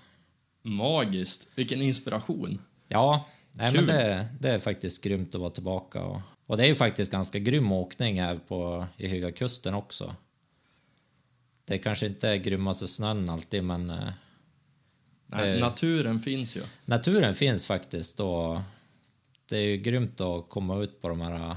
Magiskt. 0.63 1.49
Vilken 1.55 1.83
inspiration. 1.83 2.59
ja, 2.89 3.25
nej, 3.53 3.73
Kul. 3.73 3.77
men 3.81 3.87
det, 3.97 4.27
det 4.41 4.49
är 4.51 4.59
faktiskt 4.59 5.05
grymt 5.05 5.35
att 5.35 5.41
vara 5.41 5.51
tillbaka. 5.51 6.03
Och, 6.03 6.21
och 6.47 6.57
det 6.57 6.63
är 6.65 6.69
ju 6.69 6.75
faktiskt 6.75 7.13
ganska 7.13 7.39
grym 7.39 7.73
åkning 7.73 8.21
här 8.21 8.37
på, 8.49 8.87
i 8.97 9.09
Höga 9.09 9.33
Kusten 9.33 9.75
också. 9.75 10.15
Det 11.65 11.79
kanske 11.79 12.07
inte 12.07 12.29
är 12.29 12.37
grymmaste 12.37 12.89
snön 12.89 13.29
alltid, 13.31 13.65
men 13.65 13.91
eh, 13.91 14.09
Nej, 15.27 15.55
Eh. 15.55 15.61
naturen 15.61 16.21
finns 16.21 16.57
ju. 16.57 16.63
naturen 16.85 17.35
finns 17.35 17.67
faktiskt 17.67 18.21
och 18.21 18.61
det 19.49 19.57
är 19.57 19.61
ju 19.61 19.77
grymt 19.77 20.21
att 20.21 20.49
komma 20.49 20.83
ut 20.83 21.01
på 21.01 21.09
de 21.09 21.21
här 21.21 21.35
eh, 21.35 21.57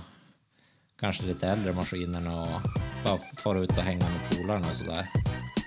kanske 1.00 1.24
lite 1.26 1.48
äldre 1.48 1.74
maskinerna 1.74 2.42
och 2.42 2.62
bara 3.04 3.18
fara 3.18 3.60
ut 3.60 3.70
och 3.78 3.84
hänga 3.84 4.10
med 4.10 4.30
polarna 4.38 4.70
och 4.70 4.76
sådär. 4.76 5.10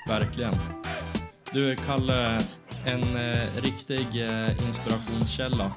Verkligen. 0.06 0.54
Du, 1.52 1.76
Kalle, 1.76 2.42
en 2.84 3.16
eh, 3.16 3.62
riktig 3.62 4.06
eh, 4.24 4.66
inspirationskälla. 4.66 5.72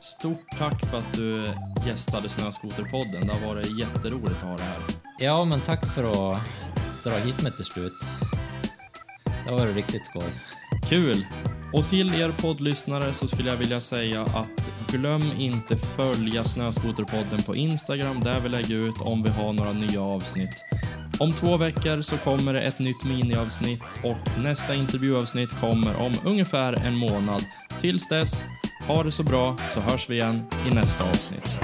Stort 0.00 0.46
tack 0.58 0.86
för 0.90 0.98
att 0.98 1.12
du 1.14 1.46
gästade 1.86 2.28
Snöskoterpodden. 2.28 3.26
Det 3.26 3.32
har 3.32 3.46
varit 3.46 3.78
jätteroligt 3.78 4.36
att 4.36 4.42
ha 4.42 4.56
det 4.56 4.62
här. 4.62 4.80
Ja, 5.18 5.44
men 5.44 5.60
tack 5.60 5.94
för 5.94 6.34
att 6.34 6.40
dra 7.04 7.16
hit 7.16 7.42
mig 7.42 7.52
till 7.52 7.64
slut. 7.64 8.06
Det 9.44 9.52
var 9.52 9.66
riktigt 9.66 10.06
skoj. 10.06 10.32
Kul! 10.88 11.26
Och 11.72 11.88
till 11.88 12.14
er 12.14 12.32
poddlyssnare 12.40 13.14
så 13.14 13.28
skulle 13.28 13.50
jag 13.50 13.56
vilja 13.56 13.80
säga 13.80 14.22
att 14.22 14.72
glöm 14.88 15.32
inte 15.38 15.76
följa 15.76 16.44
Snöskoterpodden 16.44 17.42
på 17.42 17.56
Instagram 17.56 18.20
där 18.20 18.40
vi 18.40 18.48
lägger 18.48 18.76
ut 18.76 19.00
om 19.00 19.22
vi 19.22 19.28
har 19.28 19.52
några 19.52 19.72
nya 19.72 20.00
avsnitt. 20.02 20.64
Om 21.20 21.32
två 21.32 21.56
veckor 21.56 22.00
så 22.00 22.16
kommer 22.16 22.52
det 22.52 22.60
ett 22.60 22.78
nytt 22.78 23.04
miniavsnitt 23.04 23.82
och 24.04 24.42
nästa 24.42 24.74
intervjuavsnitt 24.74 25.60
kommer 25.60 25.96
om 25.96 26.12
ungefär 26.24 26.72
en 26.72 26.96
månad. 26.96 27.44
Tills 27.78 28.08
dess, 28.08 28.44
ha 28.86 29.02
det 29.02 29.12
så 29.12 29.22
bra 29.22 29.56
så 29.68 29.80
hörs 29.80 30.10
vi 30.10 30.14
igen 30.14 30.46
i 30.70 30.74
nästa 30.74 31.04
avsnitt. 31.10 31.58